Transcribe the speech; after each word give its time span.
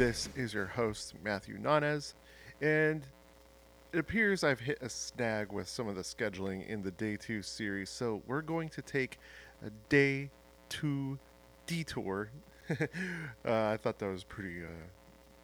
This 0.00 0.30
is 0.34 0.54
your 0.54 0.64
host, 0.64 1.12
Matthew 1.22 1.58
Nanez, 1.58 2.14
and 2.62 3.02
it 3.92 3.98
appears 3.98 4.42
I've 4.42 4.60
hit 4.60 4.78
a 4.80 4.88
snag 4.88 5.52
with 5.52 5.68
some 5.68 5.88
of 5.88 5.94
the 5.94 6.00
scheduling 6.00 6.66
in 6.66 6.82
the 6.82 6.90
day 6.92 7.18
two 7.18 7.42
series, 7.42 7.90
so 7.90 8.22
we're 8.26 8.40
going 8.40 8.70
to 8.70 8.80
take 8.80 9.18
a 9.62 9.68
day 9.90 10.30
two 10.70 11.18
detour. 11.66 12.30
uh, 12.70 12.76
I 13.44 13.76
thought 13.76 13.98
that 13.98 14.06
was 14.06 14.24
pretty, 14.24 14.62
uh, 14.64 14.68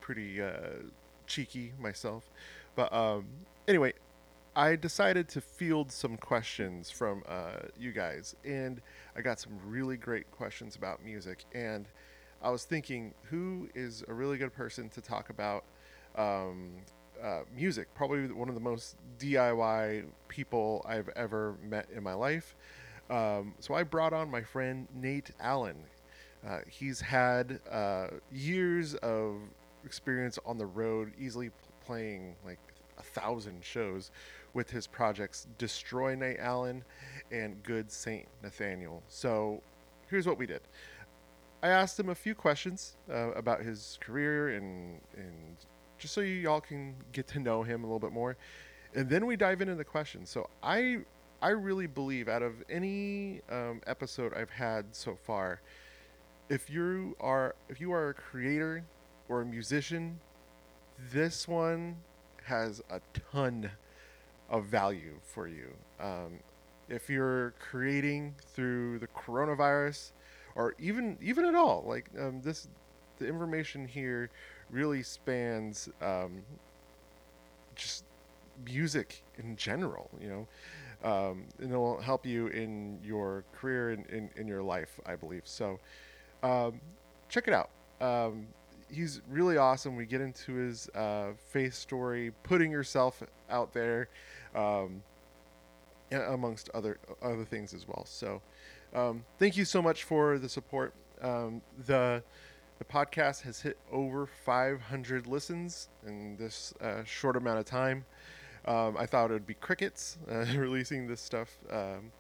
pretty 0.01 0.41
uh, 0.41 0.87
cheeky 1.27 1.75
myself, 1.79 2.31
but 2.77 2.91
um, 2.95 3.27
anyway, 3.69 3.93
I 4.57 4.75
decided 4.75 5.29
to 5.29 5.43
field 5.43 5.93
some 5.93 6.17
questions 6.17 6.91
from 6.91 7.25
uh, 7.29 7.67
you 7.79 7.93
guys, 7.93 8.35
and 8.43 8.81
I 9.15 9.21
got 9.21 9.39
some 9.39 9.53
really 9.67 9.99
great 9.99 10.31
questions 10.31 10.77
about 10.77 11.05
music. 11.05 11.45
And 11.55 11.87
I 12.43 12.51
was 12.51 12.65
thinking, 12.65 13.15
who 13.31 13.69
is 13.75 14.05
a 14.09 14.15
really 14.15 14.39
good 14.39 14.53
person 14.53 14.89
to 14.91 15.01
talk 15.01 15.31
about 15.31 15.65
um, 16.17 16.71
uh, 17.23 17.41
music? 17.55 17.89
Probably 17.95 18.27
one 18.29 18.49
of 18.49 18.55
the 18.55 18.61
most 18.61 18.97
DIY 19.19 20.05
people 20.29 20.85
I've 20.89 21.09
ever 21.17 21.55
met 21.63 21.89
in 21.95 22.03
my 22.03 22.15
life. 22.15 22.55
Um, 23.09 23.55
so 23.61 23.75
I 23.75 23.83
brought 23.83 24.13
on 24.13 24.31
my 24.31 24.43
friend 24.43 24.87
Nate 24.95 25.31
Allen. 25.41 25.77
Uh, 26.47 26.59
he's 26.69 27.01
had 27.01 27.61
uh, 27.71 28.09
years 28.33 28.95
of 28.97 29.37
experience 29.85 30.39
on 30.45 30.59
the 30.59 30.67
road, 30.67 31.13
easily 31.19 31.51
playing 31.85 32.35
like 32.45 32.59
a 32.99 33.03
thousand 33.03 33.65
shows 33.65 34.11
with 34.55 34.71
his 34.71 34.87
projects 34.87 35.47
Destroy 35.59 36.15
Nate 36.15 36.39
Allen 36.39 36.85
and 37.31 37.63
Good 37.63 37.91
Saint 37.91 38.27
Nathaniel. 38.43 39.03
So 39.09 39.63
here's 40.09 40.27
what 40.27 40.39
we 40.39 40.47
did. 40.47 40.63
I 41.63 41.69
asked 41.69 41.99
him 41.99 42.09
a 42.09 42.15
few 42.15 42.35
questions 42.35 42.97
uh, 43.11 43.33
about 43.33 43.63
his 43.63 43.99
career 44.01 44.51
and 44.51 45.01
and 45.17 45.57
just 45.99 46.13
so 46.13 46.21
you 46.21 46.49
all 46.51 46.61
can 46.61 46.95
get 47.13 47.27
to 47.29 47.41
know 47.41 47.63
him 47.63 47.83
a 47.83 47.87
little 47.87 47.99
bit 47.99 48.13
more, 48.13 48.37
and 48.95 49.09
then 49.09 49.27
we 49.27 49.37
dive 49.37 49.61
into 49.61 49.75
the 49.75 49.85
questions. 49.85 50.31
So 50.31 50.49
I 50.63 50.99
I 51.43 51.51
really 51.51 51.87
believe 51.87 52.29
out 52.29 52.43
of 52.43 52.55
any 52.69 53.41
um, 53.51 53.81
episode 53.87 54.33
I've 54.35 54.51
had 54.51 54.87
so 54.95 55.17
far, 55.17 55.61
if 56.49 56.71
you 56.71 57.17
are 57.21 57.55
if 57.69 57.81
you 57.81 57.93
are 57.93 58.11
a 58.11 58.15
creator 58.15 58.85
or 59.29 59.43
a 59.43 59.47
musician, 59.47 60.21
this 61.13 61.49
one 61.49 61.97
has 62.45 62.83
a 62.91 63.01
ton 63.33 63.71
of 64.49 64.67
value 64.67 65.19
for 65.23 65.49
you. 65.49 65.75
Um, 66.01 66.39
if 66.89 67.11
you're 67.11 67.55
creating 67.59 68.37
through 68.55 69.01
the 69.01 69.09
coronavirus, 69.09 70.13
or 70.57 70.75
even 70.79 71.17
even 71.21 71.45
at 71.45 71.55
all, 71.55 71.85
like 71.87 72.11
um, 72.19 72.41
this, 72.43 72.69
the 73.19 73.29
information 73.29 73.87
here 73.87 74.31
really 74.71 75.03
spans 75.03 75.89
um, 76.03 76.43
just 77.75 78.05
music 78.65 79.23
in 79.39 79.57
general. 79.57 80.11
You 80.21 80.29
know. 80.29 80.47
Um, 81.05 81.45
and 81.61 81.71
it 81.71 81.77
will 81.77 82.01
help 82.01 82.25
you 82.25 82.47
in 82.49 82.99
your 83.05 83.45
career 83.53 83.91
and 83.91 84.07
in, 84.07 84.31
in, 84.35 84.49
your 84.49 84.63
life, 84.63 84.99
I 85.05 85.15
believe. 85.15 85.43
So, 85.45 85.79
um, 86.43 86.81
check 87.29 87.47
it 87.47 87.55
out. 87.55 87.69
Um, 88.01 88.47
he's 88.91 89.21
really 89.29 89.57
awesome. 89.57 89.97
We 89.97 90.07
get 90.07 90.21
into 90.21 90.55
his 90.55 90.89
uh, 90.95 91.33
faith 91.51 91.75
story, 91.75 92.33
putting 92.43 92.71
yourself 92.71 93.23
out 93.51 93.73
there, 93.73 94.09
um, 94.55 95.03
amongst 96.11 96.71
other 96.71 96.99
other 97.23 97.45
things 97.45 97.75
as 97.75 97.87
well. 97.87 98.05
So, 98.07 98.41
um, 98.97 99.25
thank 99.39 99.57
you 99.57 99.65
so 99.65 99.83
much 99.83 100.05
for 100.05 100.39
the 100.39 100.49
support. 100.49 100.95
Um, 101.21 101.61
the 101.87 102.23
the 102.79 102.85
podcast 102.85 103.43
has 103.43 103.61
hit 103.61 103.79
over 103.91 104.27
500 104.27 105.27
listens 105.27 105.89
in 106.07 106.37
this 106.37 106.75
uh, 106.81 107.05
short 107.05 107.37
amount 107.37 107.59
of 107.59 107.65
time. 107.65 108.05
Um, 108.67 108.97
I 108.99 109.07
thought 109.07 109.31
it 109.31 109.35
would 109.35 109.47
be 109.47 109.55
crickets 109.55 110.19
uh, 110.31 110.45
releasing 110.57 111.07
this 111.07 111.21
stuff, 111.21 111.57
um, 111.71 112.11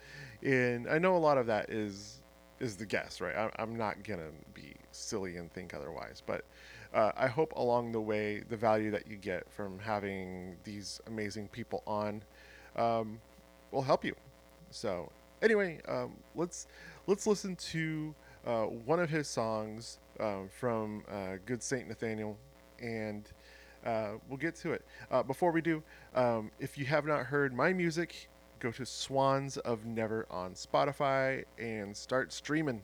and 0.43 0.89
I 0.89 0.99
know 0.99 1.17
a 1.17 1.19
lot 1.19 1.39
of 1.39 1.47
that 1.47 1.71
is 1.71 2.21
is 2.61 2.77
the 2.77 2.87
guess, 2.87 3.21
right? 3.21 3.35
I, 3.35 3.51
I'm 3.59 3.77
not 3.77 4.03
gonna 4.05 4.31
be 4.55 4.75
silly 4.93 5.37
and 5.37 5.51
think 5.51 5.75
otherwise, 5.75 6.23
but 6.25 6.45
uh, 6.95 7.13
I 7.17 7.27
hope 7.27 7.53
along 7.57 7.93
the 7.93 8.01
way 8.01 8.43
the 8.49 8.57
value 8.57 8.91
that 8.91 9.07
you 9.07 9.17
get 9.17 9.51
from 9.51 9.79
having 9.79 10.57
these 10.65 11.01
amazing 11.07 11.49
people 11.49 11.83
on 11.87 12.23
um, 12.77 13.19
will 13.73 13.83
help 13.83 14.05
you. 14.05 14.15
So 14.71 15.11
anyway, 15.43 15.81
um, 15.89 16.15
let's 16.35 16.67
let's 17.07 17.27
listen 17.27 17.57
to 17.57 18.15
uh, 18.47 18.65
one 18.65 19.01
of 19.01 19.11
his 19.11 19.29
songs 19.29 19.99
um, 20.21 20.49
from 20.49 21.05
uh, 21.11 21.37
Good 21.45 21.63
Saint 21.63 21.89
Nathaniel, 21.89 22.37
and 22.81 23.29
uh, 23.85 24.13
we'll 24.29 24.39
get 24.39 24.55
to 24.57 24.73
it. 24.73 24.85
Uh, 25.11 25.23
before 25.23 25.53
we 25.53 25.61
do, 25.61 25.83
um, 26.15 26.51
if 26.59 26.77
you 26.79 26.85
have 26.87 27.07
not 27.07 27.27
heard 27.27 27.55
my 27.55 27.73
music, 27.73 28.29
go 28.59 28.71
to 28.73 28.87
Swans 28.87 29.57
of 29.59 29.85
Never 29.85 30.27
on 30.31 30.55
Spotify 30.55 31.45
and 31.59 31.97
start 31.97 32.33
streaming. 32.33 32.83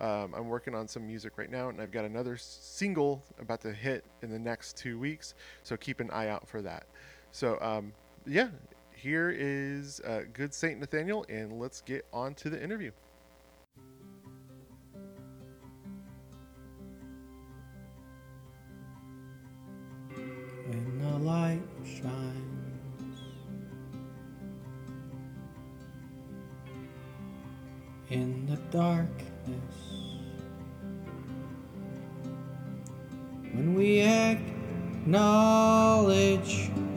Um, 0.00 0.34
I'm 0.34 0.48
working 0.48 0.74
on 0.74 0.88
some 0.88 1.06
music 1.06 1.34
right 1.36 1.50
now, 1.50 1.68
and 1.68 1.80
I've 1.80 1.92
got 1.92 2.04
another 2.04 2.36
single 2.36 3.22
about 3.38 3.60
to 3.60 3.72
hit 3.72 4.04
in 4.22 4.30
the 4.30 4.38
next 4.38 4.76
two 4.76 4.98
weeks. 4.98 5.34
So 5.62 5.76
keep 5.76 6.00
an 6.00 6.10
eye 6.10 6.28
out 6.28 6.48
for 6.48 6.60
that. 6.62 6.86
So 7.30 7.58
um, 7.60 7.92
yeah, 8.26 8.48
here 9.02 9.34
is 9.36 10.00
uh, 10.02 10.22
Good 10.32 10.54
Saint 10.54 10.78
Nathaniel, 10.78 11.26
and 11.28 11.58
let's 11.58 11.80
get 11.80 12.06
on 12.12 12.34
to 12.36 12.48
the 12.48 12.62
interview. 12.62 12.92
When 20.14 21.00
the 21.02 21.18
light 21.18 21.62
shines 21.84 23.18
in 28.08 28.46
the 28.46 28.56
darkness 28.70 29.18
when 33.52 33.74
we 33.74 34.00
acknowledge 34.00 35.10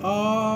our 0.03 0.54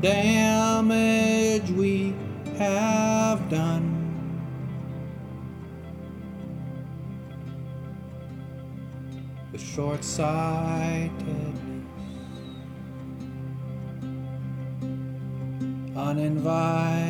damage 0.00 1.70
we 1.70 2.14
have 2.58 3.48
done. 3.48 3.94
The 9.52 9.58
short 9.58 10.04
sightedness 10.04 11.58
uninvitedness. 15.98 17.07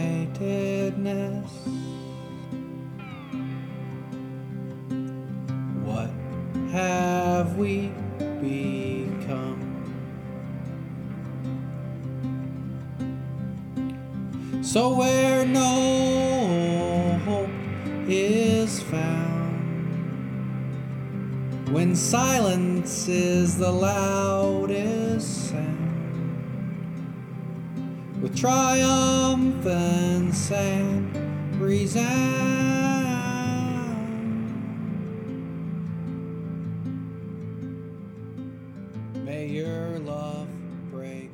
Your 39.28 39.98
love 39.98 40.48
break 40.90 41.30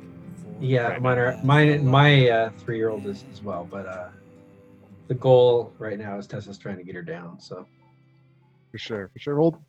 yeah, 0.59 0.97
mine 0.99 1.17
are 1.17 1.39
my 1.43 1.77
my 1.77 2.29
uh, 2.29 2.49
three 2.59 2.77
year 2.77 2.89
old 2.89 3.05
is 3.05 3.23
as 3.31 3.41
well, 3.41 3.67
but 3.69 3.85
uh, 3.85 4.09
the 5.07 5.13
goal 5.13 5.73
right 5.79 5.97
now 5.99 6.17
is 6.17 6.27
Tessa's 6.27 6.57
trying 6.57 6.77
to 6.77 6.83
get 6.83 6.95
her 6.95 7.01
down. 7.01 7.39
So 7.39 7.65
for 8.71 8.77
sure, 8.77 9.09
for 9.13 9.19
sure. 9.19 9.39
Well, 9.39 9.61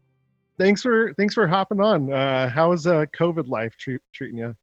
thanks 0.58 0.82
for 0.82 1.12
thanks 1.14 1.34
for 1.34 1.46
hopping 1.46 1.80
on. 1.80 2.12
Uh, 2.12 2.48
how 2.48 2.72
is 2.72 2.86
uh, 2.86 3.06
COVID 3.18 3.48
life 3.48 3.74
treat, 3.78 4.00
treating 4.12 4.38
you? 4.38 4.56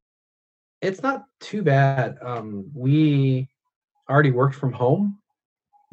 It's 0.81 1.01
not 1.01 1.23
too 1.39 1.61
bad. 1.61 2.17
Um, 2.21 2.69
we 2.73 3.49
already 4.09 4.31
worked 4.31 4.55
from 4.55 4.73
home, 4.73 5.19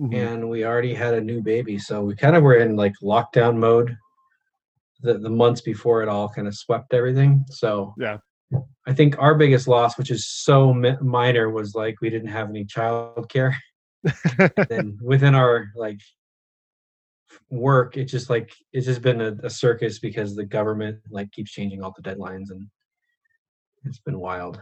mm-hmm. 0.01 0.15
and 0.15 0.49
we 0.49 0.65
already 0.65 0.95
had 0.95 1.15
a 1.15 1.21
new 1.21 1.43
baby, 1.43 1.79
so 1.79 2.03
we 2.03 2.15
kind 2.15 2.37
of 2.37 2.43
were 2.43 2.57
in 2.57 2.77
like 2.77 2.95
lockdown 3.03 3.57
mode. 3.57 3.97
The 5.03 5.19
the 5.19 5.31
months 5.31 5.61
before 5.61 6.03
it 6.03 6.09
all 6.09 6.29
kind 6.29 6.47
of 6.47 6.55
swept 6.55 6.93
everything. 6.93 7.45
So 7.51 7.95
yeah, 7.99 8.19
I 8.87 8.93
think 8.93 9.17
our 9.19 9.35
biggest 9.35 9.69
loss, 9.69 9.97
which 9.97 10.11
is 10.11 10.29
so 10.29 10.75
mi- 10.75 10.97
minor, 11.01 11.51
was 11.51 11.75
like 11.75 12.01
we 12.01 12.11
didn't 12.11 12.29
have 12.29 12.49
any 12.49 12.65
childcare. 12.65 13.55
and 14.71 14.99
within 15.03 15.35
our 15.35 15.69
like 15.77 16.01
work, 17.51 17.97
it 17.97 18.07
just 18.07 18.31
like 18.31 18.53
it's 18.73 18.87
just 18.87 19.03
been 19.03 19.21
a, 19.21 19.37
a, 19.43 19.51
circus 19.51 19.99
because 19.99 20.35
the 20.35 20.45
government 20.45 20.99
like 21.11 21.31
keeps 21.33 21.53
changing 21.53 21.83
all 21.83 21.95
the 21.97 22.03
deadlines 22.03 22.51
and 22.51 22.67
it's 23.85 23.99
been 23.99 24.19
wild. 24.19 24.61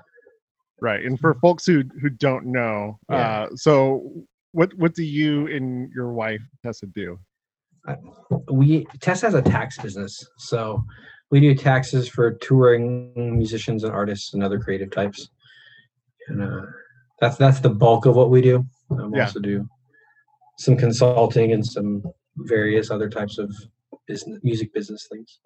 Right, 0.81 1.05
and 1.05 1.19
for 1.19 1.35
folks 1.35 1.67
who 1.67 1.85
who 2.01 2.11
don't 2.11 2.47
know, 2.47 2.99
yeah. 3.11 3.43
uh, 3.43 3.49
so 3.55 4.25
what 4.53 4.73
what 4.75 4.95
do 4.95 5.03
you 5.03 5.47
and 5.49 5.91
your 5.93 6.13
wife 6.13 6.43
Tessa 6.65 6.87
do? 6.87 7.19
We 8.51 8.87
Tessa 9.01 9.27
has 9.27 9.35
a 9.35 9.43
tax 9.43 9.79
business, 9.79 10.23
so 10.39 10.85
we 11.31 11.41
do 11.41 11.55
taxes 11.55 12.09
for 12.09 12.33
touring 12.35 13.13
musicians 13.37 13.85
and 13.85 13.93
artists 13.93 14.35
and 14.35 14.43
other 14.43 14.59
creative 14.59 14.91
types, 14.91 15.29
and 16.29 16.43
uh, 16.43 16.67
that's 17.21 17.37
that's 17.37 17.61
the 17.61 17.71
bulk 17.71 18.07
of 18.07 18.17
what 18.17 18.31
we 18.31 18.41
do. 18.41 18.65
Um, 18.91 19.15
yeah. 19.15 19.23
Also 19.23 19.41
do 19.41 19.69
some 20.59 20.77
consulting 20.77 21.53
and 21.53 21.65
some 21.65 22.03
various 22.37 22.91
other 22.91 23.09
types 23.09 23.39
of 23.39 23.53
business 24.07 24.41
music 24.43 24.73
business 24.73 25.07
things. 25.11 25.41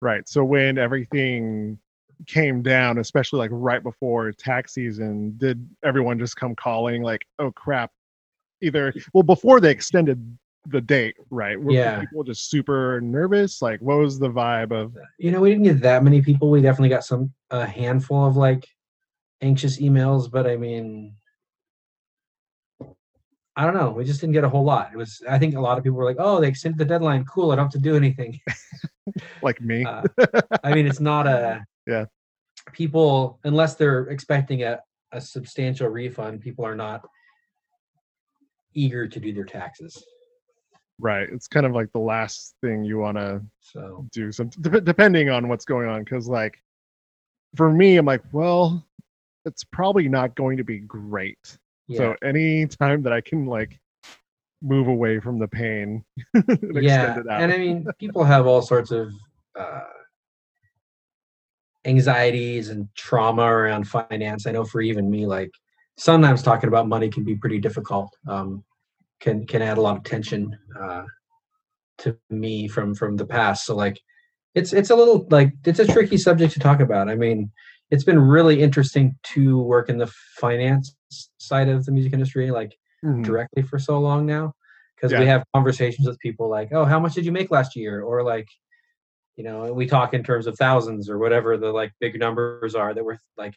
Right. 0.00 0.28
So 0.28 0.44
when 0.44 0.78
everything 0.78 1.78
came 2.26 2.62
down, 2.62 2.98
especially 2.98 3.38
like 3.38 3.50
right 3.52 3.82
before 3.82 4.32
tax 4.32 4.74
season, 4.74 5.34
did 5.38 5.68
everyone 5.84 6.18
just 6.18 6.36
come 6.36 6.54
calling 6.54 7.02
like, 7.02 7.26
"Oh 7.38 7.50
crap"? 7.50 7.90
Either 8.60 8.94
well 9.12 9.22
before 9.22 9.60
they 9.60 9.70
extended 9.70 10.38
the 10.66 10.80
date, 10.80 11.16
right? 11.30 11.60
Were 11.60 11.72
yeah. 11.72 12.00
people 12.00 12.24
just 12.24 12.50
super 12.50 13.00
nervous? 13.00 13.62
Like, 13.62 13.80
what 13.80 13.98
was 13.98 14.18
the 14.18 14.28
vibe 14.28 14.72
of? 14.72 14.96
You 15.18 15.30
know, 15.30 15.40
we 15.40 15.50
didn't 15.50 15.64
get 15.64 15.80
that 15.80 16.04
many 16.04 16.22
people. 16.22 16.50
We 16.50 16.60
definitely 16.60 16.88
got 16.88 17.04
some 17.04 17.32
a 17.50 17.66
handful 17.66 18.26
of 18.26 18.36
like 18.36 18.66
anxious 19.40 19.80
emails, 19.80 20.30
but 20.30 20.46
I 20.46 20.56
mean, 20.56 21.14
I 23.54 23.64
don't 23.64 23.74
know. 23.74 23.90
We 23.90 24.04
just 24.04 24.20
didn't 24.20 24.32
get 24.32 24.44
a 24.44 24.48
whole 24.48 24.64
lot. 24.64 24.90
It 24.92 24.96
was. 24.96 25.22
I 25.28 25.38
think 25.38 25.54
a 25.54 25.60
lot 25.60 25.76
of 25.76 25.84
people 25.84 25.98
were 25.98 26.04
like, 26.04 26.16
"Oh, 26.18 26.40
they 26.40 26.48
extended 26.48 26.78
the 26.78 26.84
deadline. 26.84 27.24
Cool. 27.24 27.50
I 27.50 27.56
don't 27.56 27.66
have 27.66 27.72
to 27.72 27.78
do 27.78 27.96
anything." 27.96 28.40
like 29.42 29.60
me. 29.60 29.84
uh, 29.84 30.02
I 30.64 30.74
mean, 30.74 30.86
it's 30.86 31.00
not 31.00 31.26
a. 31.26 31.64
Yeah. 31.84 32.04
People, 32.72 33.40
unless 33.42 33.74
they're 33.74 34.02
expecting 34.02 34.62
a 34.62 34.78
a 35.10 35.20
substantial 35.20 35.88
refund, 35.88 36.40
people 36.40 36.64
are 36.64 36.76
not 36.76 37.04
eager 38.72 39.08
to 39.08 39.20
do 39.20 39.32
their 39.32 39.44
taxes. 39.44 40.02
Right. 40.98 41.28
It's 41.30 41.48
kind 41.48 41.66
of 41.66 41.72
like 41.72 41.92
the 41.92 41.98
last 41.98 42.54
thing 42.60 42.84
you 42.84 42.98
want 42.98 43.16
to 43.18 43.42
so. 43.60 44.06
do. 44.12 44.30
Some 44.30 44.50
depending 44.50 45.30
on 45.30 45.48
what's 45.48 45.64
going 45.64 45.88
on, 45.88 46.04
because 46.04 46.28
like 46.28 46.62
for 47.56 47.70
me, 47.70 47.96
I'm 47.96 48.06
like, 48.06 48.22
well, 48.32 48.84
it's 49.44 49.64
probably 49.64 50.08
not 50.08 50.34
going 50.34 50.56
to 50.56 50.64
be 50.64 50.78
great. 50.78 51.58
Yeah. 51.88 51.98
So 51.98 52.16
any 52.22 52.66
time 52.66 53.02
that 53.02 53.12
I 53.12 53.20
can 53.20 53.46
like 53.46 53.78
move 54.62 54.86
away 54.86 55.18
from 55.18 55.38
the 55.38 55.48
pain, 55.48 56.04
yeah, 56.74 57.18
and 57.18 57.52
I 57.52 57.58
mean, 57.58 57.86
people 57.98 58.24
have 58.24 58.46
all 58.46 58.62
sorts 58.62 58.92
of 58.92 59.12
uh, 59.58 59.80
anxieties 61.84 62.68
and 62.68 62.88
trauma 62.94 63.42
around 63.42 63.84
finance. 63.88 64.46
I 64.46 64.52
know 64.52 64.64
for 64.64 64.80
even 64.80 65.10
me, 65.10 65.26
like 65.26 65.50
sometimes 65.98 66.42
talking 66.42 66.68
about 66.68 66.88
money 66.88 67.08
can 67.08 67.24
be 67.24 67.36
pretty 67.36 67.58
difficult. 67.58 68.16
Um, 68.28 68.64
can 69.22 69.46
can 69.46 69.62
add 69.62 69.78
a 69.78 69.80
lot 69.80 69.96
of 69.96 70.02
tension 70.02 70.58
uh, 70.78 71.04
to 71.98 72.18
me 72.28 72.68
from 72.68 72.94
from 72.94 73.16
the 73.16 73.24
past. 73.24 73.64
So 73.64 73.74
like, 73.74 73.98
it's 74.54 74.72
it's 74.72 74.90
a 74.90 74.96
little 74.96 75.26
like 75.30 75.52
it's 75.64 75.78
a 75.78 75.86
tricky 75.86 76.18
subject 76.18 76.52
to 76.54 76.60
talk 76.60 76.80
about. 76.80 77.08
I 77.08 77.14
mean, 77.14 77.50
it's 77.90 78.04
been 78.04 78.18
really 78.18 78.60
interesting 78.60 79.16
to 79.34 79.62
work 79.62 79.88
in 79.88 79.96
the 79.96 80.12
finance 80.36 80.94
side 81.38 81.68
of 81.68 81.86
the 81.86 81.92
music 81.92 82.12
industry, 82.12 82.50
like 82.50 82.76
mm-hmm. 83.04 83.22
directly 83.22 83.62
for 83.62 83.78
so 83.78 83.98
long 84.00 84.26
now, 84.26 84.52
because 84.96 85.12
yeah. 85.12 85.20
we 85.20 85.26
have 85.26 85.44
conversations 85.54 86.06
with 86.06 86.18
people 86.18 86.50
like, 86.50 86.70
"Oh, 86.72 86.84
how 86.84 86.98
much 86.98 87.14
did 87.14 87.24
you 87.24 87.32
make 87.32 87.50
last 87.50 87.76
year?" 87.76 88.02
or 88.02 88.24
like, 88.24 88.48
you 89.36 89.44
know, 89.44 89.72
we 89.72 89.86
talk 89.86 90.14
in 90.14 90.24
terms 90.24 90.48
of 90.48 90.58
thousands 90.58 91.08
or 91.08 91.18
whatever 91.18 91.56
the 91.56 91.70
like 91.70 91.92
big 92.00 92.18
numbers 92.18 92.74
are 92.74 92.92
that 92.92 93.04
we're 93.04 93.20
like 93.36 93.54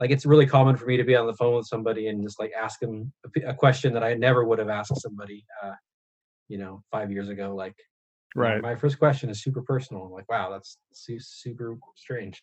like 0.00 0.10
it's 0.10 0.24
really 0.24 0.46
common 0.46 0.76
for 0.76 0.86
me 0.86 0.96
to 0.96 1.04
be 1.04 1.14
on 1.14 1.26
the 1.26 1.34
phone 1.34 1.56
with 1.56 1.66
somebody 1.66 2.08
and 2.08 2.22
just 2.22 2.40
like 2.40 2.52
ask 2.58 2.80
them 2.80 3.12
a, 3.36 3.50
a 3.50 3.54
question 3.54 3.92
that 3.92 4.02
I 4.02 4.14
never 4.14 4.44
would 4.44 4.58
have 4.58 4.70
asked 4.70 4.98
somebody, 5.00 5.44
uh, 5.62 5.72
you 6.48 6.58
know, 6.58 6.82
five 6.90 7.12
years 7.12 7.28
ago. 7.28 7.54
Like, 7.54 7.76
right. 8.34 8.62
My 8.62 8.74
first 8.74 8.98
question 8.98 9.28
is 9.28 9.42
super 9.42 9.62
personal. 9.62 10.04
I'm 10.04 10.10
like, 10.10 10.28
wow, 10.30 10.50
that's 10.50 10.78
su- 10.92 11.20
super 11.20 11.78
strange. 11.96 12.42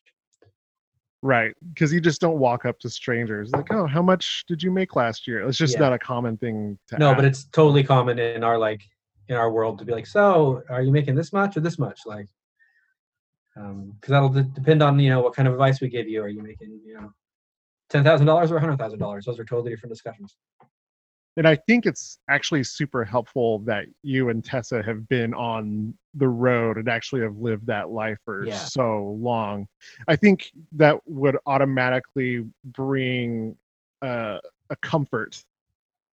Right, 1.24 1.56
because 1.74 1.92
you 1.92 2.00
just 2.00 2.22
don't 2.22 2.38
walk 2.38 2.66
up 2.66 2.78
to 2.80 2.92
strangers 2.92 3.50
like, 3.52 3.74
"Oh, 3.74 3.88
how 3.88 4.04
much 4.04 4.44
did 4.48 4.62
you 4.62 4.70
make 4.70 4.96
last 4.96 5.28
year?" 5.28 5.42
It's 5.48 5.58
just 5.58 5.74
yeah. 5.74 5.80
not 5.80 5.94
a 5.94 5.98
common 5.98 6.38
thing 6.38 6.78
to. 6.90 7.00
No, 7.00 7.10
ask. 7.10 7.16
but 7.16 7.26
it's 7.26 7.46
totally 7.46 7.84
common 7.84 8.20
in 8.20 8.44
our 8.44 8.60
like 8.60 8.84
in 9.28 9.36
our 9.36 9.52
world 9.52 9.80
to 9.80 9.86
be 9.86 9.94
like, 9.94 10.06
"So, 10.06 10.62
are 10.70 10.84
you 10.84 10.92
making 10.92 11.16
this 11.16 11.34
much 11.34 11.58
or 11.58 11.62
this 11.62 11.80
much?" 11.80 12.02
Like, 12.06 12.28
because 13.56 13.72
um, 13.72 13.98
that'll 14.08 14.30
d- 14.30 14.46
depend 14.54 14.84
on 14.84 15.00
you 15.00 15.10
know 15.10 15.22
what 15.22 15.34
kind 15.34 15.48
of 15.48 15.56
advice 15.56 15.82
we 15.82 15.90
give 15.90 16.08
you. 16.08 16.22
Are 16.22 16.30
you 16.30 16.44
making 16.44 16.80
you 16.86 16.94
know 16.94 17.12
ten 17.90 18.04
thousand 18.04 18.28
dollars 18.28 18.52
or 18.52 18.58
a 18.58 18.60
hundred 18.60 18.78
thousand 18.78 19.00
dollars. 19.00 19.26
Those 19.26 19.40
are 19.40 19.46
totally 19.46 19.72
different 19.72 19.94
discussions. 19.94 20.36
And 21.38 21.48
I 21.48 21.56
think 21.56 21.86
it's 21.86 22.18
actually 22.30 22.64
super 22.64 23.06
helpful 23.06 23.60
that 23.60 23.86
you 24.02 24.30
and 24.30 24.44
Tessa 24.44 24.82
have 24.82 25.08
been 25.08 25.36
on 25.36 25.94
the 26.16 26.28
road 26.28 26.78
and 26.78 26.90
actually 26.90 27.22
have 27.22 27.38
lived 27.38 27.68
that 27.68 27.92
life 27.92 28.18
for 28.26 28.48
yeah. 28.48 28.56
so 28.58 29.16
long. 29.20 29.68
I 30.08 30.16
think 30.16 30.52
that 30.72 31.00
would 31.06 31.38
automatically 31.46 32.44
bring 32.66 33.56
uh, 34.02 34.40
a 34.72 34.76
comfort. 34.78 35.44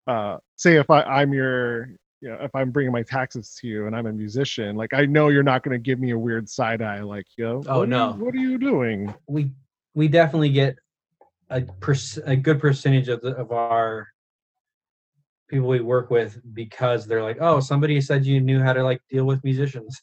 Uh, 0.09 0.39
say 0.57 0.75
if 0.75 0.91
I, 0.91 1.03
I'm 1.03 1.33
your 1.33 1.91
you 2.21 2.29
know, 2.29 2.39
if 2.41 2.55
I'm 2.55 2.71
bringing 2.71 2.93
my 2.93 3.03
taxes 3.03 3.57
to 3.61 3.69
you 3.69 3.87
and 3.87 3.97
I'm 3.97 4.07
a 4.07 4.13
musician, 4.13 4.77
like 4.77 4.93
I 4.93 5.07
know 5.07 5.29
you're 5.29 5.43
not 5.45 5.63
going 5.63 5.73
to 5.73 5.79
give 5.79 6.01
me 6.01 6.11
a 6.11 6.19
weird 6.19 6.49
side 6.49 6.81
eye, 6.81 7.01
like, 7.01 7.27
yo, 7.37 7.63
oh 7.69 7.85
no, 7.85 8.15
you, 8.15 8.25
what 8.25 8.35
are 8.35 8.39
you 8.39 8.59
doing? 8.59 9.13
We 9.27 9.51
we 9.95 10.09
definitely 10.09 10.51
get 10.51 10.77
a, 11.53 11.63
per- 11.81 11.95
a 12.25 12.37
good 12.37 12.59
percentage 12.59 13.09
of 13.09 13.21
the, 13.21 13.37
of 13.37 13.53
our 13.53 14.09
people 15.49 15.69
we 15.69 15.81
work 15.81 16.11
with 16.11 16.41
because 16.55 17.07
they're 17.07 17.23
like, 17.23 17.37
oh, 17.41 17.61
somebody 17.61 18.01
said 18.01 18.25
you 18.25 18.41
knew 18.41 18.61
how 18.61 18.73
to 18.73 18.83
like 18.83 19.01
deal 19.11 19.25
with 19.25 19.45
musicians. 19.45 20.01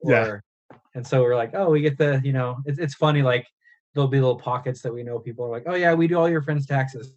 Or, 0.00 0.12
yeah. 0.12 0.76
And 0.94 1.06
so 1.06 1.22
we're 1.22 1.36
like, 1.36 1.54
oh, 1.54 1.70
we 1.70 1.82
get 1.82 1.98
the, 1.98 2.20
you 2.24 2.32
know, 2.32 2.56
it's 2.64 2.78
it's 2.78 2.94
funny. 2.94 3.22
Like 3.22 3.46
there'll 3.94 4.08
be 4.08 4.18
little 4.18 4.38
pockets 4.38 4.80
that 4.82 4.92
we 4.92 5.02
know 5.02 5.18
people 5.18 5.44
are 5.44 5.50
like, 5.50 5.64
oh 5.66 5.74
yeah, 5.74 5.92
we 5.94 6.08
do 6.08 6.18
all 6.18 6.28
your 6.28 6.42
friends' 6.42 6.66
taxes. 6.66 7.12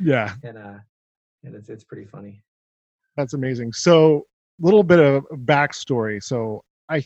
Yeah. 0.00 0.34
and 0.42 0.58
uh, 0.58 0.78
and 1.44 1.54
it's 1.54 1.68
it's 1.68 1.84
pretty 1.84 2.04
funny. 2.04 2.42
That's 3.16 3.34
amazing. 3.34 3.72
So 3.72 4.26
a 4.60 4.64
little 4.64 4.82
bit 4.82 4.98
of 4.98 5.24
backstory. 5.44 6.22
So 6.22 6.64
I, 6.88 7.04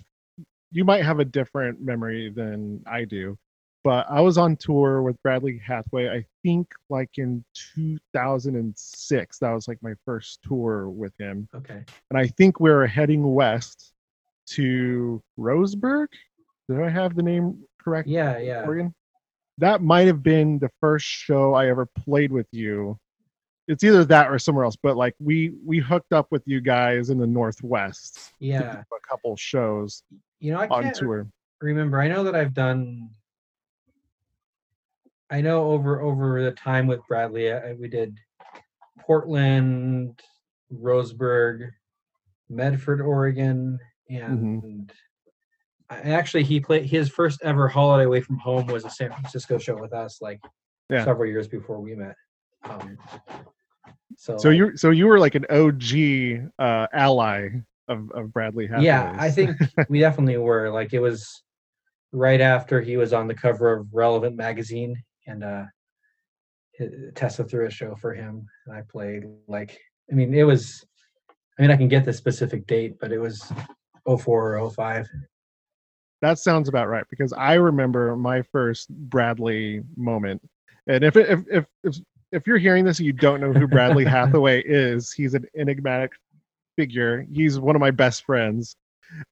you 0.71 0.85
might 0.85 1.05
have 1.05 1.21
a 1.21 1.25
different 1.25 1.81
memory 1.81 2.31
than 2.31 2.83
I 2.87 3.05
do 3.05 3.39
but 3.85 4.07
I 4.09 4.21
was 4.21 4.39
on 4.39 4.57
tour 4.57 5.03
with 5.03 5.21
Bradley 5.23 5.61
Hathaway, 5.65 6.09
I 6.09 6.25
think 6.43 6.69
like 6.89 7.11
in 7.19 7.45
2006. 7.75 9.39
That 9.39 9.53
was 9.53 9.69
like 9.69 9.79
my 9.83 9.95
first 10.05 10.41
tour 10.43 10.89
with 10.89 11.13
him. 11.19 11.49
Okay. 11.55 11.85
And 12.11 12.19
I 12.19 12.29
think 12.29 12.61
we 12.61 12.71
are 12.71 12.87
heading 12.87 13.35
west 13.35 13.93
to 14.51 15.23
Roseburg. 15.39 16.09
Do 16.69 16.85
I 16.85 16.89
have 16.89 17.17
the 17.17 17.23
name 17.23 17.65
correct? 17.81 18.09
Yeah, 18.09 18.39
yeah. 18.39 18.63
Oregon? 18.65 18.95
That 19.59 19.83
might 19.83 20.07
have 20.07 20.23
been 20.23 20.59
the 20.59 20.71
first 20.81 21.07
show 21.07 21.55
I 21.55 21.69
ever 21.69 21.87
played 21.87 22.33
with 22.33 22.47
you. 22.53 22.99
It's 23.69 23.85
either 23.85 24.05
that 24.07 24.31
or 24.31 24.39
somewhere 24.39 24.65
else, 24.65 24.77
but 24.81 24.97
like 24.97 25.15
we 25.21 25.53
we 25.65 25.79
hooked 25.79 26.13
up 26.13 26.27
with 26.31 26.43
you 26.47 26.61
guys 26.61 27.11
in 27.11 27.19
the 27.19 27.27
Northwest. 27.27 28.33
Yeah. 28.39 28.83
a 28.83 29.09
couple 29.09 29.37
shows. 29.37 30.03
You 30.41 30.53
know, 30.53 30.61
I 30.61 30.67
on 30.69 30.93
tour. 30.93 31.29
Remember, 31.61 32.01
I 32.01 32.09
know 32.09 32.25
that 32.25 32.35
I've 32.35 32.55
done 32.55 33.11
I 35.33 35.41
know 35.41 35.71
over 35.71 36.03
over 36.03 36.45
the 36.45 36.53
time 36.53 36.87
with 36.87 37.01
Bradley, 37.09 37.51
I, 37.51 37.73
we 37.73 37.89
did 37.89 38.19
Portland, 39.01 40.21
Roseburg, 40.71 41.71
Medford, 42.51 43.01
Oregon, 43.01 43.79
and 44.11 44.93
mm-hmm. 45.91 46.11
actually 46.11 46.45
he 46.45 46.61
played 46.61 46.85
his 46.85 47.09
first 47.09 47.41
ever 47.43 47.67
holiday 47.67 48.05
away 48.05 48.21
from 48.21 48.37
home 48.37 48.67
was 48.67 48.85
a 48.85 48.91
San 48.91 49.11
Francisco 49.11 49.57
show 49.57 49.81
with 49.81 49.95
us. 49.95 50.21
Like 50.21 50.39
Yeah. 50.91 51.03
several 51.03 51.31
years 51.31 51.49
before 51.49 51.81
we 51.81 51.95
met. 51.95 52.15
Um, 52.65 52.99
so 54.19 54.37
So 54.37 54.51
you 54.51 54.77
so 54.77 54.91
you 54.91 55.07
were 55.07 55.19
like 55.19 55.35
an 55.35 55.47
OG 55.49 56.51
uh, 56.59 56.89
ally 56.93 57.49
of, 57.89 58.11
of 58.13 58.35
Bradley 58.35 58.67
Hathaway. 58.67 58.85
yeah, 58.85 59.17
I 59.19 59.31
think 59.31 59.57
we 59.89 60.01
definitely 60.01 60.37
were. 60.37 60.69
Like 60.69 60.93
it 60.93 61.01
was 61.01 61.43
right 62.13 62.43
after 62.43 62.83
he 62.83 62.99
was 62.99 63.15
on 63.15 63.27
the 63.27 63.35
cover 63.35 63.73
of 63.73 63.87
Relevant 63.95 64.37
magazine, 64.37 65.03
and 65.27 65.45
uh, 65.45 65.65
Tessa 67.15 67.45
threw 67.45 67.67
a 67.67 67.71
show 67.71 67.95
for 67.95 68.15
him. 68.15 68.47
And 68.67 68.77
I 68.77 68.83
played 68.83 69.25
like, 69.47 69.79
I 70.11 70.15
mean, 70.15 70.35
it 70.35 70.45
was. 70.45 70.85
I 71.59 71.63
mean, 71.63 71.71
I 71.71 71.77
can 71.77 71.89
get 71.89 72.07
the 72.07 72.15
specific 72.15 72.67
date, 72.67 72.97
but 72.99 73.13
it 73.13 73.19
was 73.19 73.53
04 74.07 74.57
or 74.57 74.71
05. 74.71 75.07
that 76.23 76.39
sounds 76.39 76.67
about 76.67 76.89
right 76.89 77.05
because 77.11 77.33
I 77.35 77.55
remember 77.55 78.17
my 78.17 78.41
first 78.41 78.89
Bradley 78.89 79.83
moment. 79.97 80.41
And 80.87 81.05
if 81.05 81.17
if 81.17 81.41
if 81.51 81.67
if 81.85 81.97
if 82.33 82.47
you're 82.47 82.59
hearing 82.59 82.85
this 82.85 82.99
and 82.99 83.07
you 83.07 83.13
don't 83.13 83.41
know 83.41 83.53
who 83.53 83.69
Bradley 83.69 84.05
Hathaway 84.07 84.63
is, 84.63 85.13
he's 85.13 85.35
an 85.35 85.45
enigmatic 85.57 86.13
figure. 86.77 87.27
He's 87.31 87.61
one 87.61 87.77
of 87.77 87.81
my 87.81 87.91
best 87.91 88.25
friends. 88.25 88.75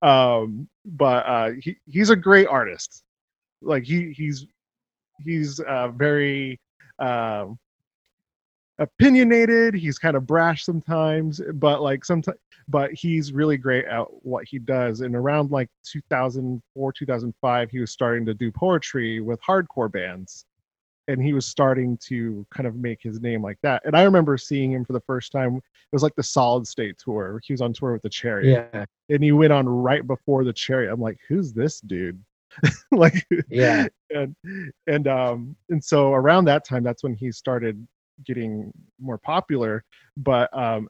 Um, 0.01 0.69
but 0.85 1.25
uh, 1.25 1.51
he 1.59 1.77
he's 1.85 2.11
a 2.11 2.15
great 2.15 2.47
artist. 2.47 3.03
Like 3.61 3.83
he 3.83 4.11
he's 4.11 4.45
he's 5.23 5.59
uh, 5.59 5.89
very 5.89 6.59
um, 6.99 7.57
opinionated. 8.79 9.73
He's 9.73 9.97
kind 9.97 10.15
of 10.15 10.25
brash 10.25 10.65
sometimes, 10.65 11.41
but 11.53 11.81
like 11.81 12.03
sometimes 12.05 12.37
but 12.71 12.93
he's 12.93 13.33
really 13.33 13.57
great 13.57 13.85
at 13.85 14.05
what 14.23 14.45
he 14.47 14.57
does. 14.57 15.01
And 15.01 15.15
around 15.15 15.51
like 15.51 15.69
2004, 15.83 16.93
2005, 16.93 17.69
he 17.69 17.79
was 17.79 17.91
starting 17.91 18.25
to 18.25 18.33
do 18.33 18.51
poetry 18.51 19.19
with 19.19 19.41
hardcore 19.41 19.91
bands. 19.91 20.45
And 21.07 21.21
he 21.21 21.33
was 21.33 21.45
starting 21.45 21.97
to 22.03 22.45
kind 22.51 22.67
of 22.67 22.75
make 22.75 23.01
his 23.01 23.19
name 23.19 23.41
like 23.41 23.57
that. 23.63 23.81
And 23.85 23.97
I 23.97 24.03
remember 24.03 24.37
seeing 24.37 24.71
him 24.71 24.85
for 24.85 24.93
the 24.93 25.01
first 25.01 25.31
time. 25.31 25.57
It 25.57 25.95
was 25.95 26.03
like 26.03 26.15
the 26.15 26.23
Solid 26.23 26.65
State 26.65 26.97
tour. 26.97 27.41
He 27.43 27.51
was 27.51 27.59
on 27.59 27.73
tour 27.73 27.91
with 27.91 28.03
the 28.03 28.09
Chariot. 28.09 28.69
Yeah, 28.73 28.85
And 29.09 29.21
he 29.21 29.33
went 29.33 29.51
on 29.51 29.67
right 29.67 30.05
before 30.05 30.45
the 30.45 30.53
Chariot. 30.53 30.93
I'm 30.93 31.01
like, 31.01 31.17
who's 31.27 31.51
this 31.51 31.81
dude? 31.81 32.23
like, 32.91 33.25
yeah, 33.49 33.87
and 34.09 34.35
and 34.87 35.07
um 35.07 35.55
and 35.69 35.83
so 35.83 36.13
around 36.13 36.45
that 36.45 36.65
time 36.65 36.83
that's 36.83 37.03
when 37.03 37.13
he 37.13 37.31
started 37.31 37.87
getting 38.25 38.71
more 38.99 39.17
popular. 39.17 39.83
But 40.17 40.55
um 40.57 40.87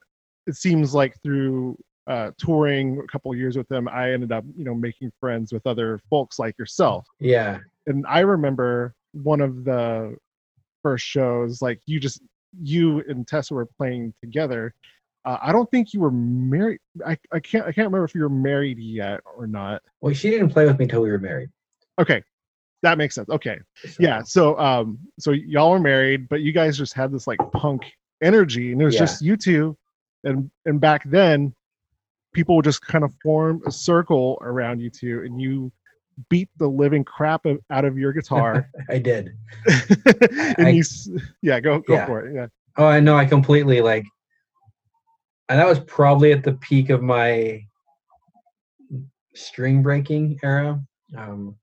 it 0.48 0.56
seems 0.56 0.94
like 0.94 1.16
through 1.24 1.78
uh 2.08 2.32
touring 2.38 3.00
a 3.00 3.08
couple 3.12 3.34
years 3.36 3.56
with 3.56 3.72
him 3.72 3.88
i 3.88 4.12
ended 4.12 4.32
up 4.32 4.44
you 4.58 4.66
know 4.66 4.74
making 4.74 5.12
friends 5.20 5.54
with 5.54 5.66
other 5.68 6.00
folks 6.10 6.40
like 6.40 6.58
yourself. 6.58 7.06
Yeah. 7.20 7.60
and 7.86 8.06
i 8.08 8.22
remember 8.22 8.96
one 9.14 9.40
of 9.40 9.64
the 9.64 10.16
first 10.82 11.06
shows 11.06 11.62
like 11.62 11.80
you 11.86 12.00
just 12.00 12.22
you 12.62 13.04
and 13.08 13.28
tessa 13.28 13.54
were 13.54 13.68
playing 13.78 14.14
together 14.20 14.74
uh, 15.26 15.38
i 15.42 15.52
don't 15.52 15.70
think 15.72 15.94
you 15.94 16.00
were 16.00 16.12
married 16.12 16.80
I, 17.06 17.18
I 17.32 17.40
can't 17.40 17.64
i 17.64 17.72
can't 17.72 17.86
remember 17.88 18.04
if 18.06 18.16
you 18.16 18.22
were 18.22 18.30
married 18.30 18.78
yet 18.80 19.22
or 19.38 19.48
not 19.48 19.82
Well, 20.02 20.14
she 20.14 20.30
didn't 20.30 20.50
play 20.50 20.66
with 20.66 20.78
me 20.80 20.86
until 20.86 21.02
we 21.02 21.12
were 21.12 21.20
married. 21.20 21.50
okay 22.00 22.24
that 22.84 22.98
makes 22.98 23.14
sense 23.16 23.30
okay 23.30 23.60
yeah 24.00 24.22
so 24.24 24.58
um 24.60 24.98
so 25.20 25.32
y'all 25.32 25.72
were 25.72 25.80
married 25.80 26.28
but 26.30 26.42
you 26.42 26.52
guys 26.52 26.78
just 26.78 26.94
had 26.94 27.12
this 27.12 27.28
like 27.28 27.40
punk 27.54 27.84
energy 28.24 28.72
and 28.72 28.82
it 28.82 28.86
was 28.86 28.96
Yeah. 28.96 29.02
just 29.02 29.22
you 29.22 29.38
two 29.38 29.78
and 30.24 30.50
and 30.66 30.80
back 30.82 31.04
then 31.06 31.54
people 32.34 32.56
would 32.56 32.66
just 32.66 32.82
kind 32.82 33.04
of 33.04 33.14
form 33.22 33.62
a 33.68 33.72
circle 33.72 34.38
around 34.42 34.80
you 34.80 34.90
two 34.90 35.22
and 35.26 35.40
you 35.42 35.72
beat 36.30 36.50
the 36.58 36.68
living 36.68 37.04
crap 37.04 37.46
of, 37.46 37.60
out 37.70 37.84
of 37.86 37.98
your 37.98 38.14
guitar 38.14 38.70
I 38.90 39.00
did. 39.00 39.34
and 40.58 40.68
I- 40.68 40.70
you 40.70 40.84
yeah 41.42 41.60
go 41.60 41.80
go 41.80 41.96
Yeah. 41.96 42.06
for 42.06 42.26
it 42.28 42.34
yeah 42.36 42.48
Oh, 42.78 42.86
I 42.86 43.02
know. 43.02 43.18
I 43.18 43.26
completely 43.26 43.82
like, 43.82 44.06
and 45.52 45.60
that 45.60 45.68
was 45.68 45.82
probably 45.82 46.32
at 46.32 46.44
the 46.44 46.54
peak 46.54 46.90
of 46.90 47.02
my 47.02 47.62
string 49.36 49.84
breaking 49.84 50.40
era. 50.42 50.82
Um, 51.18 51.58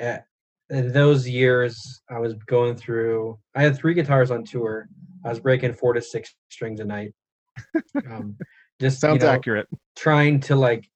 at, 0.00 0.26
in 0.68 0.92
those 0.92 1.28
years, 1.28 2.02
I 2.10 2.18
was 2.18 2.34
going 2.34 2.74
through. 2.74 3.38
I 3.54 3.62
had 3.62 3.76
three 3.76 3.94
guitars 3.94 4.32
on 4.32 4.42
tour. 4.42 4.88
I 5.24 5.28
was 5.28 5.38
breaking 5.38 5.74
four 5.74 5.92
to 5.92 6.02
six 6.02 6.34
strings 6.50 6.80
a 6.80 6.84
night. 6.84 7.14
Um, 8.10 8.36
just 8.80 9.00
you 9.04 9.16
know, 9.16 9.28
accurate 9.28 9.68
trying 9.94 10.40
to 10.40 10.56
like 10.56 10.90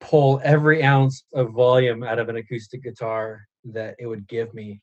pull 0.00 0.40
every 0.42 0.82
ounce 0.82 1.22
of 1.32 1.52
volume 1.52 2.02
out 2.02 2.18
of 2.18 2.28
an 2.28 2.34
acoustic 2.34 2.82
guitar 2.82 3.46
that 3.66 3.94
it 4.00 4.08
would 4.08 4.26
give 4.26 4.52
me 4.52 4.80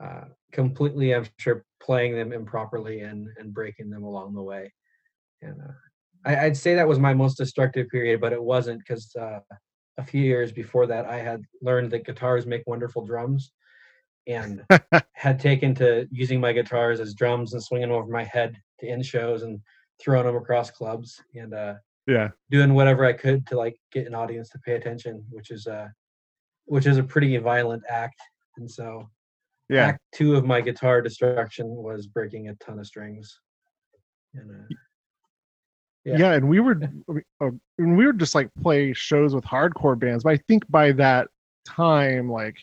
uh, 0.00 0.26
completely 0.52 1.12
i'm 1.12 1.26
sure 1.38 1.64
playing 1.82 2.14
them 2.14 2.32
improperly 2.32 3.00
and 3.00 3.28
and 3.38 3.52
breaking 3.52 3.90
them 3.90 4.04
along 4.04 4.32
the 4.32 4.42
way 4.42 4.72
and 5.46 5.60
uh, 5.60 5.72
I, 6.24 6.46
i'd 6.46 6.56
say 6.56 6.74
that 6.74 6.88
was 6.88 6.98
my 6.98 7.14
most 7.14 7.36
destructive 7.36 7.88
period 7.88 8.20
but 8.20 8.32
it 8.32 8.42
wasn't 8.42 8.80
because 8.80 9.14
uh, 9.16 9.40
a 9.98 10.04
few 10.04 10.22
years 10.22 10.52
before 10.52 10.86
that 10.86 11.06
i 11.06 11.18
had 11.18 11.42
learned 11.62 11.90
that 11.92 12.04
guitars 12.04 12.46
make 12.46 12.62
wonderful 12.66 13.04
drums 13.04 13.52
and 14.26 14.62
had 15.12 15.38
taken 15.38 15.74
to 15.76 16.06
using 16.10 16.40
my 16.40 16.52
guitars 16.52 17.00
as 17.00 17.14
drums 17.14 17.52
and 17.52 17.62
swinging 17.62 17.88
them 17.88 17.96
over 17.96 18.10
my 18.10 18.24
head 18.24 18.56
to 18.80 18.88
end 18.88 19.04
shows 19.04 19.42
and 19.42 19.60
throwing 20.00 20.26
them 20.26 20.36
across 20.36 20.70
clubs 20.70 21.22
and 21.34 21.54
uh 21.54 21.74
yeah 22.06 22.28
doing 22.50 22.74
whatever 22.74 23.04
I 23.04 23.12
could 23.12 23.46
to 23.48 23.56
like 23.56 23.76
get 23.92 24.06
an 24.06 24.14
audience 24.14 24.50
to 24.50 24.58
pay 24.58 24.74
attention, 24.74 25.24
which 25.30 25.50
is 25.50 25.66
uh 25.66 25.88
which 26.66 26.86
is 26.86 26.98
a 26.98 27.02
pretty 27.02 27.36
violent 27.36 27.82
act. 27.88 28.20
And 28.56 28.70
so 28.70 29.08
yeah 29.68 29.86
act 29.86 30.00
two 30.14 30.36
of 30.36 30.44
my 30.44 30.60
guitar 30.60 31.00
destruction 31.02 31.66
was 31.68 32.06
breaking 32.06 32.48
a 32.48 32.54
ton 32.56 32.78
of 32.78 32.86
strings. 32.86 33.40
And 34.34 34.50
uh, 34.50 34.74
yeah. 36.06 36.16
Yeah. 36.18 36.32
and 36.34 36.48
we 36.48 36.60
were 36.60 36.80
we- 37.08 37.22
uh, 37.40 37.50
and 37.78 37.96
we 37.96 38.06
were 38.06 38.12
just 38.12 38.34
like 38.34 38.48
play 38.62 38.92
shows 38.92 39.34
with 39.34 39.44
hardcore 39.44 39.98
bands 39.98 40.24
but 40.24 40.32
i 40.32 40.36
think 40.48 40.68
by 40.70 40.92
that 40.92 41.28
time 41.66 42.30
like 42.30 42.56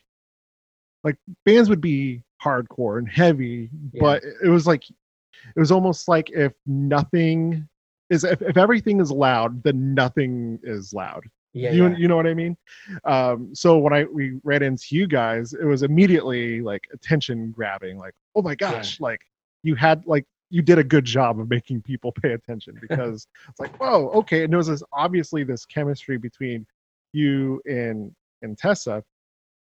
like 1.04 1.18
bands 1.46 1.70
would 1.70 1.82
be 1.82 2.24
hardcore 2.42 2.98
and 2.98 3.10
heavy 3.10 3.70
Yeah. 3.92 4.00
but 4.02 4.24
it 4.44 4.50
was 4.50 4.66
like 4.66 4.90
it 4.90 5.60
was 5.60 5.72
almost 5.72 6.08
like 6.08 6.30
if 6.32 6.54
nothing 6.66 7.68
is 8.10 8.24
if, 8.24 8.42
if 8.42 8.58
everything 8.58 9.00
is 9.02 9.12
loud 9.12 9.62
then 9.64 9.94
nothing 9.94 10.60
is 10.64 10.94
loud 10.94 11.24
yeah, 11.56 11.72
you, 11.72 11.88
yeah. 11.88 11.98
you 11.98 12.08
know 12.08 12.16
what 12.16 12.28
i 12.28 12.34
mean 12.34 12.56
um 13.06 13.54
so 13.54 13.78
when 13.78 13.94
i 13.94 14.06
we 14.06 14.40
ran 14.44 14.64
into 14.64 14.88
you 14.92 15.06
guys 15.08 15.54
it 15.54 15.66
was 15.66 15.84
immediately 15.84 16.62
like 16.62 16.88
attention 16.94 17.52
grabbing 17.52 17.98
like 17.98 18.14
oh 18.36 18.42
my 18.42 18.56
gosh 18.56 19.00
like 19.00 19.22
you 19.64 19.76
had 19.76 20.06
like 20.08 20.26
you 20.54 20.62
did 20.62 20.78
a 20.78 20.84
good 20.84 21.04
job 21.04 21.40
of 21.40 21.50
making 21.50 21.82
people 21.82 22.12
pay 22.12 22.34
attention 22.34 22.78
because 22.80 23.28
it's 23.50 23.60
like 23.60 23.76
whoa 23.80 24.10
okay. 24.10 24.44
And 24.44 24.54
there 24.54 24.60
was 24.60 24.68
this 24.68 24.84
obviously 24.94 25.44
this 25.44 25.66
chemistry 25.66 26.18
between 26.18 26.68
you 27.12 27.60
and 27.66 28.14
and 28.44 28.56
tessa. 28.56 29.04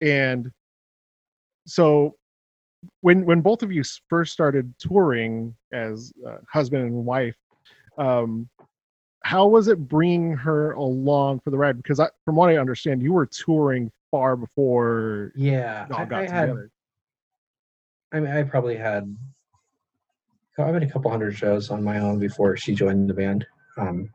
And 0.02 0.52
so 1.66 2.16
when 3.00 3.26
when 3.26 3.40
both 3.40 3.64
of 3.64 3.72
you 3.72 3.84
first 4.10 4.34
started 4.34 4.74
touring 4.80 5.56
as 5.72 6.12
uh, 6.28 6.38
husband 6.52 6.84
and 6.84 7.06
wife 7.06 7.38
um 7.98 8.50
how 9.24 9.48
was 9.48 9.68
it 9.68 9.78
bringing 9.78 10.36
her 10.36 10.72
along 10.72 11.40
for 11.42 11.52
the 11.52 11.58
ride? 11.58 11.78
Because 11.78 12.00
I, 12.00 12.08
from 12.26 12.36
what 12.36 12.50
i 12.50 12.58
understand 12.58 13.02
you 13.02 13.14
were 13.14 13.28
touring 13.28 13.92
far 14.10 14.36
before 14.36 15.32
yeah. 15.36 15.88
y'all 15.90 16.00
I, 16.00 16.06
got 16.06 16.20
I 16.20 16.22
had 16.24 16.42
together. 16.48 16.72
I 18.12 18.20
mean 18.20 18.32
I 18.32 18.44
probably 18.44 18.76
had 18.76 19.16
I've 20.60 20.74
been 20.74 20.84
a 20.84 20.90
couple 20.90 21.10
hundred 21.10 21.36
shows 21.36 21.70
on 21.70 21.84
my 21.84 22.00
own 22.00 22.20
before 22.20 22.56
she 22.58 22.76
joined 22.76 23.10
the 23.10 23.14
band. 23.14 23.46
Um 23.78 24.10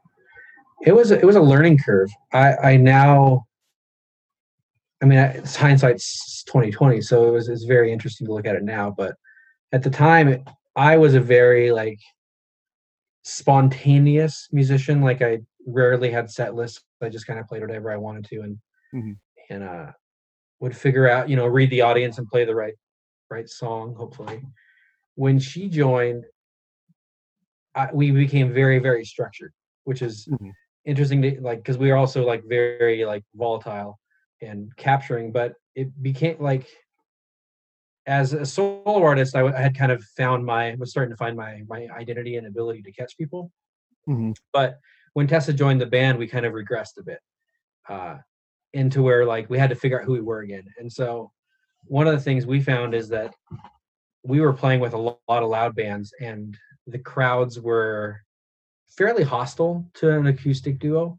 it 0.84 0.92
was 0.94 1.10
a, 1.10 1.18
it 1.18 1.24
was 1.24 1.36
a 1.36 1.40
learning 1.40 1.78
curve. 1.78 2.10
I 2.32 2.56
I 2.56 2.76
now 2.76 3.46
I 5.02 5.04
mean, 5.04 5.18
it's 5.18 5.56
hindsight's 5.56 6.42
twenty 6.44 6.70
twenty, 6.70 7.00
so 7.02 7.28
it 7.28 7.30
was 7.30 7.48
it's 7.48 7.64
very 7.64 7.92
interesting 7.92 8.26
to 8.26 8.32
look 8.32 8.46
at 8.46 8.56
it 8.56 8.62
now. 8.64 8.90
But 8.90 9.14
at 9.72 9.82
the 9.82 9.90
time, 9.90 10.28
it, 10.28 10.42
I 10.74 10.96
was 10.96 11.14
a 11.14 11.20
very 11.20 11.70
like 11.70 11.98
spontaneous 13.24 14.48
musician. 14.52 15.00
Like 15.02 15.22
I 15.22 15.40
rarely 15.66 16.10
had 16.10 16.30
set 16.30 16.54
lists. 16.54 16.82
I 17.02 17.08
just 17.08 17.26
kind 17.26 17.38
of 17.38 17.46
played 17.46 17.62
whatever 17.62 17.90
I 17.90 17.96
wanted 17.96 18.24
to, 18.26 18.40
and 18.42 18.58
Mhm. 18.94 19.16
and 19.50 19.62
uh, 19.64 19.92
would 20.60 20.76
figure 20.76 21.08
out, 21.08 21.28
you 21.28 21.36
know, 21.36 21.46
read 21.46 21.70
the 21.70 21.82
audience 21.82 22.18
and 22.18 22.28
play 22.28 22.44
the 22.44 22.54
right 22.54 22.74
right 23.30 23.48
song. 23.48 23.94
Hopefully, 23.96 24.42
when 25.16 25.38
she 25.38 25.68
joined, 25.68 26.24
I, 27.74 27.90
we 27.92 28.10
became 28.10 28.52
very 28.54 28.78
very 28.78 29.04
structured, 29.04 29.52
which 29.84 30.00
is 30.02 30.26
Mhm. 30.30 30.52
interesting 30.84 31.20
to 31.22 31.40
like 31.40 31.58
because 31.58 31.76
we 31.78 31.90
are 31.90 31.96
also 31.96 32.24
like 32.24 32.44
very 32.44 33.04
like 33.04 33.24
volatile 33.34 33.98
and 34.40 34.70
capturing 34.76 35.32
but 35.32 35.54
it 35.74 35.88
became 36.02 36.36
like 36.38 36.66
as 38.06 38.32
a 38.34 38.46
solo 38.46 39.02
artist 39.02 39.34
I, 39.34 39.40
w- 39.40 39.56
I 39.56 39.60
had 39.60 39.76
kind 39.76 39.90
of 39.90 40.04
found 40.16 40.44
my 40.46 40.74
was 40.78 40.90
starting 40.90 41.10
to 41.10 41.16
find 41.16 41.36
my 41.36 41.62
my 41.68 41.88
identity 41.96 42.36
and 42.36 42.46
ability 42.46 42.82
to 42.82 42.92
catch 42.92 43.16
people 43.16 43.50
Mhm. 44.06 44.36
but 44.52 44.78
when 45.14 45.26
tessa 45.26 45.52
joined 45.52 45.80
the 45.80 45.86
band 45.86 46.18
we 46.18 46.28
kind 46.28 46.46
of 46.46 46.52
regressed 46.52 46.98
a 46.98 47.02
bit 47.02 47.18
uh 47.88 48.18
into 48.74 49.02
where 49.02 49.24
like 49.26 49.50
we 49.50 49.58
had 49.58 49.70
to 49.70 49.76
figure 49.76 49.98
out 49.98 50.06
who 50.06 50.12
we 50.12 50.20
were 50.20 50.40
again 50.42 50.64
and 50.78 50.92
so 50.92 51.32
one 51.86 52.06
of 52.06 52.12
the 52.14 52.20
things 52.20 52.46
we 52.46 52.60
found 52.60 52.94
is 52.94 53.08
that 53.08 53.34
we 54.26 54.40
were 54.40 54.52
playing 54.52 54.80
with 54.80 54.92
a 54.92 54.98
lot 54.98 55.18
of 55.28 55.48
loud 55.48 55.74
bands 55.74 56.12
and 56.20 56.56
the 56.86 56.98
crowds 56.98 57.60
were 57.60 58.20
fairly 58.88 59.22
hostile 59.22 59.84
to 59.94 60.10
an 60.10 60.26
acoustic 60.26 60.78
duo 60.78 61.18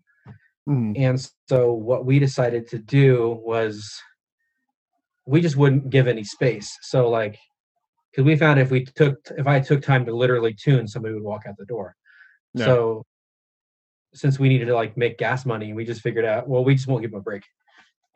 Mhm. 0.68 0.94
and 0.98 1.30
so 1.48 1.72
what 1.72 2.06
we 2.06 2.20
decided 2.20 2.68
to 2.70 2.78
do 2.78 3.40
was 3.46 4.02
we 5.26 5.40
just 5.42 5.56
wouldn't 5.56 5.90
give 5.90 6.08
any 6.08 6.24
space 6.24 6.78
so 6.82 7.10
like 7.10 7.38
because 8.12 8.26
we 8.26 8.36
found 8.36 8.60
if 8.60 8.72
we 8.72 8.84
took 8.84 9.16
if 9.38 9.48
i 9.48 9.60
took 9.60 9.82
time 9.82 10.06
to 10.06 10.14
literally 10.14 10.54
tune 10.54 10.88
somebody 10.88 11.14
would 11.14 11.24
walk 11.24 11.44
out 11.48 11.56
the 11.58 11.66
door 11.66 11.96
Yeah. 12.54 12.66
so 12.66 13.06
since 14.14 14.40
we 14.40 14.50
needed 14.50 14.66
to 14.66 14.76
like 14.76 14.98
make 14.98 15.18
gas 15.18 15.46
money 15.46 15.74
we 15.74 15.86
just 15.86 16.02
figured 16.02 16.26
out 16.26 16.48
well 16.50 16.66
we 16.66 16.76
just 16.76 16.88
won't 16.88 17.02
give 17.02 17.12
them 17.12 17.20
a 17.22 17.24
break 17.24 17.44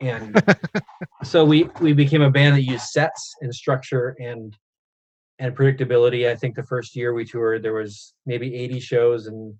and 0.00 0.42
so 1.22 1.44
we 1.44 1.64
we 1.80 1.92
became 1.92 2.22
a 2.22 2.30
band 2.30 2.56
that 2.56 2.62
used 2.62 2.86
sets 2.86 3.34
and 3.40 3.54
structure 3.54 4.16
and 4.20 4.56
and 5.42 5.56
predictability 5.56 6.28
i 6.30 6.36
think 6.36 6.54
the 6.54 6.62
first 6.62 6.94
year 6.94 7.12
we 7.12 7.24
toured 7.24 7.62
there 7.62 7.74
was 7.74 8.14
maybe 8.24 8.54
80 8.54 8.78
shows 8.78 9.26
and 9.26 9.52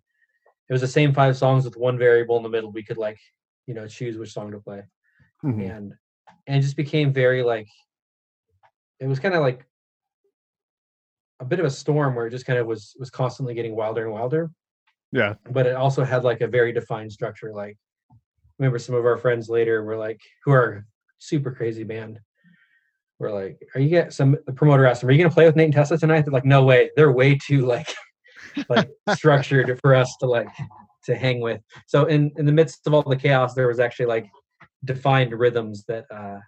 it 0.69 0.73
was 0.73 0.81
the 0.81 0.87
same 0.87 1.13
five 1.13 1.37
songs 1.37 1.65
with 1.65 1.77
one 1.77 1.99
variable 1.99 2.37
in 2.37 2.45
the 2.45 2.49
middle 2.49 2.71
we 2.71 2.85
could 2.85 2.97
like 2.97 3.19
you 3.67 3.75
know 3.75 3.89
choose 3.89 4.17
which 4.17 4.33
song 4.33 4.53
to 4.53 4.61
play 4.61 4.83
Mhm. 5.45 5.77
and 5.77 5.95
and 6.47 6.57
it 6.57 6.61
just 6.63 6.77
became 6.77 7.13
very 7.13 7.43
like 7.43 7.67
it 9.01 9.09
was 9.09 9.19
kind 9.19 9.35
of 9.35 9.41
like 9.41 9.67
a 11.41 11.45
bit 11.45 11.59
of 11.59 11.67
a 11.67 11.71
storm 11.71 12.15
where 12.15 12.29
it 12.29 12.31
just 12.31 12.47
kind 12.47 12.61
of 12.61 12.67
was 12.69 12.95
was 13.01 13.11
constantly 13.11 13.53
getting 13.53 13.75
wilder 13.75 14.05
and 14.05 14.13
wilder 14.13 14.53
Yeah. 15.11 15.35
but 15.51 15.67
it 15.67 15.75
also 15.75 16.05
had 16.05 16.23
like 16.23 16.43
a 16.43 16.47
very 16.47 16.73
defined 16.73 17.13
structure 17.13 17.53
like 17.53 17.77
remember 18.59 18.79
some 18.79 18.95
of 18.95 19.05
our 19.05 19.17
friends 19.17 19.49
later 19.49 19.83
were 19.83 19.97
like 19.97 20.21
who 20.45 20.53
are 20.53 20.87
super 21.19 21.51
crazy 21.51 21.83
band 21.83 22.21
were 23.23 23.33
like 23.33 23.59
are 23.75 23.81
you 23.81 23.89
get 23.89 24.13
some 24.13 24.37
the 24.47 24.53
promoter 24.53 24.85
asked 24.85 25.01
them 25.01 25.09
are 25.09 25.13
you 25.13 25.23
gonna 25.23 25.33
play 25.33 25.47
with 25.47 25.57
nate 25.57 25.67
and 25.67 25.75
Tessa 25.75 25.97
tonight? 25.97 26.23
They're 26.23 26.33
like 26.33 26.45
no 26.45 26.65
way. 26.65 26.91
They're 26.97 27.13
way 27.13 27.37
too 27.37 27.65
like 27.65 27.89
like 28.69 28.91
structured 29.15 29.79
for 29.81 29.95
us 29.95 30.15
to 30.21 30.27
like 30.27 30.49
to 31.05 31.17
hang 31.17 31.41
with. 31.41 31.61
So 31.87 32.05
in 32.07 32.31
in 32.37 32.45
the 32.45 32.53
midst 32.53 32.87
of 32.87 32.93
all 32.95 33.03
the 33.03 33.17
chaos 33.17 33.55
there 33.55 33.69
was 33.69 33.81
actually 33.81 34.07
like 34.07 34.27
defined 34.85 35.33
rhythms 35.33 35.85
that 35.87 36.05
uh 36.11 36.39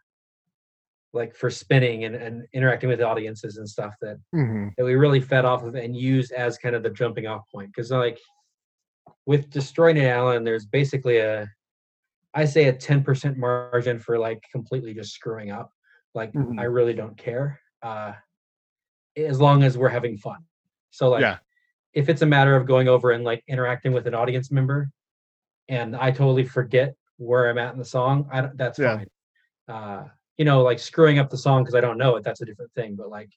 like 1.12 1.36
for 1.36 1.48
spinning 1.48 2.04
and, 2.04 2.16
and 2.16 2.44
interacting 2.52 2.88
with 2.88 3.00
audiences 3.00 3.56
and 3.56 3.68
stuff 3.68 3.94
that 4.02 4.18
Mhm. 4.34 4.72
that 4.76 4.84
we 4.84 4.96
really 4.96 5.20
fed 5.20 5.44
off 5.44 5.62
of 5.62 5.76
and 5.76 5.96
used 5.96 6.32
as 6.32 6.58
kind 6.58 6.74
of 6.74 6.82
the 6.82 6.90
jumping 6.90 7.26
off 7.26 7.42
point. 7.52 7.70
Because 7.72 7.90
like 7.92 8.18
with 9.24 9.48
Destroy 9.50 9.92
Nate 9.92 10.08
Allen 10.08 10.44
there's 10.44 10.66
basically 10.66 11.18
a 11.18 11.48
i 12.34 12.44
say 12.44 12.64
a 12.66 12.72
10% 12.72 13.36
margin 13.36 13.98
for 13.98 14.18
like 14.18 14.42
completely 14.50 14.92
just 14.92 15.12
screwing 15.12 15.52
up 15.52 15.70
like 16.14 16.32
Mhm. 16.32 16.58
i 16.60 16.64
really 16.64 16.94
don't 16.94 17.16
care 17.16 17.60
uh 17.82 18.12
as 19.16 19.40
long 19.40 19.62
as 19.62 19.76
we're 19.76 19.88
having 19.88 20.16
fun 20.16 20.44
so 20.90 21.08
like 21.10 21.20
Yeah. 21.22 21.38
if 21.92 22.08
it's 22.08 22.22
a 22.22 22.26
matter 22.26 22.56
of 22.56 22.66
going 22.66 22.88
over 22.88 23.10
and 23.12 23.24
like 23.24 23.42
interacting 23.46 23.92
with 23.92 24.06
an 24.06 24.14
audience 24.14 24.50
member 24.50 24.90
and 25.68 25.94
i 25.96 26.10
totally 26.10 26.44
forget 26.44 26.94
where 27.16 27.48
i'm 27.48 27.58
at 27.58 27.72
in 27.72 27.78
the 27.78 27.84
song 27.84 28.28
i 28.32 28.40
don't 28.40 28.56
that's 28.56 28.78
Yeah. 28.78 28.96
fine 28.96 29.08
uh 29.68 30.04
you 30.36 30.44
know 30.44 30.62
like 30.62 30.78
screwing 30.78 31.18
up 31.18 31.30
the 31.30 31.38
song 31.38 31.62
because 31.62 31.74
i 31.74 31.80
don't 31.80 31.98
know 31.98 32.16
it 32.16 32.24
that's 32.24 32.40
a 32.40 32.44
different 32.44 32.72
thing 32.74 32.94
but 32.96 33.08
like 33.08 33.30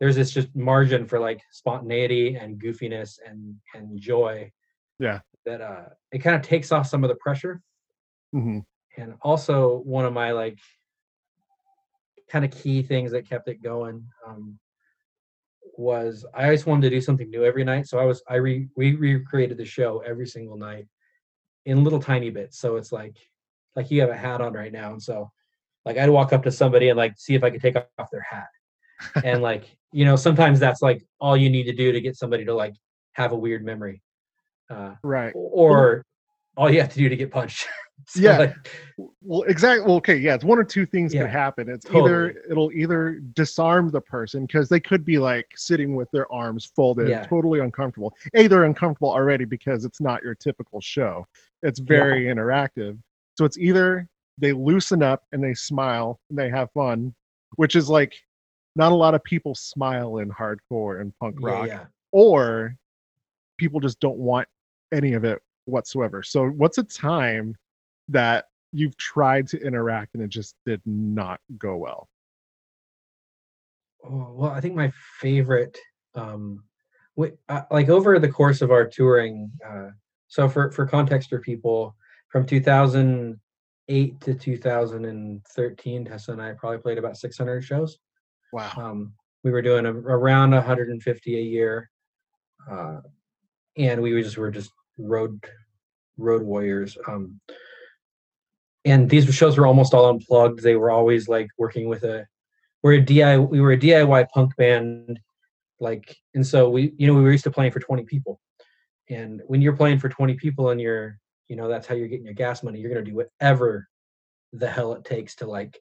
there's 0.00 0.16
this 0.16 0.30
just 0.30 0.54
margin 0.54 1.06
for 1.06 1.18
like 1.18 1.40
spontaneity 1.52 2.36
and 2.36 2.60
goofiness 2.60 3.18
and 3.26 3.56
and 3.74 3.98
joy 4.00 4.50
Yeah. 4.98 5.20
that 5.44 5.60
uh 5.60 5.86
it 6.12 6.18
kind 6.18 6.36
of 6.36 6.42
takes 6.42 6.72
off 6.72 6.86
some 6.86 7.04
of 7.04 7.08
the 7.08 7.16
pressure 7.16 7.60
Mhm. 8.34 8.64
and 8.98 9.14
also 9.22 9.78
one 9.78 10.04
of 10.04 10.12
my 10.12 10.32
like 10.32 10.58
kind 12.30 12.44
of 12.44 12.50
key 12.50 12.82
things 12.82 13.12
that 13.12 13.28
kept 13.28 13.48
it 13.48 13.62
going 13.62 14.04
um 14.26 14.58
was 15.78 16.24
i 16.34 16.44
always 16.44 16.64
wanted 16.66 16.82
to 16.88 16.96
do 16.96 17.00
something 17.00 17.28
new 17.30 17.44
every 17.44 17.64
night. 17.64 17.86
So 17.86 17.98
i 17.98 18.04
was 18.04 18.22
i 18.28 18.36
re 18.36 18.68
we 18.76 18.94
recreated 18.94 19.58
the 19.58 19.64
show 19.64 20.02
every 20.06 20.26
single 20.26 20.56
night 20.56 20.86
in 21.66 21.84
little 21.84 22.00
tiny 22.00 22.30
bits. 22.30 22.58
So 22.58 22.76
it's 22.76 22.92
like 22.92 23.16
like 23.74 23.90
you 23.90 24.00
have 24.00 24.10
a 24.10 24.16
hat 24.16 24.40
on 24.40 24.52
right 24.54 24.72
now. 24.72 24.92
And 24.92 25.02
so 25.02 25.30
like 25.84 25.98
i'd 25.98 26.10
walk 26.10 26.32
up 26.32 26.42
to 26.44 26.50
somebody 26.50 26.88
and 26.88 26.96
like 26.96 27.14
see 27.16 27.34
if 27.34 27.44
i 27.44 27.50
could 27.50 27.60
take 27.60 27.76
off 27.76 28.10
their 28.10 28.22
hat. 28.28 28.48
And 29.22 29.42
like 29.50 29.76
you 29.92 30.04
know 30.04 30.16
sometimes 30.16 30.58
that's 30.58 30.82
like 30.82 31.04
all 31.20 31.36
you 31.36 31.50
need 31.50 31.64
to 31.64 31.74
do 31.74 31.92
to 31.92 32.00
get 32.00 32.16
somebody 32.16 32.44
to 32.44 32.54
like 32.54 32.74
have 33.12 33.32
a 33.32 33.36
weird 33.36 33.64
memory 33.64 34.02
uh 34.70 34.94
Right. 35.02 35.32
or 35.34 36.04
all 36.56 36.70
you 36.70 36.80
have 36.80 36.90
to 36.90 36.98
do 36.98 37.08
to 37.08 37.16
get 37.16 37.30
punched 37.30 37.66
So, 38.08 38.20
Yeah. 38.20 38.38
like, 38.38 38.70
Well, 39.22 39.42
exactly. 39.42 39.84
Well, 39.86 39.96
okay, 39.96 40.16
yeah, 40.16 40.34
it's 40.34 40.44
one 40.44 40.58
or 40.58 40.64
two 40.64 40.84
things 40.86 41.12
Yeah, 41.14 41.22
can 41.22 41.30
happen. 41.30 41.68
It's 41.68 41.84
totally. 41.86 42.04
either 42.04 42.42
it'll 42.50 42.70
either 42.72 43.20
disarm 43.34 43.90
the 43.90 44.00
person 44.02 44.44
because 44.46 44.68
they 44.68 44.78
could 44.80 45.04
be 45.04 45.18
like 45.18 45.46
sitting 45.56 45.96
with 45.96 46.08
their 46.12 46.30
arms 46.32 46.70
folded, 46.76 47.08
Yeah. 47.08 47.22
totally 47.22 47.60
uncomfortable. 47.60 48.14
A, 48.34 48.46
they're 48.46 48.64
uncomfortable 48.64 49.10
already 49.10 49.44
because 49.44 49.84
it's 49.84 50.00
not 50.00 50.22
your 50.22 50.34
typical 50.34 50.80
show. 50.80 51.26
It's 51.62 51.80
very 51.80 52.26
interactive. 52.26 52.98
So 53.38 53.44
it's 53.44 53.58
either 53.58 54.08
they 54.38 54.52
loosen 54.52 55.02
up 55.02 55.24
and 55.32 55.42
they 55.42 55.54
smile 55.54 56.20
and 56.28 56.38
they 56.38 56.50
have 56.50 56.70
fun, 56.72 57.14
which 57.56 57.74
is 57.74 57.88
like 57.88 58.14
not 58.76 58.92
a 58.92 58.94
lot 58.94 59.14
of 59.14 59.24
people 59.24 59.54
smile 59.54 60.18
in 60.18 60.30
hardcore 60.30 61.00
and 61.00 61.12
punk 61.18 61.36
yeah, 61.40 61.48
rock, 61.48 61.66
yeah. 61.68 61.84
or 62.12 62.76
people 63.58 63.80
just 63.80 63.98
don't 64.00 64.18
want 64.18 64.46
any 64.92 65.14
of 65.14 65.24
it 65.24 65.40
whatsoever. 65.66 66.22
So 66.22 66.46
what's 66.46 66.78
a 66.78 66.82
time 66.82 67.54
that 68.08 68.46
you've 68.72 68.96
tried 68.96 69.48
to 69.48 69.58
interact 69.58 70.14
and 70.14 70.22
it 70.22 70.28
just 70.28 70.54
did 70.64 70.80
not 70.84 71.40
go 71.58 71.76
well? 71.76 72.08
Oh, 74.04 74.32
well, 74.34 74.50
I 74.50 74.60
think 74.60 74.74
my 74.74 74.92
favorite, 75.20 75.78
um, 76.14 76.64
wi- 77.16 77.36
uh, 77.48 77.62
like 77.70 77.88
over 77.88 78.18
the 78.18 78.28
course 78.28 78.62
of 78.62 78.70
our 78.70 78.86
touring, 78.86 79.50
uh, 79.66 79.88
so 80.28 80.48
for 80.48 80.70
for 80.70 80.86
context 80.86 81.30
for 81.30 81.40
people, 81.40 81.96
from 82.28 82.46
2008 82.46 84.20
to 84.20 84.34
2013, 84.34 86.04
Tessa 86.04 86.32
and 86.32 86.42
I 86.42 86.52
probably 86.52 86.78
played 86.78 86.98
about 86.98 87.16
600 87.16 87.62
shows. 87.64 87.98
Wow. 88.52 88.70
Um, 88.76 89.12
we 89.42 89.50
were 89.50 89.62
doing 89.62 89.86
a, 89.86 89.92
around 89.92 90.50
150 90.50 91.36
a 91.36 91.40
year, 91.40 91.90
uh, 92.70 93.00
and 93.76 94.02
we 94.02 94.20
just 94.22 94.36
were 94.36 94.50
just 94.50 94.70
road 94.98 95.44
road 96.18 96.42
warriors. 96.42 96.96
Um, 97.06 97.40
and 98.84 99.10
these 99.10 99.32
shows 99.34 99.58
were 99.58 99.66
almost 99.66 99.94
all 99.94 100.08
unplugged. 100.08 100.62
They 100.62 100.76
were 100.76 100.90
always 100.90 101.28
like 101.28 101.48
working 101.58 101.88
with 101.88 102.04
a 102.04 102.26
we're 102.82 102.94
a 102.94 103.04
DIY 103.04 103.48
we 103.48 103.60
were 103.60 103.72
a 103.72 103.78
DIY 103.78 104.28
punk 104.28 104.56
band, 104.56 105.18
like 105.80 106.16
and 106.34 106.46
so 106.46 106.70
we 106.70 106.94
you 106.96 107.06
know 107.06 107.14
we 107.14 107.22
were 107.22 107.32
used 107.32 107.44
to 107.44 107.50
playing 107.50 107.72
for 107.72 107.80
20 107.80 108.04
people, 108.04 108.40
and 109.10 109.42
when 109.46 109.60
you're 109.60 109.76
playing 109.76 109.98
for 109.98 110.08
20 110.08 110.34
people 110.34 110.70
and 110.70 110.80
you're 110.80 111.18
you 111.48 111.56
know 111.56 111.68
that's 111.68 111.86
how 111.86 111.94
you're 111.94 112.08
getting 112.08 112.24
your 112.24 112.34
gas 112.34 112.62
money. 112.62 112.78
You're 112.78 112.90
gonna 112.90 113.04
do 113.04 113.14
whatever 113.14 113.88
the 114.52 114.68
hell 114.68 114.92
it 114.92 115.04
takes 115.04 115.34
to 115.36 115.46
like 115.46 115.80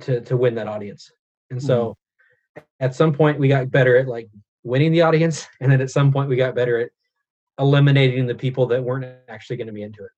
to 0.00 0.20
to 0.22 0.36
win 0.36 0.56
that 0.56 0.66
audience. 0.66 1.12
And 1.50 1.62
so 1.62 1.96
at 2.80 2.96
some 2.96 3.12
point 3.12 3.38
we 3.38 3.46
got 3.46 3.70
better 3.70 3.96
at 3.96 4.08
like 4.08 4.28
winning 4.64 4.90
the 4.90 5.02
audience, 5.02 5.46
and 5.60 5.70
then 5.70 5.80
at 5.80 5.90
some 5.90 6.12
point 6.12 6.28
we 6.28 6.36
got 6.36 6.56
better 6.56 6.80
at 6.80 6.90
eliminating 7.58 8.26
the 8.26 8.34
people 8.34 8.66
that 8.66 8.82
weren't 8.82 9.06
actually 9.28 9.56
going 9.56 9.66
to 9.66 9.72
be 9.72 9.82
into 9.82 10.04
it. 10.04 10.10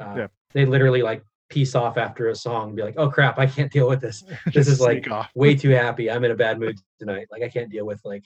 Uh, 0.00 0.14
Yeah. 0.16 0.26
They 0.52 0.64
literally 0.66 1.02
like 1.02 1.24
piece 1.48 1.74
off 1.74 1.96
after 1.98 2.28
a 2.28 2.34
song, 2.34 2.68
and 2.68 2.76
be 2.76 2.82
like, 2.82 2.94
"Oh 2.96 3.10
crap, 3.10 3.38
I 3.38 3.46
can't 3.46 3.70
deal 3.72 3.88
with 3.88 4.00
this. 4.00 4.22
This 4.54 4.68
is 4.68 4.80
like 4.80 5.06
way 5.34 5.54
too 5.54 5.70
happy. 5.84 6.10
I'm 6.10 6.24
in 6.24 6.30
a 6.30 6.36
bad 6.36 6.58
mood 6.60 6.78
tonight. 6.98 7.26
Like 7.30 7.42
I 7.42 7.48
can't 7.48 7.70
deal 7.70 7.86
with 7.86 8.00
like 8.04 8.24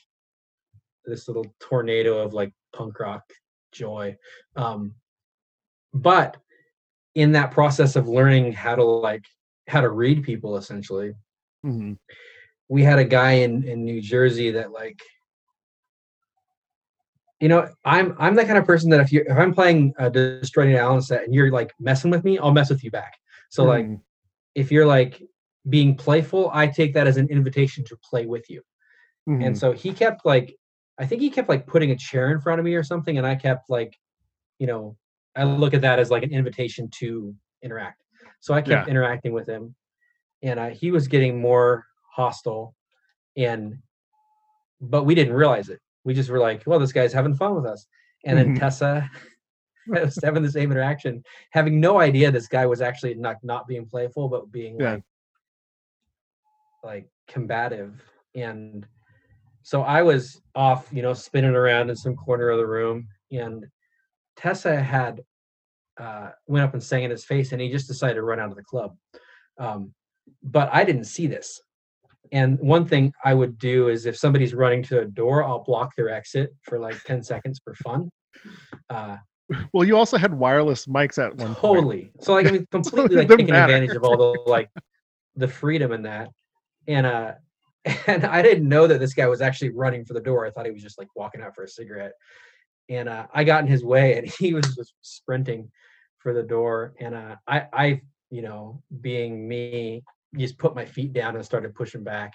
this 1.04 1.26
little 1.28 1.46
tornado 1.60 2.18
of 2.18 2.34
like 2.34 2.52
punk 2.74 2.98
rock 3.00 3.24
joy." 3.72 4.16
Um, 4.56 4.94
but 5.94 6.36
in 7.14 7.32
that 7.32 7.50
process 7.50 7.96
of 7.96 8.08
learning 8.08 8.52
how 8.52 8.74
to 8.76 8.84
like 8.84 9.24
how 9.68 9.80
to 9.80 9.88
read 9.90 10.22
people, 10.22 10.56
essentially, 10.56 11.14
Mhm. 11.66 11.98
we 12.68 12.82
had 12.82 12.98
a 12.98 13.04
guy 13.04 13.32
in 13.44 13.64
in 13.64 13.84
New 13.84 14.00
Jersey 14.00 14.50
that 14.52 14.70
like 14.72 15.00
you 17.40 17.48
know 17.48 17.68
I'm 17.84 18.14
I'm 18.18 18.34
the 18.34 18.44
kind 18.44 18.58
of 18.58 18.64
person 18.64 18.90
that 18.90 19.00
if 19.00 19.12
you 19.12 19.24
if 19.26 19.36
I'm 19.36 19.54
playing 19.54 19.94
a 19.98 20.10
Destroy 20.10 20.64
Nate 20.66 20.76
Allen 20.76 21.02
set 21.02 21.24
and 21.24 21.34
you're 21.34 21.50
like 21.50 21.72
messing 21.78 22.10
with 22.10 22.24
me 22.24 22.38
I'll 22.38 22.52
mess 22.52 22.70
with 22.70 22.82
you 22.84 22.90
back 22.90 23.14
so 23.50 23.64
like 23.64 23.86
Mhm. 23.86 24.00
if 24.54 24.72
you're 24.72 24.86
like 24.86 25.22
being 25.68 25.94
playful 25.94 26.50
I 26.52 26.66
take 26.66 26.94
that 26.94 27.06
as 27.06 27.16
an 27.16 27.28
invitation 27.28 27.84
to 27.84 27.96
play 27.98 28.26
with 28.26 28.48
you 28.50 28.62
Mhm. 29.28 29.46
and 29.46 29.58
so 29.58 29.72
he 29.72 29.92
kept 29.92 30.24
like 30.24 30.56
I 30.98 31.06
think 31.06 31.20
he 31.22 31.30
kept 31.30 31.48
like 31.48 31.66
putting 31.66 31.92
a 31.92 31.96
chair 31.96 32.32
in 32.32 32.40
front 32.40 32.58
of 32.58 32.64
me 32.64 32.74
or 32.74 32.82
something 32.82 33.18
and 33.18 33.26
I 33.26 33.34
kept 33.36 33.70
like 33.70 33.96
you 34.58 34.66
know 34.66 34.96
I 35.36 35.44
look 35.44 35.74
at 35.74 35.82
that 35.82 35.98
as 36.00 36.10
like 36.10 36.24
an 36.24 36.32
invitation 36.32 36.88
to 36.98 37.34
interact 37.62 38.02
so 38.40 38.54
I 38.54 38.60
kept 38.62 38.70
Yeah. 38.70 38.90
interacting 38.90 39.32
with 39.32 39.46
him 39.48 39.74
and 40.42 40.58
uh, 40.58 40.70
he 40.70 40.90
was 40.90 41.06
getting 41.08 41.40
more 41.40 41.86
hostile 42.10 42.74
and 43.36 43.78
but 44.80 45.04
we 45.04 45.14
didn't 45.14 45.34
realize 45.34 45.68
it 45.68 45.80
we 46.08 46.14
just 46.14 46.30
were 46.30 46.38
like 46.38 46.62
well 46.66 46.78
this 46.78 46.90
guy's 46.92 47.12
having 47.12 47.34
fun 47.34 47.54
with 47.54 47.66
us 47.66 47.86
and 48.24 48.38
then 48.38 48.54
Mhm. 48.54 48.58
tessa 48.58 49.08
was 49.86 50.18
having 50.24 50.42
the 50.42 50.50
same 50.50 50.72
interaction 50.72 51.22
having 51.50 51.80
no 51.80 52.00
idea 52.00 52.30
this 52.30 52.48
guy 52.48 52.64
was 52.64 52.80
actually 52.80 53.14
not 53.14 53.36
not 53.42 53.68
being 53.68 53.86
playful 53.86 54.26
but 54.30 54.50
being 54.50 54.76
Yeah. 54.80 54.92
like 54.94 55.04
like 56.82 57.08
combative 57.26 58.02
and 58.34 58.86
so 59.62 59.82
I 59.82 60.00
was 60.02 60.40
off, 60.54 60.88
you 60.90 61.02
know, 61.02 61.12
spinning 61.12 61.54
around 61.54 61.90
in 61.90 61.96
some 61.96 62.16
corner 62.16 62.48
of 62.48 62.56
the 62.56 62.66
room, 62.66 63.08
and 63.30 63.66
Tessa 64.34 64.80
had 64.80 65.20
uh, 66.00 66.30
went 66.46 66.64
up 66.64 66.72
and 66.72 66.82
sang 66.82 67.04
in 67.04 67.10
his 67.10 67.26
face, 67.26 67.52
and 67.52 67.60
he 67.60 67.68
just 67.68 67.86
decided 67.86 68.14
to 68.14 68.22
run 68.22 68.40
out 68.40 68.48
of 68.48 68.56
the 68.56 68.62
club. 68.62 68.96
Um, 69.58 69.92
but 70.42 70.70
I 70.72 70.84
didn't 70.84 71.04
see 71.04 71.26
this. 71.26 71.60
And 72.32 72.58
one 72.58 72.86
thing 72.86 73.12
I 73.24 73.34
would 73.34 73.58
do 73.58 73.88
is 73.88 74.06
if 74.06 74.16
somebody's 74.16 74.54
running 74.54 74.82
to 74.84 75.00
a 75.00 75.04
door, 75.04 75.44
I'll 75.44 75.64
block 75.64 75.94
their 75.96 76.08
exit 76.10 76.54
for 76.62 76.78
like 76.78 77.02
10 77.04 77.22
seconds 77.22 77.60
for 77.62 77.74
fun. 77.76 78.10
Uh, 78.90 79.16
well, 79.72 79.84
you 79.84 79.96
also 79.96 80.18
had 80.18 80.34
wireless 80.34 80.86
mics 80.86 81.22
at 81.22 81.34
one 81.36 81.54
totally. 81.54 82.02
Point. 82.02 82.24
So 82.24 82.34
like 82.34 82.46
I 82.46 82.50
mean 82.50 82.66
completely 82.70 83.16
like 83.16 83.28
taking 83.28 83.46
matter. 83.46 83.72
advantage 83.72 83.96
of 83.96 84.04
all 84.04 84.16
the 84.16 84.40
like 84.46 84.68
the 85.36 85.48
freedom 85.48 85.92
in 85.92 86.02
that. 86.02 86.28
And 86.86 87.06
uh 87.06 87.32
and 88.06 88.24
I 88.24 88.42
didn't 88.42 88.68
know 88.68 88.86
that 88.86 89.00
this 89.00 89.14
guy 89.14 89.26
was 89.26 89.40
actually 89.40 89.70
running 89.70 90.04
for 90.04 90.14
the 90.14 90.20
door. 90.20 90.46
I 90.46 90.50
thought 90.50 90.66
he 90.66 90.72
was 90.72 90.82
just 90.82 90.98
like 90.98 91.08
walking 91.14 91.40
out 91.40 91.54
for 91.54 91.64
a 91.64 91.68
cigarette. 91.68 92.12
And 92.88 93.08
uh, 93.08 93.26
I 93.32 93.44
got 93.44 93.62
in 93.62 93.70
his 93.70 93.84
way, 93.84 94.18
and 94.18 94.26
he 94.38 94.54
was 94.54 94.74
just 94.74 94.94
sprinting 95.02 95.70
for 96.18 96.32
the 96.32 96.42
door. 96.42 96.94
And 97.00 97.14
uh, 97.14 97.36
I, 97.46 97.66
I, 97.72 98.00
you 98.30 98.42
know, 98.42 98.82
being 99.00 99.46
me, 99.46 100.02
just 100.36 100.58
put 100.58 100.74
my 100.74 100.84
feet 100.84 101.12
down 101.12 101.36
and 101.36 101.44
started 101.44 101.74
pushing 101.74 102.04
back, 102.04 102.34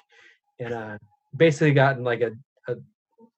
and 0.59 0.73
uh, 0.73 0.97
basically 1.35 1.71
got 1.71 1.97
in 1.97 2.03
like 2.03 2.21
a, 2.21 2.31
a, 2.67 2.75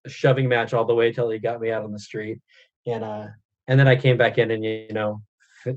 a 0.06 0.10
shoving 0.10 0.48
match 0.48 0.74
all 0.74 0.86
the 0.86 0.96
way 0.96 1.12
till 1.12 1.30
he 1.30 1.40
got 1.40 1.62
me 1.62 1.72
out 1.72 1.84
on 1.84 1.92
the 1.92 2.00
street. 2.00 2.40
And 2.86 3.04
uh, 3.04 3.28
and 3.68 3.80
then 3.80 3.88
I 3.88 3.96
came 3.96 4.18
back 4.18 4.38
in, 4.38 4.52
and 4.52 4.64
you 4.64 4.88
know, 4.92 5.22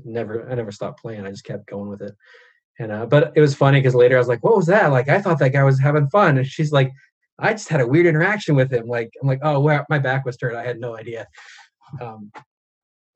never, 0.05 0.49
I 0.49 0.55
never 0.55 0.71
stopped 0.71 1.01
playing. 1.01 1.25
I 1.25 1.31
just 1.31 1.43
kept 1.43 1.67
going 1.67 1.89
with 1.89 2.01
it. 2.01 2.15
And 2.79 2.91
uh, 2.91 3.05
but 3.05 3.33
it 3.35 3.41
was 3.41 3.55
funny 3.55 3.79
because 3.79 3.95
later 3.95 4.15
I 4.15 4.19
was 4.19 4.27
like, 4.27 4.43
"What 4.43 4.55
was 4.55 4.67
that?" 4.67 4.91
Like 4.91 5.09
I 5.09 5.21
thought 5.21 5.39
that 5.39 5.53
guy 5.53 5.63
was 5.63 5.79
having 5.79 6.09
fun, 6.09 6.37
and 6.37 6.47
she's 6.47 6.71
like, 6.71 6.91
"I 7.37 7.51
just 7.51 7.67
had 7.67 7.81
a 7.81 7.87
weird 7.87 8.05
interaction 8.05 8.55
with 8.55 8.71
him." 8.71 8.87
Like 8.87 9.11
I'm 9.21 9.27
like, 9.27 9.39
"Oh, 9.41 9.59
well, 9.59 9.85
my 9.89 9.99
back 9.99 10.25
was 10.25 10.37
turned. 10.37 10.57
I 10.57 10.65
had 10.65 10.79
no 10.79 10.95
idea." 10.95 11.27
Um, 11.99 12.31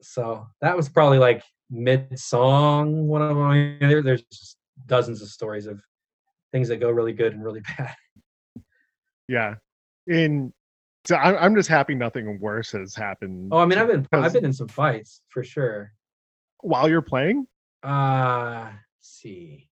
so 0.01 0.47
that 0.61 0.75
was 0.75 0.89
probably 0.89 1.17
like 1.17 1.43
mid 1.69 2.19
song. 2.19 3.07
One 3.07 3.21
of 3.21 3.37
them. 3.37 3.77
There, 3.79 4.01
there's 4.01 4.23
just 4.23 4.57
dozens 4.85 5.21
of 5.21 5.29
stories 5.29 5.67
of 5.67 5.81
things 6.51 6.67
that 6.67 6.77
go 6.77 6.89
really 6.89 7.13
good 7.13 7.33
and 7.33 7.43
really 7.43 7.61
bad. 7.77 7.95
Yeah, 9.27 9.55
in 10.07 10.53
so 11.05 11.15
I'm 11.15 11.35
I'm 11.37 11.55
just 11.55 11.69
happy 11.69 11.95
nothing 11.95 12.39
worse 12.39 12.71
has 12.71 12.95
happened. 12.95 13.49
Oh, 13.51 13.59
I 13.59 13.65
mean, 13.65 13.79
I've 13.79 13.87
been 13.87 14.07
I've 14.11 14.33
been 14.33 14.45
in 14.45 14.53
some 14.53 14.67
fights 14.67 15.21
for 15.29 15.43
sure. 15.43 15.91
While 16.61 16.89
you're 16.89 17.01
playing? 17.01 17.47
Uh 17.81 18.69
see. 18.99 19.69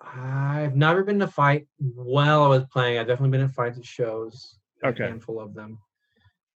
I've 0.00 0.76
never 0.76 1.02
been 1.02 1.16
in 1.16 1.22
a 1.22 1.28
fight 1.28 1.66
while 1.78 2.42
I 2.42 2.48
was 2.48 2.64
playing. 2.66 2.98
I've 2.98 3.06
definitely 3.06 3.30
been 3.30 3.40
in 3.40 3.48
fights 3.48 3.78
at 3.78 3.84
shows. 3.84 4.58
Okay. 4.84 5.04
A 5.04 5.08
handful 5.08 5.40
of 5.40 5.54
them. 5.54 5.78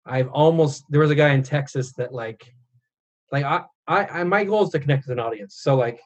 I've 0.06 0.30
almost 0.30 0.84
there 0.90 1.02
was 1.02 1.12
a 1.12 1.16
guy 1.16 1.30
in 1.34 1.44
Texas 1.44 1.94
that 1.94 2.14
like 2.14 2.54
like 3.32 3.44
I, 3.44 3.64
I 3.88 4.06
I 4.06 4.24
my 4.24 4.44
goal 4.44 4.64
is 4.64 4.70
to 4.72 4.80
connect 4.80 5.08
with 5.08 5.18
an 5.18 5.24
audience. 5.24 5.58
So 5.60 5.76
like 5.76 6.00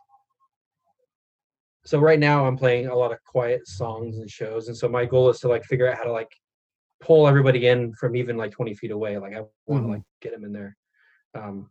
so 1.84 1.99
right 1.99 2.19
now 2.19 2.45
I'm 2.45 2.57
playing 2.57 2.88
a 2.88 2.95
lot 2.95 3.12
of 3.12 3.23
quiet 3.23 3.67
songs 3.67 4.17
and 4.17 4.29
shows. 4.29 4.67
And 4.67 4.77
so 4.77 4.88
my 4.88 5.05
goal 5.05 5.29
is 5.29 5.39
to 5.39 5.47
like 5.47 5.63
figure 5.65 5.89
out 5.89 5.97
how 5.97 6.03
to 6.03 6.12
like 6.12 6.31
pull 7.01 7.27
everybody 7.27 7.67
in 7.67 7.93
from 7.93 8.15
even 8.15 8.38
like 8.38 8.51
20 8.51 8.75
feet 8.75 8.91
away. 8.91 9.17
Like 9.17 9.34
I 9.34 9.39
want 9.39 9.49
to 9.67 9.73
mm-hmm. 9.73 9.91
like 9.93 10.03
get 10.21 10.31
them 10.34 10.45
in 10.45 10.53
there. 10.53 10.77
Um 11.34 11.69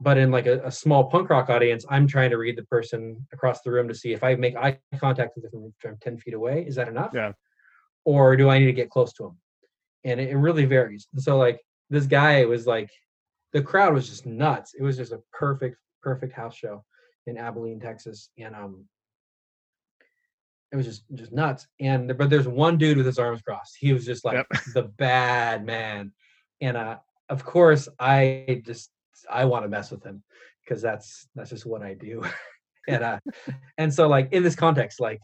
but 0.00 0.18
in 0.18 0.30
like 0.30 0.46
a, 0.46 0.60
a, 0.64 0.70
small 0.70 1.04
punk 1.04 1.30
rock 1.30 1.48
audience 1.48 1.84
i'm 1.88 2.06
trying 2.06 2.30
to 2.30 2.36
read 2.36 2.56
the 2.56 2.64
person 2.64 3.16
across 3.32 3.62
the 3.62 3.70
room 3.70 3.88
to 3.88 3.94
see 3.94 4.12
if 4.12 4.22
i 4.22 4.34
make 4.34 4.56
eye 4.56 4.78
contact 4.98 5.36
with 5.36 5.50
them 5.50 5.72
from 5.78 5.96
10 6.00 6.18
feet 6.18 6.34
away 6.34 6.64
is 6.66 6.74
that 6.74 6.88
enough 6.88 7.10
yeah 7.14 7.32
or 8.04 8.36
do 8.36 8.48
i 8.48 8.58
need 8.58 8.66
to 8.66 8.72
get 8.72 8.90
close 8.90 9.12
to 9.12 9.24
them 9.24 9.38
and 10.04 10.20
it, 10.20 10.30
it 10.30 10.36
really 10.36 10.64
varies 10.64 11.08
and 11.12 11.22
so 11.22 11.36
like 11.36 11.60
this 11.90 12.06
guy 12.06 12.44
was 12.44 12.66
like 12.66 12.90
the 13.52 13.62
crowd 13.62 13.94
was 13.94 14.08
just 14.08 14.26
nuts 14.26 14.74
it 14.78 14.82
was 14.82 14.96
just 14.96 15.12
a 15.12 15.20
perfect 15.32 15.76
perfect 16.02 16.32
house 16.32 16.56
show 16.56 16.84
in 17.26 17.36
abilene 17.36 17.80
texas 17.80 18.30
and 18.38 18.54
um 18.54 18.84
it 20.72 20.76
was 20.76 20.86
just 20.86 21.04
just 21.14 21.32
nuts 21.32 21.66
and 21.80 22.16
but 22.18 22.28
there's 22.28 22.48
one 22.48 22.76
dude 22.76 22.96
with 22.96 23.06
his 23.06 23.18
arms 23.18 23.42
crossed 23.42 23.76
he 23.78 23.92
was 23.92 24.04
just 24.04 24.24
like 24.24 24.34
yep. 24.34 24.46
the 24.74 24.82
bad 24.82 25.64
man 25.64 26.12
and 26.60 26.76
uh 26.76 26.96
of 27.28 27.44
course 27.44 27.88
i 27.98 28.62
just 28.64 28.90
I 29.30 29.44
want 29.44 29.64
to 29.64 29.68
mess 29.68 29.90
with 29.90 30.04
him 30.04 30.22
because 30.64 30.82
that's 30.82 31.28
that's 31.34 31.50
just 31.50 31.66
what 31.66 31.82
I 31.82 31.94
do. 31.94 32.22
and 32.88 33.02
uh 33.02 33.18
and 33.78 33.92
so 33.92 34.08
like 34.08 34.32
in 34.32 34.42
this 34.42 34.56
context, 34.56 35.00
like 35.00 35.20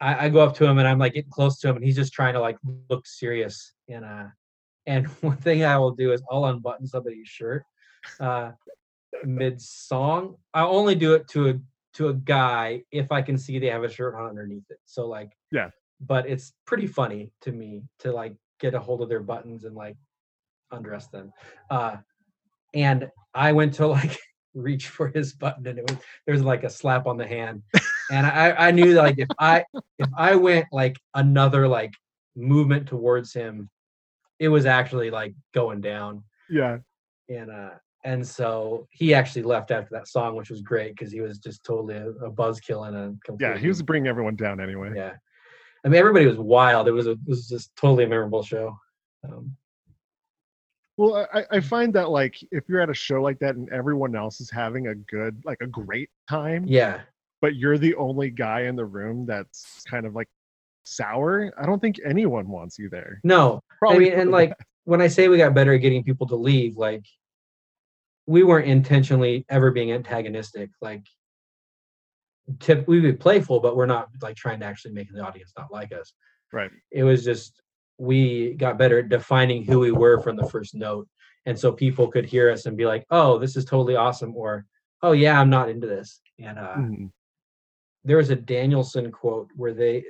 I, 0.00 0.26
I, 0.26 0.28
go 0.28 0.40
up 0.40 0.54
to 0.56 0.66
him 0.66 0.76
and 0.76 0.86
I'm 0.86 0.98
like 0.98 1.14
getting 1.14 1.30
close 1.30 1.58
to 1.60 1.68
him 1.68 1.76
and 1.76 1.84
he's 1.84 1.96
just 1.96 2.12
trying 2.12 2.34
to 2.34 2.40
like 2.40 2.58
look 2.90 3.06
serious. 3.06 3.72
And 3.88 4.04
uh 4.04 4.24
and 4.86 5.06
one 5.20 5.36
thing 5.36 5.64
I 5.64 5.78
will 5.78 5.92
do 5.92 6.12
is 6.12 6.22
I'll 6.30 6.44
unbutton 6.46 6.86
somebody's 6.86 7.28
shirt 7.28 7.64
uh 8.20 8.52
mid 9.24 9.60
song. 9.60 10.36
I 10.52 10.62
only 10.62 10.94
do 10.94 11.14
it 11.14 11.28
to 11.28 11.50
a 11.50 11.54
to 11.94 12.08
a 12.08 12.14
guy 12.14 12.82
if 12.92 13.10
I 13.10 13.22
can 13.22 13.38
see 13.38 13.58
they 13.58 13.68
have 13.68 13.84
a 13.84 13.90
shirt 13.90 14.14
on 14.14 14.28
underneath 14.28 14.70
it. 14.70 14.78
So 14.84 15.06
like 15.06 15.32
yeah. 15.50 15.70
But 15.98 16.28
it's 16.28 16.52
pretty 16.66 16.86
funny 16.86 17.32
to 17.42 17.52
me 17.52 17.82
to 18.00 18.12
like 18.12 18.36
get 18.60 18.74
a 18.74 18.80
hold 18.80 19.00
of 19.00 19.08
their 19.08 19.20
buttons 19.20 19.64
and 19.64 19.74
like 19.74 19.96
undress 20.70 21.06
them. 21.08 21.32
Uh 21.70 21.96
and 22.74 23.10
I 23.34 23.52
went 23.52 23.74
to 23.74 23.86
like 23.98 24.18
reach 24.54 24.88
for 24.88 25.08
his 25.08 25.32
button 25.32 25.66
and 25.66 25.78
it 25.78 25.90
was 25.90 25.98
there 26.26 26.34
was 26.34 26.42
like 26.42 26.64
a 26.64 26.70
slap 26.70 27.06
on 27.06 27.18
the 27.18 27.26
hand 27.26 27.62
and 28.10 28.26
I, 28.26 28.52
I 28.52 28.70
knew 28.70 28.94
that 28.94 29.02
like 29.02 29.18
if 29.18 29.28
I 29.38 29.64
if 29.98 30.08
I 30.16 30.34
went 30.36 30.66
like 30.72 30.96
another 31.14 31.68
like 31.68 31.92
movement 32.34 32.88
towards 32.88 33.34
him 33.34 33.68
it 34.38 34.48
was 34.48 34.66
actually 34.66 35.10
like 35.10 35.34
going 35.54 35.80
down. 35.80 36.22
Yeah. 36.50 36.78
And 37.28 37.50
uh 37.50 37.70
and 38.04 38.26
so 38.26 38.86
he 38.90 39.14
actually 39.14 39.42
left 39.42 39.72
after 39.72 39.88
that 39.90 40.06
song 40.06 40.36
which 40.36 40.50
was 40.50 40.60
great 40.62 40.94
because 40.94 41.12
he 41.12 41.20
was 41.20 41.38
just 41.38 41.64
totally 41.64 41.96
a, 41.96 42.10
a 42.10 42.30
buzzkill 42.30 42.86
and 42.86 42.96
a 42.96 43.36
yeah 43.40 43.58
he 43.58 43.66
was 43.66 43.82
bringing 43.82 44.08
everyone 44.08 44.36
down 44.36 44.60
anyway. 44.60 44.92
Yeah. 44.94 45.14
I 45.84 45.88
mean 45.88 45.98
everybody 45.98 46.26
was 46.26 46.38
wild. 46.38 46.88
It 46.88 46.92
was 46.92 47.06
a 47.06 47.12
it 47.12 47.18
was 47.26 47.48
just 47.48 47.74
totally 47.76 48.04
a 48.04 48.08
memorable 48.08 48.42
show. 48.42 48.76
Um, 49.24 49.56
well, 50.96 51.28
I, 51.32 51.44
I 51.50 51.60
find 51.60 51.92
that 51.94 52.10
like 52.10 52.36
if 52.52 52.64
you're 52.68 52.80
at 52.80 52.88
a 52.88 52.94
show 52.94 53.20
like 53.20 53.38
that 53.40 53.56
and 53.56 53.68
everyone 53.70 54.16
else 54.16 54.40
is 54.40 54.50
having 54.50 54.88
a 54.88 54.94
good, 54.94 55.42
like 55.44 55.58
a 55.60 55.66
great 55.66 56.08
time, 56.28 56.64
yeah, 56.66 57.02
but 57.42 57.54
you're 57.54 57.76
the 57.76 57.94
only 57.96 58.30
guy 58.30 58.62
in 58.62 58.76
the 58.76 58.84
room 58.84 59.26
that's 59.26 59.82
kind 59.88 60.06
of 60.06 60.14
like 60.14 60.28
sour, 60.86 61.52
I 61.58 61.66
don't 61.66 61.80
think 61.80 62.00
anyone 62.04 62.48
wants 62.48 62.78
you 62.78 62.88
there. 62.90 63.20
No, 63.24 63.60
Probably 63.78 64.10
I 64.10 64.10
mean, 64.10 64.20
and 64.20 64.30
like 64.30 64.54
when 64.84 65.00
I 65.00 65.08
say 65.08 65.28
we 65.28 65.36
got 65.36 65.54
better 65.54 65.74
at 65.74 65.78
getting 65.78 66.04
people 66.04 66.26
to 66.28 66.36
leave, 66.36 66.76
like 66.76 67.04
we 68.26 68.42
weren't 68.42 68.68
intentionally 68.68 69.44
ever 69.48 69.70
being 69.70 69.92
antagonistic. 69.92 70.70
Like 70.80 71.02
tip, 72.60 72.86
we 72.88 73.00
would 73.00 73.12
be 73.12 73.16
playful, 73.16 73.60
but 73.60 73.76
we're 73.76 73.86
not 73.86 74.08
like 74.22 74.36
trying 74.36 74.60
to 74.60 74.66
actually 74.66 74.94
make 74.94 75.12
the 75.12 75.20
audience 75.20 75.52
not 75.56 75.72
like 75.72 75.92
us. 75.92 76.12
Right. 76.52 76.70
It 76.90 77.04
was 77.04 77.24
just 77.24 77.60
we 77.98 78.54
got 78.54 78.78
better 78.78 78.98
at 78.98 79.08
defining 79.08 79.64
who 79.64 79.80
we 79.80 79.90
were 79.90 80.20
from 80.20 80.36
the 80.36 80.48
first 80.48 80.74
note. 80.74 81.08
And 81.46 81.58
so 81.58 81.72
people 81.72 82.08
could 82.08 82.26
hear 82.26 82.50
us 82.50 82.66
and 82.66 82.76
be 82.76 82.86
like, 82.86 83.06
oh, 83.10 83.38
this 83.38 83.56
is 83.56 83.64
totally 83.64 83.96
awesome. 83.96 84.34
Or, 84.36 84.66
oh, 85.02 85.12
yeah, 85.12 85.40
I'm 85.40 85.50
not 85.50 85.68
into 85.68 85.86
this. 85.86 86.20
And 86.38 86.58
uh, 86.58 86.74
mm-hmm. 86.74 87.06
there 88.04 88.16
was 88.16 88.30
a 88.30 88.36
Danielson 88.36 89.12
quote 89.12 89.50
where 89.54 89.72
they, 89.72 90.04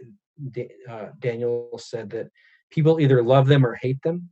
uh, 0.89 1.07
Daniel 1.19 1.79
said 1.79 2.11
that 2.11 2.29
people 2.71 3.01
either 3.01 3.23
love 3.23 3.47
them 3.47 3.65
or 3.65 3.75
hate 3.75 4.01
them. 4.03 4.31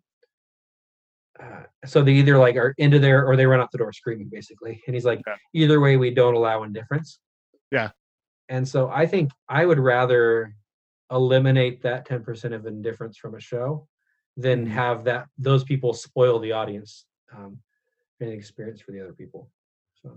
Uh, 1.40 1.64
so 1.85 2.03
they 2.03 2.12
either 2.12 2.38
like 2.38 2.57
are 2.57 2.75
into 2.79 2.99
there 2.99 3.27
or 3.27 3.37
they 3.37 3.47
run 3.47 3.61
out 3.61 3.71
the 3.73 3.79
door 3.79 3.93
screaming 3.93 4.29
basically. 4.31 4.81
And 4.87 4.95
he's 4.95 5.05
like 5.05 5.21
either 5.53 5.81
way 5.81 5.97
we 5.97 6.11
don't 6.11 6.35
allow 6.35 6.62
indifference. 6.62 7.19
Yeah. 7.71 7.90
And 8.49 8.69
so 8.69 8.90
i 8.90 9.07
think 9.07 9.31
i 9.49 9.64
would 9.64 9.79
rather 9.79 10.55
eliminate 11.11 11.83
that 11.83 12.07
10% 12.07 12.55
of 12.55 12.67
indifference 12.67 13.17
from 13.17 13.35
a 13.35 13.40
show 13.40 13.87
than 14.37 14.64
mm-hmm. 14.64 14.75
have 14.75 15.05
that 15.05 15.27
those 15.38 15.64
people 15.64 15.93
spoil 15.93 16.38
the 16.38 16.53
audience 16.53 17.07
um, 17.35 17.59
and 18.21 18.31
experience 18.31 18.81
for 18.81 18.93
the 18.93 19.01
other 19.01 19.12
people. 19.12 19.51
So 20.03 20.11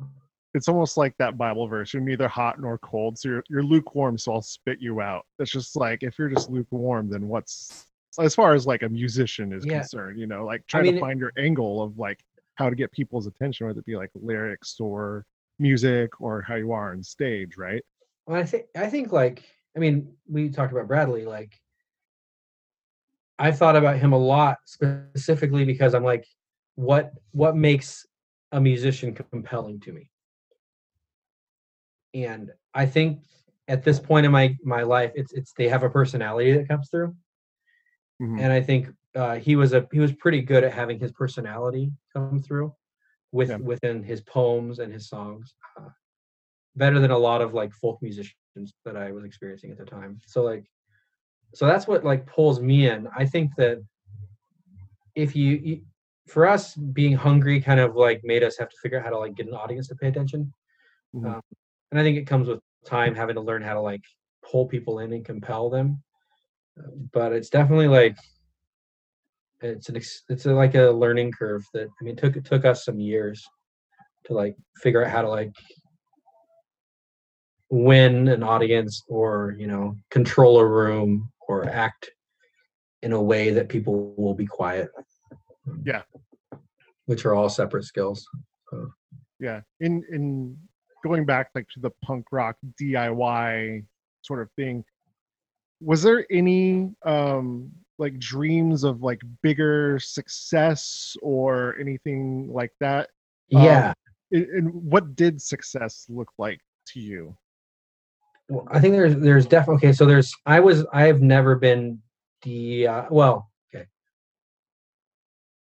it's 0.54 0.68
almost 0.68 0.98
like 0.98 1.14
that 1.18 1.38
bible 1.38 1.68
verse 1.68 1.94
you're 1.94 2.02
neither 2.02 2.28
hot 2.28 2.60
nor 2.60 2.78
cold 2.80 3.18
so 3.18 3.30
you're, 3.30 3.44
you're 3.50 3.64
lukewarm 3.64 4.18
so 4.18 4.34
i'll 4.34 4.42
spit 4.42 4.78
you 4.80 5.02
out 5.02 5.26
it's 5.40 5.52
just 5.52 5.76
like 5.76 6.04
if 6.04 6.18
you're 6.18 6.30
just 6.30 6.50
lukewarm 6.50 7.10
then 7.10 7.28
what's 7.28 7.86
as 8.20 8.34
far 8.34 8.54
as 8.54 8.66
like 8.66 8.82
a 8.82 8.90
musician 8.90 9.54
is 9.54 9.66
yeah. 9.66 9.80
concerned 9.80 10.20
you 10.20 10.28
know 10.28 10.46
like 10.46 10.66
try 10.68 10.80
I 10.80 10.84
mean, 10.84 10.96
to 10.96 11.00
find 11.00 11.20
your 11.20 11.34
angle 11.38 11.84
of 11.84 11.98
like 11.98 12.20
how 12.56 12.70
to 12.70 12.76
get 12.76 12.92
people's 12.92 13.28
attention 13.28 13.68
whether 13.68 13.80
it 13.80 13.86
be 13.86 13.96
like 13.96 14.10
lyrics 14.16 14.80
or 14.80 15.26
music 15.60 16.22
or 16.22 16.42
how 16.42 16.56
you 16.56 16.72
are 16.72 16.92
on 16.92 17.04
stage 17.04 17.58
right 17.58 17.84
well 18.26 18.40
i 18.40 18.44
think 18.44 18.66
i 18.76 18.88
think 18.88 19.12
like 19.12 19.44
I 19.78 19.80
mean, 19.80 20.14
we 20.28 20.50
talked 20.50 20.72
about 20.72 20.88
Bradley. 20.88 21.26
Like, 21.26 21.54
I 23.38 23.52
thought 23.52 23.76
about 23.76 24.00
him 24.00 24.12
a 24.12 24.18
lot 24.18 24.58
specifically 24.66 25.66
because 25.66 25.94
I'm 25.94 26.04
like, 26.04 26.26
what 26.74 27.12
what 27.32 27.56
makes 27.56 28.06
a 28.52 28.60
musician 28.60 29.14
compelling 29.14 29.80
to 29.82 29.94
me? 29.94 30.10
And 32.26 32.52
I 32.74 32.86
think 32.86 33.22
at 33.68 33.84
this 33.84 34.00
point 34.00 34.26
in 34.26 34.32
my 34.32 34.56
my 34.64 34.82
life, 34.84 35.12
it's 35.16 35.34
it's 35.34 35.54
they 35.54 35.68
have 35.68 35.84
a 35.84 35.90
personality 35.90 36.54
that 36.54 36.68
comes 36.68 36.90
through, 36.90 37.16
Mhm. 38.22 38.40
and 38.40 38.52
I 38.52 38.62
think 38.62 38.88
uh, 39.16 39.36
he 39.36 39.56
was 39.56 39.74
a 39.74 39.88
he 39.92 40.00
was 40.00 40.14
pretty 40.14 40.42
good 40.42 40.64
at 40.64 40.74
having 40.74 41.00
his 41.00 41.12
personality 41.12 41.92
come 42.14 42.40
through 42.42 42.74
with 43.32 43.50
Yeah. 43.50 43.58
within 43.58 44.04
his 44.04 44.22
poems 44.22 44.80
and 44.80 44.92
his 44.92 45.10
songs. 45.10 45.56
Uh, 45.78 45.90
better 46.76 47.00
than 47.00 47.12
a 47.12 47.18
lot 47.18 47.42
of 47.42 47.54
like 47.54 47.74
folk 47.74 48.00
musicians 48.02 48.74
that 48.86 48.96
I 48.96 49.12
was 49.12 49.24
experiencing 49.24 49.72
at 49.72 49.78
the 49.78 49.86
time. 49.86 50.20
So 50.26 50.44
like, 50.44 50.66
so 51.56 51.66
that's 51.66 51.88
what 51.88 52.04
like 52.04 52.26
pulls 52.28 52.60
me 52.60 52.88
in. 52.90 53.08
I 53.16 53.26
think 53.26 53.56
that 53.58 53.84
if 55.16 55.36
you, 55.36 55.56
you 55.56 55.82
for 56.28 56.46
us 56.46 56.76
being 56.76 57.14
hungry 57.14 57.60
kind 57.62 57.80
of 57.80 57.96
like 57.96 58.22
made 58.24 58.44
us 58.44 58.58
have 58.58 58.70
to 58.70 58.78
figure 58.82 59.00
out 59.00 59.06
how 59.06 59.10
to 59.12 59.18
like 59.18 59.36
get 59.36 59.48
an 59.48 59.54
audience 59.54 59.88
to 59.88 59.96
pay 59.96 60.08
attention 60.08 60.54
Mhm. 61.16 61.26
um, 61.36 61.42
and 61.92 62.00
i 62.00 62.04
think 62.04 62.18
it 62.18 62.28
comes 62.28 62.48
with 62.48 62.60
time 62.86 63.16
having 63.16 63.36
to 63.36 63.42
learn 63.42 63.62
how 63.62 63.74
to 63.74 63.82
like 63.82 64.02
pull 64.44 64.66
people 64.66 65.00
in 65.00 65.12
and 65.12 65.26
compel 65.26 65.70
them. 65.70 66.02
Uh, 66.80 66.90
but 67.12 67.34
it's 67.34 67.50
definitely 67.50 67.88
like 67.88 68.16
it's 69.62 69.90
an 69.90 69.98
ex- 69.98 70.24
it's 70.30 70.46
a, 70.46 70.54
like 70.54 70.76
a 70.76 70.92
learning 70.92 71.32
curve 71.32 71.64
that 71.74 71.88
i 71.88 72.04
mean 72.04 72.14
it 72.14 72.20
took 72.20 72.36
it 72.36 72.46
took 72.46 72.64
us 72.66 72.86
some 72.86 73.00
years 73.00 73.44
to 74.26 74.34
like 74.34 74.56
figure 74.78 75.04
out 75.04 75.12
how 75.12 75.22
to 75.22 75.30
like 75.30 75.52
win 77.70 78.28
an 78.30 78.44
audience 78.44 79.04
or 79.10 79.56
you 79.58 79.68
know 79.68 79.96
control 80.12 80.60
a 80.60 80.66
room 80.66 81.30
or 81.48 81.68
act 81.70 82.12
in 83.02 83.14
a 83.14 83.22
way 83.22 83.52
that 83.52 83.70
people 83.70 84.14
will 84.18 84.34
be 84.34 84.46
quiet. 84.46 84.90
Yeah. 85.84 86.02
which 87.06 87.26
are 87.26 87.36
all 87.36 87.50
separate 87.50 87.84
skills 87.84 88.26
yeah. 89.40 89.62
In 89.80 90.04
in 90.12 90.58
going 91.04 91.26
back 91.26 91.50
like 91.56 91.68
to 91.70 91.80
the 91.80 91.92
punk 92.04 92.26
rock 92.32 92.56
diy 92.82 93.84
sort 94.22 94.42
of 94.42 94.50
thing 94.56 94.84
was 95.82 96.02
there 96.02 96.26
any 96.32 96.90
um 97.06 97.72
like 98.00 98.18
dreams 98.20 98.84
of 98.84 99.02
like 99.02 99.22
bigger 99.42 100.00
success 100.00 101.16
or 101.22 101.76
anything 101.80 102.52
like 102.52 102.72
that 102.80 103.10
Um, 103.54 103.64
yeah 103.64 103.94
and, 104.32 104.46
and 104.46 104.74
what 104.74 105.16
did 105.16 105.42
success 105.42 106.06
look 106.10 106.32
like 106.38 106.60
to 106.88 107.00
you 107.00 107.36
Well, 108.50 108.68
I 108.72 108.80
think 108.80 108.94
there's 108.94 109.16
there's 109.18 109.46
definitely 109.46 109.88
okay. 109.88 109.94
So 109.94 110.06
there's 110.06 110.34
I 110.46 110.60
was 110.60 110.86
I've 110.94 111.22
never 111.22 111.56
been 111.56 112.02
the 112.44 112.88
uh, 112.88 113.06
well. 113.10 113.50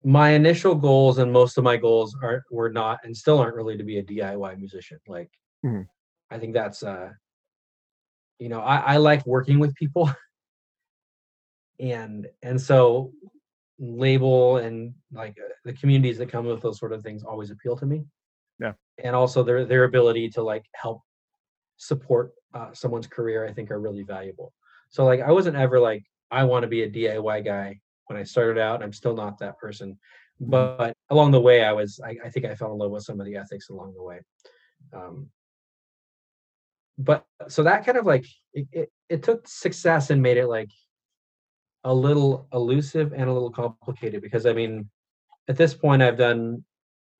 My 0.04 0.30
initial 0.32 0.76
goals 0.76 1.18
and 1.18 1.32
most 1.32 1.58
of 1.58 1.64
my 1.64 1.78
goals 1.78 2.16
are 2.22 2.44
were 2.52 2.70
not 2.70 3.00
and 3.04 3.16
still 3.16 3.40
aren't 3.40 3.56
really 3.56 3.78
to 3.78 3.84
be 3.84 3.98
a 3.98 4.04
DIY 4.04 4.58
musician. 4.58 5.00
Like 5.08 5.32
Mhm. 5.66 5.88
I 6.30 6.40
think 6.40 6.54
that's 6.54 6.84
uh 6.84 7.12
you 8.40 8.50
know 8.50 8.60
I 8.60 8.78
I 8.78 8.98
like 8.98 9.26
working 9.26 9.60
with 9.60 9.76
people 9.76 10.10
and 11.80 12.28
and 12.42 12.60
so 12.60 13.12
label 13.80 14.58
and 14.58 14.94
like 15.12 15.38
uh, 15.40 15.54
the 15.64 15.74
communities 15.74 16.18
that 16.18 16.30
come 16.30 16.46
with 16.46 16.62
those 16.62 16.80
sort 16.80 16.94
of 16.94 17.04
things 17.04 17.24
always 17.24 17.52
appeal 17.52 17.76
to 17.78 17.86
me. 17.86 18.06
Yeah. 18.60 18.74
And 19.04 19.16
also 19.16 19.44
their 19.44 19.66
their 19.66 19.84
ability 19.84 20.30
to 20.30 20.42
like 20.42 20.66
help 20.74 21.02
support 21.78 22.34
uh, 22.54 22.74
someone's 22.74 23.08
career 23.08 23.46
i 23.46 23.54
think 23.54 23.70
are 23.72 23.80
really 23.80 24.04
valuable 24.04 24.52
so 24.90 25.06
like 25.06 25.22
i 25.22 25.32
wasn't 25.32 25.56
ever 25.56 25.80
like 25.80 26.04
i 26.32 26.44
want 26.44 26.64
to 26.64 26.68
be 26.68 26.84
a 26.84 26.90
diy 26.90 27.46
guy 27.46 27.80
when 28.08 28.18
i 28.18 28.24
started 28.24 28.60
out 28.60 28.84
i'm 28.84 28.94
still 28.94 29.16
not 29.16 29.38
that 29.40 29.58
person 29.58 29.98
Mhm. 30.42 30.78
but 30.78 30.94
along 31.10 31.32
the 31.32 31.42
way 31.42 31.64
i 31.64 31.72
was 31.72 32.00
I, 32.04 32.18
I 32.26 32.30
think 32.30 32.46
i 32.46 32.56
fell 32.56 32.72
in 32.72 32.78
love 32.78 32.92
with 32.92 33.04
some 33.04 33.20
of 33.20 33.26
the 33.26 33.36
ethics 33.38 33.70
along 33.70 33.94
the 33.96 34.04
way 34.04 34.20
um, 34.94 35.30
but 36.98 37.26
so 37.48 37.64
that 37.64 37.86
kind 37.86 37.98
of 37.98 38.06
like 38.06 38.26
it, 38.54 38.68
it, 38.72 38.92
it 39.10 39.24
took 39.24 39.48
success 39.48 40.10
and 40.10 40.22
made 40.22 40.38
it 40.38 40.48
like 40.48 40.70
a 41.84 41.94
little 41.94 42.48
elusive 42.54 43.14
and 43.14 43.30
a 43.30 43.34
little 43.34 43.52
complicated 43.52 44.22
because 44.22 44.46
i 44.46 44.54
mean 44.54 44.90
at 45.48 45.58
this 45.58 45.74
point 45.74 46.02
i've 46.02 46.18
done 46.18 46.64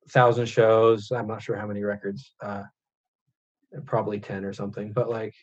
thousand 0.10 0.46
shows 0.46 1.12
i'm 1.12 1.28
not 1.28 1.42
sure 1.42 1.58
how 1.58 1.68
many 1.68 1.84
records 1.84 2.34
uh, 2.42 2.64
probably 3.86 4.20
10 4.20 4.46
or 4.46 4.54
something 4.54 4.92
but 4.94 5.10
like 5.10 5.34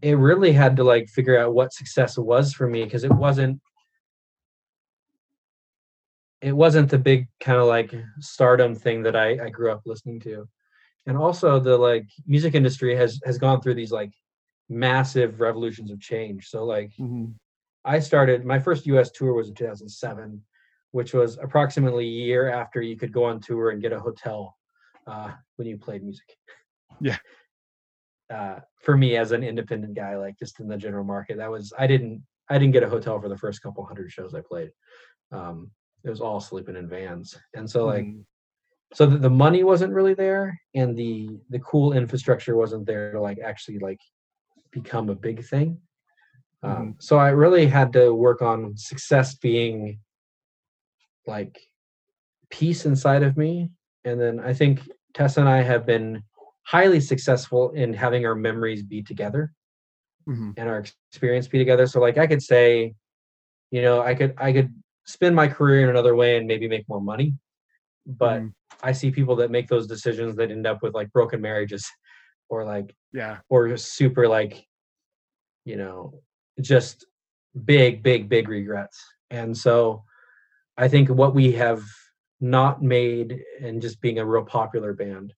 it 0.00 0.14
really 0.14 0.52
had 0.52 0.76
to 0.76 0.84
like 0.84 1.08
figure 1.08 1.38
out 1.38 1.54
what 1.54 1.72
success 1.72 2.18
was 2.18 2.52
for 2.52 2.66
me 2.66 2.84
because 2.84 3.04
it 3.04 3.12
wasn't 3.12 3.60
it 6.40 6.52
wasn't 6.52 6.90
the 6.90 6.98
big 6.98 7.28
kind 7.38 7.58
of 7.58 7.66
like 7.66 7.94
stardom 8.18 8.74
thing 8.74 9.02
that 9.02 9.14
I, 9.14 9.46
I 9.46 9.48
grew 9.48 9.70
up 9.70 9.82
listening 9.86 10.18
to 10.20 10.48
and 11.06 11.16
also 11.16 11.60
the 11.60 11.76
like 11.76 12.06
music 12.26 12.54
industry 12.54 12.96
has 12.96 13.20
has 13.24 13.38
gone 13.38 13.60
through 13.60 13.74
these 13.74 13.92
like 13.92 14.12
massive 14.68 15.40
revolutions 15.40 15.90
of 15.90 16.00
change 16.00 16.48
so 16.48 16.64
like 16.64 16.92
Mhm. 16.98 17.34
I 17.84 17.98
started 17.98 18.44
my 18.44 18.58
first 18.58 18.86
US 18.86 19.10
tour 19.10 19.32
was 19.34 19.48
in 19.48 19.54
2007, 19.54 20.40
which 20.92 21.14
was 21.14 21.38
approximately 21.38 22.04
a 22.04 22.26
year 22.26 22.48
after 22.48 22.80
you 22.80 22.96
could 22.96 23.12
go 23.12 23.24
on 23.24 23.40
tour 23.40 23.70
and 23.70 23.82
get 23.82 23.92
a 23.92 23.98
hotel 23.98 24.56
uh, 25.06 25.32
when 25.56 25.66
you 25.66 25.76
played 25.78 26.02
music. 26.02 26.36
Yeah. 27.00 27.16
Uh, 28.32 28.60
for 28.80 28.96
me 28.96 29.16
as 29.16 29.32
an 29.32 29.44
independent 29.44 29.94
guy, 29.94 30.16
like 30.16 30.38
just 30.38 30.58
in 30.60 30.68
the 30.68 30.76
general 30.76 31.04
market, 31.04 31.36
that 31.36 31.50
was 31.50 31.72
I 31.78 31.86
didn't 31.86 32.22
I 32.48 32.58
didn't 32.58 32.72
get 32.72 32.82
a 32.82 32.88
hotel 32.88 33.20
for 33.20 33.28
the 33.28 33.36
first 33.36 33.62
couple 33.62 33.84
hundred 33.84 34.10
shows 34.10 34.34
I 34.34 34.40
played. 34.40 34.70
Um, 35.30 35.70
it 36.04 36.10
was 36.10 36.20
all 36.20 36.40
sleeping 36.40 36.76
in 36.76 36.88
vans, 36.88 37.36
and 37.54 37.68
so 37.68 37.86
like 37.86 38.04
Mhm. 38.04 38.24
so 38.94 39.06
the, 39.06 39.18
the 39.18 39.30
money 39.30 39.62
wasn't 39.64 39.92
really 39.92 40.14
there, 40.14 40.58
and 40.74 40.96
the 40.96 41.28
the 41.50 41.60
cool 41.60 41.92
infrastructure 41.92 42.56
wasn't 42.56 42.86
there 42.86 43.12
to 43.12 43.20
like 43.20 43.38
actually 43.38 43.78
like 43.78 44.00
become 44.70 45.10
a 45.10 45.14
big 45.14 45.44
thing. 45.44 45.80
Um, 46.62 46.94
so 47.00 47.18
I 47.18 47.30
really 47.30 47.66
had 47.66 47.92
to 47.94 48.14
work 48.14 48.40
on 48.40 48.76
success 48.76 49.34
being 49.34 49.98
like 51.26 51.60
peace 52.50 52.86
inside 52.86 53.22
of 53.22 53.36
me. 53.36 53.70
And 54.04 54.20
then 54.20 54.40
I 54.40 54.52
think 54.52 54.80
Tessa 55.14 55.40
and 55.40 55.48
I 55.48 55.62
have 55.62 55.84
been 55.86 56.22
highly 56.64 57.00
successful 57.00 57.70
in 57.72 57.92
having 57.92 58.24
our 58.26 58.34
memories 58.34 58.82
be 58.82 59.02
together 59.02 59.52
Mhm. 60.28 60.54
and 60.56 60.68
our 60.68 60.84
experience 61.10 61.48
be 61.48 61.58
together. 61.58 61.86
So 61.86 62.00
like 62.00 62.18
I 62.18 62.26
could 62.26 62.42
say, 62.42 62.94
you 63.70 63.82
know, 63.82 64.00
I 64.02 64.14
could 64.14 64.34
I 64.38 64.52
could 64.52 64.72
spend 65.04 65.34
my 65.34 65.48
career 65.48 65.82
in 65.82 65.90
another 65.90 66.14
way 66.14 66.36
and 66.36 66.46
maybe 66.46 66.68
make 66.68 66.88
more 66.88 67.00
money. 67.00 67.34
But 68.06 68.42
Mhm. 68.42 68.54
I 68.82 68.92
see 68.92 69.10
people 69.10 69.36
that 69.36 69.50
make 69.50 69.68
those 69.68 69.86
decisions 69.86 70.36
that 70.36 70.50
end 70.50 70.66
up 70.66 70.82
with 70.82 70.94
like 70.94 71.12
broken 71.12 71.40
marriages 71.40 71.88
or 72.48 72.64
like 72.64 72.94
yeah 73.12 73.38
or 73.48 73.76
super 73.76 74.28
like 74.28 74.66
you 75.64 75.76
know 75.76 76.20
just 76.60 77.06
big 77.64 78.02
big 78.02 78.28
big 78.28 78.48
regrets 78.48 79.02
and 79.30 79.56
so 79.56 80.02
i 80.76 80.88
think 80.88 81.08
what 81.08 81.34
we 81.34 81.52
have 81.52 81.82
not 82.40 82.82
made 82.82 83.42
and 83.60 83.80
just 83.80 84.00
being 84.00 84.18
a 84.18 84.24
real 84.26 84.44
popular 84.44 84.92
band 84.92 85.32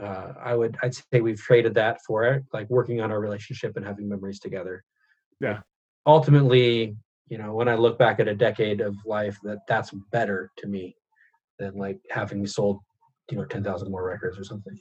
uh, 0.00 0.32
i 0.42 0.54
would 0.54 0.76
i'd 0.82 0.94
say 0.94 1.20
we've 1.20 1.40
traded 1.40 1.74
that 1.74 1.98
for 2.06 2.24
it 2.24 2.44
like 2.52 2.68
working 2.70 3.00
on 3.00 3.10
our 3.10 3.20
relationship 3.20 3.76
and 3.76 3.84
having 3.86 4.08
memories 4.08 4.38
together 4.40 4.84
Yeah. 5.40 5.60
ultimately 6.06 6.96
you 7.28 7.38
know 7.38 7.54
when 7.54 7.68
i 7.68 7.74
look 7.74 7.98
back 7.98 8.20
at 8.20 8.28
a 8.28 8.34
decade 8.34 8.80
of 8.80 8.96
life 9.04 9.38
that 9.42 9.58
that's 9.66 9.90
better 10.12 10.50
to 10.58 10.66
me 10.66 10.96
than 11.58 11.74
like 11.76 11.98
having 12.10 12.46
sold 12.46 12.78
you 13.30 13.36
know 13.36 13.44
10,000 13.44 13.90
more 13.90 14.04
records 14.04 14.38
or 14.38 14.44
something 14.44 14.78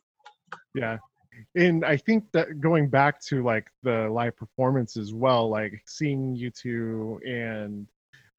Yeah. 0.73 0.97
And 1.55 1.85
I 1.85 1.95
think 1.95 2.25
that 2.33 2.59
going 2.59 2.89
back 2.89 3.21
to 3.25 3.43
like 3.43 3.67
the 3.83 4.09
live 4.09 4.35
performance 4.35 4.97
as 4.97 5.13
well, 5.13 5.49
like 5.49 5.81
seeing 5.85 6.35
you 6.35 6.49
two 6.51 7.19
and 7.25 7.87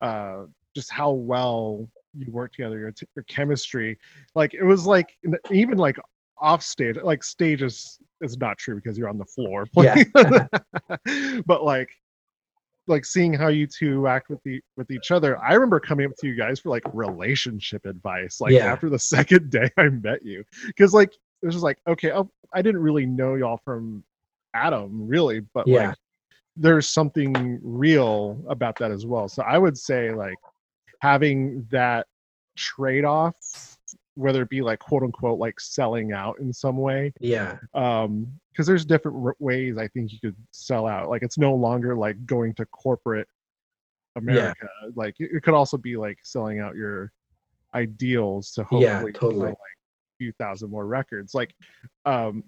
uh 0.00 0.44
just 0.74 0.90
how 0.92 1.11
well 1.11 1.88
you 2.14 2.30
work 2.33 2.52
together, 2.52 2.78
your, 2.78 2.92
t- 2.92 3.06
your 3.16 3.22
chemistry, 3.24 3.98
like 4.35 4.52
it 4.54 4.64
was 4.64 4.87
like 4.87 5.16
even 5.50 5.78
like 5.78 5.98
off 6.40 6.62
stage, 6.62 6.96
like 7.03 7.22
stage 7.22 7.62
is 7.62 7.98
is 8.20 8.37
not 8.38 8.59
true 8.59 8.76
because 8.76 8.98
you're 8.98 9.09
on 9.09 9.18
the 9.18 9.24
floor 9.24 9.66
Yeah. 9.76 10.03
but 11.46 11.64
like 11.64 11.90
like 12.87 13.05
seeing 13.05 13.33
how 13.33 13.48
you 13.48 13.66
two 13.66 14.07
act 14.09 14.31
with 14.31 14.42
the 14.42 14.61
with 14.76 14.90
each 14.90 15.11
other. 15.11 15.38
I 15.38 15.55
remember 15.55 15.79
coming 15.81 16.07
up 16.07 16.12
to 16.20 16.26
you 16.26 16.35
guys 16.35 16.59
for 16.61 16.70
like 16.70 16.83
relationship 16.92 17.87
advice, 17.87 18.40
like 18.40 18.53
Yeah. 18.53 18.72
after 18.72 18.88
the 18.88 18.98
second 19.14 19.50
day 19.50 19.70
I 19.76 19.88
met 19.90 20.24
you, 20.24 20.44
because 20.66 20.92
like 20.94 21.12
it 21.42 21.46
was 21.46 21.55
just 21.55 21.64
like 21.64 21.79
okay, 21.87 22.12
oh, 22.12 22.31
I 22.53 22.62
didn't 22.62 22.83
really 22.83 23.07
know 23.07 23.35
y'all 23.37 23.61
from 23.64 24.03
Adam 24.55 25.07
really, 25.07 25.40
but 25.55 25.66
Yeah. 25.68 25.88
like 25.88 25.96
there's 26.57 26.88
something 26.88 27.59
real 27.62 28.42
about 28.48 28.76
that 28.79 28.90
as 28.90 29.07
well. 29.07 29.29
So 29.29 29.42
I 29.42 29.57
would 29.57 29.79
say 29.79 30.12
like 30.12 30.37
having 31.00 31.66
that 31.70 32.07
trade 32.57 33.05
off, 33.05 33.69
whether 34.20 34.42
it 34.42 34.48
be 34.50 34.61
like 34.61 34.78
quote 34.78 35.02
unquote 35.02 35.38
like 35.38 35.59
selling 35.59 36.12
out 36.12 36.38
in 36.38 36.52
some 36.52 36.76
way, 36.76 37.12
yeah 37.20 37.56
um 37.74 38.26
because 38.52 38.66
there's 38.66 38.85
different 38.85 39.16
r- 39.24 39.37
ways 39.38 39.78
i 39.78 39.87
think 39.88 40.12
you 40.12 40.18
could 40.20 40.37
sell 40.50 40.87
out 40.87 41.09
like 41.09 41.22
it's 41.22 41.38
no 41.38 41.54
longer 41.54 41.96
like 41.96 42.16
going 42.26 42.52
to 42.52 42.66
corporate 42.66 43.28
america 44.16 44.68
like 44.96 45.14
it, 45.20 45.30
it 45.33 45.42
could 45.42 45.54
also 45.54 45.76
be 45.76 45.96
like 45.96 46.18
selling 46.22 46.59
out 46.61 46.74
your 46.74 47.12
ideals 47.74 48.50
to 48.52 48.66
Yeah, 48.72 48.94
hopefully 48.98 49.12
totally. 49.12 49.40
sell, 49.40 49.48
like 49.48 49.56
a 49.56 50.16
few 50.18 50.33
thousand 50.33 50.70
more 50.70 50.87
records 50.87 51.35
like 51.35 51.54
um 52.04 52.42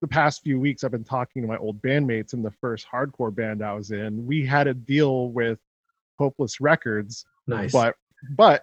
the 0.00 0.08
past 0.08 0.42
few 0.42 0.58
weeks 0.60 0.84
I've 0.84 0.92
been 0.92 1.04
talking 1.04 1.42
to 1.42 1.48
my 1.48 1.56
old 1.58 1.82
bandmates 1.82 2.32
in 2.32 2.42
the 2.42 2.52
first 2.52 2.86
hardcore 2.90 3.34
band 3.34 3.64
I 3.64 3.74
was 3.74 3.90
in. 3.90 4.24
We 4.26 4.46
had 4.46 4.68
a 4.68 4.74
deal 4.74 5.30
with 5.30 5.58
Hopeless 6.20 6.60
Records, 6.60 7.26
Nice. 7.48 7.72
but 7.72 7.96
but 8.36 8.62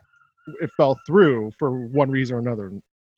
it 0.62 0.69
fell 0.77 0.99
through 1.05 1.51
for 1.58 1.88
one 1.88 2.10
reason 2.10 2.36
or 2.36 2.39
another. 2.39 2.71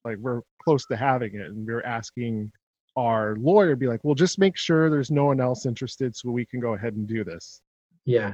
Like 0.05 0.17
we're 0.17 0.41
close 0.63 0.85
to 0.87 0.95
having 0.95 1.35
it, 1.35 1.47
and 1.47 1.65
we 1.65 1.73
are 1.73 1.85
asking 1.85 2.51
our 2.95 3.35
lawyer, 3.37 3.75
be 3.75 3.87
like, 3.87 4.03
"Well, 4.03 4.15
just 4.15 4.39
make 4.39 4.57
sure 4.57 4.89
there's 4.89 5.11
no 5.11 5.25
one 5.25 5.41
else 5.41 5.65
interested, 5.65 6.15
so 6.15 6.31
we 6.31 6.45
can 6.45 6.59
go 6.59 6.73
ahead 6.73 6.93
and 6.93 7.07
do 7.07 7.23
this." 7.23 7.61
yeah. 8.05 8.33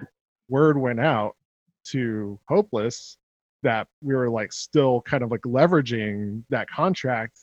Word 0.49 0.77
went 0.77 0.99
out 0.99 1.35
to 1.85 2.39
Hopeless 2.47 3.17
that 3.63 3.87
we 4.01 4.13
were 4.13 4.29
like 4.29 4.53
still 4.53 5.01
kind 5.01 5.23
of 5.23 5.31
like 5.31 5.41
leveraging 5.41 6.43
that 6.49 6.69
contract. 6.69 7.39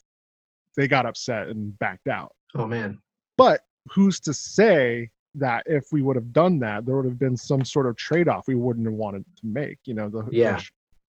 They 0.77 0.87
got 0.87 1.05
upset 1.05 1.47
and 1.47 1.77
backed 1.79 2.07
out. 2.07 2.33
Oh 2.55 2.65
man. 2.65 2.99
But 3.37 3.61
who's 3.89 4.19
to 4.21 4.33
say 4.33 5.09
that 5.35 5.63
if 5.65 5.85
we 5.91 6.01
would 6.01 6.15
have 6.15 6.31
done 6.31 6.59
that, 6.59 6.85
there 6.85 6.95
would 6.95 7.05
have 7.05 7.19
been 7.19 7.37
some 7.37 7.65
sort 7.65 7.87
of 7.87 7.95
trade 7.97 8.27
off 8.27 8.47
we 8.47 8.55
wouldn't 8.55 8.85
have 8.85 8.93
wanted 8.93 9.25
to 9.37 9.47
make? 9.47 9.79
You 9.85 9.95
know, 9.95 10.09
the 10.09 10.27
Yeah. 10.31 10.61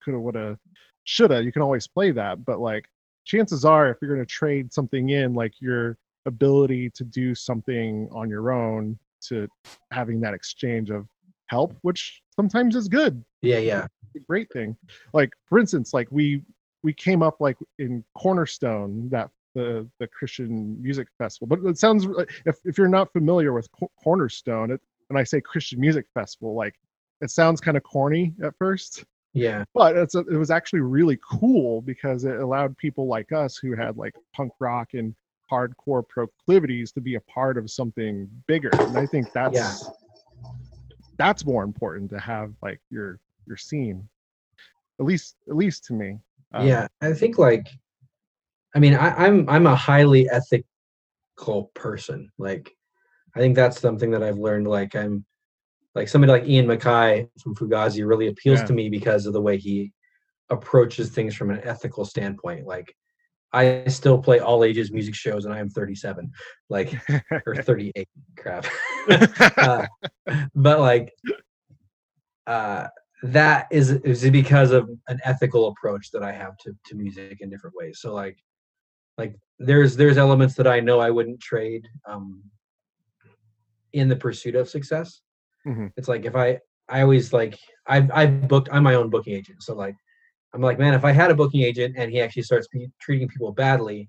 Could 0.03 0.15
have, 0.15 0.23
would 0.23 0.35
have, 0.35 0.59
should 1.05 1.31
have. 1.31 1.45
You 1.45 1.53
can 1.53 1.63
always 1.63 1.87
play 1.87 2.11
that, 2.13 2.45
but 2.45 2.61
like 2.61 2.89
chances 3.25 3.65
are, 3.65 3.91
if 3.91 3.99
you're 4.01 4.15
going 4.15 4.25
to 4.25 4.31
trade 4.31 4.73
something 4.73 5.11
in, 5.11 5.35
like 5.35 5.61
your 5.61 5.97
ability 6.27 6.91
to 6.91 7.05
do 7.05 7.35
something 7.35 8.09
on 8.13 8.29
your 8.29 8.53
own, 8.53 8.99
to 9.29 9.49
having 9.93 10.21
that 10.21 10.35
exchange 10.35 10.91
of 10.91 11.07
help, 11.47 11.77
which 11.83 12.23
sometimes 12.35 12.77
is 12.77 12.89
good 12.89 13.25
Yeah, 13.43 13.59
yeah. 13.59 13.87
great 14.27 14.51
thing. 14.53 14.77
Like 15.13 15.31
for 15.47 15.59
instance, 15.59 15.95
like 15.95 16.09
we 16.11 16.43
we 16.83 16.93
came 16.93 17.23
up 17.23 17.37
like 17.41 17.57
in 17.79 18.05
Cornerstone 18.17 19.09
that 19.11 19.31
the 19.55 19.89
the 20.01 20.07
Christian 20.09 20.81
music 20.83 21.09
festival. 21.19 21.47
But 21.47 21.69
it 21.69 21.79
sounds 21.79 22.07
if 22.47 22.57
if 22.65 22.79
you're 22.79 22.89
not 22.89 23.13
familiar 23.13 23.53
with 23.53 23.69
Cornerstone, 24.03 24.73
it, 24.73 24.81
when 25.09 25.21
I 25.21 25.25
say 25.25 25.41
Christian 25.41 25.81
music 25.81 26.07
festival, 26.15 26.55
like 26.55 26.75
it 27.21 27.31
sounds 27.31 27.61
kind 27.61 27.77
of 27.77 27.83
corny 27.83 28.35
at 28.43 28.55
first, 28.59 29.05
Yeah. 29.35 29.65
but 29.75 29.97
it's 29.97 30.15
a, 30.15 30.21
it 30.21 30.37
was 30.37 30.51
actually 30.51 30.81
really 30.81 31.19
cool 31.23 31.81
because 31.83 32.25
it 32.25 32.39
allowed 32.41 32.77
people 32.77 33.07
like 33.07 33.33
us 33.33 33.57
who 33.57 33.75
had 33.75 33.97
like 33.97 34.15
punk 34.35 34.53
rock 34.61 34.95
and 34.95 35.15
hardcore 35.51 36.07
proclivities 36.07 36.93
to 36.93 37.01
be 37.01 37.15
a 37.17 37.21
part 37.23 37.57
of 37.59 37.71
something 37.71 38.29
bigger. 38.47 38.71
And 38.73 38.97
I 38.99 39.07
think 39.07 39.29
that's 39.33 39.55
Yeah. 39.55 39.73
that's 41.19 41.45
more 41.45 41.63
important 41.65 42.11
to 42.11 42.19
have 42.19 42.53
like 42.63 42.81
your 42.91 43.19
your 43.47 43.57
scene 43.57 44.09
at 45.01 45.07
least 45.07 45.37
at 45.49 45.57
least 45.57 45.85
to 45.87 45.93
me 45.95 46.19
Um, 46.53 46.67
yeah. 46.67 46.87
I 47.01 47.13
think 47.13 47.39
like 47.39 47.69
I 48.75 48.79
mean 48.79 48.95
I, 48.95 49.15
I'm 49.27 49.49
I'm 49.49 49.67
a 49.67 49.75
highly 49.77 50.29
ethical 50.31 51.71
person. 51.75 52.31
Like 52.39 52.71
I 53.35 53.41
think 53.41 53.57
that's 53.57 53.81
something 53.81 54.11
that 54.11 54.23
I've 54.23 54.39
learned. 54.39 54.69
Like 54.69 54.95
I'm 54.95 55.25
like 55.95 56.09
somebody 56.09 56.33
like 56.33 56.49
Ian 56.49 56.67
MacKaye 56.67 57.29
from 57.41 57.55
Fugazi 57.55 58.07
really 58.07 58.29
appeals 58.29 58.61
Yeah. 58.61 58.67
to 58.67 58.73
me 58.73 58.89
because 58.89 59.27
of 59.27 59.33
the 59.33 59.41
way 59.43 59.57
he 59.59 59.93
approaches 60.51 61.11
things 61.11 61.35
from 61.35 61.51
an 61.51 61.61
ethical 61.65 62.05
standpoint. 62.05 62.67
Like 62.67 62.95
I 63.53 63.85
still 63.89 64.19
play 64.19 64.41
all 64.41 64.65
ages 64.65 64.91
music 64.91 65.15
shows 65.15 65.45
and 65.45 65.53
I 65.53 65.59
am 65.59 65.69
37. 65.69 66.31
Like 66.71 66.95
or 67.47 67.57
38 67.57 68.09
crap 68.39 68.67
uh, 69.59 69.87
but 70.55 70.81
like 70.81 71.13
uh 72.47 72.89
that 73.23 73.69
is 73.71 73.91
is 73.91 74.29
because 74.31 74.73
of 74.73 74.91
an 75.07 75.21
ethical 75.25 75.69
approach 75.69 76.11
that 76.11 76.25
i 76.25 76.33
have 76.33 76.57
to 76.57 76.75
to 76.85 76.97
music 76.97 77.39
in 77.41 77.49
different 77.49 77.77
ways 77.77 78.01
so 78.01 78.13
like 78.13 78.37
like 79.17 79.37
there's 79.61 79.95
there's 79.95 80.19
elements 80.19 80.55
that 80.57 80.67
i 80.67 80.81
know 80.81 80.99
i 80.99 81.09
wouldn't 81.09 81.39
trade 81.41 81.87
um 82.05 82.43
in 83.93 84.09
the 84.09 84.17
pursuit 84.17 84.57
of 84.57 84.69
success 84.69 85.21
Mhm. 85.67 85.93
it's 85.97 86.09
like 86.09 86.25
if 86.25 86.35
i 86.37 86.59
i 86.89 87.01
always 87.03 87.33
like 87.33 87.59
I've 87.87 88.11
I've 88.13 88.49
booked 88.49 88.69
i'm 88.73 88.83
my 88.83 88.95
own 88.95 89.11
booking 89.11 89.35
agent 89.35 89.63
so 89.63 89.75
like 89.75 89.95
i'm 90.53 90.61
like 90.61 90.79
man 90.79 90.95
if 90.95 91.05
i 91.05 91.13
had 91.13 91.31
a 91.31 91.35
booking 91.35 91.63
agent 91.63 91.95
and 91.97 92.11
he 92.11 92.21
actually 92.21 92.43
starts 92.43 92.69
treating 93.01 93.29
people 93.29 93.53
badly 93.53 94.09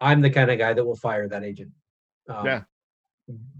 i'm 0.00 0.20
the 0.20 0.30
kind 0.30 0.50
of 0.50 0.58
guy 0.58 0.72
that 0.72 0.84
will 0.84 0.96
fire 0.96 1.28
that 1.28 1.44
agent 1.44 1.72
um, 2.28 2.46
Yeah. 2.46 2.62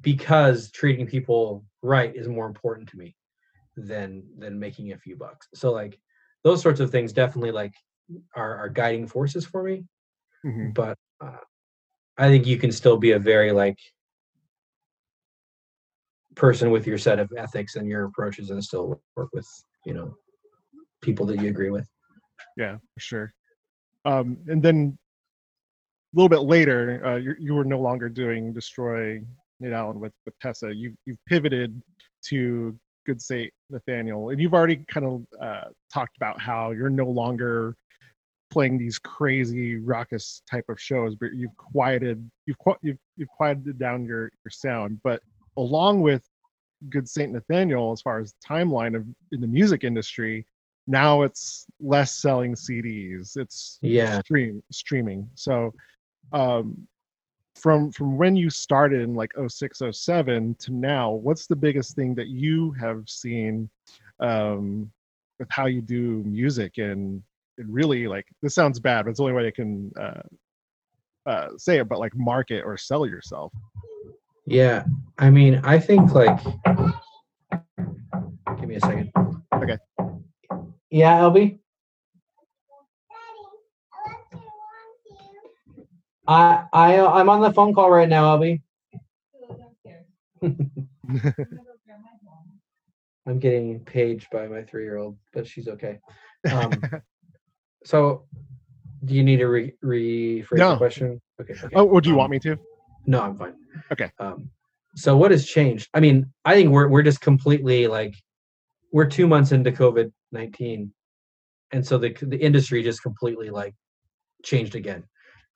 because 0.02 0.70
treating 0.70 1.06
people 1.06 1.64
right 1.82 2.14
is 2.14 2.28
more 2.28 2.46
important 2.46 2.88
to 2.90 2.96
me 2.98 3.16
than 3.76 4.22
than 4.38 4.58
making 4.58 4.92
a 4.92 4.98
few 4.98 5.16
bucks 5.16 5.48
so 5.54 5.72
like 5.72 5.98
those 6.44 6.60
sorts 6.62 6.80
of 6.80 6.90
things 6.90 7.12
definitely 7.12 7.52
like 7.52 7.74
are, 8.34 8.56
are 8.56 8.68
guiding 8.68 9.06
forces 9.06 9.44
for 9.46 9.62
me 9.62 9.84
Mhm. 10.44 10.74
but 10.74 10.98
uh, 11.20 11.44
i 12.18 12.28
think 12.28 12.46
you 12.46 12.56
can 12.56 12.72
still 12.72 12.96
be 12.96 13.12
a 13.12 13.18
very 13.18 13.52
like 13.52 13.78
person 16.36 16.70
with 16.70 16.86
your 16.86 16.98
set 16.98 17.18
of 17.18 17.32
ethics 17.36 17.76
and 17.76 17.88
your 17.88 18.04
approaches 18.04 18.50
and 18.50 18.62
still 18.62 19.00
work- 19.16 19.30
with 19.32 19.48
you 19.84 19.94
know 19.94 20.14
people 21.02 21.26
that 21.26 21.40
you 21.40 21.48
agree 21.48 21.70
with. 21.70 21.88
Yeah 22.56 22.76
for 22.76 23.00
sure. 23.00 23.32
Um 24.04 24.36
and 24.48 24.62
then 24.62 24.98
a 26.14 26.16
little 26.16 26.28
bit 26.28 26.42
later 26.48 27.04
uh 27.04 27.16
you, 27.16 27.34
you 27.38 27.54
were 27.54 27.64
no 27.64 27.80
longer 27.80 28.08
doing 28.08 28.52
destroy 28.52 29.20
nate 29.60 29.72
allen 29.72 29.98
with 30.00 30.12
with 30.24 30.38
tessa. 30.40 30.74
You 30.74 30.94
you've 31.06 31.24
pivoted 31.26 31.80
to 32.28 32.78
good 33.06 33.20
saint 33.20 33.52
nathaniel 33.70 34.30
and 34.30 34.40
you've 34.40 34.54
already 34.54 34.84
kind 34.92 35.06
of 35.06 35.24
uh 35.42 35.68
talked 35.92 36.16
about 36.16 36.40
how 36.40 36.70
you're 36.70 36.90
no 36.90 37.06
longer 37.06 37.74
playing 38.50 38.76
these 38.76 38.98
crazy 38.98 39.76
raucous 39.76 40.42
type 40.50 40.64
of 40.68 40.78
shows 40.80 41.14
but 41.14 41.32
you've 41.34 41.56
quieted 41.56 42.30
you've 42.46 42.56
you've, 42.82 42.98
you've 43.16 43.28
quieted 43.28 43.78
down 43.78 44.04
your 44.04 44.30
your 44.44 44.50
sound. 44.50 45.00
But 45.02 45.20
along 45.56 46.00
with 46.00 46.22
good 46.88 47.08
saint 47.08 47.32
nathaniel 47.32 47.92
as 47.92 48.00
far 48.00 48.20
as 48.20 48.34
timeline 48.46 48.96
of 48.96 49.04
in 49.32 49.40
the 49.40 49.46
music 49.46 49.84
industry 49.84 50.46
now 50.86 51.22
it's 51.22 51.66
less 51.80 52.14
selling 52.14 52.54
cds 52.54 53.36
it's 53.36 53.78
Yeah. 53.82 54.20
stream 54.20 54.62
streaming. 54.72 55.28
So 55.34 55.72
um 56.32 56.86
from 57.56 57.90
from 57.92 58.16
when 58.16 58.36
you 58.36 58.48
started 58.48 59.02
in 59.02 59.14
like 59.14 59.32
06 59.48 59.82
07 59.92 60.54
to 60.54 60.72
now 60.72 61.10
what's 61.10 61.46
the 61.46 61.56
biggest 61.56 61.94
thing 61.96 62.14
that 62.14 62.28
you 62.28 62.70
have 62.72 63.08
seen 63.08 63.68
um 64.20 64.90
with 65.38 65.48
how 65.50 65.66
you 65.66 65.82
do 65.82 66.22
music? 66.24 66.78
And 66.78 67.22
it 67.58 67.66
really 67.68 68.06
like 68.08 68.26
this 68.42 68.54
sounds 68.54 68.80
bad 68.80 69.04
but 69.04 69.10
it's 69.10 69.18
the 69.18 69.24
only 69.24 69.34
way 69.34 69.46
i 69.46 69.50
can 69.50 69.92
uh 70.00 70.22
uh 71.26 71.48
say 71.58 71.78
it 71.78 71.88
but 71.88 71.98
like 71.98 72.16
market 72.16 72.62
or 72.64 72.78
sell 72.78 73.04
yourself 73.06 73.52
yeah 74.50 74.82
i 75.18 75.30
mean 75.30 75.60
i 75.62 75.78
think 75.78 76.12
like 76.12 76.42
give 78.58 78.68
me 78.68 78.74
a 78.74 78.80
second 78.80 79.12
Okay. 79.54 79.78
yeah 80.90 81.20
lb 81.20 81.58
i 86.26 86.64
i 86.72 87.01
i'm 87.01 87.28
on 87.28 87.40
the 87.40 87.53
phone 87.53 87.72
call 87.72 87.90
right 87.90 88.09
now 88.09 88.36
lb 88.36 88.61
I'm 93.26 93.38
getting 93.38 93.80
paged 93.80 94.28
by 94.32 94.48
my 94.48 94.62
three 94.62 94.82
year 94.82 94.96
old, 94.96 95.18
but 95.34 95.46
she's 95.46 95.68
okay. 95.68 96.01
Um, 96.51 96.72
so, 97.84 98.24
do 99.05 99.14
you 99.14 99.22
need 99.22 99.36
to 99.36 99.46
re- 99.46 99.74
rephrase 99.84 100.57
No. 100.57 100.70
the 100.72 100.78
question? 100.78 101.20
Okay. 101.38 101.53
okay. 101.53 101.68
oh 101.74 101.86
or 101.86 102.01
do 102.01 102.09
you 102.09 102.14
um, 102.14 102.18
want 102.20 102.30
me 102.30 102.38
to 102.40 102.59
No, 103.11 103.22
I'm 103.22 103.36
fine. 103.36 103.54
Okay. 103.90 104.08
Um, 104.20 104.50
so 104.94 105.16
what 105.16 105.32
has 105.32 105.44
changed? 105.44 105.88
I 105.94 105.98
mean, 105.98 106.32
I 106.44 106.54
think 106.54 106.70
we're 106.70 106.86
we're 106.86 107.02
just 107.02 107.20
completely 107.20 107.88
like 107.88 108.14
we're 108.92 109.06
two 109.06 109.26
months 109.26 109.50
into 109.50 109.72
COVID 109.72 110.12
nineteen, 110.30 110.92
and 111.72 111.84
so 111.84 111.98
the 111.98 112.11
the 112.22 112.38
industry 112.38 112.84
just 112.84 113.02
completely 113.02 113.50
like 113.50 113.74
changed 114.44 114.76
again. 114.76 115.02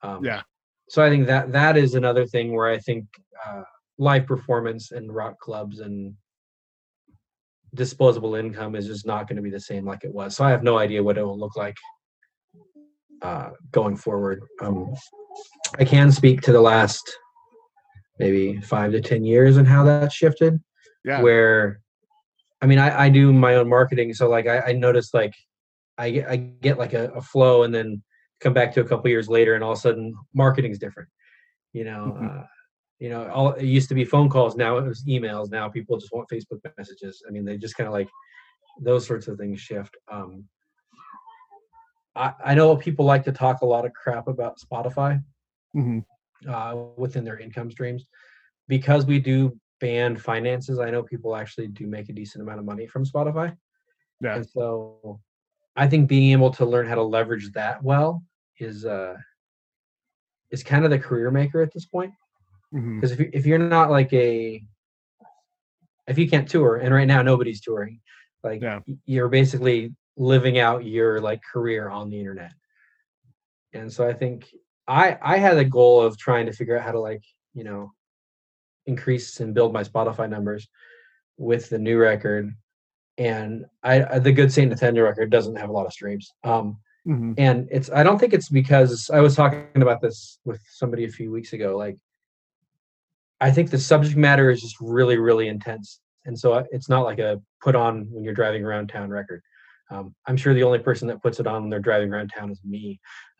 Um, 0.03 0.25
Yeah. 0.25 0.41
So 0.89 1.01
I 1.01 1.09
think 1.09 1.27
that 1.27 1.53
that 1.53 1.77
is 1.77 1.95
another 1.95 2.25
thing 2.25 2.53
where 2.53 2.67
I 2.67 2.77
think 2.77 3.05
uh, 3.47 3.63
live 3.97 4.25
performance 4.25 4.91
and 4.91 5.15
rock 5.15 5.39
clubs 5.39 5.79
and 5.79 6.13
disposable 7.73 8.35
income 8.35 8.75
is 8.75 8.85
just 8.85 9.05
not 9.05 9.29
going 9.29 9.37
to 9.37 9.41
be 9.41 9.49
the 9.49 9.59
same 9.71 9.85
like 9.85 10.03
it 10.03 10.13
was. 10.13 10.35
So 10.35 10.43
I 10.43 10.51
have 10.51 10.61
no 10.61 10.77
idea 10.77 11.01
what 11.01 11.17
it 11.17 11.23
will 11.23 11.39
look 11.39 11.55
like 11.55 11.77
uh, 13.21 13.51
going 13.71 13.95
forward. 13.95 14.43
Um, 14.61 14.93
I 15.79 15.85
can 15.85 16.11
speak 16.11 16.41
to 16.41 16.51
the 16.51 16.61
last 16.61 17.03
maybe 18.19 18.59
five 18.61 18.91
to 18.91 19.01
ten 19.01 19.23
years 19.23 19.57
and 19.57 19.67
how 19.67 19.83
that 19.83 20.11
shifted. 20.11 20.61
yeah 21.03 21.21
Where, 21.21 21.81
I 22.61 22.65
mean, 22.65 22.79
I, 22.79 23.05
I 23.05 23.09
do 23.09 23.31
my 23.33 23.55
own 23.55 23.69
marketing, 23.69 24.13
so 24.13 24.29
like 24.29 24.47
I, 24.47 24.59
I 24.59 24.71
noticed 24.73 25.13
like 25.13 25.33
I 25.97 26.11
get 26.11 26.29
I 26.29 26.35
get 26.37 26.77
like 26.77 26.93
a, 26.93 27.09
a 27.11 27.21
flow 27.21 27.63
and 27.63 27.73
then 27.73 28.01
come 28.41 28.53
back 28.53 28.73
to 28.73 28.81
a 28.81 28.85
couple 28.87 29.09
years 29.09 29.29
later 29.29 29.55
and 29.55 29.63
all 29.63 29.71
of 29.71 29.77
a 29.77 29.81
sudden 29.81 30.13
marketing's 30.33 30.79
different. 30.79 31.09
You 31.73 31.85
know, 31.85 32.17
Mhm. 32.17 32.39
uh, 32.39 32.45
you 32.99 33.09
know, 33.09 33.29
all 33.29 33.51
it 33.53 33.65
used 33.65 33.89
to 33.89 33.95
be 33.95 34.05
phone 34.05 34.29
calls. 34.29 34.55
Now 34.55 34.77
it 34.77 34.85
was 34.85 35.03
emails. 35.05 35.51
Now 35.51 35.67
people 35.69 35.97
just 35.97 36.13
want 36.13 36.29
Facebook 36.29 36.59
messages. 36.77 37.23
I 37.27 37.31
mean, 37.31 37.43
they 37.45 37.57
just 37.57 37.75
kind 37.75 37.87
of 37.87 37.93
like 37.93 38.09
those 38.81 39.05
sorts 39.05 39.27
of 39.27 39.37
things 39.37 39.59
shift. 39.59 39.95
Um, 40.11 40.45
I, 42.15 42.33
I 42.43 42.55
know 42.55 42.75
people 42.77 43.05
like 43.05 43.23
to 43.25 43.31
talk 43.31 43.61
a 43.61 43.65
lot 43.65 43.85
of 43.85 43.93
crap 43.93 44.27
about 44.27 44.59
Spotify. 44.59 45.21
hmm 45.73 45.99
uh, 46.47 46.75
within 46.97 47.23
their 47.23 47.39
income 47.39 47.71
streams. 47.71 48.05
Because 48.67 49.05
we 49.05 49.19
do 49.19 49.57
band 49.79 50.21
finances, 50.21 50.79
I 50.79 50.89
know 50.89 51.03
people 51.03 51.35
actually 51.35 51.67
do 51.67 51.85
make 51.85 52.09
a 52.09 52.13
decent 52.13 52.41
amount 52.41 52.59
of 52.59 52.65
money 52.65 52.87
from 52.87 53.05
Spotify. 53.05 53.55
Yeah. 54.21 54.37
And 54.37 54.47
so 54.49 55.19
I 55.75 55.87
think 55.87 56.07
being 56.07 56.31
able 56.31 56.51
to 56.51 56.65
learn 56.65 56.87
how 56.87 56.95
to 56.95 57.03
leverage 57.03 57.51
that 57.51 57.83
well 57.83 58.23
is 58.59 58.85
uh 58.85 59.17
is 60.49 60.63
kind 60.63 60.85
of 60.85 60.91
the 60.91 60.99
career 60.99 61.29
maker 61.31 61.61
at 61.61 61.73
this 61.73 61.85
point. 61.85 62.13
Because 62.71 63.11
if 63.11 63.19
you 63.19 63.29
if 63.33 63.45
you're 63.45 63.59
not 63.59 63.89
like 63.91 64.11
a 64.13 64.63
if 66.07 66.17
you 66.17 66.29
can't 66.29 66.47
tour, 66.47 66.77
and 66.77 66.93
right 66.93 67.07
now 67.07 67.21
nobody's 67.21 67.61
touring, 67.61 67.99
like 68.43 68.61
Yeah. 68.61 68.79
you're 69.05 69.29
basically 69.29 69.93
living 70.17 70.59
out 70.59 70.85
your 70.85 71.19
like 71.19 71.41
career 71.43 71.89
on 71.89 72.09
the 72.09 72.19
internet. 72.19 72.53
And 73.73 73.91
so 73.91 74.07
I 74.07 74.13
think 74.13 74.47
I 74.87 75.17
I 75.21 75.37
had 75.37 75.57
a 75.57 75.65
goal 75.65 76.01
of 76.01 76.17
trying 76.17 76.45
to 76.47 76.53
figure 76.53 76.77
out 76.77 76.83
how 76.83 76.91
to 76.91 76.99
like, 76.99 77.23
you 77.53 77.63
know, 77.63 77.91
increase 78.85 79.39
and 79.39 79.53
build 79.53 79.73
my 79.73 79.83
Spotify 79.83 80.29
numbers 80.29 80.67
with 81.37 81.69
the 81.69 81.79
new 81.79 81.97
record. 81.97 82.53
And 83.17 83.65
I 83.83 84.03
I- 84.03 84.19
the 84.19 84.31
good 84.31 84.51
Saint 84.51 84.69
Nathaniel 84.69 85.05
record 85.05 85.29
doesn't 85.29 85.55
have 85.55 85.69
a 85.69 85.73
lot 85.73 85.85
of 85.85 85.93
streams. 85.93 86.31
Um 86.43 86.77
Mhm. 87.07 87.35
and 87.37 87.67
it's 87.71 87.91
i 87.91 88.01
don't 88.01 88.17
think 88.17 88.33
it's 88.33 88.49
because 88.49 89.11
i 89.13 89.19
was 89.19 89.35
talking 89.35 89.67
about 89.75 90.01
this 90.01 90.39
with 90.43 90.59
somebody 90.71 91.05
a 91.05 91.07
few 91.07 91.29
weeks 91.31 91.53
ago 91.53 91.77
like 91.77 91.97
i 93.39 93.51
think 93.51 93.69
the 93.69 93.77
subject 93.77 94.17
matter 94.17 94.49
is 94.49 94.59
just 94.59 94.75
really 94.81 95.19
really 95.19 95.47
intense 95.47 95.99
and 96.25 96.35
so 96.39 96.65
it's 96.71 96.89
not 96.89 97.03
like 97.05 97.19
a 97.19 97.39
put 97.61 97.75
on 97.75 98.07
when 98.09 98.23
you're 98.23 98.33
driving 98.33 98.65
around 98.65 98.87
town 98.89 99.11
record 99.11 99.43
um, 99.91 100.15
i'm 100.27 100.37
sure 100.37 100.53
the 100.53 100.63
only 100.63 100.79
person 100.79 101.07
that 101.07 101.21
puts 101.21 101.39
it 101.39 101.47
on 101.47 101.61
when 101.63 101.69
they're 101.69 101.79
driving 101.79 102.11
around 102.11 102.29
town 102.29 102.51
is 102.51 102.61
me 102.63 102.99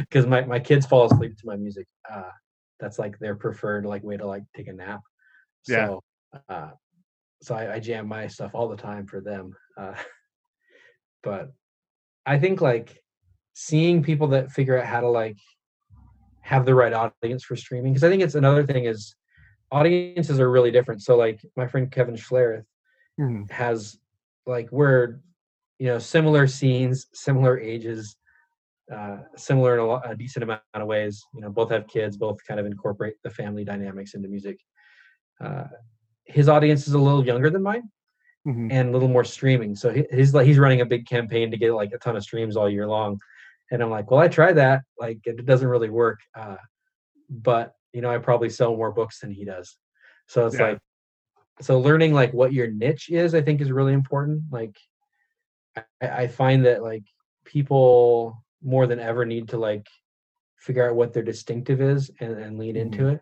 because 0.00 0.26
my, 0.26 0.42
my 0.44 0.58
kids 0.58 0.86
fall 0.86 1.06
asleep 1.06 1.36
to 1.36 1.46
my 1.46 1.56
music 1.56 1.86
uh, 2.10 2.30
that's 2.80 2.98
like 2.98 3.18
their 3.18 3.34
preferred 3.34 3.84
like 3.86 4.02
way 4.02 4.16
to 4.16 4.26
like 4.26 4.44
take 4.56 4.68
a 4.68 4.72
nap 4.72 5.00
Yeah. 5.66 5.86
so 5.86 6.02
uh, 6.48 6.70
so 7.42 7.54
I, 7.54 7.74
I 7.74 7.78
jam 7.80 8.06
my 8.08 8.26
stuff 8.26 8.52
all 8.54 8.68
the 8.68 8.76
time 8.76 9.06
for 9.06 9.20
them 9.20 9.54
uh, 9.78 9.94
but 11.22 11.52
I 12.26 12.38
think 12.38 12.60
like 12.60 13.02
seeing 13.54 14.02
people 14.02 14.28
that 14.28 14.50
figure 14.50 14.78
out 14.78 14.86
how 14.86 15.00
to 15.00 15.08
like 15.08 15.38
have 16.40 16.66
the 16.66 16.74
right 16.74 16.92
audience 16.92 17.44
for 17.44 17.56
streaming 17.56 17.92
because 17.92 18.04
I 18.04 18.10
think 18.10 18.22
it's 18.22 18.34
another 18.34 18.64
thing 18.64 18.84
is 18.84 19.14
audiences 19.70 20.40
are 20.40 20.50
really 20.50 20.70
different. 20.70 21.02
So 21.02 21.16
like 21.16 21.44
my 21.56 21.66
friend 21.66 21.90
Kevin 21.90 22.16
Schlereth 22.16 22.64
Mhm. 23.18 23.50
has 23.50 23.98
like 24.46 24.70
we're 24.70 25.20
you 25.78 25.86
know 25.88 25.98
similar 25.98 26.46
scenes, 26.46 27.06
similar 27.14 27.58
ages, 27.58 28.16
uh, 28.94 29.18
similar 29.36 29.74
in 29.74 29.80
a, 29.80 29.86
lot, 29.86 30.10
a 30.10 30.14
decent 30.16 30.42
amount 30.42 30.62
of 30.74 30.86
ways. 30.86 31.22
You 31.34 31.40
know, 31.42 31.50
both 31.50 31.70
have 31.70 31.86
kids, 31.88 32.16
both 32.16 32.38
kind 32.46 32.60
of 32.60 32.66
incorporate 32.66 33.14
the 33.22 33.30
family 33.30 33.64
dynamics 33.64 34.14
into 34.14 34.28
music. 34.28 34.58
Uh, 35.42 35.64
his 36.24 36.48
audience 36.48 36.86
is 36.88 36.94
a 36.94 36.98
little 36.98 37.24
younger 37.24 37.50
than 37.50 37.62
mine 37.62 37.90
Mhm. 38.46 38.70
and 38.70 38.88
a 38.90 38.92
little 38.92 39.08
more 39.08 39.24
streaming. 39.24 39.74
So 39.74 39.90
he, 39.90 40.04
he's 40.12 40.34
like 40.34 40.46
he's 40.46 40.58
running 40.58 40.80
a 40.80 40.86
big 40.86 41.06
campaign 41.06 41.50
to 41.50 41.56
get 41.56 41.72
like 41.74 41.92
a 41.92 41.98
ton 41.98 42.16
of 42.16 42.22
streams 42.22 42.56
all 42.56 42.68
year 42.68 42.86
long. 42.86 43.18
And 43.70 43.82
I'm 43.82 43.90
like, 43.90 44.10
well, 44.10 44.20
I 44.20 44.28
tried 44.28 44.54
that. 44.54 44.82
Like 44.98 45.18
it 45.24 45.44
doesn't 45.46 45.68
really 45.68 45.90
work. 45.90 46.20
Uh, 46.38 46.56
but 47.30 47.74
you 47.92 48.00
know, 48.02 48.10
I 48.10 48.18
probably 48.18 48.50
sell 48.50 48.76
more 48.76 48.92
books 48.92 49.20
than 49.20 49.30
he 49.30 49.44
does. 49.44 49.76
So 50.28 50.46
it's 50.46 50.58
Yeah. 50.58 50.68
like 50.70 50.78
so 51.60 51.78
learning 51.78 52.12
like 52.12 52.32
what 52.32 52.52
your 52.52 52.70
niche 52.70 53.10
is, 53.10 53.34
I 53.34 53.42
think 53.42 53.60
is 53.60 53.70
really 53.70 53.92
important. 53.92 54.42
Like 54.50 54.76
I, 55.76 55.82
I 56.08 56.26
find 56.26 56.64
that 56.66 56.82
like 56.82 57.04
people 57.44 58.42
more 58.62 58.86
than 58.86 58.98
ever 58.98 59.24
need 59.24 59.48
to 59.50 59.58
like 59.58 59.86
figure 60.58 60.88
out 60.88 60.96
what 60.96 61.12
their 61.12 61.22
distinctive 61.22 61.80
is 61.80 62.10
and, 62.20 62.32
and 62.38 62.58
lean 62.58 62.76
into 62.76 63.08
it. 63.08 63.20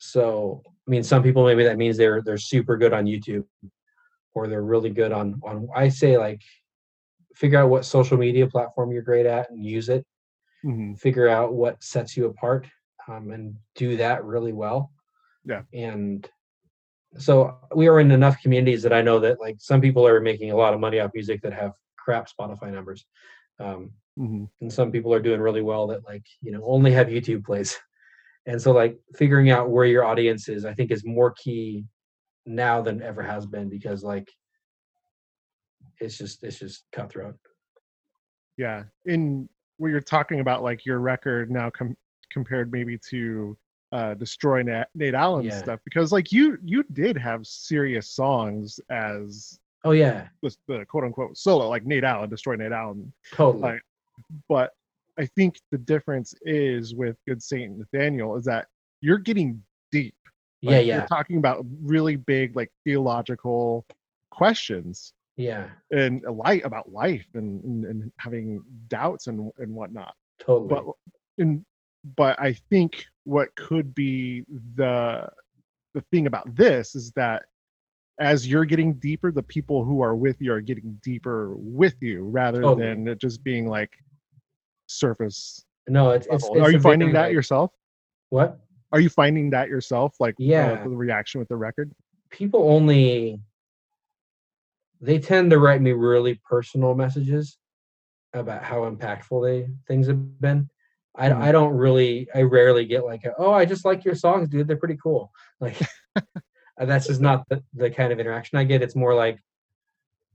So 0.00 0.62
I 0.66 0.90
mean 0.90 1.02
some 1.02 1.22
people 1.22 1.44
maybe 1.44 1.64
that 1.64 1.76
means 1.76 1.96
they're 1.96 2.22
they're 2.22 2.38
super 2.38 2.76
good 2.76 2.92
on 2.92 3.04
YouTube 3.04 3.44
or 4.34 4.48
they're 4.48 4.62
really 4.62 4.90
good 4.90 5.12
on 5.12 5.40
on 5.44 5.68
I 5.74 5.88
say 5.88 6.16
like 6.18 6.42
figure 7.34 7.60
out 7.60 7.70
what 7.70 7.84
social 7.84 8.16
media 8.16 8.46
platform 8.46 8.90
you're 8.90 9.02
great 9.02 9.26
at 9.26 9.50
and 9.50 9.64
use 9.64 9.88
it. 9.88 10.04
Mhm. 10.64 10.98
Figure 10.98 11.28
out 11.28 11.54
what 11.54 11.82
sets 11.84 12.16
you 12.16 12.26
apart 12.26 12.66
um, 13.06 13.30
and 13.30 13.54
do 13.76 13.96
that 13.96 14.24
really 14.24 14.52
well. 14.52 14.92
Yeah. 15.44 15.62
And 15.72 16.28
so 17.16 17.58
we 17.74 17.88
are 17.88 18.00
in 18.00 18.10
enough 18.10 18.40
communities 18.42 18.82
that 18.82 18.92
I 18.92 19.02
know 19.02 19.18
that 19.20 19.40
like 19.40 19.56
some 19.58 19.80
people 19.80 20.06
are 20.06 20.20
making 20.20 20.50
a 20.50 20.56
lot 20.56 20.74
of 20.74 20.80
money 20.80 21.00
off 21.00 21.10
music 21.14 21.40
that 21.42 21.52
have 21.54 21.72
crap 21.96 22.28
Spotify 22.28 22.72
numbers. 22.72 23.06
Um, 23.58 23.92
Mhm. 24.18 24.48
and 24.60 24.72
some 24.72 24.90
people 24.90 25.14
are 25.14 25.22
doing 25.22 25.40
really 25.40 25.62
well 25.62 25.86
that 25.86 26.04
like 26.04 26.24
you 26.42 26.50
know 26.50 26.62
only 26.64 26.90
have 26.90 27.06
youtube 27.06 27.44
plays 27.44 27.78
and 28.46 28.60
so 28.60 28.72
like 28.72 28.98
figuring 29.14 29.48
out 29.50 29.70
where 29.70 29.84
your 29.86 30.02
audience 30.04 30.48
is 30.48 30.64
i 30.64 30.74
think 30.74 30.90
is 30.90 31.04
more 31.04 31.30
key 31.32 31.84
now 32.44 32.82
than 32.82 33.00
ever 33.00 33.22
has 33.22 33.46
been 33.46 33.68
because 33.68 34.02
like 34.02 34.28
it's 36.00 36.18
just 36.18 36.42
it's 36.42 36.58
just 36.58 36.84
cutthroat 36.90 37.36
Yeah. 38.56 38.84
In 39.06 39.48
what 39.76 39.88
you're 39.88 40.00
talking 40.00 40.40
about, 40.40 40.64
like 40.64 40.84
your 40.84 40.98
record 40.98 41.48
now 41.48 41.70
com- 41.70 41.96
compared 42.30 42.72
maybe 42.72 42.98
to 43.10 43.56
uh, 43.92 44.14
Destroy 44.14 44.62
Nate, 44.62 44.86
Nate 44.94 45.14
Allen 45.14 45.46
Yeah. 45.46 45.58
stuff, 45.58 45.80
because 45.84 46.12
like 46.12 46.30
you 46.32 46.58
you 46.64 46.84
did 46.92 47.16
have 47.16 47.46
serious 47.46 48.10
songs 48.10 48.80
as 48.90 49.58
oh 49.84 49.92
yeah 49.92 50.28
the, 50.42 50.54
the 50.66 50.84
quote 50.84 51.04
unquote 51.04 51.36
solo, 51.36 51.68
like 51.68 51.86
Nate 51.86 52.04
Allen, 52.04 52.28
Destroy 52.28 52.56
Nate 52.56 52.72
Allen. 52.72 53.12
totally 53.32 53.62
Like, 53.62 53.82
but 54.48 54.72
I 55.18 55.26
think 55.26 55.60
the 55.72 55.78
difference 55.78 56.34
is 56.42 56.94
with 56.94 57.16
Good 57.26 57.42
Saint 57.42 57.78
Nathaniel 57.78 58.36
is 58.36 58.44
that 58.44 58.66
you're 59.00 59.18
getting 59.18 59.62
deep. 59.90 60.14
Like, 60.62 60.86
yeah 60.86 60.96
You're 60.98 61.06
talking 61.06 61.38
about 61.38 61.64
really 61.82 62.16
big, 62.16 62.54
like 62.56 62.70
theological 62.84 63.86
questions 64.30 65.12
yeah 65.36 65.68
and 65.92 66.24
a 66.24 66.32
light 66.32 66.64
about 66.64 66.92
life 66.92 67.26
and, 67.34 67.62
and, 67.64 67.84
and 67.84 68.12
having 68.18 68.60
doubts 68.88 69.28
and, 69.28 69.50
and 69.58 69.72
whatnot. 69.74 70.14
totally 70.40 70.68
But 70.68 70.84
and 71.42 71.64
but 72.16 72.38
I 72.40 72.52
think 72.70 73.04
what 73.24 73.54
could 73.56 73.94
be 73.94 74.44
the 74.76 75.28
the 75.94 76.00
thing 76.12 76.26
about 76.26 76.54
this 76.54 76.94
is 76.94 77.12
that 77.12 77.44
as 78.20 78.46
you're 78.48 78.64
getting 78.64 78.94
deeper, 78.94 79.30
the 79.30 79.42
people 79.42 79.84
who 79.84 80.00
are 80.02 80.16
with 80.16 80.40
you 80.40 80.52
are 80.52 80.60
getting 80.60 80.98
deeper 81.02 81.54
with 81.56 81.94
you 82.00 82.24
rather 82.24 82.62
Totally. 82.62 82.86
than 82.88 83.08
it 83.08 83.18
just 83.20 83.42
being 83.44 83.68
like 83.68 83.90
surface 84.88 85.64
no 85.88 86.10
it's 86.10 86.26
it's, 86.30 86.44
it's 86.44 86.60
are 86.60 86.70
you 86.72 86.80
finding 86.80 87.12
that 87.12 87.24
like- 87.26 87.32
yourself? 87.32 87.70
what 88.30 88.58
Are 88.92 89.00
you 89.00 89.08
finding 89.10 89.50
that 89.50 89.68
yourself? 89.68 90.14
Like 90.18 90.34
uh, 90.34 90.44
Yeah. 90.44 90.82
the 90.82 90.88
reaction 90.90 91.38
with 91.40 91.48
the 91.48 91.56
record? 91.56 91.92
people 92.30 92.70
only 92.70 93.40
they 95.00 95.18
tend 95.18 95.50
to 95.50 95.58
write 95.58 95.80
me 95.80 95.92
really 95.92 96.40
personal 96.48 96.94
messages 96.94 97.56
about 98.34 98.62
how 98.64 98.80
impactful 98.90 99.42
they 99.44 99.68
things 99.86 100.06
have 100.08 100.40
been. 100.40 100.68
I. 101.18 101.48
I 101.48 101.52
don't 101.52 101.74
really 101.74 102.28
I 102.34 102.42
rarely 102.42 102.84
get 102.84 103.04
like 103.04 103.24
a, 103.24 103.32
oh 103.38 103.52
I 103.52 103.64
just 103.64 103.84
like 103.84 104.04
your 104.04 104.14
songs 104.14 104.48
dude 104.48 104.68
they're 104.68 104.76
pretty 104.76 104.98
cool 105.02 105.32
like 105.60 105.76
uh, 106.16 106.84
that's 106.86 107.06
just 107.06 107.20
not 107.20 107.44
the, 107.48 107.62
the 107.74 107.90
kind 107.90 108.12
of 108.12 108.20
interaction 108.20 108.58
I 108.58 108.64
get 108.64 108.82
it's 108.82 108.94
more 108.94 109.14
like 109.14 109.38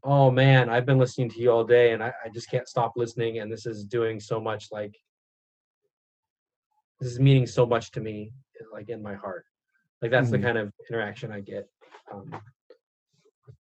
oh 0.04 0.30
man 0.30 0.70
I've 0.70 0.86
been 0.86 0.98
listening 0.98 1.30
to 1.32 1.40
you 1.40 1.52
all 1.52 1.64
day 1.64 1.94
and 1.94 2.04
I, 2.04 2.14
I 2.24 2.30
just 2.30 2.50
can't 2.50 2.68
stop 2.68 2.94
listening 2.96 3.40
and 3.40 3.52
this 3.52 3.66
is 3.66 3.86
doing 3.86 4.20
so 4.20 4.40
much 4.40 4.68
like 4.72 4.96
this 7.00 7.12
is 7.12 7.20
meaning 7.20 7.48
so 7.48 7.66
much 7.66 7.92
to 7.92 8.02
me 8.02 8.32
like 8.72 8.90
in 8.90 9.02
my 9.02 9.14
heart 9.14 9.46
like 10.02 10.12
that's 10.12 10.30
Mhm. 10.30 10.32
the 10.32 10.40
kind 10.40 10.58
of 10.58 10.74
interaction 10.90 11.32
I 11.32 11.40
get 11.42 11.68
um, 12.12 12.30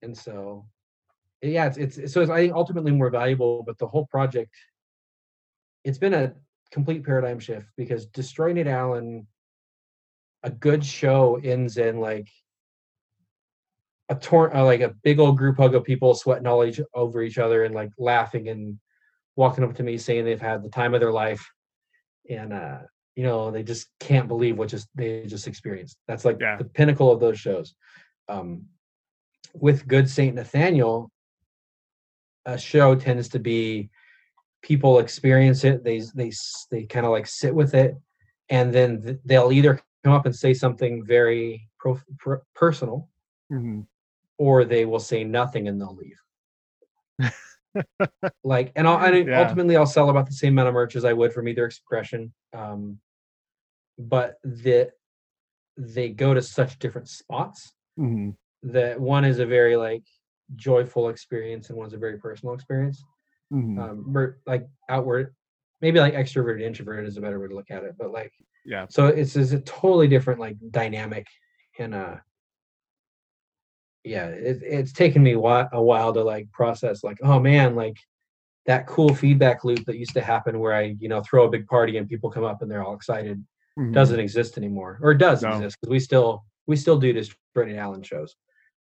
and 0.01 0.17
so 0.17 0.65
yeah 1.41 1.65
it's, 1.65 1.77
it's 1.77 2.13
so 2.13 2.21
it's, 2.21 2.29
i 2.29 2.37
think 2.37 2.53
ultimately 2.53 2.91
more 2.91 3.09
valuable 3.09 3.63
but 3.63 3.77
the 3.77 3.87
whole 3.87 4.05
project 4.07 4.53
it's 5.83 5.97
been 5.97 6.13
a 6.13 6.33
complete 6.71 7.03
paradigm 7.03 7.39
shift 7.39 7.67
because 7.77 8.05
destroy 8.07 8.53
nate 8.53 8.67
allen 8.67 9.25
a 10.43 10.49
good 10.49 10.85
show 10.85 11.39
ends 11.43 11.77
in 11.77 11.99
like 11.99 12.27
a 14.09 14.15
torn 14.15 14.55
uh, 14.55 14.63
like 14.65 14.81
a 14.81 14.95
big 15.03 15.19
old 15.19 15.37
group 15.37 15.57
hug 15.57 15.75
of 15.75 15.83
people 15.83 16.13
sweating 16.13 16.47
all 16.47 16.63
each 16.65 16.79
over 16.93 17.21
each 17.21 17.37
other 17.37 17.63
and 17.63 17.75
like 17.75 17.91
laughing 17.97 18.49
and 18.49 18.79
walking 19.35 19.63
up 19.63 19.75
to 19.75 19.83
me 19.83 19.97
saying 19.97 20.25
they've 20.25 20.41
had 20.41 20.63
the 20.63 20.69
time 20.69 20.93
of 20.93 20.99
their 20.99 21.11
life. 21.11 21.47
And 22.29 22.53
uh 22.53 22.79
you 23.15 23.23
know 23.23 23.51
they 23.51 23.63
just 23.63 23.87
can't 23.99 24.27
believe 24.27 24.57
what 24.57 24.69
just 24.69 24.87
they 24.95 25.25
just 25.25 25.47
experienced. 25.47 25.97
That's 26.07 26.25
like 26.25 26.37
Yeah. 26.39 26.57
the 26.57 26.65
pinnacle 26.65 27.11
of 27.11 27.19
those 27.19 27.39
shows. 27.39 27.75
Um 28.27 28.65
with 29.53 29.87
good 29.87 30.09
saint 30.09 30.35
nathaniel 30.35 31.11
a 32.45 32.57
show 32.57 32.95
tends 32.95 33.29
to 33.29 33.39
be 33.39 33.89
people 34.61 34.99
experience 34.99 35.63
it 35.63 35.83
they 35.83 36.01
they 36.15 36.31
they 36.71 36.83
kind 36.85 37.05
of 37.05 37.11
like 37.11 37.27
sit 37.27 37.53
with 37.53 37.73
it 37.73 37.95
and 38.49 38.73
then 38.73 39.01
th- 39.01 39.17
they'll 39.25 39.51
either 39.51 39.79
come 40.03 40.13
up 40.13 40.25
and 40.25 40.35
say 40.35 40.53
something 40.53 41.05
very 41.05 41.67
pro- 41.79 42.41
personal 42.55 43.09
Mhm. 43.51 43.87
or 44.37 44.65
they 44.65 44.85
will 44.85 44.99
say 44.99 45.23
nothing 45.23 45.67
and 45.67 45.79
they'll 45.79 45.95
leave 45.95 46.19
like 48.43 48.71
and, 48.75 48.87
I'll, 48.87 48.99
and 48.99 49.27
Yeah. 49.27 49.41
ultimately 49.41 49.75
i'll 49.75 49.85
sell 49.85 50.09
about 50.09 50.25
the 50.25 50.33
same 50.33 50.53
amount 50.53 50.67
of 50.69 50.73
merch 50.73 50.95
as 50.95 51.05
i 51.05 51.13
would 51.13 51.33
from 51.33 51.47
either 51.47 51.65
expression 51.65 52.33
um 52.53 52.99
but 53.97 54.35
the 54.43 54.91
they 55.77 56.09
go 56.09 56.33
to 56.33 56.41
such 56.41 56.79
different 56.79 57.07
spots 57.07 57.73
Mhm. 57.97 58.35
that 58.63 58.99
one 58.99 59.23
is 59.25 59.39
a 59.39 59.45
very 59.45 59.75
like 59.77 60.03
joyful 60.55 61.09
experience 61.09 61.69
and 61.69 61.77
one's 61.77 61.93
a 61.93 61.97
very 61.97 62.17
personal 62.17 62.53
experience. 62.55 63.03
Mhm. 63.51 63.79
Um, 63.79 64.35
like 64.45 64.67
outward, 64.89 65.35
maybe 65.81 65.99
like 65.99 66.13
extroverted, 66.13 66.61
introverted 66.61 67.07
is 67.07 67.17
a 67.17 67.21
better 67.21 67.39
way 67.39 67.47
to 67.47 67.55
look 67.55 67.71
at 67.71 67.83
it. 67.83 67.95
But 67.97 68.11
like, 68.11 68.31
yeah. 68.65 68.85
so 68.89 69.07
it's, 69.07 69.35
it's 69.35 69.51
a 69.53 69.59
totally 69.61 70.07
different 70.07 70.39
like 70.39 70.57
dynamic, 70.71 71.25
and 71.79 71.95
uh, 71.95 72.15
yeah, 74.03 74.27
it, 74.27 74.59
it's 74.63 74.93
taken 74.93 75.21
me 75.23 75.33
whi- 75.35 75.67
a 75.73 75.81
while 75.81 76.13
to 76.13 76.23
like 76.23 76.51
process. 76.51 77.03
Like, 77.03 77.17
oh 77.23 77.39
man, 77.39 77.75
like 77.75 77.97
that 78.65 78.87
cool 78.87 79.13
feedback 79.13 79.63
loop 79.63 79.83
that 79.85 79.97
used 79.97 80.13
to 80.13 80.21
happen 80.21 80.59
where 80.59 80.73
I, 80.73 80.95
you 80.99 81.09
know, 81.09 81.21
throw 81.21 81.45
a 81.45 81.49
big 81.49 81.67
party 81.67 81.97
and 81.97 82.07
people 82.07 82.29
come 82.29 82.43
up 82.43 82.61
and 82.61 82.69
they're 82.69 82.83
all 82.83 82.93
excited 82.95 83.43
Mhm. 83.77 83.93
doesn't 83.93 84.19
exist 84.19 84.57
anymore, 84.57 84.99
or 85.01 85.11
it 85.11 85.17
does 85.19 85.41
No. 85.41 85.51
exist 85.51 85.77
because 85.79 85.89
we 85.91 85.99
still 85.99 86.43
we 86.67 86.75
still 86.75 86.99
do 86.99 87.13
Destroy 87.13 87.65
Nate 87.65 87.77
Allen 87.77 88.03
shows. 88.03 88.35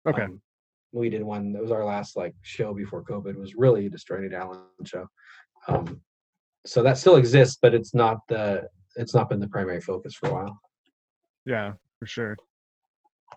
Okay. 0.09 0.23
Um, 0.23 0.41
we 0.97 1.11
did 1.11 1.23
one 1.23 1.53
that 1.53 1.63
was 1.63 1.71
our 1.71 1.85
last 1.85 2.17
like 2.17 2.35
show 2.43 2.73
before 2.75 3.03
COVID. 3.03 3.31
It 3.31 3.39
was 3.39 3.55
really 3.55 3.87
a 3.87 3.91
Destroy 3.91 4.21
Nate 4.21 4.33
Allen 4.33 4.61
show. 4.85 5.07
Um, 5.69 6.01
so 6.65 6.83
that 6.83 6.99
still 6.99 7.17
exists, 7.17 7.59
but 7.61 7.75
it's 7.75 7.95
not 7.95 8.19
the 8.29 8.69
it's 8.97 9.15
not 9.15 9.29
been 9.29 9.41
the 9.41 9.49
primary 9.49 9.81
focus 9.81 10.15
for 10.15 10.29
a 10.29 10.33
while. 10.33 10.61
Yeah, 11.45 11.73
for 11.99 12.07
sure. 12.07 12.37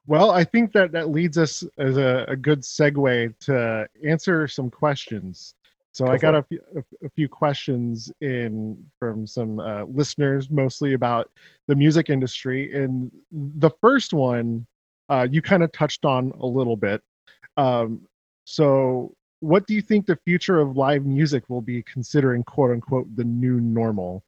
Well, 0.07 0.31
I 0.31 0.43
think 0.43 0.71
that 0.73 0.91
that 0.93 1.09
leads 1.09 1.37
us 1.37 1.63
as 1.77 1.97
a, 1.97 2.25
a 2.27 2.35
good 2.35 2.61
segue 2.61 3.37
to 3.39 3.87
answer 4.07 4.47
some 4.47 4.69
questions. 4.69 5.55
So 5.91 6.05
Go 6.05 6.11
I 6.11 6.17
got 6.17 6.35
a 6.35 6.43
few, 6.43 6.61
a 7.03 7.09
few 7.09 7.27
questions 7.27 8.11
in 8.21 8.83
from 8.99 9.27
some 9.27 9.59
uh, 9.59 9.83
listeners, 9.83 10.49
mostly 10.49 10.93
about 10.93 11.29
the 11.67 11.75
music 11.75 12.09
industry. 12.09 12.73
And 12.75 13.11
the 13.31 13.71
first 13.81 14.13
one, 14.13 14.65
uh, 15.09 15.27
you 15.29 15.41
kind 15.41 15.63
of 15.63 15.71
touched 15.71 16.05
on 16.05 16.31
a 16.39 16.45
little 16.45 16.77
bit. 16.77 17.01
Um, 17.57 18.07
so, 18.45 19.13
what 19.41 19.67
do 19.67 19.73
you 19.73 19.81
think 19.81 20.05
the 20.05 20.17
future 20.25 20.59
of 20.59 20.75
live 20.75 21.05
music 21.05 21.49
will 21.49 21.61
be, 21.61 21.83
considering 21.83 22.43
"quote 22.43 22.71
unquote" 22.71 23.07
the 23.15 23.23
new 23.23 23.59
normal? 23.59 24.23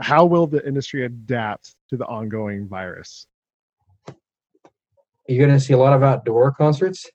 How 0.00 0.24
will 0.24 0.46
the 0.46 0.66
industry 0.66 1.04
adapt 1.04 1.76
to 1.90 1.96
the 1.96 2.06
ongoing 2.06 2.66
virus? 2.66 3.26
Are 4.08 4.14
You're 5.28 5.46
going 5.46 5.58
to 5.58 5.64
see 5.64 5.72
a 5.72 5.78
lot 5.78 5.92
of 5.92 6.02
outdoor 6.02 6.52
concerts. 6.52 7.06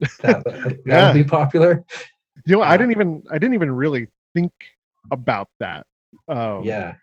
That, 0.20 0.44
that, 0.44 0.80
Yeah. 0.84 1.06
will 1.06 1.14
be 1.14 1.24
popular. 1.24 1.84
You 2.44 2.56
know, 2.56 2.62
I 2.62 2.74
Uh, 2.74 2.76
didn't 2.76 2.90
even 2.92 3.22
I 3.30 3.38
didn't 3.38 3.54
even 3.54 3.70
really 3.70 4.08
think 4.34 4.52
about 5.12 5.48
that. 5.60 5.86
Um, 6.28 6.64
yeah. 6.64 6.96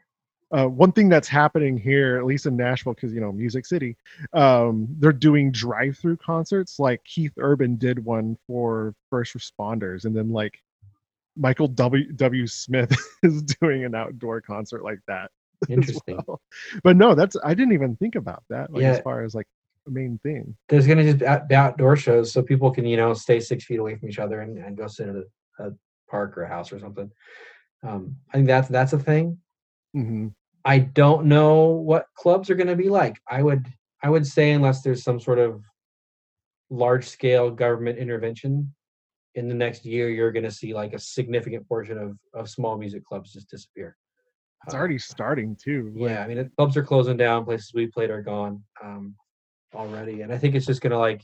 Uh, 0.52 0.66
one 0.66 0.91
thing 0.91 1.10
that's 1.10 1.28
happening 1.28 1.78
here, 1.78 2.18
at 2.18 2.26
least 2.26 2.45
in 2.45 2.58
Nashville, 2.58 2.93
because 2.93 3.14
you 3.14 3.22
know, 3.22 3.32
Music 3.32 3.66
City, 3.66 3.95
um, 4.34 4.88
they're 5.00 5.12
doing 5.12 5.52
drive-through 5.52 6.18
concerts. 6.18 6.80
Like 6.80 7.04
Keith 7.04 7.34
Urban 7.38 7.76
did 7.76 8.04
one 8.04 8.38
for 8.47 8.95
first 9.10 9.38
responders, 9.38 10.06
and 10.06 10.16
then 10.16 10.32
like 10.32 10.60
Michael 11.36 11.68
W. 11.68 12.12
W. 12.14 12.47
Smith 12.47 12.95
is 13.24 13.43
doing 13.43 13.86
an 13.86 13.93
outdoor 13.95 14.41
concert 14.41 14.84
like 14.84 15.00
that. 15.08 15.32
Interesting. 15.70 16.20
well. 16.28 16.41
But 16.84 16.97
no, 16.97 17.16
that's 17.16 17.36
I 17.43 17.54
didn't 17.54 17.74
even 17.74 17.95
think 17.97 18.16
about 18.16 18.43
that. 18.50 18.72
Like 18.74 18.84
as 18.84 19.00
far 19.02 19.24
as 19.24 19.36
like 19.36 19.47
the 19.86 19.91
main 19.91 20.20
thing. 20.24 20.56
There's 20.68 20.88
going 20.88 21.00
to 21.00 21.04
just 21.04 21.20
be 21.20 21.26
out- 21.26 21.47
be 21.47 21.56
outdoor 21.56 21.95
shows 21.95 22.32
so 22.32 22.41
people 22.41 22.72
can, 22.72 22.86
you 22.86 22.97
know, 22.97 23.14
stay 23.14 23.39
six 23.39 23.66
feet 23.66 23.80
away 23.80 23.95
from 23.95 24.10
each 24.10 24.20
other 24.20 24.41
and, 24.41 24.58
and 24.58 24.78
go 24.78 24.88
sit 24.88 25.10
in 25.10 25.24
a, 25.60 25.68
a 25.68 25.72
park 26.10 26.38
or 26.38 26.43
a 26.43 26.50
house 26.50 26.72
or 26.72 26.80
something. 26.80 27.12
Um, 27.84 28.16
I 28.32 28.38
think 28.38 28.47
that's 28.47 28.68
that's 28.68 28.93
a 28.93 29.00
thing. 29.00 29.38
Hmm 29.94 30.28
I 30.66 30.80
don't 30.80 31.26
know 31.26 31.68
what 31.68 32.06
clubs 32.16 32.50
are 32.50 32.56
going 32.56 32.68
to 32.68 32.76
be 32.76 32.90
like. 32.90 33.18
I 33.30 33.42
would 33.42 33.66
I 34.04 34.10
would 34.10 34.28
say 34.28 34.52
unless 34.52 34.82
there's 34.82 35.04
some 35.04 35.20
sort 35.20 35.40
of 35.40 35.64
large 36.70 37.08
scale 37.08 37.50
government 37.50 37.98
intervention 37.98 38.74
in 39.36 39.48
the 39.48 39.54
next 39.56 39.86
year, 39.86 40.10
you're 40.10 40.32
going 40.32 40.44
to 40.44 40.52
see 40.52 40.74
like 40.74 40.94
a 40.94 41.00
significant 41.00 41.68
portion 41.68 41.98
of 41.98 42.18
of 42.34 42.50
small 42.50 42.78
music 42.78 43.06
clubs 43.06 43.32
just 43.34 43.50
disappear. 43.50 43.96
It's 44.66 44.74
Uh, 44.74 44.78
already 44.78 44.98
starting 45.00 45.56
too. 45.56 45.92
like- 45.96 46.12
yeah, 46.12 46.24
I 46.24 46.28
mean, 46.28 46.38
it- 46.40 46.56
clubs 46.58 46.76
are 46.78 46.84
closing 46.84 47.16
down. 47.18 47.46
Places 47.46 47.72
we 47.74 47.88
played 47.88 48.10
are 48.10 48.22
gone 48.22 48.64
um, 48.84 49.16
already, 49.74 50.22
and 50.22 50.34
I 50.34 50.38
think 50.38 50.56
it's 50.56 50.66
just 50.66 50.82
gonna 50.82 51.00
like 51.00 51.24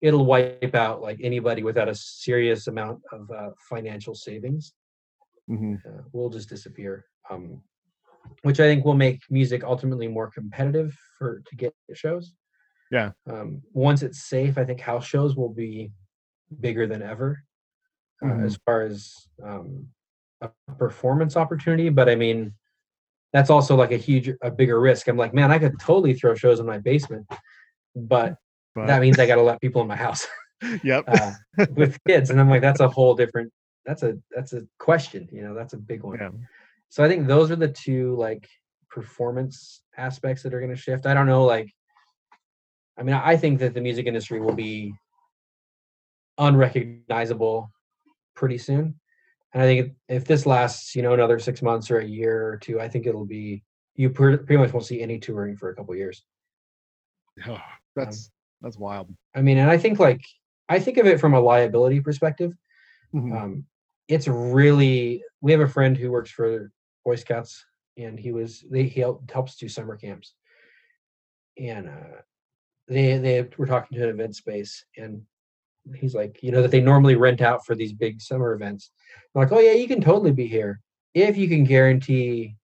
it'll 0.00 0.24
wipe 0.24 0.74
out 0.74 1.02
like 1.02 1.18
anybody 1.22 1.62
without 1.62 1.88
a 1.88 1.94
serious 1.94 2.68
amount 2.68 3.02
of 3.12 3.30
uh, 3.30 3.50
financial 3.68 4.14
savings. 4.14 4.72
Mhm. 5.50 5.84
Uh, 5.84 6.02
will 6.12 6.30
just 6.30 6.48
disappear, 6.48 7.04
um, 7.28 7.60
which 8.42 8.60
I 8.60 8.64
think 8.64 8.84
will 8.84 8.94
make 8.94 9.22
music 9.30 9.64
ultimately 9.64 10.08
more 10.08 10.30
competitive 10.30 10.96
for 11.18 11.42
to 11.46 11.56
get 11.56 11.74
shows. 11.94 12.32
Yeah. 12.90 13.12
Um, 13.28 13.62
once 13.72 14.02
it's 14.02 14.22
safe, 14.22 14.58
I 14.58 14.64
think 14.64 14.80
house 14.80 15.06
shows 15.06 15.36
will 15.36 15.48
be 15.52 15.92
bigger 16.60 16.86
than 16.86 17.02
ever 17.02 17.42
uh, 18.22 18.26
Mhm. 18.26 18.44
as 18.46 18.58
far 18.66 18.82
as 18.82 19.14
um, 19.42 19.88
a 20.40 20.50
performance 20.78 21.36
opportunity. 21.36 21.88
But 21.88 22.08
I 22.08 22.16
mean, 22.16 22.54
that's 23.32 23.50
also 23.50 23.76
like 23.76 23.92
a 23.92 23.96
huge, 23.96 24.30
a 24.42 24.50
bigger 24.50 24.80
risk. 24.80 25.06
I'm 25.08 25.16
like, 25.16 25.32
man, 25.32 25.52
I 25.52 25.58
could 25.58 25.78
totally 25.78 26.14
throw 26.14 26.34
shows 26.34 26.58
in 26.58 26.66
my 26.66 26.78
basement, 26.78 27.26
but 27.94 28.36
But 28.74 28.86
that 28.86 29.00
means 29.00 29.18
I 29.18 29.26
got 29.26 29.36
to 29.36 29.42
let 29.42 29.60
people 29.60 29.82
in 29.82 29.88
my 29.88 29.96
house 29.96 30.26
yep. 30.84 31.04
uh, 31.06 31.32
with 31.74 31.98
kids, 32.06 32.30
and 32.30 32.40
I'm 32.40 32.48
like, 32.50 32.62
that's 32.62 32.80
a 32.80 32.88
whole 32.88 33.14
different. 33.14 33.52
That's 33.86 34.02
a 34.02 34.18
that's 34.34 34.52
a 34.52 34.62
question. 34.78 35.28
You 35.32 35.42
know, 35.42 35.54
that's 35.54 35.72
a 35.74 35.78
big 35.78 36.02
one. 36.02 36.18
yeah. 36.18 36.30
So 36.90 37.04
I 37.04 37.08
think 37.08 37.26
those 37.26 37.50
are 37.50 37.56
the 37.56 37.68
two 37.68 38.16
like 38.16 38.48
performance 38.90 39.82
aspects 39.96 40.42
that 40.42 40.52
are 40.52 40.60
going 40.60 40.74
to 40.74 40.80
shift. 40.80 41.06
I 41.06 41.14
don't 41.14 41.26
know, 41.26 41.44
like, 41.44 41.70
I 42.98 43.02
mean, 43.02 43.14
I 43.14 43.36
think 43.36 43.60
that 43.60 43.74
the 43.74 43.80
music 43.80 44.06
industry 44.06 44.40
will 44.40 44.54
be 44.54 44.92
unrecognizable 46.38 47.70
pretty 48.34 48.58
soon. 48.58 48.98
And 49.52 49.62
I 49.62 49.66
think 49.66 49.92
if 50.08 50.24
this 50.24 50.46
lasts, 50.46 50.94
you 50.94 51.02
know, 51.02 51.12
another 51.14 51.38
six 51.38 51.62
months 51.62 51.90
or 51.90 51.98
a 51.98 52.04
year 52.04 52.46
or 52.48 52.56
two, 52.56 52.80
I 52.80 52.88
think 52.88 53.06
it'll 53.06 53.24
be 53.24 53.62
you 53.94 54.10
pre- 54.10 54.36
pretty 54.36 54.56
much 54.56 54.72
won't 54.72 54.86
see 54.86 55.00
any 55.02 55.18
touring 55.18 55.56
for 55.56 55.70
a 55.70 55.74
couple 55.74 55.94
years. 55.94 56.24
Oh, 57.46 57.54
Um, 57.54 57.60
that's 57.96 58.30
that's 58.60 58.78
wild. 58.78 59.14
I 59.34 59.42
mean, 59.42 59.58
and 59.58 59.70
I 59.70 59.78
think 59.78 59.98
like 59.98 60.22
I 60.68 60.78
think 60.78 60.98
of 60.98 61.06
it 61.06 61.20
from 61.20 61.34
a 61.34 61.40
liability 61.40 62.00
perspective. 62.00 62.52
Mhm. 63.14 63.36
um, 63.36 63.64
it's 64.08 64.28
really 64.28 65.22
we 65.40 65.52
have 65.52 65.60
a 65.60 65.68
friend 65.68 65.96
who 65.96 66.10
works 66.10 66.30
for 66.30 66.70
boy 67.04 67.16
scouts 67.16 67.64
and 67.96 68.18
he 68.18 68.32
was 68.32 68.64
they 68.70 68.84
he 68.84 69.00
help, 69.00 69.30
helps 69.30 69.56
do 69.56 69.68
summer 69.68 69.96
camps 69.96 70.34
and 71.58 71.88
uh 71.88 72.20
they 72.88 73.18
they 73.18 73.48
were 73.56 73.66
talking 73.66 73.96
to 73.98 74.04
an 74.04 74.10
event 74.10 74.34
space 74.36 74.84
and 74.96 75.22
he's 75.94 76.14
like 76.14 76.38
you 76.42 76.52
know 76.52 76.62
that 76.62 76.70
they 76.70 76.80
normally 76.80 77.16
rent 77.16 77.40
out 77.40 77.64
for 77.64 77.74
these 77.74 77.92
big 77.92 78.20
summer 78.20 78.52
events 78.52 78.90
I'm 79.34 79.42
like 79.42 79.52
oh 79.52 79.60
yeah 79.60 79.72
you 79.72 79.88
can 79.88 80.00
totally 80.00 80.32
be 80.32 80.46
here 80.46 80.80
if 81.14 81.36
you 81.36 81.48
can 81.48 81.64
guarantee 81.64 82.56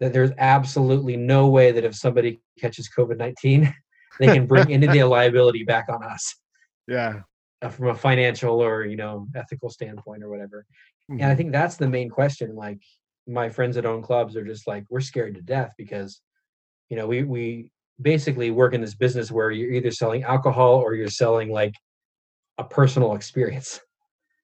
that 0.00 0.12
there's 0.12 0.30
absolutely 0.38 1.16
no 1.16 1.48
way 1.48 1.72
that 1.72 1.84
if 1.84 1.94
somebody 1.94 2.40
catches 2.58 2.88
covid-19 2.88 3.72
they 4.20 4.26
can 4.26 4.46
bring 4.46 4.72
any 4.72 4.86
of 4.86 4.92
the 4.92 5.02
liability 5.04 5.64
back 5.64 5.86
on 5.88 6.02
us 6.04 6.36
yeah. 6.88 7.20
uh, 7.62 7.68
from 7.68 7.88
a 7.88 7.94
financial 7.94 8.62
or 8.62 8.84
you 8.84 8.96
know 8.96 9.26
ethical 9.34 9.70
standpoint 9.70 10.22
or 10.22 10.28
whatever 10.28 10.64
and 11.08 11.22
i 11.24 11.32
Mhm. 11.34 11.36
think 11.36 11.52
that's 11.52 11.76
the 11.76 11.88
main 11.88 12.10
question 12.10 12.54
like 12.54 12.80
my 13.26 13.48
friends 13.48 13.76
that 13.76 13.86
own 13.86 14.02
clubs 14.02 14.36
are 14.36 14.44
just 14.44 14.66
like 14.66 14.84
we're 14.90 15.00
scared 15.00 15.34
to 15.34 15.42
death 15.42 15.72
because 15.76 16.20
you 16.88 16.96
know 16.96 17.06
we 17.06 17.24
we 17.24 17.70
basically 18.00 18.50
work 18.50 18.74
in 18.74 18.80
this 18.80 18.94
business 18.94 19.30
where 19.30 19.50
you're 19.50 19.72
either 19.72 19.90
selling 19.90 20.22
alcohol 20.22 20.76
or 20.76 20.94
you're 20.94 21.08
selling 21.08 21.50
like 21.50 21.74
a 22.58 22.64
personal 22.64 23.14
experience 23.14 23.80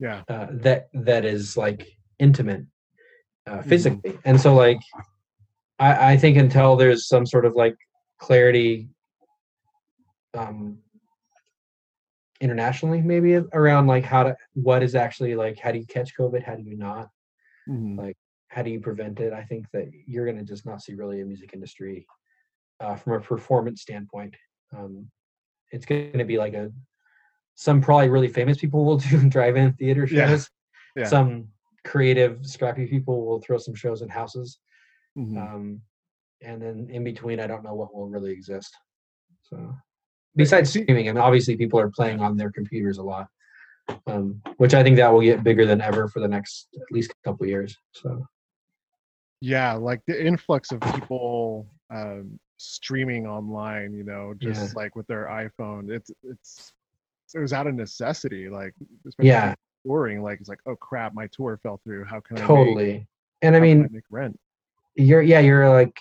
Yeah. 0.00 0.22
uh, 0.28 0.46
that 0.50 0.88
that 0.94 1.24
is 1.24 1.56
like 1.56 1.86
intimate 2.18 2.64
uh, 3.46 3.58
Mhm. 3.58 3.64
physically 3.68 4.18
and 4.24 4.40
so 4.40 4.54
like 4.54 4.80
i 5.78 6.12
i 6.12 6.16
think 6.16 6.36
until 6.36 6.76
there's 6.76 7.08
some 7.08 7.26
sort 7.26 7.44
of 7.44 7.54
like 7.54 7.76
clarity 8.18 8.88
um 10.34 10.78
internationally 12.40 13.00
maybe 13.00 13.34
around 13.52 13.86
like 13.86 14.04
how 14.04 14.24
to 14.24 14.36
what 14.54 14.82
is 14.82 14.94
actually 14.94 15.34
like 15.34 15.58
how 15.58 15.70
do 15.70 15.78
you 15.78 15.86
catch 15.86 16.16
covid 16.18 16.42
how 16.42 16.56
do 16.56 16.62
you 16.62 16.76
not 16.76 17.08
Mhm. 17.68 17.96
like 17.96 18.16
how 18.52 18.60
do 18.60 18.70
you 18.70 18.80
prevent 18.80 19.18
it? 19.18 19.32
I 19.32 19.42
think 19.44 19.64
that 19.72 19.88
you're 20.06 20.26
going 20.26 20.36
to 20.36 20.44
just 20.44 20.66
not 20.66 20.82
see 20.82 20.92
really 20.92 21.22
a 21.22 21.24
music 21.24 21.50
industry 21.54 22.06
uh, 22.80 22.96
from 22.96 23.14
a 23.14 23.20
performance 23.20 23.80
standpoint. 23.80 24.34
Um, 24.76 25.06
it's 25.70 25.86
going 25.86 26.18
to 26.18 26.24
be 26.24 26.36
like 26.36 26.52
a 26.52 26.70
some 27.54 27.80
probably 27.80 28.10
really 28.10 28.28
famous 28.28 28.58
people 28.58 28.84
will 28.84 28.96
do 29.10 29.26
drive-in 29.28 29.72
theater 29.74 30.06
shows. 30.06 30.50
Yeah. 30.94 31.04
some 31.06 31.48
creative 31.84 32.44
scrappy 32.44 32.86
people 32.86 33.24
will 33.24 33.40
throw 33.40 33.56
some 33.56 33.74
shows 33.74 34.02
in 34.02 34.08
houses. 34.10 34.58
Mhm. 35.16 35.36
um, 35.36 35.80
and 36.42 36.60
then 36.60 36.88
in 36.90 37.04
between 37.04 37.38
i 37.38 37.46
don't 37.46 37.62
know 37.62 37.74
what 37.74 37.94
will 37.94 38.08
really 38.08 38.32
exist. 38.32 38.74
So 39.42 39.74
besides 40.36 40.70
streaming 40.70 41.08
and 41.08 41.18
obviously 41.18 41.56
people 41.56 41.78
are 41.78 41.90
playing 41.90 42.20
on 42.20 42.36
their 42.36 42.50
computers 42.50 42.98
a 42.98 43.02
lot 43.02 43.26
um, 44.06 44.40
which 44.56 44.74
i 44.74 44.82
think 44.82 44.96
that 44.96 45.12
will 45.12 45.20
get 45.20 45.44
bigger 45.44 45.66
than 45.66 45.80
ever 45.80 46.08
for 46.08 46.20
the 46.20 46.28
next 46.28 46.68
at 46.74 46.90
least 46.90 47.12
couple 47.24 47.46
years 47.46 47.76
so 47.92 48.26
yeah, 49.42 49.72
like 49.72 50.00
the 50.06 50.24
influx 50.24 50.70
of 50.70 50.80
people 50.94 51.66
um, 51.92 52.38
streaming 52.58 53.26
online. 53.26 53.92
You 53.92 54.04
know, 54.04 54.34
just 54.38 54.74
Yeah. 54.74 54.80
like 54.82 54.94
with 54.94 55.06
their 55.08 55.26
iPhone. 55.26 55.90
It's 55.90 56.10
it's 56.22 56.72
it 57.34 57.40
was 57.40 57.52
out 57.52 57.66
of 57.66 57.74
necessity. 57.74 58.48
Like 58.48 58.72
Yeah, 59.18 59.54
touring. 59.84 60.22
Like 60.22 60.38
it's 60.40 60.48
like 60.48 60.60
oh 60.66 60.76
crap, 60.76 61.12
my 61.12 61.26
tour 61.32 61.58
fell 61.62 61.80
through. 61.82 62.04
How 62.04 62.20
can 62.20 62.38
I 62.38 62.46
totally. 62.46 63.06
And 63.42 63.56
I 63.56 63.60
mean, 63.60 63.84
I 63.84 63.88
make 63.90 64.04
rent? 64.10 64.38
you're 64.94 65.22
yeah, 65.22 65.40
you're 65.40 65.68
like 65.68 65.98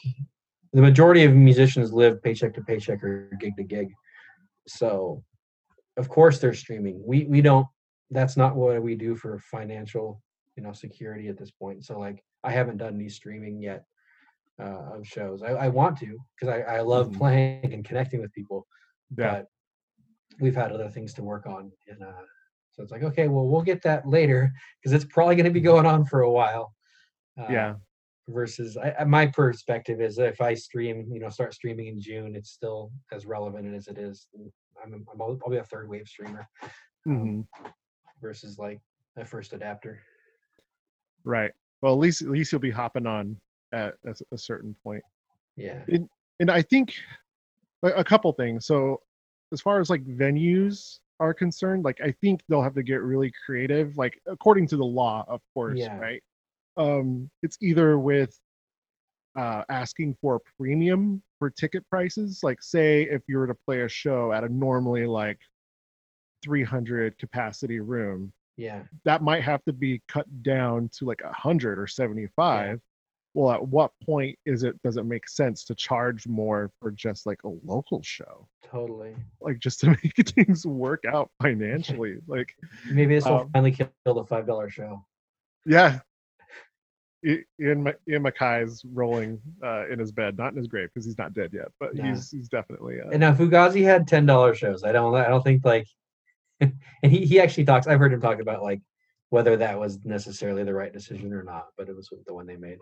the 0.73 0.81
majority 0.81 1.23
of 1.23 1.33
musicians 1.33 1.91
live 1.91 2.21
paycheck 2.21 2.53
to 2.53 2.61
paycheck 2.61 3.03
or 3.03 3.29
gig 3.39 3.55
to 3.57 3.63
gig. 3.63 3.89
So 4.67 5.23
of 5.97 6.07
course 6.09 6.37
they're 6.39 6.53
streaming. 6.53 7.01
We 7.03 7.25
we 7.25 7.41
don't 7.41 7.65
that's 8.11 8.37
not 8.37 8.55
what 8.55 8.83
we 8.83 8.93
do 8.95 9.15
for 9.15 9.39
financial, 9.39 10.21
you 10.55 10.61
know, 10.63 10.73
security 10.73 11.27
at 11.29 11.37
this 11.39 11.49
point. 11.49 11.85
So 11.85 11.97
like 11.97 12.21
I 12.43 12.51
haven't 12.51 12.77
done 12.77 12.95
any 12.95 13.09
streaming 13.09 13.61
yet 13.61 13.85
uh, 14.59 14.95
of 14.95 15.07
shows. 15.07 15.41
I, 15.43 15.49
I 15.49 15.67
want 15.69 15.97
to 15.99 16.17
because 16.39 16.53
I, 16.55 16.77
I 16.77 16.81
love 16.81 17.09
Mhm. 17.09 17.17
playing 17.17 17.73
and 17.73 17.85
connecting 17.85 18.21
with 18.21 18.31
people. 18.33 18.67
Yeah. 19.17 19.31
But 19.33 19.45
we've 20.39 20.55
had 20.55 20.71
other 20.71 20.89
things 20.89 21.13
to 21.15 21.23
work 21.23 21.45
on. 21.45 21.71
And 21.87 22.01
uh 22.03 22.23
so 22.71 22.81
it's 22.83 22.91
like, 22.91 23.03
okay, 23.03 23.27
well 23.27 23.47
we'll 23.47 23.61
get 23.61 23.81
that 23.83 24.07
later 24.07 24.51
because 24.81 24.93
it's 24.93 25.05
probably 25.13 25.35
gonna 25.35 25.51
be 25.51 25.61
going 25.61 25.85
on 25.85 26.05
for 26.05 26.21
a 26.21 26.31
while. 26.31 26.73
Uh, 27.39 27.47
Yeah. 27.49 27.75
versus 28.29 28.77
I, 28.77 29.03
my 29.03 29.25
perspective 29.27 29.99
is 30.01 30.17
if 30.19 30.39
I 30.41 30.53
stream, 30.53 31.07
you 31.11 31.19
know, 31.19 31.29
start 31.29 31.53
streaming 31.53 31.87
in 31.87 31.99
June, 31.99 32.35
it's 32.35 32.51
still 32.51 32.91
as 33.11 33.25
relevant 33.25 33.73
as 33.75 33.87
it 33.87 33.97
is. 33.97 34.27
I'm, 34.83 34.93
I'm 35.11 35.21
I'll, 35.21 35.37
I'll 35.43 35.51
be 35.51 35.57
a 35.57 35.63
third 35.63 35.89
wave 35.89 36.07
streamer 36.07 36.47
Mhm. 37.07 37.45
versus 38.21 38.57
like 38.57 38.79
a 39.17 39.25
first 39.25 39.53
adapter. 39.53 40.01
Right. 41.23 41.51
Well, 41.81 41.93
at 41.93 41.99
least 41.99 42.21
at 42.21 42.29
least 42.29 42.51
you'll 42.51 42.61
be 42.61 42.71
hopping 42.71 43.07
on 43.07 43.37
at 43.73 43.95
a 44.31 44.37
certain 44.37 44.75
point. 44.83 45.03
Yeah. 45.57 45.83
and 46.39 46.49
I 46.51 46.61
think 46.61 46.93
a, 47.83 47.87
a 47.89 48.03
couple 48.03 48.31
things. 48.33 48.65
So 48.65 49.01
as 49.53 49.61
far 49.61 49.79
as 49.79 49.89
like 49.89 50.03
venues 50.05 50.99
are 51.19 51.33
concerned, 51.33 51.83
like 51.85 51.99
I 52.01 52.11
think 52.21 52.41
they'll 52.49 52.61
have 52.63 52.75
to 52.75 52.83
get 52.83 53.01
really 53.01 53.31
creative, 53.45 53.97
like 53.97 54.19
according 54.27 54.67
to 54.67 54.77
the 54.77 54.85
law, 54.85 55.23
of 55.27 55.41
course, 55.53 55.79
Yeah. 55.79 55.97
right? 55.97 56.21
Um, 56.77 57.29
it's 57.43 57.57
either 57.61 57.97
with 57.99 58.37
uh, 59.37 59.63
asking 59.69 60.15
for 60.21 60.35
a 60.35 60.39
premium 60.57 61.21
for 61.39 61.49
ticket 61.49 61.87
prices, 61.89 62.41
like 62.43 62.61
say 62.61 63.03
if 63.03 63.21
you 63.27 63.37
were 63.37 63.47
to 63.47 63.55
play 63.65 63.81
a 63.81 63.89
show 63.89 64.31
at 64.31 64.43
a 64.43 64.49
normally 64.49 65.05
like 65.05 65.39
300 66.43 67.17
capacity 67.17 67.79
room, 67.79 68.31
Yeah. 68.61 68.83
that 69.05 69.21
might 69.23 69.43
have 69.43 69.63
to 69.65 69.73
be 69.73 70.01
cut 70.07 70.25
down 70.43 70.89
to 70.97 71.05
like 71.05 71.21
a 71.25 71.33
hundred 71.33 71.79
or 71.79 71.87
75 71.87 72.79
well 73.33 73.51
at 73.51 73.65
what 73.65 73.91
point 74.03 74.37
is 74.45 74.63
it 74.63 74.75
does 74.83 74.97
it 74.97 75.05
make 75.05 75.27
sense 75.29 75.63
to 75.65 75.73
charge 75.75 76.27
more 76.27 76.69
for 76.79 76.91
just 76.91 77.25
like 77.25 77.39
a 77.45 77.51
local 77.63 78.01
show 78.03 78.47
Totally. 78.69 79.15
like 79.39 79.57
just 79.59 79.79
to 79.81 79.89
make 80.03 80.13
things 80.35 80.65
work 80.65 81.03
out 81.05 81.29
financially 81.41 82.17
like 82.27 82.53
Maybe 82.89 83.15
this 83.15 83.25
will 83.25 83.39
Um, 83.41 83.49
finally 83.51 83.71
kill 83.71 83.89
the 84.05 84.25
five 84.25 84.45
dollar 84.45 84.69
show. 84.69 85.03
yeah 85.65 85.99
Ian, 87.23 87.93
Ian 88.09 88.23
MacKaye's 88.23 88.83
rolling 88.93 89.39
uh, 89.63 89.87
in 89.89 89.99
his 89.99 90.11
bed, 90.11 90.39
not 90.39 90.53
in 90.53 90.57
his 90.57 90.65
grave 90.67 90.89
because 90.91 91.05
he's 91.05 91.19
not 91.19 91.33
dead 91.35 91.51
yet, 91.53 91.67
but 91.79 91.91
he's 91.95 92.31
he's 92.31 92.49
definitely 92.49 92.99
uh, 92.99 93.09
And 93.11 93.19
now 93.19 93.31
Fugazi 93.33 93.83
had 93.83 94.07
ten 94.07 94.25
dollar 94.25 94.55
shows. 94.55 94.83
I 94.83 94.91
don't 94.91 95.13
I 95.15 95.27
don't 95.27 95.43
think 95.43 95.63
like 95.63 95.87
and 97.03 97.11
he, 97.11 97.25
he 97.25 97.39
actually 97.39 97.65
talks 97.65 97.87
I've 97.87 97.99
heard 97.99 98.13
him 98.13 98.21
talk 98.21 98.39
about 98.39 98.61
like 98.63 98.81
whether 99.29 99.55
that 99.57 99.79
was 99.79 99.99
necessarily 100.03 100.63
the 100.63 100.73
right 100.73 100.91
decision 100.91 101.31
or 101.33 101.43
not, 101.43 101.67
but 101.77 101.87
it 101.87 101.95
was 101.95 102.09
the 102.27 102.33
one 102.33 102.45
they 102.45 102.57
made. 102.57 102.77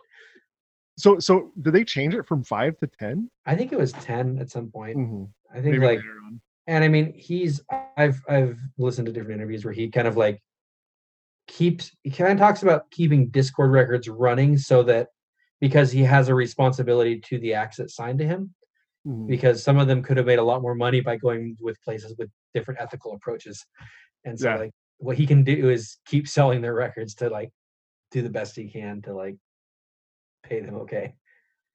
so 0.98 1.20
so 1.20 1.52
did 1.62 1.74
they 1.74 1.84
change 1.84 2.14
it 2.14 2.28
from 2.28 2.44
five 2.44 2.78
to 2.78 2.88
10 3.00 3.30
I 3.46 3.56
think 3.56 3.72
it 3.72 3.80
was 3.80 3.94
ten 3.94 4.38
at 4.40 4.50
some 4.50 4.70
point. 4.72 4.98
mm-hmm. 4.98 5.24
I 5.52 5.62
think 5.62 5.74
maybe 5.74 5.86
like 5.86 6.02
and 6.68 6.84
I 6.84 6.88
mean 6.88 7.14
he's 7.14 7.62
I've 7.98 8.22
I've 8.28 8.58
listened 8.78 9.08
to 9.08 9.14
different 9.14 9.40
interviews 9.40 9.64
where 9.66 9.74
he 9.74 9.90
kind 9.90 10.08
of 10.08 10.18
like 10.18 10.42
keeps 11.48 11.92
he 12.04 12.12
kind 12.12 12.32
of 12.34 12.38
talks 12.38 12.62
about 12.64 12.90
keeping 12.92 13.32
Dischord 13.32 13.72
records 13.72 14.08
running 14.08 14.58
so 14.58 14.84
that 14.84 15.08
because 15.62 15.92
he 15.92 16.04
has 16.04 16.30
a 16.30 16.36
responsibility 16.36 17.20
to 17.20 17.40
the 17.40 17.54
acts 17.54 17.78
that 17.78 17.90
signed 17.92 18.20
to 18.20 18.26
him 18.26 18.54
Mhm. 19.08 19.28
because 19.28 19.64
some 19.64 19.78
of 19.80 19.88
them 19.88 20.04
could 20.04 20.18
have 20.18 20.26
made 20.26 20.40
a 20.40 20.44
lot 20.44 20.62
more 20.62 20.76
money 20.76 21.00
by 21.00 21.16
going 21.16 21.56
with 21.62 21.82
places 21.84 22.16
with 22.18 22.30
different 22.54 22.80
ethical 22.82 23.14
approaches 23.14 23.66
and 24.26 24.40
so 24.40 24.50
Yeah. 24.50 24.58
like 24.58 24.72
what 24.98 25.18
he 25.18 25.26
can 25.26 25.44
do 25.44 25.70
is 25.70 25.98
keep 26.06 26.28
selling 26.28 26.62
their 26.62 26.74
records 26.74 27.16
to 27.16 27.30
like 27.30 27.52
do 28.12 28.22
the 28.22 28.30
best 28.30 28.56
he 28.56 28.68
can 28.70 29.02
to 29.04 29.14
like 29.14 29.36
pay 30.44 30.60
them 30.62 30.76
okay 30.76 31.14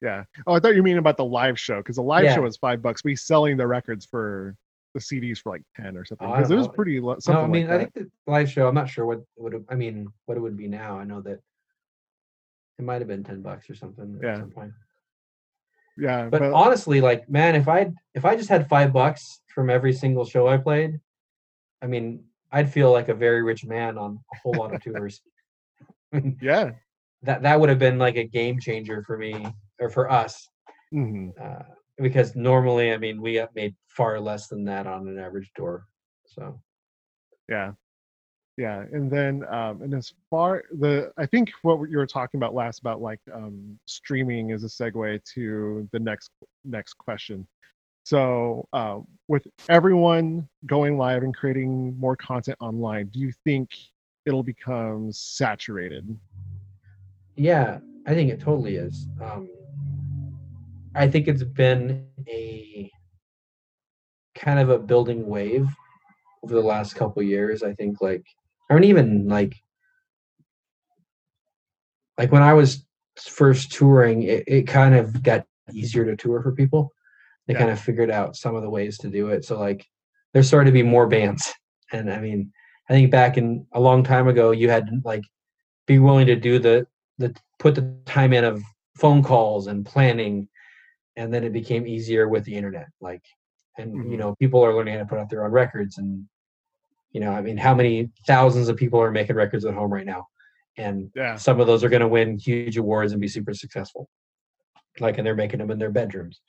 Yeah. 0.03 0.25
Oh, 0.47 0.55
I 0.55 0.61
thought 0.61 0.75
you 0.75 0.83
mean 0.83 0.99
about 0.99 1.17
the 1.17 1.25
live 1.25 1.59
show 1.59 1.79
because 1.79 1.97
the 1.97 2.03
live 2.03 2.25
Yeah. 2.25 2.35
show 2.35 2.43
was 2.43 2.57
five 2.59 2.83
bucks, 2.83 3.01
he's 3.05 3.23
selling 3.25 3.57
the 3.57 3.67
records 3.67 4.05
for 4.05 4.57
the 4.93 5.01
CDs 5.01 5.39
for 5.39 5.51
like 5.51 5.63
ten 5.75 5.97
or 5.97 6.05
something. 6.05 6.27
Oh, 6.29 6.37
Because 6.37 6.51
it 6.51 6.57
was 6.57 6.69
pretty 6.69 7.01
lo- 7.01 7.17
no 7.29 7.41
i 7.41 7.47
mean 7.47 7.67
like 7.69 7.75
i 7.75 7.79
think 7.87 7.93
the 7.95 8.11
live 8.31 8.51
show 8.51 8.69
i'm 8.69 8.75
not 8.75 8.89
sure 8.89 9.07
what 9.07 9.23
would 9.37 9.65
i 9.71 9.75
mean 9.75 10.09
what 10.27 10.37
it 10.37 10.41
would 10.41 10.57
be 10.57 10.69
now 10.69 10.99
i 10.99 11.05
know 11.05 11.21
that 11.23 11.41
it 12.79 12.85
might 12.85 13.01
have 13.01 13.09
been 13.09 13.25
10 13.25 13.41
bucks 13.43 13.69
or 13.71 13.75
something 13.75 14.19
Yeah. 14.23 14.33
at 14.33 14.39
some 14.39 14.51
point 14.51 14.73
yeah, 15.97 16.29
but 16.29 16.41
but, 16.41 16.53
honestly 16.53 17.01
like 17.01 17.29
man 17.29 17.55
if 17.55 17.69
i 17.69 17.91
if 18.15 18.25
i 18.25 18.35
just 18.37 18.49
had 18.49 18.69
five 18.69 18.93
bucks 18.93 19.41
from 19.55 19.71
every 19.71 19.93
single 19.93 20.25
show 20.25 20.49
i 20.49 20.57
played 20.57 20.99
i 21.83 21.87
mean 21.87 22.25
i'd 22.53 22.73
feel 22.73 22.91
like 22.91 23.09
a 23.09 23.15
very 23.15 23.43
rich 23.43 23.65
man 23.65 23.97
on 23.99 24.19
a 24.33 24.39
whole 24.39 24.55
lot 24.55 24.75
of 24.75 24.83
tours 24.83 25.21
I 26.13 26.17
mean, 26.21 26.39
yeah. 26.41 26.73
that 27.23 27.43
that 27.43 27.61
would 27.61 27.69
have 27.69 27.79
been 27.79 27.99
like 27.99 28.17
a 28.17 28.25
game 28.25 28.59
changer 28.61 29.03
for 29.03 29.17
me 29.17 29.47
or 29.81 29.89
for 29.89 30.11
us 30.11 30.49
hmm 30.91 31.31
uh, 31.41 31.63
because 31.99 32.35
normally 32.35 32.93
i 32.93 32.99
mean 32.99 33.21
we 33.21 33.35
have 33.35 33.55
made 33.55 33.75
far 33.89 34.21
less 34.21 34.49
than 34.49 34.65
that 34.65 34.87
on 34.87 35.09
an 35.09 35.19
average 35.19 35.51
tour 35.57 35.87
so 36.27 36.61
Yeah. 37.49 37.73
Yeah. 38.57 38.85
And 38.93 39.11
then 39.11 39.45
um 39.49 39.83
and 39.83 39.95
as 39.95 40.13
far 40.31 40.63
the 40.79 41.13
I 41.17 41.27
think 41.27 41.51
what 41.63 41.91
you 41.91 41.97
were 41.97 42.07
talking 42.07 42.39
about 42.39 42.55
last 42.55 42.79
about 42.79 43.01
like 43.01 43.21
um 43.33 43.79
streaming 43.87 44.51
is 44.51 44.65
a 44.65 44.69
segue 44.69 45.23
to 45.35 45.89
the 45.93 45.99
next 45.99 46.31
next 46.65 46.95
question. 46.95 47.47
So 48.05 48.69
uh, 48.75 49.01
with 49.29 49.47
everyone 49.71 50.47
going 50.67 50.99
live 50.99 51.23
and 51.23 51.35
creating 51.35 51.99
more 51.99 52.17
content 52.17 52.59
online, 52.61 53.07
do 53.07 53.19
you 53.19 53.33
think 53.45 53.71
it'll 54.27 54.43
become 54.43 55.11
saturated? 55.11 56.07
Yeah, 57.37 57.79
I 58.07 58.13
think 58.13 58.31
it 58.31 58.41
totally 58.41 58.77
is. 58.77 59.09
Um, 59.23 59.49
I 60.95 61.09
think 61.09 61.29
it's 61.29 61.43
been 61.43 62.07
a 62.29 62.91
kind 64.35 64.59
of 64.59 64.69
a 64.69 64.79
building 64.79 65.27
wave 65.27 65.67
over 66.43 66.53
the 66.53 66.61
last 66.61 66.95
couple 66.95 67.23
years. 67.23 67.63
I 67.63 67.73
think 67.73 68.03
like, 68.03 68.25
I 68.75 68.81
mean, 68.81 68.91
even 68.91 69.29
like, 69.29 69.55
like 72.19 72.33
when 72.33 72.43
I 72.43 72.55
was 72.55 72.85
first 73.17 73.73
touring, 73.73 74.23
it, 74.25 74.45
it 74.47 74.67
kind 74.67 74.95
of 74.95 75.23
got 75.23 75.47
easier 75.73 76.05
to 76.05 76.17
tour 76.17 76.43
for 76.43 76.53
people. 76.53 76.93
They 77.47 77.55
Yeah. 77.55 77.61
kind 77.61 77.71
of 77.71 77.81
figured 77.81 78.11
out 78.11 78.37
some 78.37 78.55
of 78.57 78.63
the 78.63 78.71
ways 78.71 78.99
to 78.99 79.09
do 79.09 79.29
it. 79.29 79.45
So 79.45 79.59
like, 79.59 79.87
there's 80.33 80.49
starting 80.49 80.67
to 80.73 80.73
be 80.73 80.83
more 80.83 81.07
bands, 81.07 81.53
and 81.93 82.13
I 82.13 82.21
mean, 82.21 82.53
I 82.89 82.93
think 82.93 83.11
back 83.11 83.37
in 83.39 83.67
a 83.73 83.81
long 83.81 84.03
time 84.03 84.29
ago, 84.29 84.51
you 84.51 84.69
had 84.69 84.89
like 85.05 85.23
be 85.87 85.99
willing 85.99 86.27
to 86.27 86.37
do 86.37 86.59
the 86.59 86.87
the 87.19 87.35
put 87.59 87.75
the 87.77 87.95
time 88.07 88.33
in 88.33 88.45
of 88.45 88.63
phone 88.97 89.23
calls 89.23 89.67
and 89.69 89.87
planning 89.87 90.49
and 91.17 91.33
then 91.33 91.45
it 91.45 91.53
became 91.53 91.87
easier 91.87 92.29
with 92.29 92.45
the 92.45 92.55
internet 92.55 92.87
like 93.01 93.23
and 93.79 93.93
you 94.11 94.17
Mhm. 94.17 94.19
know 94.19 94.35
people 94.37 94.65
are 94.65 94.75
learning 94.75 94.95
how 94.95 95.01
to 95.01 95.07
put 95.07 95.19
out 95.19 95.31
their 95.31 95.45
own 95.45 95.53
records 95.53 95.99
and 95.99 96.27
you 97.15 97.21
know 97.21 97.31
i 97.33 97.41
mean 97.41 97.57
how 97.57 97.75
many 97.75 98.11
thousands 98.27 98.69
of 98.69 98.77
people 98.77 99.01
are 99.01 99.11
making 99.11 99.37
records 99.37 99.65
at 99.65 99.73
home 99.75 99.91
right 99.93 100.05
now? 100.07 100.27
And 100.77 101.11
Yeah. 101.15 101.37
some 101.37 101.61
of 101.61 101.67
those 101.69 101.83
are 101.85 101.89
going 101.89 102.01
to 102.03 102.09
win 102.09 102.37
huge 102.37 102.77
awards 102.77 103.13
and 103.13 103.21
be 103.21 103.29
super 103.29 103.55
successful. 103.55 104.09
Like 105.01 105.17
and 105.17 105.25
they're 105.27 105.37
making 105.45 105.61
them 105.61 105.71
in 105.71 105.79
their 105.79 105.91
bedrooms. 105.93 106.41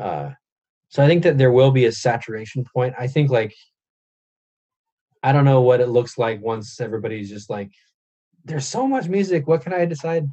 Uh 0.00 0.30
so 0.88 1.02
i 1.02 1.08
think 1.08 1.24
that 1.24 1.36
there 1.38 1.50
will 1.52 1.72
be 1.72 1.86
a 1.86 1.92
saturation 1.92 2.64
point. 2.72 2.94
I 2.98 3.08
think 3.08 3.30
like 3.30 3.52
i 5.22 5.32
don't 5.32 5.44
know 5.50 5.60
what 5.62 5.80
it 5.80 5.88
looks 5.88 6.16
like 6.18 6.40
once 6.40 6.80
everybody's 6.80 7.28
just 7.30 7.50
like 7.50 7.70
there's 8.44 8.66
so 8.66 8.86
much 8.86 9.08
music. 9.08 9.46
What 9.48 9.62
can 9.62 9.72
i 9.72 9.84
decide 9.84 10.24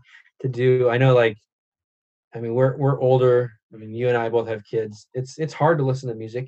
to 0.41 0.47
do? 0.47 0.89
I 0.89 0.97
know 0.97 1.13
like 1.15 1.37
i 2.35 2.39
mean 2.39 2.53
we're 2.53 2.77
we're 2.77 2.99
older. 3.09 3.51
I 3.73 3.77
mean 3.77 3.93
you 3.99 4.07
and 4.09 4.17
i 4.17 4.29
both 4.29 4.47
have 4.47 4.63
kids. 4.63 5.07
It's 5.13 5.39
it's 5.39 5.53
hard 5.61 5.77
to 5.79 5.83
listen 5.85 6.09
to 6.09 6.15
music 6.15 6.47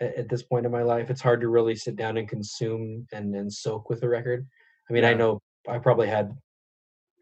at, 0.00 0.14
at 0.16 0.28
this 0.28 0.42
point 0.42 0.66
in 0.66 0.72
my 0.72 0.82
life 0.82 1.10
it's 1.10 1.20
hard 1.20 1.40
to 1.40 1.48
really 1.48 1.74
sit 1.74 1.96
down 1.96 2.16
and 2.16 2.28
consume 2.28 3.06
and 3.12 3.34
and 3.34 3.52
soak 3.52 3.88
with 3.88 4.02
a 4.02 4.08
record 4.08 4.46
i 4.88 4.92
mean 4.92 5.04
i 5.04 5.14
know 5.14 5.40
i 5.68 5.78
probably 5.78 6.08
had 6.08 6.32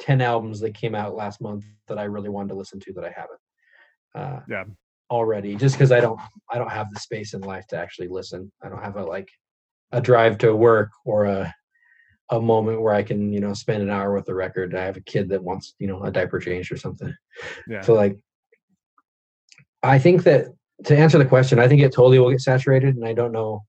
10 0.01 0.20
albums 0.20 0.61
that 0.61 0.74
came 0.74 0.95
out 0.95 1.14
last 1.14 1.41
month 1.41 1.64
that 1.89 1.99
i 1.99 2.05
really 2.05 2.29
wanted 2.29 2.49
to 2.49 2.55
listen 2.55 2.79
to 2.81 2.93
that 2.93 3.05
i 3.05 3.11
haven't 3.11 3.41
uh 4.14 4.41
Yeah. 4.49 4.64
already 5.11 5.57
just 5.57 5.74
because 5.74 5.93
i 5.93 6.01
don't 6.01 6.20
i 6.51 6.59
don't 6.59 6.70
have 6.70 6.93
the 6.93 7.01
space 7.01 7.35
in 7.35 7.41
life 7.43 7.66
to 7.68 7.79
actually 7.79 8.09
listen 8.09 8.51
i 8.62 8.68
don't 8.68 8.83
have 8.83 8.97
a 8.97 9.05
like 9.05 9.29
a 9.93 10.01
drive 10.01 10.39
to 10.39 10.55
work 10.55 10.91
or 11.05 11.27
a 11.27 11.55
a 12.31 12.41
moment 12.41 12.83
where 12.83 12.95
I 12.95 13.05
can, 13.05 13.33
you 13.33 13.41
know, 13.41 13.55
spend 13.55 13.83
an 13.83 13.91
hour 13.91 14.12
with 14.12 14.29
a 14.29 14.35
record. 14.35 14.74
I 14.74 14.85
have 14.85 14.97
a 14.97 15.01
kid 15.03 15.29
that 15.29 15.45
wants, 15.45 15.74
you 15.79 15.87
know, 15.87 16.03
a 16.03 16.11
diaper 16.11 16.41
change 16.41 16.72
or 16.72 16.77
something. 16.77 17.14
Yeah. 17.68 17.83
So 17.83 17.95
like 17.95 18.18
I 19.83 19.99
think 19.99 20.24
that 20.24 20.47
to 20.85 20.97
answer 20.97 21.18
the 21.18 21.24
question, 21.24 21.59
I 21.59 21.68
think 21.68 21.81
it 21.83 21.93
totally 21.93 22.18
will 22.18 22.31
get 22.31 22.41
saturated, 22.41 22.97
and 22.97 23.07
I 23.07 23.12
don't 23.12 23.33
know. 23.33 23.64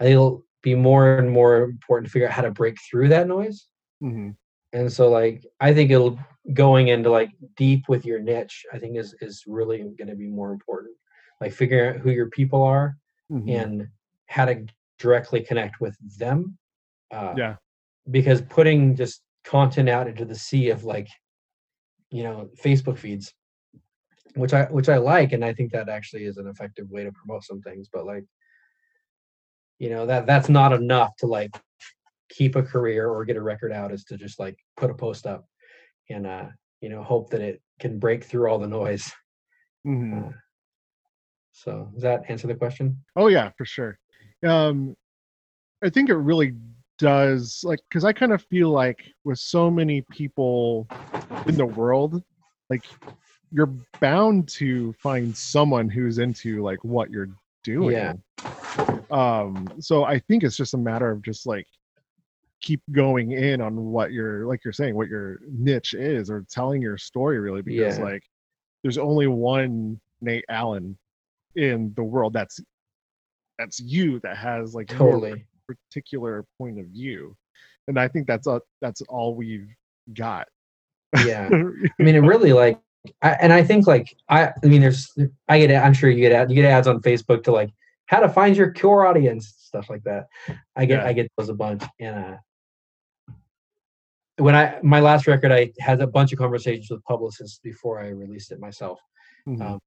I 0.00 0.04
think 0.04 0.12
it'll 0.12 0.44
be 0.62 0.74
more 0.74 1.18
and 1.18 1.30
more 1.30 1.62
important 1.62 2.06
to 2.06 2.12
figure 2.12 2.28
out 2.28 2.34
how 2.34 2.42
to 2.42 2.50
break 2.50 2.76
through 2.90 3.08
that 3.08 3.26
noise. 3.26 3.66
hmm 4.00 4.30
And 4.72 4.92
so, 4.92 5.08
like, 5.10 5.44
I 5.60 5.72
think 5.74 5.90
it'll 5.90 6.18
going 6.52 6.88
into 6.88 7.10
like 7.10 7.30
deep 7.56 7.88
with 7.88 8.04
your 8.06 8.20
niche. 8.20 8.64
I 8.72 8.78
think 8.78 8.96
is 8.96 9.14
is 9.20 9.42
really 9.46 9.78
going 9.78 10.08
to 10.08 10.14
be 10.14 10.28
more 10.28 10.52
important. 10.52 10.94
Like 11.40 11.52
figuring 11.52 11.96
out 11.96 12.00
who 12.00 12.10
your 12.10 12.30
people 12.30 12.62
are 12.62 12.96
hmm 13.28 13.48
and 13.48 13.88
how 14.28 14.44
to 14.46 14.66
directly 14.98 15.40
connect 15.40 15.80
with 15.80 15.96
them. 16.18 16.56
Uh, 17.10 17.34
Yeah. 17.36 17.56
Because 18.10 18.40
putting 18.42 18.96
just 18.96 19.22
content 19.44 19.88
out 19.88 20.08
into 20.08 20.24
the 20.24 20.34
sea 20.34 20.70
of 20.70 20.84
like, 20.84 21.08
you 22.10 22.22
know, 22.22 22.48
Facebook 22.64 22.98
feeds, 22.98 23.34
which 24.36 24.54
I 24.54 24.64
which 24.64 24.88
I 24.88 24.98
like, 24.98 25.32
and 25.32 25.44
I 25.44 25.52
think 25.52 25.72
that 25.72 25.88
actually 25.88 26.24
is 26.24 26.36
an 26.36 26.46
effective 26.46 26.90
way 26.90 27.04
to 27.04 27.12
promote 27.12 27.44
some 27.44 27.60
things. 27.60 27.88
But 27.92 28.06
like, 28.06 28.24
you 29.78 29.90
know, 29.90 30.06
that 30.06 30.26
that's 30.26 30.48
not 30.48 30.72
enough 30.72 31.16
to 31.18 31.26
like 31.26 31.56
keep 32.28 32.56
a 32.56 32.62
career 32.62 33.08
or 33.08 33.24
get 33.24 33.36
a 33.36 33.42
record 33.42 33.72
out. 33.72 33.92
Is 33.92 34.04
to 34.04 34.16
just 34.16 34.38
like 34.38 34.58
put 34.76 34.90
a 34.90 34.94
post 34.94 35.26
up 35.26 35.46
and 36.10 36.26
uh, 36.26 36.46
you 36.80 36.88
know, 36.88 37.02
hope 37.02 37.30
that 37.30 37.40
it 37.40 37.62
can 37.80 37.98
break 37.98 38.24
through 38.24 38.48
all 38.48 38.58
the 38.58 38.66
noise. 38.66 39.10
hmm 39.84 40.18
Uh, 40.18 40.30
so 41.52 41.90
does 41.94 42.02
that 42.02 42.28
answer 42.28 42.46
the 42.46 42.54
question? 42.54 43.02
Oh 43.16 43.28
yeah, 43.28 43.50
for 43.56 43.64
sure. 43.64 43.98
Um, 44.46 44.94
I 45.82 45.88
think 45.88 46.10
it 46.10 46.16
really 46.16 46.54
does, 46.98 47.62
like, 47.64 47.80
because 47.88 48.04
I 48.04 48.12
kind 48.12 48.32
of 48.32 48.42
feel 48.44 48.70
like 48.70 49.04
with 49.24 49.38
so 49.38 49.70
many 49.70 50.02
people 50.10 50.86
in 51.46 51.56
the 51.56 51.66
world, 51.66 52.22
like, 52.70 52.84
you're 53.52 53.72
bound 54.00 54.48
to 54.48 54.92
find 54.94 55.36
someone 55.36 55.88
who's 55.88 56.18
into 56.18 56.62
like 56.62 56.82
what 56.84 57.10
you're 57.10 57.28
doing. 57.64 57.92
Yeah. 57.92 58.14
Um, 59.10 59.68
so 59.80 60.04
I 60.04 60.18
think 60.18 60.42
it's 60.42 60.56
just 60.56 60.74
a 60.74 60.78
matter 60.78 61.10
of 61.10 61.22
just 61.22 61.46
like 61.46 61.66
keep 62.60 62.80
going 62.92 63.32
in 63.32 63.60
on 63.60 63.76
what 63.76 64.12
your 64.12 64.46
like 64.46 64.64
you're 64.64 64.72
saying 64.72 64.94
what 64.96 65.08
your 65.08 65.38
niche 65.48 65.94
is 65.94 66.30
or 66.30 66.44
telling 66.50 66.80
your 66.82 66.96
story 66.98 67.38
really 67.38 67.62
because 67.62 67.98
Yeah. 67.98 68.04
like 68.04 68.22
there's 68.82 68.98
only 68.98 69.26
one 69.26 70.00
Nate 70.22 70.44
Allen 70.48 70.96
in 71.54 71.92
the 71.96 72.02
world 72.02 72.32
that's 72.32 72.58
that's 73.58 73.78
you 73.80 74.18
that 74.20 74.36
has 74.36 74.74
like 74.74 74.88
Totally. 74.88 75.44
particular 75.68 76.44
point 76.58 76.78
of 76.80 76.86
view 76.86 77.36
and 77.88 77.98
i 78.00 78.08
think 78.08 78.26
that's 78.26 78.46
a, 78.46 78.60
that's 78.80 79.02
all 79.02 79.34
we've 79.34 79.68
got 80.14 80.46
Yeah. 81.24 81.48
I 81.52 82.02
mean, 82.02 82.14
it 82.14 82.20
really 82.20 82.52
like, 82.52 82.80
I, 83.22 83.30
and 83.32 83.52
I 83.52 83.62
think 83.62 83.86
like, 83.86 84.14
I, 84.28 84.48
I 84.62 84.66
mean, 84.66 84.80
there's, 84.80 85.16
I 85.48 85.58
get, 85.58 85.82
I'm 85.82 85.92
sure 85.94 86.10
you 86.10 86.20
get 86.20 86.32
ad, 86.32 86.50
you 86.50 86.56
get 86.56 86.64
ads 86.64 86.86
on 86.86 87.00
Facebook 87.00 87.42
to 87.44 87.52
like 87.52 87.70
how 88.06 88.20
to 88.20 88.28
find 88.28 88.56
your 88.56 88.72
core 88.72 89.06
audience, 89.06 89.54
stuff 89.58 89.90
like 89.90 90.04
that. 90.04 90.26
I 90.76 90.86
get, 90.86 91.00
Yeah. 91.02 91.06
I 91.06 91.12
get 91.12 91.30
those 91.36 91.48
a 91.48 91.54
bunch. 91.54 91.82
And 92.00 92.16
uh, 92.16 92.36
when 94.38 94.54
I, 94.54 94.78
my 94.82 95.00
last 95.00 95.26
record, 95.26 95.50
I 95.52 95.72
had 95.78 96.00
a 96.00 96.06
bunch 96.06 96.32
of 96.32 96.38
conversations 96.38 96.90
with 96.90 97.02
publicists 97.04 97.58
before 97.62 98.00
I 98.00 98.08
released 98.08 98.52
it 98.52 98.60
myself. 98.60 99.00
Mhm. 99.48 99.60
Um, 99.60 99.80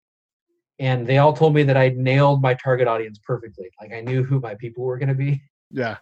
and 0.79 1.05
they 1.05 1.17
all 1.17 1.33
told 1.33 1.53
me 1.53 1.63
that 1.63 1.75
I 1.75 1.89
nailed 1.89 2.41
my 2.41 2.53
target 2.53 2.87
audience 2.87 3.19
perfectly. 3.23 3.69
Like 3.81 3.91
I 3.93 4.01
knew 4.01 4.23
who 4.23 4.39
my 4.39 4.55
people 4.55 4.83
were 4.85 4.97
going 4.97 5.09
to 5.09 5.15
be. 5.15 5.41
yeah 5.71 5.97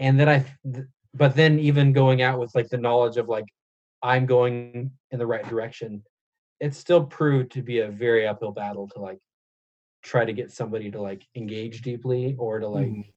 and 0.00 0.18
then 0.18 0.28
I, 0.28 0.44
but 1.14 1.34
then 1.34 1.58
even 1.58 1.92
going 1.92 2.22
out 2.22 2.38
with 2.38 2.54
like 2.54 2.68
the 2.68 2.78
knowledge 2.78 3.16
of 3.16 3.28
like 3.28 3.46
I'm 4.02 4.26
going 4.26 4.92
in 5.10 5.18
the 5.18 5.26
right 5.26 5.46
direction, 5.48 6.04
it 6.60 6.74
still 6.74 7.04
proved 7.04 7.52
to 7.52 7.62
be 7.62 7.80
a 7.80 7.90
very 7.90 8.26
uphill 8.26 8.52
battle 8.52 8.88
to 8.88 9.00
like 9.00 9.20
try 10.02 10.24
to 10.24 10.32
get 10.32 10.50
somebody 10.50 10.90
to 10.90 11.00
like 11.00 11.22
engage 11.34 11.82
deeply 11.82 12.34
or 12.38 12.58
to 12.58 12.68
like 12.68 12.86
Mhm. 12.88 13.12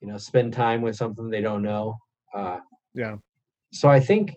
you 0.00 0.08
know 0.08 0.18
spend 0.18 0.52
time 0.52 0.82
with 0.82 0.96
something 0.96 1.28
they 1.30 1.40
don't 1.40 1.62
know. 1.62 1.96
Uh, 2.34 2.60
yeah 2.94 3.16
so 3.72 3.88
I 3.88 4.00
think 4.00 4.34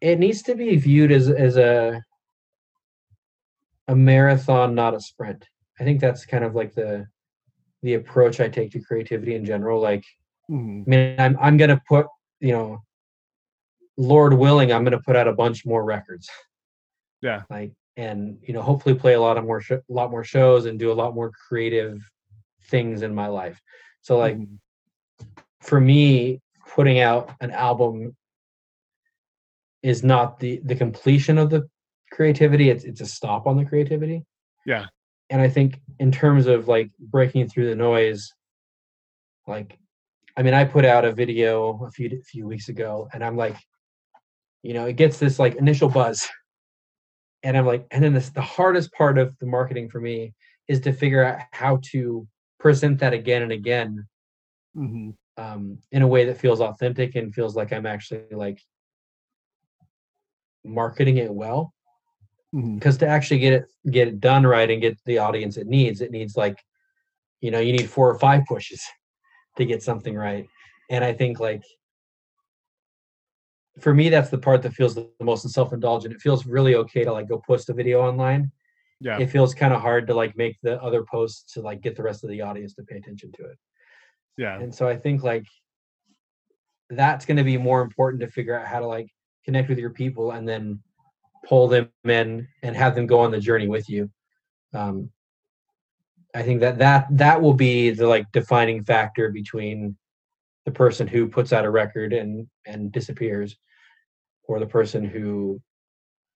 it 0.00 0.18
needs 0.18 0.42
to 0.42 0.54
be 0.54 0.76
viewed 0.76 1.12
as 1.12 1.30
as 1.30 1.56
a 1.56 2.02
a 3.88 3.94
marathon, 3.94 4.74
not 4.74 4.94
a 4.94 5.00
sprint. 5.00 5.46
I 5.80 5.84
think 5.84 6.00
that's 6.00 6.24
kind 6.26 6.44
of 6.44 6.54
like 6.54 6.74
the 6.74 7.06
the 7.82 7.94
approach 7.94 8.40
I 8.40 8.48
take 8.48 8.70
to 8.72 8.80
creativity 8.80 9.34
in 9.34 9.44
general. 9.44 9.80
Like 9.80 10.04
Mhm. 10.50 10.84
I 10.86 10.90
mean, 10.90 11.20
I'm 11.20 11.38
I'm 11.40 11.56
gonna 11.56 11.80
put, 11.88 12.06
you 12.40 12.52
know, 12.52 12.82
Lord 13.96 14.34
willing, 14.34 14.72
I'm 14.72 14.84
gonna 14.84 15.00
put 15.00 15.16
out 15.16 15.28
a 15.28 15.32
bunch 15.32 15.64
more 15.64 15.84
records. 15.84 16.28
Yeah. 17.22 17.42
Like, 17.50 17.72
and 17.96 18.38
you 18.42 18.52
know, 18.52 18.62
hopefully 18.62 18.94
play 18.94 19.14
a 19.14 19.20
lot 19.20 19.38
of 19.38 19.44
more, 19.44 19.60
sh- 19.60 19.72
lot 19.88 20.10
more 20.10 20.24
shows 20.24 20.66
and 20.66 20.78
do 20.78 20.90
a 20.90 20.94
lot 20.94 21.14
more 21.14 21.30
creative 21.48 22.00
things 22.64 23.02
in 23.02 23.14
my 23.14 23.28
life. 23.28 23.60
So, 24.02 24.18
like, 24.18 24.36
Mhm. 24.36 24.58
for 25.60 25.80
me, 25.80 26.40
putting 26.74 26.98
out 27.00 27.30
an 27.40 27.50
album 27.50 28.16
is 29.82 30.02
not 30.02 30.38
the 30.40 30.60
the 30.64 30.74
completion 30.74 31.38
of 31.38 31.50
the 31.50 31.68
creativity. 32.10 32.70
It's 32.70 32.84
it's 32.84 33.00
a 33.00 33.06
stop 33.06 33.46
on 33.46 33.56
the 33.56 33.64
creativity. 33.64 34.24
yeah 34.66 34.86
and 35.30 35.40
I 35.42 35.48
think 35.48 35.80
in 35.98 36.10
terms 36.12 36.46
of 36.46 36.68
like 36.68 36.90
breaking 36.98 37.48
through 37.48 37.68
the 37.68 37.74
noise, 37.74 38.30
like, 39.46 39.78
I 40.36 40.42
mean, 40.42 40.52
I 40.54 40.64
put 40.64 40.84
out 40.84 41.04
a 41.06 41.12
video 41.12 41.82
a 41.84 41.90
few 41.90 42.22
few 42.22 42.46
weeks 42.46 42.68
ago, 42.68 43.08
and 43.12 43.24
I'm 43.24 43.36
like, 43.36 43.56
you 44.64 44.72
know, 44.72 44.86
it 44.86 44.96
gets 44.96 45.18
this 45.18 45.38
like 45.38 45.56
initial 45.56 45.90
buzz, 45.90 46.26
and 47.42 47.56
I'm 47.56 47.66
like, 47.66 47.86
and 47.90 48.02
then 48.02 48.14
this 48.14 48.30
the 48.30 48.40
hardest 48.40 48.90
part 48.92 49.18
of 49.18 49.38
the 49.38 49.46
marketing 49.46 49.90
for 49.90 50.00
me 50.00 50.32
is 50.68 50.80
to 50.80 50.92
figure 50.92 51.22
out 51.22 51.40
how 51.52 51.78
to 51.92 52.26
present 52.58 52.98
that 53.00 53.12
again 53.12 53.42
and 53.42 53.52
again 53.52 54.08
Mhm. 54.74 55.14
um, 55.36 55.78
in 55.92 56.00
a 56.02 56.08
way 56.08 56.24
that 56.24 56.38
feels 56.38 56.60
authentic 56.60 57.14
and 57.14 57.34
feels 57.34 57.54
like 57.54 57.72
I'm 57.72 57.84
actually 57.86 58.24
like 58.32 58.58
marketing 60.64 61.18
it 61.18 61.32
well. 61.32 61.74
Because 62.52 62.96
to 62.98 63.06
actually 63.06 63.40
get 63.40 63.52
it 63.52 63.64
get 63.90 64.08
it 64.08 64.20
done 64.20 64.46
right 64.46 64.70
and 64.70 64.80
get 64.80 64.96
the 65.04 65.18
audience 65.18 65.56
it 65.56 65.66
needs 65.66 66.00
it 66.00 66.12
needs 66.12 66.36
like 66.36 66.56
you 67.40 67.50
know 67.50 67.58
you 67.58 67.72
need 67.72 67.90
four 67.90 68.08
or 68.08 68.18
five 68.18 68.44
pushes 68.46 68.80
to 69.56 69.64
get 69.66 69.82
something 69.82 70.14
right. 70.14 70.46
And 70.88 71.04
i 71.04 71.12
think 71.12 71.40
like 71.40 71.62
for 73.80 73.92
me 73.92 74.08
that's 74.08 74.30
the 74.30 74.38
part 74.38 74.62
that 74.62 74.72
feels 74.72 74.94
the 74.94 75.08
most 75.20 75.48
self-indulgent. 75.48 76.14
It 76.14 76.20
feels 76.20 76.46
really 76.46 76.74
okay 76.76 77.04
to 77.04 77.12
like 77.12 77.28
go 77.28 77.42
post 77.46 77.68
a 77.70 77.74
video 77.74 78.00
online. 78.00 78.50
Yeah. 79.00 79.18
It 79.18 79.26
feels 79.26 79.54
kind 79.54 79.74
of 79.74 79.80
hard 79.80 80.06
to 80.06 80.14
like 80.14 80.36
make 80.36 80.56
the 80.62 80.80
other 80.82 81.04
posts 81.04 81.52
to 81.54 81.60
like 81.60 81.80
get 81.80 81.96
the 81.96 82.02
rest 82.02 82.24
of 82.24 82.30
the 82.30 82.40
audience 82.40 82.74
to 82.74 82.82
pay 82.82 82.96
attention 82.96 83.32
to 83.32 83.44
it. 83.44 83.58
Yeah. 84.36 84.58
And 84.58 84.74
so 84.74 84.88
i 84.88 84.96
think 84.96 85.22
like 85.22 85.46
that's 86.90 87.24
going 87.24 87.36
to 87.36 87.44
be 87.44 87.56
more 87.56 87.82
important 87.82 88.20
to 88.20 88.28
figure 88.28 88.58
out 88.58 88.66
how 88.66 88.78
to 88.78 88.86
like 88.86 89.08
connect 89.44 89.68
with 89.68 89.78
your 89.78 89.90
people 89.90 90.32
and 90.32 90.48
then 90.48 90.80
pull 91.46 91.66
them 91.66 91.90
in 92.04 92.46
and 92.62 92.76
have 92.76 92.94
them 92.94 93.06
go 93.06 93.20
on 93.20 93.30
the 93.30 93.40
journey 93.40 93.68
with 93.68 93.88
you. 93.88 94.10
Um 94.72 95.10
i 96.34 96.42
think 96.42 96.60
that 96.60 96.78
that 96.78 97.06
that 97.10 97.40
will 97.40 97.54
be 97.54 97.90
the 97.90 98.06
like 98.06 98.30
defining 98.32 98.84
factor 98.84 99.30
between 99.30 99.96
the 100.64 100.72
person 100.72 101.06
who 101.06 101.28
puts 101.28 101.52
out 101.52 101.64
a 101.64 101.70
record 101.70 102.12
and 102.12 102.46
and 102.66 102.92
disappears 102.92 103.56
or 104.48 104.58
the 104.58 104.66
person 104.66 105.04
who 105.04 105.60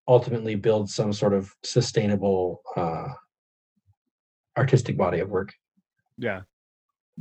ultimately 0.07 0.55
builds 0.55 0.95
some 0.95 1.13
sort 1.13 1.35
of 1.35 1.53
sustainable 1.65 2.63
uh 2.77 3.09
artistic 4.57 4.97
body 4.97 5.21
of 5.21 5.31
work 5.31 5.53
Yeah. 6.19 6.43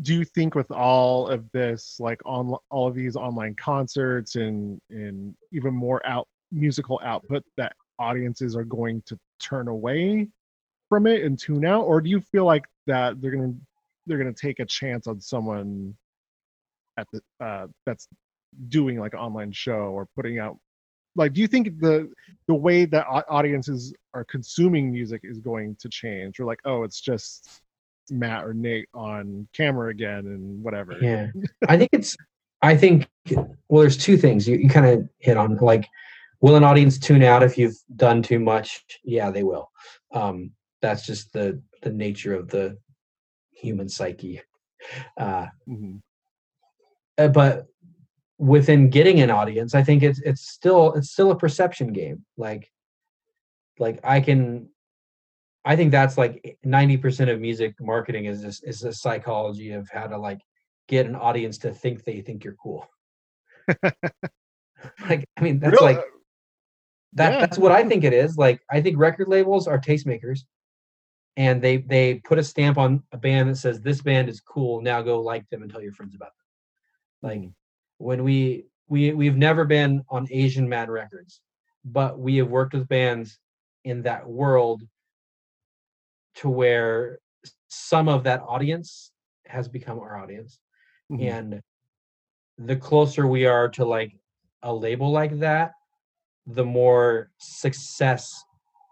Do 0.02 0.14
you 0.14 0.26
think 0.26 0.54
with 0.54 0.70
all 0.72 1.28
of 1.28 1.50
this, 1.54 1.98
like 2.00 2.20
on 2.26 2.56
all 2.70 2.88
of 2.88 2.94
these 2.96 3.16
online 3.16 3.56
concerts 3.56 4.36
and 4.36 4.80
and 4.90 5.36
even 5.52 5.74
more 5.74 6.06
out 6.06 6.28
musical 6.52 7.00
output, 7.04 7.44
that 7.58 7.74
audiences 7.98 8.56
are 8.56 8.64
going 8.64 9.02
to 9.08 9.18
turn 9.40 9.68
away 9.68 10.28
from 10.90 11.08
it 11.08 11.24
and 11.24 11.40
tune 11.40 11.66
out, 11.66 11.84
or 11.84 12.00
do 12.02 12.10
you 12.10 12.22
feel 12.22 12.46
like 12.46 12.66
that 12.86 13.20
they're 13.22 13.32
gonna 13.32 13.54
they're 14.06 14.20
gonna 14.20 14.34
take 14.34 14.60
a 14.60 14.66
chance 14.66 15.08
on 15.08 15.20
someone 15.20 15.96
at 16.98 17.08
the 17.12 17.22
uh, 17.46 17.68
that's 17.86 18.08
doing 18.70 19.00
like 19.00 19.14
an 19.14 19.20
online 19.20 19.52
show 19.52 19.74
or 19.74 20.08
putting 20.16 20.40
out 20.40 20.58
like 21.16 21.34
do 21.34 21.42
you 21.42 21.48
think 21.48 21.80
the 21.80 22.10
the 22.48 22.54
way 22.54 22.86
that 22.86 23.06
audiences 23.30 23.94
are 24.14 24.24
consuming 24.24 24.92
music 24.92 25.22
is 25.24 25.40
going 25.40 25.76
to 25.76 25.90
change 25.90 26.40
or 26.40 26.46
like 26.46 26.60
oh 26.66 26.84
it's 26.84 27.02
just 27.02 27.62
Matt 28.10 28.46
or 28.46 28.54
Nate 28.54 28.88
on 28.94 29.48
camera 29.54 29.90
again 29.90 30.20
and 30.20 30.64
whatever. 30.64 30.98
Yeah. 31.02 31.28
I 31.68 31.78
think 31.78 31.90
it's 31.94 32.16
I 32.62 32.76
think 32.76 33.08
well 33.68 33.82
there's 33.82 33.98
two 33.98 34.18
things 34.18 34.48
you, 34.48 34.58
you 34.58 34.70
kind 34.70 34.86
of 34.86 35.10
hit 35.20 35.38
on 35.38 35.58
like 35.58 35.88
will 36.42 36.56
an 36.56 36.64
audience 36.64 36.98
tune 36.98 37.24
out 37.24 37.44
if 37.44 37.58
you've 37.58 37.78
done 37.96 38.22
too 38.22 38.40
much? 38.40 38.84
Yeah, 39.04 39.32
they 39.32 39.44
will. 39.44 39.72
Um 40.14 40.52
that's 40.82 41.06
just 41.06 41.34
the 41.34 41.62
the 41.82 41.92
nature 41.92 42.34
of 42.34 42.50
the 42.50 42.78
human 43.52 43.90
psyche. 43.90 44.42
Uh 45.18 45.48
Mhm. 45.68 46.02
Uh, 47.18 47.28
but 47.28 47.68
within 48.38 48.90
getting 48.90 49.20
an 49.22 49.32
audience, 49.32 49.74
I 49.76 49.84
think 49.84 50.04
it's 50.04 50.20
it's 50.20 50.50
still 50.50 50.94
it's 50.94 51.12
still 51.12 51.32
a 51.32 51.38
perception 51.38 51.94
game. 51.94 52.26
Like 52.38 52.72
like 53.80 54.00
I 54.04 54.22
can 54.22 54.70
I 55.66 55.76
think 55.76 55.92
that's 55.92 56.18
like 56.18 56.58
90% 56.66 57.30
of 57.30 57.42
music 57.42 57.76
marketing 57.82 58.26
is 58.26 58.42
just 58.42 58.66
is 58.66 58.80
the 58.80 58.94
psychology 58.94 59.72
of 59.72 59.90
how 59.92 60.08
to 60.08 60.18
like 60.18 60.40
get 60.88 61.06
an 61.06 61.16
audience 61.16 61.58
to 61.60 61.74
think 61.74 62.04
they 62.04 62.22
think 62.22 62.44
you're 62.44 62.56
cool. 62.56 62.88
like 65.10 65.26
I 65.36 65.42
mean 65.42 65.60
that's 65.60 65.82
like 65.82 66.02
that 67.14 67.34
Yeah. 67.34 67.40
that's 67.42 67.58
what 67.58 67.72
I 67.72 67.84
think 67.84 68.04
it 68.04 68.14
is. 68.14 68.38
Like 68.38 68.62
I 68.70 68.82
think 68.82 68.98
record 68.98 69.28
labels 69.28 69.68
are 69.68 69.80
tastemakers 69.80 70.42
and 71.36 71.62
they 71.62 71.78
they 71.78 72.16
put 72.16 72.40
a 72.40 72.44
stamp 72.44 72.78
on 72.78 73.04
a 73.12 73.18
band 73.18 73.50
that 73.50 73.58
says 73.58 73.82
this 73.82 74.02
band 74.02 74.30
is 74.30 74.40
cool, 74.42 74.82
now 74.82 75.02
go 75.02 75.22
like 75.22 75.50
them 75.50 75.64
and 75.64 75.72
tell 75.72 75.82
your 75.82 75.94
friends 75.94 76.16
about 76.16 76.30
them. 76.30 76.47
Like 77.22 77.40
Mhm. 77.40 77.54
when 77.98 78.24
we 78.24 78.66
we 78.88 79.14
we've 79.14 79.38
never 79.38 79.66
been 79.66 80.04
on 80.10 80.28
Asian 80.32 80.68
Man 80.70 80.90
Records, 80.90 81.42
but 81.86 82.20
we 82.20 82.38
have 82.38 82.50
worked 82.50 82.74
with 82.74 82.88
bands 82.88 83.40
in 83.84 84.02
that 84.04 84.28
world 84.28 84.84
to 86.36 86.50
where 86.50 87.20
some 87.70 88.08
of 88.08 88.24
that 88.24 88.42
audience 88.42 89.12
has 89.46 89.68
become 89.68 90.00
our 90.00 90.18
audience 90.18 90.60
Mhm. 91.10 91.20
and 91.22 91.64
the 92.58 92.76
closer 92.76 93.28
we 93.28 93.46
are 93.46 93.70
to 93.70 93.86
like 93.86 94.14
a 94.64 94.74
label 94.74 95.12
like 95.12 95.40
that 95.40 95.72
the 96.48 96.66
more 96.66 97.32
success 97.40 98.44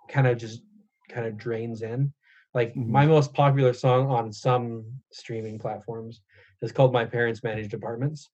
kind 0.10 0.28
of 0.28 0.38
just 0.38 0.62
kind 1.10 1.26
of 1.28 1.38
drains 1.38 1.82
in 1.82 2.14
like 2.54 2.74
Mhm. 2.76 2.88
my 2.88 3.06
most 3.06 3.34
popular 3.34 3.74
song 3.74 4.10
on 4.10 4.32
some 4.34 4.86
streaming 5.12 5.60
platforms 5.60 6.22
is 6.62 6.72
called 6.72 6.93
my 6.93 7.06
parents 7.06 7.43
managed 7.43 7.74
apartments 7.74 8.30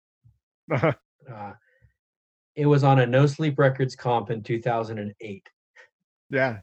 uh, 0.72 0.92
it 2.56 2.66
was 2.66 2.84
on 2.84 3.00
a 3.00 3.06
no 3.06 3.26
sleep 3.26 3.58
records 3.58 3.96
comp 3.96 4.30
in 4.30 4.42
2008 4.42 5.48
yeah. 6.30 6.58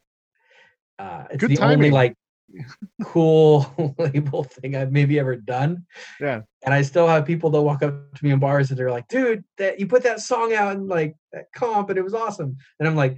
uh, 0.99 1.23
it's 1.29 1.41
Good 1.41 1.51
the 1.51 1.59
only 1.59 1.91
like 1.91 2.15
cool 3.03 3.95
label 3.97 4.43
thing 4.43 4.75
I've 4.75 4.91
maybe 4.91 5.19
ever 5.19 5.35
done. 5.35 5.85
Yeah. 6.19 6.41
And 6.63 6.73
I 6.73 6.81
still 6.81 7.07
have 7.07 7.25
people 7.25 7.49
that 7.51 7.61
walk 7.61 7.83
up 7.83 8.13
to 8.15 8.25
me 8.25 8.31
in 8.31 8.39
bars 8.39 8.69
and 8.69 8.79
they're 8.79 8.91
like, 8.91 9.07
dude, 9.07 9.43
that 9.57 9.79
you 9.79 9.87
put 9.87 10.03
that 10.03 10.21
song 10.21 10.53
out 10.53 10.75
and 10.75 10.87
like 10.87 11.15
that 11.33 11.51
comp 11.53 11.89
and 11.89 11.97
it 11.97 12.03
was 12.03 12.13
awesome. 12.13 12.57
And 12.79 12.87
I'm 12.87 12.95
like, 12.95 13.17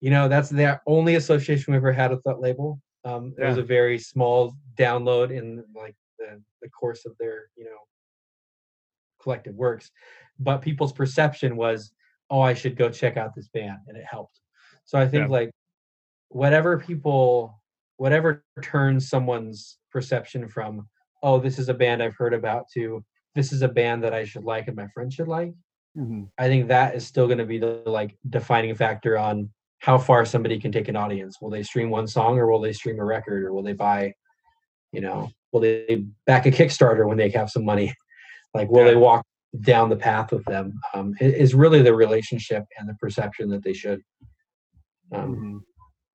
you 0.00 0.10
know, 0.10 0.28
that's 0.28 0.48
the 0.48 0.80
only 0.86 1.14
association 1.14 1.72
we 1.72 1.76
ever 1.76 1.92
had 1.92 2.10
with 2.10 2.22
that 2.24 2.40
label. 2.40 2.80
Um, 3.04 3.34
it 3.38 3.44
was 3.44 3.58
a 3.58 3.62
very 3.62 3.98
small 3.98 4.54
download 4.76 5.30
in 5.30 5.64
like 5.74 5.96
the, 6.22 6.42
the 6.62 6.68
course 6.70 7.04
of 7.06 7.12
their, 7.18 7.48
you 7.56 7.64
know, 7.64 7.78
collective 9.22 9.54
works. 9.54 9.90
But 10.38 10.58
people's 10.58 10.92
perception 10.92 11.56
was, 11.56 11.92
oh, 12.30 12.40
I 12.40 12.54
should 12.54 12.76
go 12.76 12.88
check 12.90 13.16
out 13.16 13.34
this 13.34 13.48
band. 13.48 13.78
And 13.88 13.96
it 13.96 14.04
helped. 14.10 14.40
So 14.84 14.98
I 14.98 15.06
think 15.06 15.24
Yeah. 15.28 15.38
like 15.38 15.50
whatever 16.28 16.78
people 16.78 17.58
whatever 17.98 18.42
turns 18.62 19.08
someone's 19.08 19.78
perception 19.92 20.48
from 20.48 20.88
oh 21.22 21.38
this 21.38 21.58
is 21.58 21.68
a 21.68 21.74
band 21.74 22.02
i've 22.02 22.16
heard 22.16 22.32
about 22.32 22.64
to 22.72 23.04
this 23.34 23.52
is 23.52 23.60
a 23.60 23.68
band 23.68 24.02
that 24.02 24.14
i 24.14 24.24
should 24.24 24.42
like 24.42 24.66
and 24.66 24.74
my 24.76 24.88
friend 24.94 25.12
should 25.12 25.28
like 25.28 25.52
Mhm. 25.96 26.30
i 26.38 26.48
think 26.48 26.68
that 26.68 26.94
is 26.94 27.06
still 27.06 27.26
going 27.26 27.38
to 27.38 27.44
be 27.44 27.58
the 27.58 27.82
like 27.84 28.16
defining 28.30 28.74
factor 28.74 29.18
on 29.18 29.52
how 29.80 29.98
far 29.98 30.24
somebody 30.24 30.58
can 30.58 30.72
take 30.72 30.88
an 30.88 30.96
audience 30.96 31.38
will 31.40 31.50
they 31.50 31.62
stream 31.62 31.90
one 31.90 32.06
song 32.08 32.38
or 32.38 32.50
will 32.50 32.60
they 32.60 32.72
stream 32.72 32.98
a 32.98 33.04
record 33.04 33.44
or 33.44 33.52
will 33.52 33.62
they 33.62 33.74
buy 33.74 34.14
you 34.90 35.02
know 35.02 35.28
will 35.52 35.60
they 35.60 36.04
back 36.26 36.46
a 36.46 36.50
kickstarter 36.50 37.06
when 37.06 37.18
they 37.18 37.28
have 37.30 37.50
some 37.50 37.64
money 37.64 37.94
like 38.54 38.70
will 38.70 38.84
they 38.84 38.96
walk 38.96 39.24
down 39.60 39.90
the 39.90 39.96
path 39.96 40.32
with 40.32 40.44
them 40.46 40.72
um, 40.94 41.14
is 41.20 41.54
really 41.54 41.82
the 41.82 41.94
relationship 41.94 42.64
and 42.78 42.88
the 42.88 42.94
perception 42.94 43.48
that 43.50 43.62
they 43.62 43.72
should 43.74 44.00
um, 45.12 45.36
Mhm. 45.36 45.60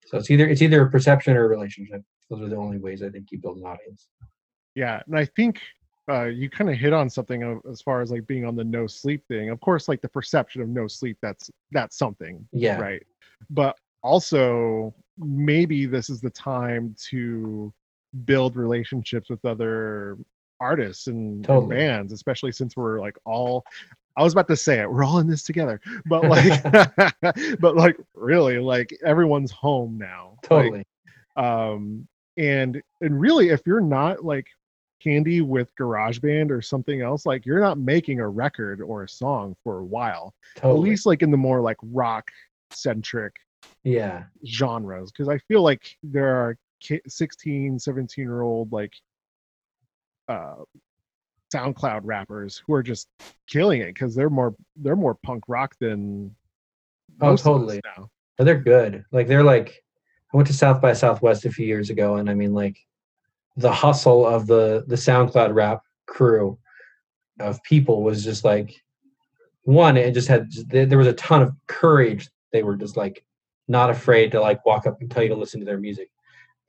so 0.08 0.18
it's 0.18 0.32
either 0.32 0.48
it's 0.48 0.62
either 0.62 0.82
a 0.82 0.90
perception 0.90 1.36
or 1.38 1.46
a 1.46 1.48
relationship. 1.48 2.02
Those 2.30 2.42
are 2.42 2.50
the 2.50 2.56
only 2.56 2.78
ways 2.80 3.04
I 3.04 3.10
think 3.10 3.32
you 3.32 3.40
build 3.40 3.58
an 3.58 3.66
audience. 3.66 4.08
Yeah, 4.76 5.02
and 5.06 5.18
I 5.18 5.26
think 5.26 5.62
uh, 6.10 6.26
you 6.26 6.50
kind 6.50 6.70
of 6.70 6.78
hit 6.78 6.94
on 6.94 7.10
something 7.10 7.62
as 7.70 7.82
far 7.82 8.02
as 8.02 8.12
like 8.12 8.26
being 8.28 8.46
on 8.46 8.56
the 8.56 8.64
no 8.64 8.88
sleep 8.88 9.24
thing. 9.28 9.50
Of 9.50 9.60
course, 9.62 9.88
like 9.88 10.02
the 10.02 10.10
perception 10.10 10.62
of 10.62 10.70
no 10.70 10.88
sleep, 10.88 11.18
that's 11.22 11.52
that's 11.72 11.98
something, 11.98 12.48
Yeah. 12.52 12.80
right? 12.80 13.04
But 13.50 13.78
also, 14.04 14.96
maybe 15.18 15.86
this 15.86 16.10
is 16.10 16.22
the 16.22 16.30
time 16.32 16.96
to 17.10 17.72
build 18.26 18.56
relationships 18.56 19.30
with 19.30 19.44
other 19.46 20.18
artists 20.60 21.08
and, 21.08 21.48
and 21.50 21.70
bands, 21.70 22.14
especially 22.14 22.52
since 22.52 22.76
we're 22.76 23.00
like 23.00 23.18
all. 23.26 23.64
I 24.16 24.24
was 24.24 24.34
about 24.34 24.48
to 24.48 24.56
say 24.56 24.80
it. 24.80 24.92
We're 24.92 25.04
all 25.04 25.20
in 25.20 25.28
this 25.28 25.44
together, 25.44 25.80
but 26.08 26.24
like, 26.30 26.64
but 27.60 27.76
like, 27.76 27.98
really, 28.16 28.58
like 28.58 28.98
everyone's 29.06 29.52
home 29.52 29.98
now. 29.98 30.38
Like, 30.50 30.50
Totally. 30.50 30.88
um 31.36 32.08
and 32.38 32.82
and 33.02 33.20
really 33.20 33.50
if 33.50 33.62
you're 33.66 33.82
not 33.82 34.24
like 34.24 34.48
handy 35.04 35.42
with 35.42 35.70
GarageBand 35.80 36.52
or 36.52 36.62
something 36.62 37.02
else 37.02 37.26
like 37.26 37.46
you're 37.46 37.60
not 37.60 37.78
making 37.78 38.20
a 38.20 38.28
record 38.28 38.82
or 38.82 39.04
a 39.04 39.10
song 39.10 39.56
for 39.64 39.80
a 39.80 39.86
while 39.86 40.34
totally. 40.56 40.80
at 40.80 40.84
least 40.84 41.06
like 41.06 41.22
in 41.22 41.32
the 41.32 41.38
more 41.38 41.62
like 41.62 41.78
rock 41.82 42.30
centric 42.72 43.34
yeah. 43.84 44.24
genres 44.46 45.12
because 45.12 45.30
i 45.30 45.38
feel 45.38 45.62
like 45.62 45.98
there 46.04 46.36
are 46.36 46.58
16 47.08 47.80
17 47.80 48.24
year 48.24 48.42
old 48.42 48.72
like 48.72 48.94
uh 50.30 50.56
soundcloud 51.54 52.02
rappers 52.04 52.62
who 52.66 52.74
are 52.74 52.84
just 52.84 53.08
killing 53.48 53.82
it 53.82 53.94
because 53.94 54.14
they're 54.14 54.30
more 54.30 54.54
they're 54.76 54.96
more 54.96 55.16
punk 55.16 55.44
rock 55.48 55.74
than 55.80 56.36
Oh, 57.22 57.30
most 57.32 57.46
of 57.46 57.48
us 57.48 57.60
totally. 57.62 57.82
now 57.98 58.10
But 58.38 58.44
they're 58.44 58.60
good. 58.60 59.04
Like 59.12 59.28
they're 59.28 59.44
like 59.44 59.84
I 60.34 60.38
went 60.38 60.48
to 60.48 60.54
South 60.54 60.82
by 60.82 60.94
Southwest 60.94 61.46
a 61.46 61.52
few 61.52 61.66
years 61.66 61.90
ago 61.90 62.18
and 62.18 62.30
I 62.30 62.34
mean 62.34 62.54
like 62.54 62.78
the 63.56 63.72
hustle 63.72 64.26
of 64.28 64.46
the 64.46 64.84
the 64.88 64.96
SoundCloud 64.98 65.56
rap 65.56 65.82
crew 66.06 66.60
of 67.40 67.64
people 67.64 68.04
was 68.04 68.24
just 68.24 68.44
like 68.44 68.76
one 69.64 69.98
it 69.98 70.14
just 70.14 70.28
had 70.28 70.52
there 70.70 70.98
was 70.98 71.08
a 71.08 71.14
ton 71.14 71.42
of 71.42 71.54
courage 71.68 72.30
they 72.52 72.62
were 72.64 72.76
just 72.76 72.98
like 72.98 73.24
not 73.68 73.90
afraid 73.90 74.32
to 74.32 74.40
like 74.42 74.66
walk 74.66 74.86
up 74.86 75.00
and 75.02 75.10
tell 75.10 75.24
you 75.24 75.30
to 75.30 75.36
listen 75.36 75.60
to 75.60 75.66
their 75.66 75.80
music 75.80 76.10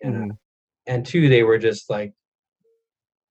and 0.03 0.33
Mhm. 0.33 0.39
and 0.87 1.07
two 1.07 1.29
they 1.29 1.43
were 1.43 1.59
just 1.59 1.91
like 1.91 2.13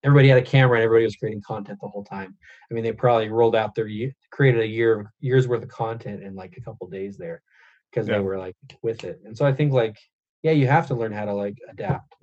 everybody 0.04 0.30
had 0.30 0.38
a 0.38 0.46
camera 0.46 0.78
and 0.78 0.84
everybody 0.84 1.06
was 1.06 1.16
creating 1.16 1.42
content 1.42 1.80
the 1.82 1.88
whole 1.88 2.04
time 2.04 2.38
i 2.70 2.74
mean 2.74 2.84
they 2.84 2.92
probably 2.92 3.30
rolled 3.30 3.56
out 3.56 3.74
their 3.76 3.90
created 4.32 4.62
a 4.62 4.68
year 4.68 5.12
years 5.20 5.48
worth 5.48 5.64
of 5.64 5.70
content 5.70 6.24
in 6.24 6.36
like 6.36 6.56
a 6.58 6.62
couple 6.62 6.88
days 6.88 7.18
there 7.18 7.42
because 7.90 8.08
Yeah. 8.08 8.18
they 8.18 8.24
were 8.24 8.38
like 8.38 8.56
with 8.82 9.04
it 9.04 9.20
and 9.26 9.38
so 9.38 9.46
i 9.46 9.54
think 9.54 9.74
like 9.74 9.98
yeah 10.44 10.52
you 10.52 10.68
have 10.68 10.88
to 10.88 10.96
learn 10.96 11.12
how 11.12 11.26
to 11.26 11.34
like 11.34 11.58
adapt 11.70 12.16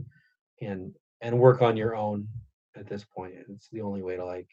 and 0.60 0.94
and 1.20 1.38
work 1.38 1.62
on 1.62 1.76
your 1.76 1.94
own 1.96 2.28
at 2.76 2.86
this 2.86 3.04
point 3.04 3.34
it's 3.48 3.68
the 3.68 3.80
only 3.82 4.02
way 4.02 4.16
to 4.16 4.24
like 4.24 4.48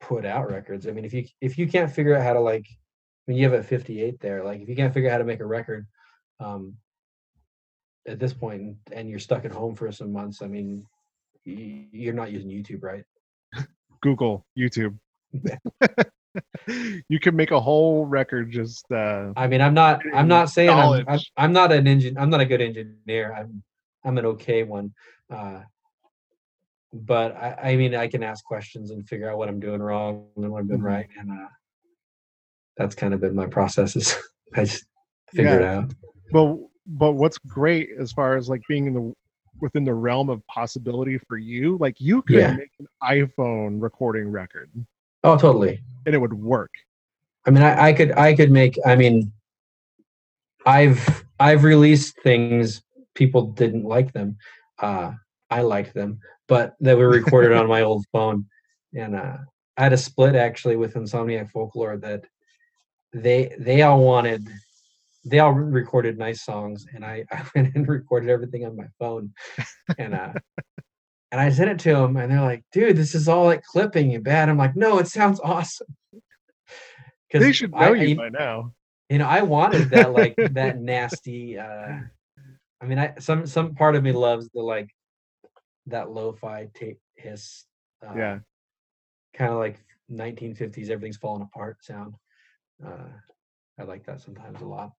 put 0.00 0.24
out 0.24 0.50
records 0.50 0.86
i 0.86 0.92
mean 0.92 1.04
if 1.04 1.12
you 1.12 1.26
if 1.40 1.58
you 1.58 1.66
can't 1.68 1.90
figure 1.92 2.14
out 2.16 2.22
how 2.22 2.32
to 2.32 2.40
like 2.40 2.66
I 2.66 3.32
mean, 3.32 3.38
you 3.38 3.50
have 3.50 3.60
a 3.60 3.62
58 3.62 4.20
there 4.20 4.42
like 4.42 4.62
if 4.62 4.68
you 4.68 4.76
can't 4.76 4.94
figure 4.94 5.10
out 5.10 5.12
how 5.12 5.18
to 5.18 5.24
make 5.24 5.40
a 5.40 5.46
record 5.46 5.86
um 6.40 6.76
at 8.08 8.18
this 8.18 8.32
point 8.32 8.76
and, 8.92 9.08
you're 9.08 9.18
stuck 9.18 9.44
at 9.44 9.52
home 9.52 9.74
for 9.74 9.90
some 9.92 10.12
months 10.12 10.42
i 10.42 10.46
mean 10.46 10.84
you're 11.44 12.14
not 12.14 12.30
using 12.32 12.50
youtube 12.50 12.82
right? 12.82 13.04
Google 14.02 14.44
youtube. 14.58 14.98
You 17.08 17.18
can 17.18 17.34
make 17.34 17.50
a 17.50 17.58
whole 17.58 18.04
record 18.04 18.52
just 18.52 18.84
uh 18.92 19.32
i 19.36 19.48
mean 19.48 19.60
i'm 19.60 19.74
not 19.74 20.02
i'm 20.14 20.28
not 20.28 20.50
saying 20.50 20.70
I'm, 20.70 21.04
I'm, 21.08 21.20
I'm 21.36 21.52
not 21.52 21.72
an 21.72 21.86
engine 21.88 22.16
i'm 22.18 22.30
not 22.30 22.40
a 22.40 22.44
good 22.44 22.60
engineer. 22.60 23.34
I'm 23.34 23.62
i'm 24.04 24.18
an 24.18 24.26
okay 24.26 24.62
one 24.62 24.92
uh 25.32 25.62
but 26.92 27.34
I, 27.34 27.72
I 27.72 27.76
mean 27.76 27.94
i 27.94 28.06
can 28.06 28.22
ask 28.22 28.44
questions 28.44 28.90
and 28.92 29.08
figure 29.08 29.28
out 29.30 29.38
what 29.38 29.48
i'm 29.48 29.58
doing 29.58 29.80
wrong 29.80 30.26
and 30.36 30.50
what 30.52 30.60
i'm 30.60 30.68
doing 30.68 30.80
Mhm. 30.80 30.84
right 30.84 31.08
and 31.18 31.30
uh 31.30 31.48
that's 32.76 32.94
kind 32.94 33.14
of 33.14 33.20
been 33.20 33.34
my 33.34 33.46
process 33.46 33.96
is 33.96 34.16
i 34.54 34.64
just 34.64 34.84
figure 35.32 35.60
it 35.60 35.64
out. 35.66 35.92
But 36.30 36.56
but 36.88 37.12
what's 37.12 37.38
great 37.38 37.90
as 38.00 38.10
far 38.12 38.36
as 38.36 38.48
like 38.48 38.62
being 38.68 38.86
in 38.86 38.94
the 38.94 39.14
within 39.60 39.84
the 39.84 39.94
realm 39.94 40.30
of 40.30 40.44
possibility 40.46 41.18
for 41.18 41.36
you 41.36 41.76
like 41.78 42.00
you 42.00 42.22
could 42.22 42.36
Yeah. 42.36 42.52
make 42.56 42.70
an 42.78 42.86
iphone 43.04 43.80
recording 43.82 44.30
record 44.30 44.70
oh 45.24 45.36
totally 45.36 45.82
and 46.06 46.14
it 46.14 46.18
would 46.18 46.34
work 46.34 46.70
I 47.46 47.50
mean, 47.50 47.62
I, 47.62 47.86
I 47.86 47.92
could, 47.94 48.12
I 48.12 48.34
could 48.34 48.50
make. 48.50 48.78
I 48.84 48.94
mean, 48.94 49.32
I've, 50.66 51.24
I've 51.40 51.64
released 51.64 52.20
things 52.22 52.82
people 53.14 53.52
didn't 53.52 53.84
like 53.84 54.12
them. 54.12 54.36
Uh, 54.78 55.12
I 55.48 55.62
liked 55.62 55.94
them, 55.94 56.18
but 56.46 56.76
they 56.78 56.94
were 56.94 57.08
recorded 57.08 57.52
on 57.52 57.66
my 57.66 57.82
old 57.82 58.04
phone, 58.12 58.44
and 58.94 59.16
uh, 59.16 59.38
I 59.78 59.82
had 59.82 59.94
a 59.94 59.96
split 59.96 60.34
actually 60.34 60.76
with 60.76 60.92
Insomniac 60.92 61.50
Folklore 61.50 61.96
that 61.98 62.24
they, 63.14 63.54
they 63.58 63.80
all 63.80 64.00
wanted, 64.04 64.46
they 65.28 65.38
all 65.40 65.52
recorded 65.52 66.18
nice 66.18 66.42
songs, 66.44 66.86
and 66.94 67.04
I, 67.04 67.24
I 67.32 67.44
went 67.54 67.74
and 67.74 67.86
recorded 67.88 68.30
everything 68.30 68.64
on 68.64 68.76
my 68.76 68.86
phone, 68.98 69.32
and 69.98 70.14
uh, 70.14 70.32
and 71.30 71.40
I 71.40 71.50
sent 71.50 71.70
it 71.70 71.78
to 71.80 71.92
them, 71.94 72.16
and 72.16 72.30
they're 72.32 72.40
like, 72.40 72.64
"Dude, 72.72 72.96
this 72.96 73.14
is 73.14 73.28
all 73.28 73.44
like 73.44 73.62
clipping 73.62 74.14
and 74.14 74.24
bad." 74.24 74.48
I'm 74.48 74.58
like, 74.58 74.76
"No, 74.76 74.98
it 74.98 75.08
sounds 75.08 75.40
awesome." 75.40 75.88
'Cause 77.30 77.42
they 77.42 77.52
should 77.52 77.74
I- 77.74 77.86
know 77.90 77.94
I- 77.94 77.96
you 78.04 78.16
by 78.16 78.28
now 78.30 78.72
You 79.10 79.18
know, 79.18 79.26
I 79.26 79.42
wanted 79.42 79.90
that 79.90 80.12
like 80.12 80.34
that 80.52 80.78
nasty. 80.80 81.58
uh 81.58 81.98
I 82.80 82.86
mean, 82.86 82.98
I 82.98 83.14
some 83.18 83.46
some 83.46 83.74
part 83.74 83.96
of 83.96 84.02
me 84.02 84.12
loves 84.12 84.48
the 84.54 84.60
like 84.62 84.88
that 85.86 86.10
lo-fi 86.10 86.68
tape 86.74 87.00
hiss. 87.16 87.64
Uh, 88.06 88.12
Yeah. 88.16 88.38
Kind 89.34 89.52
of 89.52 89.58
like 89.58 89.78
1950s, 90.10 90.88
everything's 90.90 91.16
falling 91.16 91.42
apart 91.42 91.82
sound. 91.84 92.14
Uh, 92.84 93.08
I 93.78 93.82
like 93.84 94.04
that 94.06 94.20
sometimes 94.20 94.60
a 94.62 94.66
lot. 94.66 94.92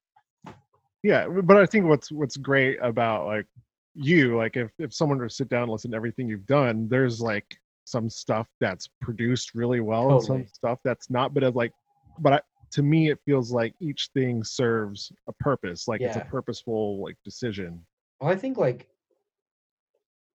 Yeah, 1.03 1.27
but 1.27 1.57
I 1.57 1.65
think 1.65 1.85
what's 1.85 2.11
what's 2.11 2.37
great 2.37 2.77
about 2.81 3.25
like 3.25 3.45
you, 3.93 4.37
like 4.37 4.57
if 4.57 4.71
if 4.79 4.93
someone 4.93 5.17
were 5.17 5.27
to 5.27 5.33
sit 5.33 5.49
down 5.49 5.63
and 5.63 5.71
listen 5.71 5.91
to 5.91 5.97
everything 5.97 6.27
you've 6.27 6.45
done, 6.45 6.87
there's 6.89 7.21
like 7.21 7.57
some 7.85 8.09
stuff 8.09 8.47
that's 8.59 8.87
produced 9.01 9.55
really 9.55 9.79
well 9.79 10.11
and 10.11 10.23
some 10.23 10.45
stuff 10.47 10.79
that's 10.83 11.09
not. 11.09 11.33
But 11.33 11.43
it's 11.43 11.55
like, 11.55 11.71
but 12.19 12.33
I, 12.33 12.41
to 12.71 12.83
me, 12.83 13.09
it 13.09 13.19
feels 13.25 13.51
like 13.51 13.73
each 13.79 14.09
thing 14.13 14.43
serves 14.43 15.11
a 15.27 15.33
purpose. 15.33 15.87
Like 15.87 16.01
it's 16.01 16.17
a 16.17 16.21
purposeful 16.21 17.01
like 17.01 17.15
decision. 17.23 17.83
Well, 18.19 18.31
I 18.31 18.35
think 18.35 18.57
like, 18.57 18.87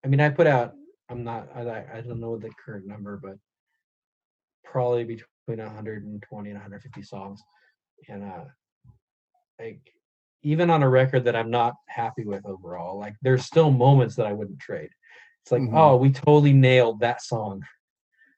I 0.05 0.09
mean, 0.09 0.21
I 0.21 0.31
put 0.31 0.47
out. 0.47 0.75
I'm 1.11 1.23
not. 1.23 1.49
I 1.55 1.61
I 1.61 1.87
I 1.97 2.01
don't 2.01 2.21
know 2.21 2.39
the 2.39 2.51
current 2.65 2.87
number, 2.87 3.21
but 3.23 3.37
probably 4.65 5.05
between 5.05 5.59
120 5.59 6.51
and 6.51 6.59
150 6.59 7.03
songs, 7.03 7.43
and 8.09 8.25
uh, 8.25 8.45
like 9.61 9.94
even 10.45 10.71
on 10.71 10.83
a 10.83 10.89
record 10.89 11.25
that 11.25 11.35
I'm 11.35 11.51
not 11.51 11.75
happy 11.89 12.25
with 12.25 12.45
overall, 12.47 12.99
like 12.99 13.15
there's 13.23 13.45
still 13.45 13.71
moments 13.71 14.15
that 14.17 14.27
I 14.27 14.33
wouldn't 14.33 14.61
trade. 14.61 14.91
It's 15.43 15.51
like, 15.53 15.63
Mhm. 15.63 15.77
oh, 15.77 15.97
we 15.97 16.11
totally 16.13 16.53
nailed 16.53 17.01
that 17.01 17.23
song. 17.23 17.65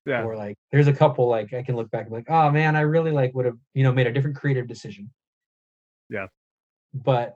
Yeah. 0.07 0.23
Or 0.23 0.37
like, 0.37 0.57
there's 0.71 0.87
a 0.87 0.93
couple 0.93 1.27
like 1.29 1.53
I 1.53 1.63
can 1.63 1.75
look 1.77 1.91
back 1.91 2.07
and 2.07 2.15
like, 2.15 2.31
oh 2.31 2.51
man, 2.51 2.77
I 2.77 2.83
really 2.83 3.11
like 3.11 3.35
would 3.35 3.45
have 3.47 3.59
you 3.75 3.83
know 3.83 3.93
made 3.93 4.07
a 4.07 4.13
different 4.13 4.37
creative 4.37 4.67
decision. 4.69 5.13
Yeah. 6.09 6.29
But 6.95 7.35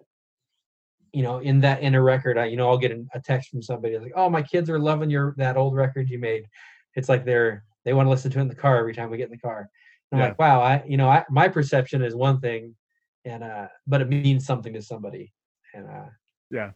you 1.12 1.24
know, 1.24 1.38
in 1.40 1.60
that 1.62 1.82
in 1.82 1.96
a 1.96 2.02
record, 2.02 2.38
I 2.38 2.44
you 2.46 2.56
know 2.56 2.68
I'll 2.70 2.78
get 2.78 2.92
a 3.12 3.20
text 3.20 3.50
from 3.50 3.62
somebody 3.62 3.98
like, 3.98 4.12
oh, 4.14 4.30
my 4.30 4.42
kids 4.42 4.70
are 4.70 4.78
loving 4.78 5.10
your 5.10 5.34
that 5.38 5.56
old 5.56 5.74
record 5.74 6.08
you 6.08 6.20
made. 6.20 6.46
It's 6.94 7.08
like 7.08 7.24
they're 7.24 7.64
they 7.84 7.92
want 7.92 8.06
to 8.06 8.10
listen 8.10 8.30
to 8.30 8.38
it 8.38 8.42
in 8.42 8.48
the 8.48 8.54
car 8.54 8.76
every 8.78 8.94
time 8.94 9.10
we 9.10 9.16
get 9.18 9.24
in 9.24 9.32
the 9.32 9.38
car. 9.38 9.68
And 10.12 10.20
I'm 10.20 10.24
Yeah. 10.24 10.28
like, 10.28 10.38
wow, 10.38 10.60
I 10.60 10.84
you 10.86 10.96
know 10.96 11.08
I 11.08 11.24
my 11.28 11.48
perception 11.48 12.02
is 12.02 12.14
one 12.14 12.40
thing, 12.40 12.76
and 13.24 13.42
uh, 13.44 13.68
but 13.86 14.00
it 14.00 14.08
means 14.08 14.46
something 14.46 14.72
to 14.72 14.82
somebody, 14.82 15.32
and 15.74 15.86
uh, 15.88 16.08
Yeah. 16.50 16.70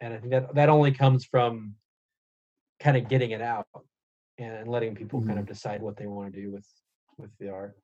and 0.00 0.14
I 0.14 0.18
think 0.18 0.30
that 0.32 0.54
that 0.54 0.68
only 0.68 0.92
comes 0.92 1.24
from 1.24 1.74
kind 2.80 2.96
of 2.96 3.08
getting 3.08 3.32
it 3.32 3.42
out 3.42 3.66
and 4.38 4.66
letting 4.68 4.94
people 4.94 5.20
kind 5.20 5.38
Mhm. 5.38 5.40
of 5.40 5.46
decide 5.46 5.82
what 5.82 5.96
they 5.96 6.06
want 6.06 6.32
to 6.32 6.40
do 6.40 6.50
with 6.50 6.66
with 7.18 7.30
the 7.38 7.50
art. 7.50 7.76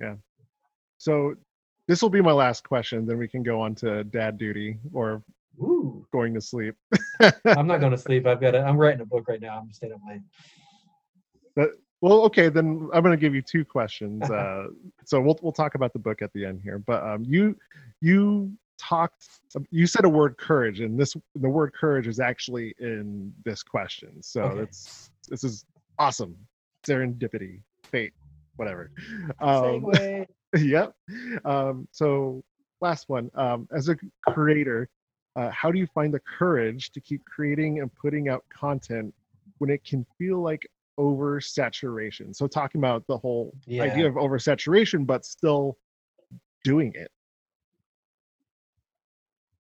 Yeah 0.00 0.16
so 0.98 1.34
this 1.86 2.02
will 2.02 2.10
be 2.10 2.20
my 2.20 2.32
last 2.32 2.68
question. 2.68 3.06
Then 3.06 3.18
we 3.18 3.28
can 3.28 3.42
go 3.42 3.60
on 3.60 3.74
to 3.76 4.04
dad 4.04 4.36
duty 4.36 4.78
or 4.92 5.22
Ooh, 5.60 6.06
going 6.12 6.34
to 6.34 6.40
sleep. 6.40 6.74
I'm 7.46 7.66
not 7.66 7.78
going 7.80 7.92
to 7.92 7.98
sleep. 7.98 8.26
I've 8.26 8.40
got. 8.40 8.54
A, 8.54 8.60
I'm 8.60 8.76
writing 8.76 9.00
a 9.00 9.06
book 9.06 9.26
right 9.28 9.40
now. 9.40 9.58
I'm 9.58 9.72
staying 9.72 9.92
up 9.94 10.00
late. 11.56 11.70
Well, 12.00 12.22
okay, 12.24 12.48
then 12.48 12.88
I'm 12.92 13.02
going 13.02 13.16
to 13.16 13.20
give 13.20 13.34
you 13.34 13.42
two 13.42 13.64
questions. 13.64 14.28
Uh, 14.30 14.68
so 15.04 15.20
we'll 15.20 15.38
we'll 15.42 15.52
talk 15.52 15.74
about 15.74 15.92
the 15.92 15.98
book 15.98 16.22
at 16.22 16.32
the 16.32 16.44
end 16.44 16.60
here. 16.62 16.78
But 16.78 17.02
um, 17.02 17.24
you 17.24 17.56
you 18.00 18.52
talked 18.78 19.26
you 19.70 19.86
said 19.86 20.04
a 20.04 20.08
word 20.08 20.36
courage, 20.38 20.80
and 20.80 20.98
this 20.98 21.16
the 21.34 21.48
word 21.48 21.72
courage 21.72 22.06
is 22.06 22.20
actually 22.20 22.74
in 22.78 23.32
this 23.44 23.62
question. 23.62 24.22
So 24.22 24.42
Okay. 24.42 24.62
it's 24.62 25.10
this 25.28 25.44
is 25.44 25.64
awesome. 25.98 26.36
Serendipity, 26.86 27.60
fate, 27.84 28.12
whatever. 28.56 28.90
Um, 29.40 29.92
yep. 30.56 30.94
Um, 31.44 31.88
so 31.90 32.42
last 32.80 33.08
one. 33.08 33.30
Um, 33.34 33.68
as 33.72 33.88
a 33.88 33.96
creator, 34.26 34.88
uh, 35.36 35.50
how 35.50 35.72
do 35.72 35.78
you 35.78 35.86
find 35.86 36.12
the 36.14 36.20
courage 36.20 36.90
to 36.92 37.00
keep 37.00 37.24
creating 37.24 37.80
and 37.80 37.92
putting 37.94 38.28
out 38.28 38.44
content 38.50 39.12
when 39.58 39.70
it 39.70 39.84
can 39.84 40.06
feel 40.18 40.40
like 40.40 40.66
oversaturation? 40.98 42.34
So 42.34 42.46
talking 42.46 42.80
about 42.80 43.06
the 43.06 43.16
whole 43.18 43.54
Yeah. 43.66 43.84
idea 43.84 44.06
of 44.08 44.14
oversaturation, 44.14 45.06
but 45.06 45.24
still 45.24 45.78
doing 46.64 46.92
it. 46.94 47.10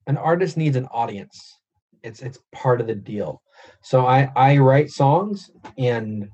an 0.08 0.18
artist 0.18 0.58
needs 0.58 0.76
an 0.76 0.88
audience. 0.88 1.60
It's 2.04 2.22
it's 2.22 2.40
part 2.52 2.82
of 2.82 2.88
the 2.88 2.96
deal. 2.96 3.42
So 3.84 4.06
I 4.08 4.32
I 4.36 4.58
write 4.58 4.90
songs 4.90 5.52
and 5.78 6.28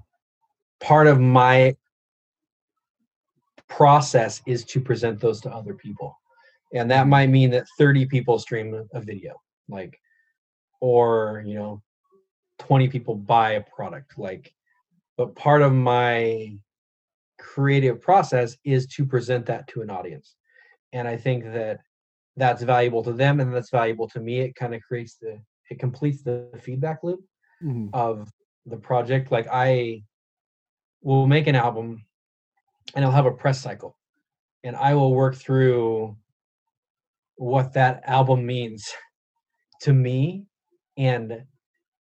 part 0.80 1.06
of 1.08 1.20
my 1.20 1.76
process 3.68 4.42
is 4.48 4.64
to 4.66 4.80
present 4.80 5.20
those 5.20 5.42
to 5.42 5.52
other 5.52 5.74
people. 5.74 6.18
And 6.74 6.90
that 6.92 7.08
might 7.08 7.28
mean 7.30 7.50
that 7.52 7.68
30 7.78 8.06
people 8.06 8.40
stream 8.40 8.74
a- 8.74 8.98
a 8.98 9.02
video 9.02 9.36
like 9.68 10.00
or 10.80 11.44
you 11.46 11.56
know 11.56 11.82
20 12.60 12.88
people 12.88 13.16
buy 13.16 13.52
a 13.52 13.62
product 13.62 14.18
like 14.18 14.54
but 15.18 15.36
part 15.36 15.62
of 15.62 15.74
my 15.74 16.58
creative 17.40 18.02
process 18.02 18.58
is 18.64 18.88
to 18.88 19.06
present 19.06 19.46
that 19.48 19.68
to 19.70 19.82
an 19.82 19.90
audience. 19.90 20.36
And 20.94 21.08
I 21.08 21.18
think 21.18 21.44
that 21.46 21.80
that's 22.36 22.64
valuable 22.64 23.04
to 23.04 23.14
them 23.14 23.40
and 23.40 23.54
that's 23.54 23.72
valuable 23.72 24.08
to 24.10 24.20
me. 24.20 24.40
It 24.40 24.56
kind 24.56 24.76
of 24.76 24.82
creates 24.82 25.18
the 25.18 25.42
it 25.70 25.80
completes 25.80 26.24
the 26.24 26.50
feedback 26.62 27.04
loop 27.04 27.22
Mhm. 27.64 27.90
of 27.94 28.32
the 28.66 28.78
project. 28.78 29.32
Like 29.32 29.48
I 29.52 30.04
will 31.02 31.28
make 31.28 31.48
an 31.48 31.56
album 31.56 32.06
and 32.96 33.04
I'll 33.06 33.12
have 33.12 33.26
a 33.26 33.32
press 33.32 33.60
cycle 33.62 33.98
and 34.64 34.76
I 34.76 34.94
will 34.96 35.14
work 35.14 35.36
through 35.36 36.18
what 37.38 37.74
that 37.74 38.02
album 38.06 38.46
means 38.46 38.90
to 39.82 39.94
me. 39.94 40.46
And 40.98 41.46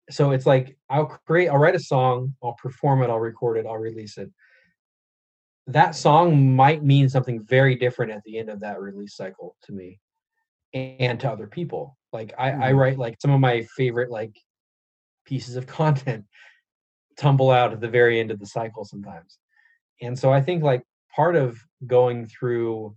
so 0.09 0.31
it's 0.31 0.45
like 0.45 0.77
I'll 0.89 1.05
create, 1.25 1.49
I'll 1.49 1.57
write 1.57 1.75
a 1.75 1.79
song, 1.79 2.35
I'll 2.43 2.53
perform 2.61 3.01
it, 3.03 3.09
I'll 3.09 3.19
record 3.19 3.57
it, 3.57 3.65
I'll 3.65 3.77
release 3.77 4.17
it. 4.17 4.31
That 5.67 5.95
song 5.95 6.55
might 6.55 6.83
mean 6.83 7.07
something 7.07 7.43
very 7.43 7.75
different 7.75 8.11
at 8.11 8.23
the 8.23 8.37
end 8.37 8.49
of 8.49 8.59
that 8.61 8.81
release 8.81 9.15
cycle 9.15 9.55
to 9.63 9.71
me 9.71 9.99
and 10.73 11.19
to 11.21 11.31
other 11.31 11.47
people. 11.47 11.97
Like 12.11 12.33
I, 12.37 12.51
I 12.51 12.71
Mhm. 12.71 12.77
write 12.77 12.97
like 12.97 13.15
some 13.21 13.31
of 13.31 13.39
my 13.39 13.63
favorite 13.77 14.11
like 14.11 14.35
pieces 15.25 15.55
of 15.55 15.65
content 15.81 16.25
tumble 17.17 17.51
out 17.51 17.71
at 17.71 17.79
the 17.79 17.87
very 17.87 18.19
end 18.19 18.31
of 18.31 18.39
the 18.39 18.45
cycle 18.45 18.83
sometimes. 18.83 19.37
And 20.01 20.17
so 20.17 20.33
I 20.33 20.41
think 20.41 20.63
like 20.63 20.83
part 21.15 21.35
of 21.35 21.57
going 21.87 22.25
through 22.25 22.95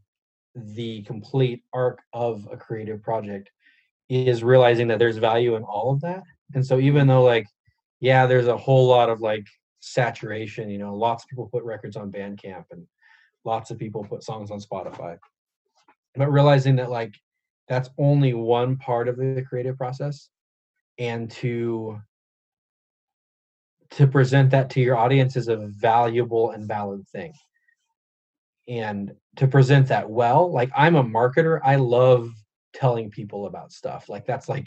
the 0.55 1.03
complete 1.03 1.63
arc 1.73 2.01
of 2.13 2.49
a 2.51 2.57
creative 2.57 3.03
project 3.03 3.51
is 4.09 4.43
realizing 4.43 4.89
that 4.89 4.99
there's 4.99 5.19
value 5.19 5.57
in 5.57 5.63
all 5.63 5.93
of 5.93 6.01
that. 6.01 6.23
And 6.55 6.65
so 6.65 6.79
even 6.79 7.07
though 7.07 7.23
like 7.23 7.47
yeah, 8.01 8.27
there's 8.27 8.47
a 8.47 8.57
whole 8.57 8.87
lot 8.87 9.09
of 9.09 9.21
like 9.21 9.47
saturation, 9.81 10.69
you 10.69 10.79
know, 10.79 10.95
lots 10.95 11.25
of 11.25 11.31
people 11.31 11.49
put 11.51 11.65
records 11.65 11.97
on 11.97 12.11
Bandcamp 12.13 12.65
and 12.71 12.87
lots 13.45 13.71
of 13.71 13.79
people 13.79 14.05
put 14.05 14.23
songs 14.23 14.51
on 14.51 14.61
Spotify. 14.61 15.19
But 16.15 16.31
realizing 16.33 16.77
that 16.77 16.91
like 16.91 17.15
that's 17.69 17.91
only 17.99 18.35
one 18.35 18.77
part 18.77 19.09
of 19.09 19.17
the 19.17 19.45
creative 19.49 19.77
process 19.77 20.29
and 20.99 21.31
to 21.31 22.01
to 23.91 24.07
present 24.07 24.51
that 24.51 24.71
to 24.71 24.81
your 24.81 24.97
audience 24.97 25.37
is 25.37 25.49
a 25.49 25.57
valuable 25.57 26.51
and 26.51 26.67
valid 26.67 27.07
thing 27.09 27.33
and 28.67 29.13
to 29.37 29.47
present 29.47 29.87
that 29.87 30.09
well 30.11 30.51
like 30.51 30.71
i'm 30.77 30.97
a 30.97 31.05
marketer 31.05 31.61
i 31.63 31.77
love 31.77 32.29
telling 32.75 33.11
people 33.11 33.47
about 33.47 33.71
stuff 33.71 34.09
like 34.09 34.27
that's 34.27 34.49
like 34.49 34.67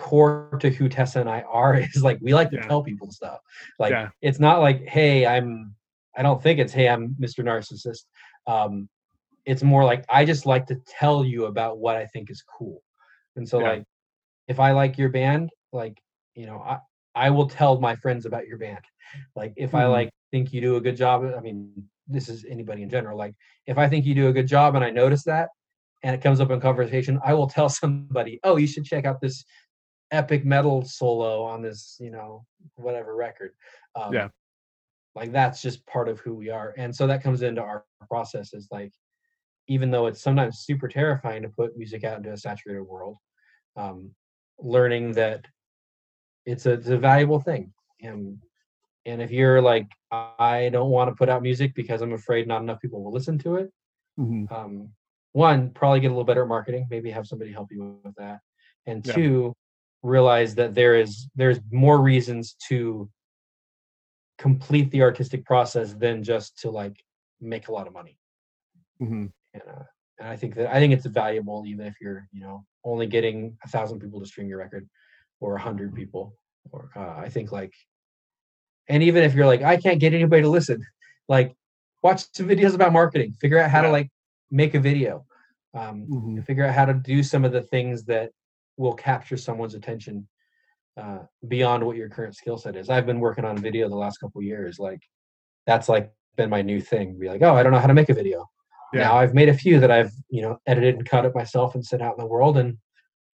core 0.00 0.58
to 0.60 0.70
who 0.70 0.88
tessa 0.88 1.20
and 1.20 1.28
i 1.30 1.40
are 1.42 1.74
is 1.94 2.02
like 2.02 2.18
we 2.20 2.32
like 2.34 2.50
to 2.50 2.56
Yeah. 2.56 2.66
tell 2.66 2.82
people 2.82 3.10
stuff 3.10 3.38
like 3.78 3.92
Yeah. 3.92 4.08
it's 4.22 4.40
not 4.40 4.60
like 4.60 4.78
hey 4.96 5.26
i'm 5.26 5.74
i 6.16 6.22
don't 6.22 6.42
think 6.42 6.58
it's 6.58 6.72
hey 6.72 6.88
i'm 6.88 7.14
mr 7.20 7.40
narcissist 7.44 8.04
um 8.46 8.88
it's 9.44 9.62
more 9.62 9.84
like 9.84 10.04
i 10.08 10.24
just 10.24 10.44
like 10.46 10.66
to 10.66 10.76
tell 10.98 11.24
you 11.24 11.40
about 11.46 11.78
what 11.78 11.96
i 11.96 12.06
think 12.06 12.30
is 12.30 12.42
cool 12.42 12.82
and 13.36 13.46
so 13.48 13.58
Yeah. 13.60 13.68
like 13.72 13.84
if 14.48 14.58
i 14.58 14.70
like 14.72 14.98
your 14.98 15.10
band 15.10 15.50
like 15.72 15.96
you 16.34 16.46
know 16.46 16.58
i 16.72 16.78
i 17.26 17.28
will 17.30 17.48
tell 17.48 17.78
my 17.80 17.94
friends 17.96 18.24
about 18.26 18.46
your 18.46 18.58
band 18.58 18.84
like 19.36 19.52
if 19.56 19.74
i 19.74 19.84
Mhm. 19.84 19.90
like 19.98 20.10
think 20.32 20.52
you 20.52 20.60
do 20.60 20.76
a 20.76 20.80
good 20.80 20.96
job 20.96 21.16
i 21.36 21.40
mean 21.40 21.58
this 22.16 22.28
is 22.28 22.44
anybody 22.48 22.82
in 22.82 22.90
general 22.96 23.16
like 23.18 23.34
if 23.66 23.76
i 23.78 23.86
think 23.88 24.04
you 24.06 24.14
do 24.14 24.28
a 24.28 24.32
good 24.38 24.46
job 24.56 24.74
and 24.76 24.84
i 24.84 24.90
notice 24.90 25.24
that 25.24 25.48
and 26.02 26.14
it 26.16 26.22
comes 26.22 26.40
up 26.40 26.50
in 26.50 26.60
conversation 26.60 27.20
i 27.24 27.32
will 27.34 27.48
tell 27.48 27.68
somebody 27.82 28.38
oh 28.44 28.56
you 28.56 28.66
should 28.66 28.84
check 28.84 29.04
out 29.04 29.20
this 29.20 29.44
epic 30.10 30.44
metal 30.44 30.84
solo 30.84 31.42
on 31.42 31.62
this 31.62 31.96
you 32.00 32.10
know 32.10 32.44
whatever 32.76 33.14
record 33.14 33.52
um, 33.94 34.12
Yeah. 34.12 34.28
like 35.14 35.32
that's 35.32 35.62
just 35.62 35.86
part 35.86 36.08
of 36.08 36.18
who 36.20 36.34
we 36.34 36.50
are 36.50 36.74
and 36.76 36.94
so 36.94 37.06
that 37.06 37.22
comes 37.22 37.42
into 37.42 37.60
our 37.62 37.84
process 38.08 38.52
is 38.54 38.68
like 38.70 38.92
even 39.68 39.90
though 39.90 40.06
it's 40.06 40.20
sometimes 40.22 40.60
super 40.60 40.88
terrifying 40.88 41.42
to 41.42 41.48
put 41.48 41.76
music 41.76 42.02
out 42.04 42.18
into 42.18 42.32
a 42.32 42.36
saturated 42.36 42.82
world 42.82 43.16
um, 43.76 44.10
learning 44.58 45.12
that 45.12 45.46
it's 46.44 46.66
a, 46.66 46.72
it's 46.72 46.88
a 46.88 46.98
valuable 46.98 47.40
thing 47.40 47.72
and 48.02 48.36
and 49.06 49.22
if 49.22 49.30
you're 49.30 49.62
like 49.62 49.86
i 50.10 50.68
don't 50.72 50.90
want 50.90 51.08
to 51.08 51.14
put 51.14 51.28
out 51.28 51.42
music 51.42 51.74
because 51.74 52.02
i'm 52.02 52.12
afraid 52.12 52.48
not 52.48 52.62
enough 52.62 52.80
people 52.80 53.02
will 53.02 53.12
listen 53.12 53.38
to 53.38 53.56
it 53.56 53.70
Mhm. 54.18 54.50
Um, 54.52 54.90
one, 55.32 55.70
probably 55.70 56.00
get 56.00 56.08
a 56.08 56.10
little 56.10 56.24
better 56.24 56.42
at 56.42 56.48
marketing. 56.48 56.86
Maybe 56.90 57.10
have 57.10 57.26
somebody 57.26 57.52
help 57.52 57.68
you 57.70 57.96
with 58.04 58.14
that. 58.16 58.40
And 58.86 59.02
two, 59.04 59.54
realize 60.02 60.54
that 60.54 60.74
there 60.74 60.94
is 60.96 61.28
there's 61.36 61.58
more 61.70 62.00
reasons 62.00 62.54
to 62.68 63.08
complete 64.38 64.90
the 64.90 65.02
artistic 65.02 65.44
process 65.44 65.92
than 65.94 66.22
just 66.22 66.58
to 66.58 66.70
like 66.70 66.96
make 67.40 67.68
a 67.68 67.72
lot 67.72 67.86
of 67.86 67.92
money. 67.92 68.18
Mhm. 69.00 69.32
And 69.54 69.62
uh, 69.68 69.84
and 70.18 70.28
I 70.28 70.36
think 70.36 70.54
that 70.54 70.74
I 70.74 70.78
think 70.78 70.92
it's 70.92 71.06
valuable 71.06 71.64
even 71.66 71.86
if 71.86 71.94
you're 72.00 72.26
you 72.32 72.40
know 72.40 72.64
only 72.84 73.06
getting 73.06 73.56
a 73.64 73.68
thousand 73.68 74.00
people 74.00 74.20
to 74.20 74.26
stream 74.26 74.48
your 74.48 74.58
record 74.58 74.88
or 75.40 75.56
a 75.56 75.60
hundred 75.60 75.94
people. 75.94 76.34
Or 76.72 76.90
uh, 76.94 77.16
I 77.18 77.28
think 77.30 77.52
like, 77.52 77.72
and 78.88 79.02
even 79.02 79.22
if 79.24 79.34
you're 79.34 79.46
like 79.46 79.62
I 79.62 79.76
can't 79.76 80.00
get 80.00 80.14
anybody 80.14 80.42
to 80.42 80.48
listen, 80.48 80.84
like 81.28 81.54
watch 82.02 82.24
some 82.32 82.48
videos 82.48 82.74
about 82.74 82.92
marketing. 82.92 83.32
Figure 83.40 83.58
out 83.58 83.70
how 83.70 83.82
to 83.82 83.90
like 83.90 84.10
make 84.50 84.74
a 84.74 84.80
video. 84.80 85.26
Um, 85.72 86.06
Mhm. 86.08 86.36
and 86.36 86.46
figure 86.46 86.64
out 86.64 86.74
how 86.74 86.84
to 86.84 86.94
do 86.94 87.22
some 87.22 87.44
of 87.44 87.52
the 87.52 87.62
things 87.62 88.04
that 88.06 88.32
will 88.80 88.94
capture 88.94 89.36
someone's 89.36 89.74
attention 89.74 90.26
uh, 90.96 91.18
beyond 91.48 91.84
what 91.84 91.96
your 91.96 92.08
current 92.08 92.34
skill 92.34 92.56
set 92.56 92.76
is. 92.76 92.88
I've 92.88 93.06
been 93.06 93.20
working 93.20 93.44
on 93.44 93.58
video 93.58 93.88
the 93.88 93.94
last 93.94 94.18
couple 94.18 94.42
years. 94.42 94.78
Like 94.78 95.02
that's 95.66 95.88
like 95.88 96.10
been 96.36 96.48
my 96.48 96.62
new 96.62 96.80
thing. 96.80 97.18
Be 97.18 97.28
like, 97.28 97.42
oh, 97.42 97.54
I 97.54 97.62
don't 97.62 97.72
know 97.72 97.78
how 97.78 97.86
to 97.86 97.94
make 97.94 98.08
a 98.08 98.14
video. 98.14 98.48
Yeah. 98.94 99.02
Now 99.02 99.18
I've 99.18 99.34
made 99.34 99.50
a 99.50 99.54
few 99.54 99.78
that 99.80 99.90
I've 99.90 100.12
you 100.30 100.42
know 100.42 100.58
edited 100.66 100.94
and 100.96 101.04
cut 101.08 101.26
it 101.26 101.34
myself 101.34 101.74
and 101.74 101.84
sent 101.84 102.02
out 102.02 102.14
in 102.16 102.20
the 102.24 102.26
world, 102.26 102.56
and 102.56 102.78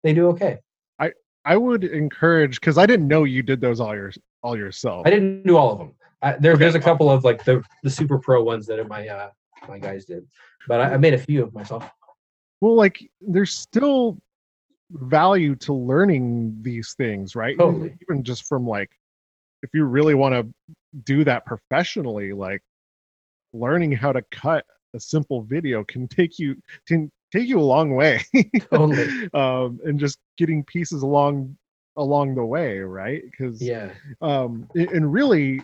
they 0.01 0.13
do 0.13 0.27
okay. 0.29 0.57
I 0.97 1.11
I 1.45 1.57
would 1.57 1.83
encourage 1.83 2.59
because 2.61 2.77
I 2.77 2.85
didn't 2.85 3.07
know 3.09 3.25
you 3.25 3.43
did 3.43 3.59
those 3.59 3.79
all 3.81 3.93
your 3.93 4.13
all 4.41 4.57
yourself. 4.57 5.05
I 5.05 5.09
didn't 5.09 5.45
do 5.45 5.57
all 5.57 5.71
of 5.73 5.77
them. 5.77 5.93
I, 6.21 6.37
there, 6.37 6.53
Okay. 6.53 6.59
there's 6.59 6.75
a 6.75 6.79
couple 6.79 7.11
of 7.11 7.25
like 7.25 7.43
the 7.43 7.61
the 7.83 7.89
super 7.89 8.17
pro 8.17 8.41
ones 8.41 8.65
that 8.67 8.87
my 8.87 9.05
uh, 9.07 9.29
my 9.67 9.77
guys 9.77 10.05
did, 10.05 10.25
but 10.69 10.79
I, 10.79 10.93
I 10.93 10.97
made 10.97 11.13
a 11.13 11.17
few 11.17 11.43
of 11.43 11.53
myself. 11.53 11.83
Well, 12.61 12.75
like 12.75 12.97
there's 13.19 13.53
still 13.53 14.17
value 14.93 15.55
to 15.55 15.73
learning 15.73 16.57
these 16.61 16.93
things, 16.95 17.35
right? 17.35 17.53
Even- 17.55 17.65
Totally. 17.67 17.97
Even 18.09 18.23
just 18.23 18.45
from 18.47 18.67
like, 18.67 18.91
if 19.63 19.69
you 19.73 19.85
really 19.85 20.13
want 20.13 20.33
to 20.35 20.53
do 21.03 21.23
that 21.23 21.45
professionally, 21.45 22.33
like 22.33 22.61
learning 23.53 23.91
how 23.91 24.11
to 24.11 24.21
cut 24.31 24.65
a 24.95 24.99
simple 24.99 25.41
video 25.43 25.83
can 25.83 26.07
take 26.07 26.37
you 26.37 26.55
can 26.87 27.11
take 27.31 27.47
you 27.47 27.59
a 27.59 27.61
long 27.61 27.95
way. 27.95 28.21
Totally. 28.71 29.29
um, 29.33 29.79
and 29.85 29.99
just 29.99 30.19
getting 30.37 30.63
pieces 30.63 31.01
along 31.03 31.57
along 31.97 32.35
the 32.35 32.45
way, 32.45 32.79
right? 32.79 33.23
Because 33.29 33.61
Yeah. 33.61 33.91
um 34.21 34.67
and 34.75 35.11
really 35.11 35.61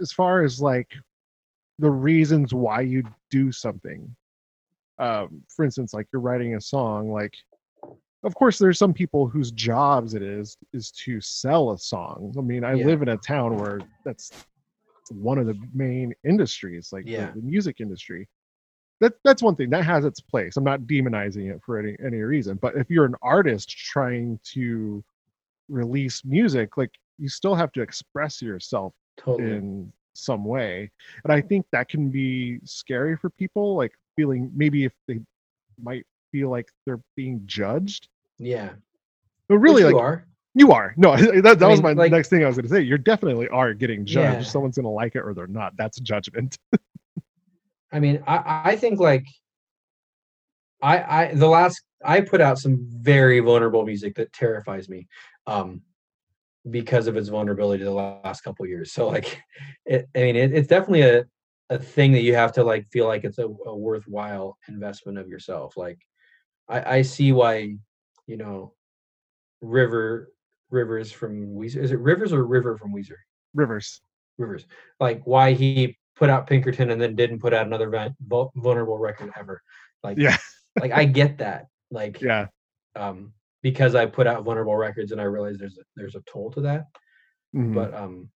as 0.00 0.12
far 0.12 0.42
as 0.42 0.60
like 0.60 0.92
the 1.78 1.90
reasons 1.90 2.52
why 2.54 2.80
you 2.80 3.02
do 3.30 3.50
something 3.52 4.14
um 4.98 5.42
for 5.48 5.64
instance 5.64 5.92
like 5.92 6.06
you're 6.12 6.22
writing 6.22 6.54
a 6.54 6.60
song 6.60 7.10
like 7.10 7.34
of 8.24 8.34
course 8.34 8.58
there's 8.58 8.78
some 8.78 8.92
people 8.94 9.28
whose 9.28 9.50
jobs 9.52 10.14
it 10.14 10.22
is 10.22 10.56
is 10.72 10.90
to 10.90 11.20
sell 11.20 11.70
a 11.72 11.78
song. 11.78 12.34
I 12.38 12.40
mean 12.40 12.64
i 12.64 12.74
Yeah. 12.74 12.86
live 12.86 13.02
in 13.02 13.08
a 13.08 13.16
town 13.18 13.56
where 13.56 13.80
that's 14.04 14.30
one 15.10 15.38
of 15.38 15.46
the 15.46 15.58
main 15.74 16.14
industries 16.24 16.90
like 16.92 17.04
the- 17.04 17.32
the, 17.34 17.42
music 17.42 17.80
industry. 17.80 18.26
That 19.00 19.14
that's 19.24 19.42
one 19.42 19.56
thing 19.56 19.70
that 19.70 19.84
has 19.84 20.04
its 20.04 20.20
place. 20.20 20.56
I'm 20.56 20.64
not 20.64 20.82
demonizing 20.82 21.50
it 21.54 21.60
for 21.64 21.78
any 21.78 21.96
any 22.04 22.18
reason 22.20 22.56
but 22.60 22.76
if 22.76 22.90
you're 22.90 23.04
an 23.04 23.16
artist 23.22 23.68
trying 23.68 24.40
to 24.54 25.04
release 25.68 26.24
music 26.24 26.76
like 26.76 26.90
you 27.18 27.28
still 27.28 27.54
have 27.54 27.72
to 27.72 27.82
express 27.82 28.40
yourself 28.42 28.92
Totally. 29.16 29.50
in 29.52 29.92
some 30.14 30.44
way. 30.44 30.90
And 31.24 31.32
i 31.32 31.40
think 31.40 31.66
that 31.72 31.88
can 31.88 32.08
be 32.10 32.58
scary 32.64 33.16
for 33.16 33.30
people 33.30 33.74
like 33.76 33.92
feeling 34.16 34.50
maybe 34.54 34.84
if 34.84 34.92
they 35.08 35.20
might 35.82 36.06
feel 36.32 36.50
like 36.50 36.68
they're 36.86 37.00
being 37.16 37.42
judged 37.46 38.08
Yeah. 38.44 38.70
but 39.48 39.58
really 39.58 39.84
Which 39.84 39.92
like 39.94 40.00
you 40.00 40.06
are. 40.08 40.26
you 40.54 40.72
are 40.72 40.94
no 40.96 41.16
that, 41.16 41.58
that 41.58 41.62
I 41.62 41.66
was 41.68 41.82
mean, 41.82 41.96
my 41.96 42.02
like- 42.04 42.12
next 42.12 42.28
thing 42.28 42.44
i 42.44 42.46
was 42.46 42.56
going 42.56 42.68
to 42.68 42.70
say 42.74 42.80
you 42.82 42.98
definitely 42.98 43.48
are 43.48 43.72
getting 43.74 44.04
judged 44.04 44.38
Yeah. 44.38 44.42
someone's 44.42 44.76
going 44.76 44.84
to 44.84 44.90
like 44.90 45.14
it 45.16 45.20
or 45.20 45.32
they're 45.34 45.46
not 45.46 45.76
that's 45.76 45.98
judgment 46.00 46.58
I 47.92 48.00
mean, 48.00 48.24
I 48.26 48.70
I 48.72 48.76
think 48.76 48.98
like 48.98 49.24
I 50.82 50.94
I 51.28 51.34
the 51.34 51.46
last 51.48 51.80
I 52.04 52.20
put 52.20 52.40
out 52.40 52.58
some 52.58 52.86
very 52.90 53.38
vulnerable 53.40 53.84
music 53.86 54.16
that 54.16 54.32
terrifies 54.32 54.88
me, 54.88 55.06
um, 55.46 55.80
because 56.70 57.06
of 57.06 57.16
its 57.16 57.28
vulnerability 57.28 57.84
the 57.84 57.92
last 57.92 58.40
couple 58.42 58.66
years. 58.66 58.90
So 58.92 59.06
like, 59.08 59.40
it 59.86 60.08
I 60.16 60.18
mean 60.20 60.34
it, 60.36 60.52
it's 60.52 60.66
definitely 60.68 61.02
a 61.02 61.24
a 61.70 61.78
thing 61.78 62.10
that 62.12 62.22
you 62.22 62.34
have 62.34 62.52
to 62.54 62.64
like 62.64 62.88
feel 62.90 63.06
like 63.06 63.22
it's 63.22 63.38
a, 63.38 63.46
a 63.46 63.76
worthwhile 63.76 64.58
investment 64.68 65.16
of 65.18 65.28
yourself. 65.28 65.76
Like, 65.76 66.00
I 66.68 66.96
I 66.96 67.02
see 67.02 67.30
why, 67.30 67.76
you 68.26 68.36
know, 68.36 68.74
River 69.60 70.32
Rivers 70.70 71.12
from 71.12 71.54
Weezer 71.54 71.76
is 71.76 71.92
it 71.92 71.98
Rivers 72.00 72.32
or 72.32 72.44
River 72.44 72.76
from 72.76 72.92
Weezer? 72.92 73.16
rivers 73.54 74.00
Rivers, 74.38 74.66
like 74.98 75.22
why 75.24 75.52
he 75.52 75.96
put 76.16 76.28
out 76.28 76.46
Pinkerton 76.46 76.90
and 76.90 77.00
then 77.00 77.14
didn't 77.14 77.38
put 77.40 77.54
out 77.54 77.66
another 77.66 78.12
vulnerable 78.56 78.98
record 78.98 79.32
ever. 79.38 79.62
Like, 80.02 80.18
yeah 80.18 80.36
like 80.80 80.92
I 80.92 81.04
get 81.04 81.38
that. 81.38 81.66
Like, 81.90 82.20
yeah 82.20 82.48
um, 82.96 83.32
because 83.62 83.94
I 83.94 84.06
put 84.06 84.26
out 84.26 84.44
vulnerable 84.44 84.76
records 84.76 85.12
and 85.12 85.20
I 85.20 85.24
realize 85.24 85.56
there's 85.58 85.78
a, 85.78 85.82
there's 85.96 86.16
a 86.16 86.22
toll 86.26 86.50
to 86.52 86.60
that. 86.62 86.84
Mhm. 87.54 87.74
But 87.74 87.94
um, 87.94 88.28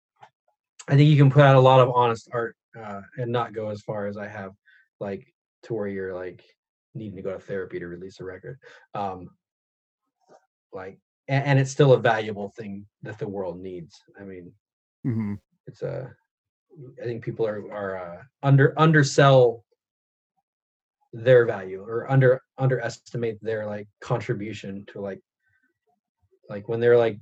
I 0.88 0.96
think 0.96 1.10
you 1.10 1.16
can 1.16 1.30
put 1.30 1.42
out 1.42 1.56
a 1.56 1.60
lot 1.60 1.80
of 1.80 1.90
honest 1.94 2.28
art 2.32 2.56
uh, 2.80 3.02
and 3.16 3.30
not 3.30 3.52
go 3.52 3.68
as 3.68 3.82
far 3.82 4.06
as 4.06 4.16
I 4.16 4.26
have, 4.26 4.52
like 5.00 5.32
to 5.64 5.74
where 5.74 5.88
you're 5.88 6.14
like 6.14 6.42
needing 6.94 7.16
to 7.16 7.22
go 7.22 7.32
to 7.32 7.38
therapy 7.38 7.78
to 7.78 7.86
release 7.86 8.20
a 8.20 8.24
record. 8.24 8.58
Um, 8.94 9.28
like, 10.72 10.98
and, 11.28 11.44
and 11.44 11.58
it's 11.58 11.70
still 11.70 11.92
a 11.92 11.98
valuable 11.98 12.50
thing 12.56 12.86
that 13.02 13.18
the 13.18 13.28
world 13.28 13.60
needs. 13.60 13.94
I 14.18 14.24
mean, 14.24 14.52
Mhm. 15.06 15.38
it's 15.66 15.82
a 15.82 16.14
I 17.02 17.04
think 17.04 17.24
people 17.24 17.46
are 17.46 17.72
are 17.72 17.96
uh, 17.96 18.22
under 18.42 18.74
undersell 18.78 19.64
their 21.12 21.46
value 21.46 21.82
or 21.82 22.10
under 22.10 22.42
underestimate 22.58 23.42
their 23.42 23.66
like 23.66 23.88
contribution 24.00 24.84
to 24.92 25.00
like 25.00 25.20
like 26.48 26.68
when 26.68 26.80
they're 26.80 26.98
like 26.98 27.18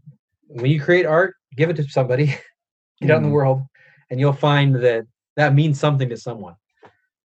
when 0.49 0.71
you 0.71 0.81
create 0.81 1.07
art 1.07 1.35
give 1.57 1.71
it 1.71 1.77
to 1.77 1.85
somebody 1.85 2.27
get 3.01 3.11
out 3.11 3.19
in 3.19 3.23
the 3.23 3.29
Mhm. 3.29 3.33
world 3.33 3.63
and 4.11 4.19
you'll 4.19 4.33
find 4.33 4.75
that 4.75 5.07
that 5.37 5.55
means 5.55 5.79
something 5.79 6.09
to 6.09 6.17
someone 6.17 6.57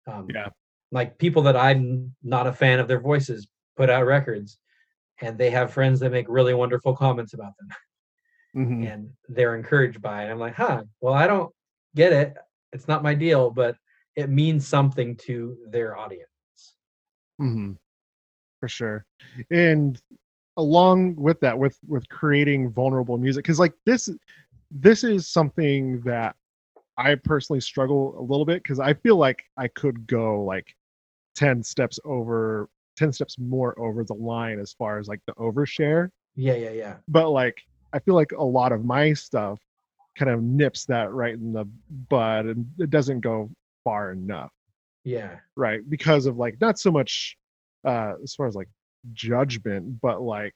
um, 0.06 0.28
Yeah. 0.30 0.48
like 0.92 1.18
people 1.18 1.42
that 1.42 1.56
i'm 1.56 2.14
not 2.22 2.46
a 2.46 2.52
fan 2.52 2.78
of 2.78 2.86
their 2.86 3.00
voices 3.00 3.48
put 3.76 3.90
out 3.90 4.06
records 4.06 4.58
and 5.20 5.38
they 5.38 5.50
have 5.50 5.72
friends 5.72 6.00
that 6.00 6.10
make 6.10 6.26
really 6.28 6.54
wonderful 6.54 6.94
comments 6.96 7.34
about 7.34 7.52
them 7.58 7.68
Mhm. 8.56 8.86
and 8.88 9.10
they're 9.28 9.56
encouraged 9.56 10.00
by 10.00 10.24
it. 10.26 10.30
I'm 10.30 10.38
like, 10.38 10.54
huh, 10.54 10.84
well, 11.00 11.14
I 11.14 11.26
don't 11.26 11.52
get 11.96 12.12
it. 12.12 12.34
It's 12.72 12.86
not 12.86 13.02
my 13.02 13.14
deal, 13.14 13.50
but 13.50 13.76
it 14.16 14.28
means 14.30 14.66
something 14.66 15.16
to 15.26 15.56
their 15.68 15.96
audience. 15.96 16.28
hmm 17.38 17.72
For 18.60 18.68
sure. 18.68 19.06
And 19.50 20.00
along 20.56 21.16
with 21.16 21.40
that, 21.40 21.58
with 21.58 21.78
with 21.86 22.08
creating 22.08 22.70
vulnerable 22.70 23.18
music, 23.18 23.44
because 23.44 23.58
like 23.58 23.74
this 23.84 24.08
this 24.70 25.02
is 25.04 25.28
something 25.28 26.00
that 26.02 26.36
I 26.96 27.16
personally 27.16 27.60
struggle 27.60 28.16
a 28.18 28.22
little 28.22 28.44
bit 28.44 28.62
because 28.62 28.78
I 28.78 28.94
feel 28.94 29.16
like 29.16 29.42
I 29.56 29.66
could 29.68 30.06
go 30.06 30.42
like 30.44 30.76
10 31.34 31.62
steps 31.62 31.98
over 32.04 32.68
10 32.96 33.12
steps 33.12 33.38
more 33.38 33.78
over 33.78 34.04
the 34.04 34.14
line 34.14 34.58
as 34.60 34.72
far 34.72 34.98
as 34.98 35.08
like 35.08 35.20
the 35.26 35.34
overshare. 35.34 36.08
Yeah, 36.36 36.54
yeah, 36.54 36.70
yeah. 36.70 36.96
But 37.08 37.30
like 37.30 37.62
I 37.92 37.98
feel 38.00 38.14
like 38.14 38.32
a 38.32 38.42
lot 38.44 38.72
of 38.72 38.84
my 38.84 39.12
stuff 39.12 39.60
kind 40.16 40.30
of 40.30 40.42
nips 40.42 40.84
that 40.86 41.12
right 41.12 41.34
in 41.34 41.52
the 41.52 41.64
bud 42.08 42.46
and 42.46 42.66
it 42.78 42.90
doesn't 42.90 43.20
go 43.20 43.50
far 43.82 44.12
enough 44.12 44.52
Yeah. 45.04 45.38
right 45.56 45.80
because 45.90 46.26
of 46.26 46.36
like 46.38 46.60
not 46.60 46.78
so 46.78 46.92
much 46.92 47.36
uh 47.84 48.14
as 48.22 48.34
far 48.34 48.46
as 48.46 48.54
like 48.54 48.68
judgment 49.12 50.00
but 50.00 50.22
like 50.22 50.54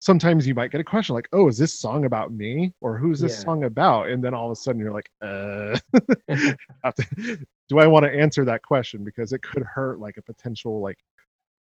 sometimes 0.00 0.46
you 0.46 0.54
might 0.54 0.70
get 0.70 0.80
a 0.80 0.84
question 0.84 1.14
like 1.14 1.28
oh 1.32 1.48
is 1.48 1.56
this 1.58 1.72
song 1.78 2.04
about 2.04 2.32
me 2.32 2.72
or 2.80 2.96
who's 2.98 3.20
this 3.20 3.38
Yeah. 3.38 3.44
song 3.44 3.64
about 3.64 4.08
and 4.10 4.22
then 4.22 4.34
all 4.34 4.46
of 4.46 4.52
a 4.52 4.56
sudden 4.56 4.80
you're 4.80 4.92
like 4.92 5.10
uh 5.22 5.78
do 7.68 7.78
i 7.78 7.86
want 7.86 8.04
to 8.04 8.12
answer 8.12 8.44
that 8.44 8.62
question 8.62 9.04
because 9.04 9.32
it 9.32 9.42
could 9.42 9.62
hurt 9.62 10.00
like 10.00 10.16
a 10.18 10.22
potential 10.22 10.80
like 10.80 10.98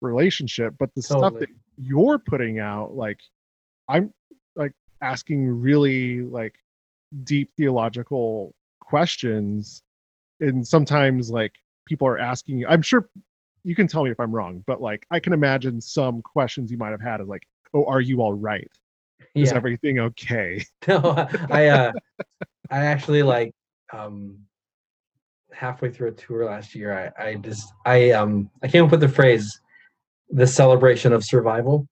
relationship 0.05 0.73
but 0.79 0.89
the 0.95 1.01
stuff 1.01 1.33
that 1.39 1.49
you're 1.77 2.19
putting 2.19 2.59
out 2.59 2.93
like 2.95 3.19
i'm 3.89 4.13
like 4.55 4.71
asking 5.01 5.47
really 5.47 6.21
like 6.21 6.55
deep 7.23 7.49
theological 7.57 8.53
questions 8.81 9.81
and 10.39 10.65
sometimes 10.65 11.29
like 11.31 11.53
people 11.85 12.07
are 12.07 12.17
asking 12.19 12.57
you 12.59 12.67
i'm 12.67 12.81
sure 12.81 13.09
you 13.63 13.75
can 13.75 13.87
tell 13.87 14.03
me 14.03 14.11
if 14.11 14.19
i'm 14.19 14.31
wrong 14.31 14.63
but 14.67 14.81
like 14.81 15.05
i 15.11 15.19
can 15.19 15.33
imagine 15.33 15.81
some 15.81 16.21
questions 16.21 16.71
you 16.71 16.77
might 16.77 16.91
have 16.91 17.01
had 17.01 17.19
is 17.21 17.27
like 17.27 17.43
oh 17.73 17.83
are 17.85 18.01
you 18.01 18.21
all 18.21 18.33
right? 18.33 18.71
Is 19.35 19.51
Yeah. 19.51 19.57
everything 19.57 19.99
okay? 19.99 20.63
No, 20.87 21.27
I 21.51 21.67
uh 21.67 21.91
I 22.71 22.85
actually 22.85 23.21
like 23.23 23.51
um 23.93 24.37
halfway 25.51 25.89
through 25.89 26.09
a 26.09 26.11
tour 26.11 26.45
last 26.45 26.75
year, 26.75 27.13
I, 27.19 27.27
I 27.27 27.35
just 27.35 27.73
I 27.85 28.11
um 28.11 28.49
I 28.63 28.67
came 28.67 28.85
up 28.85 28.91
with 28.91 29.01
the 29.01 29.09
phrase 29.09 29.59
the 30.29 30.47
celebration 30.47 31.13
of 31.13 31.23
survival. 31.23 31.87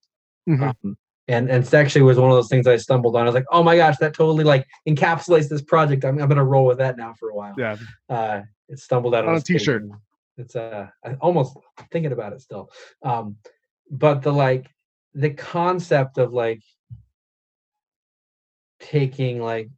Mhm. 0.48 0.74
Um, 0.84 0.98
and 1.28 1.50
and 1.50 1.64
it 1.66 1.74
actually 1.74 2.02
was 2.02 2.18
one 2.18 2.30
of 2.30 2.36
those 2.36 2.50
things 2.50 2.68
I 2.68 2.76
stumbled 2.78 3.16
on. 3.16 3.22
I 3.22 3.26
was 3.26 3.36
like, 3.36 3.46
oh 3.52 3.64
my 3.64 3.78
gosh, 3.78 3.98
that 4.00 4.14
totally 4.14 4.44
like 4.44 4.68
encapsulates 4.88 5.48
this 5.48 5.62
project. 5.62 6.04
I'm, 6.04 6.20
I'm 6.20 6.28
gonna 6.28 6.44
roll 6.44 6.66
with 6.66 6.80
that 6.80 6.98
now 6.98 7.14
for 7.18 7.30
a 7.30 7.36
while. 7.36 7.54
yeah. 7.58 7.78
Uh, 8.10 8.42
it 8.68 8.80
stumbled 8.80 9.16
out 9.16 9.24
On 9.26 9.32
on 9.32 9.38
a 9.38 9.42
t-shirt. 9.42 9.84
It's 10.38 10.56
uh, 10.56 10.88
almost 11.22 11.56
thinking 11.92 12.12
about 12.12 12.34
it 12.34 12.42
still. 12.42 12.70
Um, 13.04 13.38
but 13.90 14.22
the 14.24 14.34
like 14.34 14.70
the 15.14 15.30
concept 15.30 16.18
of 16.18 16.34
like 16.34 16.62
taking 18.80 19.40
like 19.42 19.70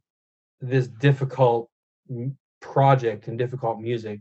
this 0.60 0.88
difficult 0.88 1.70
m- 2.10 2.36
project 2.60 3.28
and 3.28 3.38
difficult 3.38 3.78
music 3.78 4.20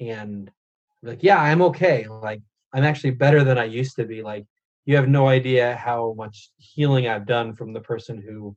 and 0.00 0.50
like 1.02 1.22
yeah 1.22 1.40
i'm 1.40 1.62
okay 1.62 2.06
like 2.08 2.40
i'm 2.76 2.84
actually 2.84 3.10
better 3.10 3.42
than 3.42 3.58
i 3.58 3.64
used 3.64 3.96
to 3.96 4.04
be 4.04 4.22
like 4.22 4.46
you 4.84 4.94
have 4.94 5.08
no 5.08 5.26
idea 5.26 5.74
how 5.76 6.14
much 6.16 6.50
healing 6.58 7.08
i've 7.08 7.26
done 7.26 7.52
from 7.52 7.72
the 7.72 7.80
person 7.80 8.22
who 8.22 8.56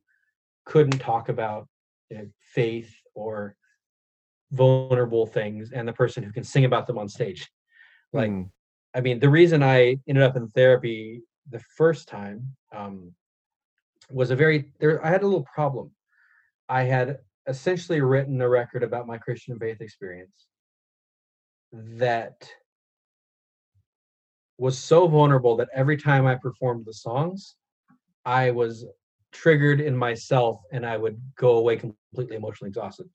couldn't 0.64 1.00
talk 1.00 1.28
about 1.28 1.66
you 2.10 2.18
know, 2.18 2.26
faith 2.54 2.94
or 3.14 3.56
vulnerable 4.52 5.26
things 5.26 5.72
and 5.72 5.88
the 5.88 5.92
person 5.92 6.22
who 6.22 6.32
can 6.32 6.44
sing 6.44 6.64
about 6.64 6.86
them 6.86 6.98
on 6.98 7.08
stage 7.08 7.48
like 8.12 8.30
Mm. 8.30 8.50
I 8.94 9.00
mean, 9.00 9.20
the 9.20 9.28
reason 9.28 9.62
I 9.62 9.98
ended 10.08 10.22
up 10.22 10.36
in 10.36 10.48
therapy 10.48 11.22
the 11.48 11.60
first 11.76 12.08
time 12.08 12.56
um, 12.72 13.12
was 14.10 14.30
a 14.30 14.36
very 14.36 14.72
there. 14.80 15.04
I 15.04 15.10
had 15.10 15.22
a 15.22 15.26
little 15.26 15.46
problem. 15.52 15.92
I 16.68 16.82
had 16.82 17.18
essentially 17.46 18.00
written 18.00 18.40
a 18.40 18.48
record 18.48 18.82
about 18.82 19.06
my 19.06 19.18
Christian 19.18 19.58
faith 19.58 19.80
experience 19.80 20.46
that 21.72 22.48
was 24.60 24.78
so 24.78 25.08
vulnerable 25.08 25.56
that 25.56 25.70
every 25.74 25.96
time 25.96 26.26
I 26.26 26.34
performed 26.34 26.84
the 26.84 26.92
songs, 26.92 27.56
I 28.26 28.50
was 28.50 28.84
triggered 29.32 29.80
in 29.80 29.96
myself, 29.96 30.60
and 30.70 30.84
I 30.84 30.98
would 30.98 31.18
go 31.36 31.56
away 31.56 31.76
completely 31.76 32.36
emotionally 32.36 32.68
exhausted, 32.68 33.08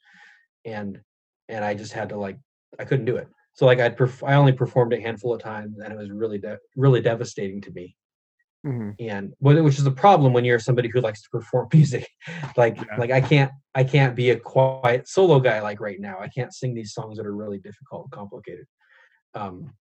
and 0.66 1.00
and 1.48 1.64
I 1.64 1.76
just 1.76 1.94
had 1.94 2.10
to 2.10 2.18
like 2.18 2.40
I 2.80 2.84
couldn't 2.84 3.06
do 3.06 3.18
it. 3.18 3.28
So 3.54 3.68
like 3.68 3.80
I'd 3.80 3.96
perf- 3.96 4.28
I 4.28 4.34
only 4.34 4.54
performed 4.54 4.94
a 4.94 5.00
handful 5.00 5.36
of 5.36 5.42
times, 5.42 5.78
and 5.78 5.94
it 5.94 5.98
was 5.98 6.10
really 6.10 6.40
de- 6.40 6.58
really 6.76 7.00
devastating 7.00 7.62
to 7.62 7.72
me. 7.72 7.96
Mhm. 8.66 8.96
And 9.00 9.36
which 9.40 9.78
is 9.78 9.86
a 9.86 9.92
problem 9.92 10.34
when 10.34 10.46
you're 10.46 10.58
somebody 10.58 10.90
who 10.90 11.00
likes 11.00 11.22
to 11.22 11.30
perform 11.30 11.68
music. 11.74 12.10
like 12.58 12.78
Yeah. 12.78 12.98
like 12.98 13.12
I 13.12 13.22
can't 13.22 13.52
I 13.76 13.84
can't 13.84 14.16
be 14.16 14.32
a 14.32 14.40
quiet 14.40 15.08
solo 15.08 15.40
guy 15.40 15.62
like 15.62 15.80
right 15.80 16.00
now. 16.00 16.18
I 16.20 16.28
can't 16.30 16.52
sing 16.56 16.74
these 16.74 16.92
songs 16.92 17.18
that 17.18 17.28
are 17.28 17.36
really 17.36 17.60
difficult 17.60 18.06
and 18.06 18.12
complicated. 18.12 18.66
Um, 19.36 19.76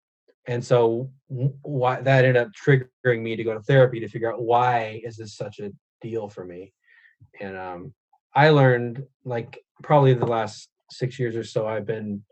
and 0.47 0.65
so 0.65 1.11
why 1.29 2.01
that 2.01 2.25
ended 2.25 2.43
up 2.43 2.49
triggering 2.53 3.23
me 3.23 3.37
to 3.37 3.45
go 3.45 3.55
to 3.55 3.63
therapy 3.63 4.01
to 4.01 4.09
figure 4.09 4.33
out 4.33 4.43
why 4.43 5.01
is 5.05 5.17
this 5.17 5.37
such 5.37 5.59
a 5.59 5.73
deal 6.03 6.29
for 6.29 6.45
me. 6.45 6.73
And 7.41 7.57
um, 7.57 7.95
I 8.35 8.51
learned 8.51 9.03
like 9.25 9.59
probably 9.83 10.15
the 10.15 10.27
last 10.27 10.69
six 10.91 11.19
years 11.19 11.35
or 11.35 11.45
so, 11.45 11.67
I've 11.67 11.87
been 11.87 12.23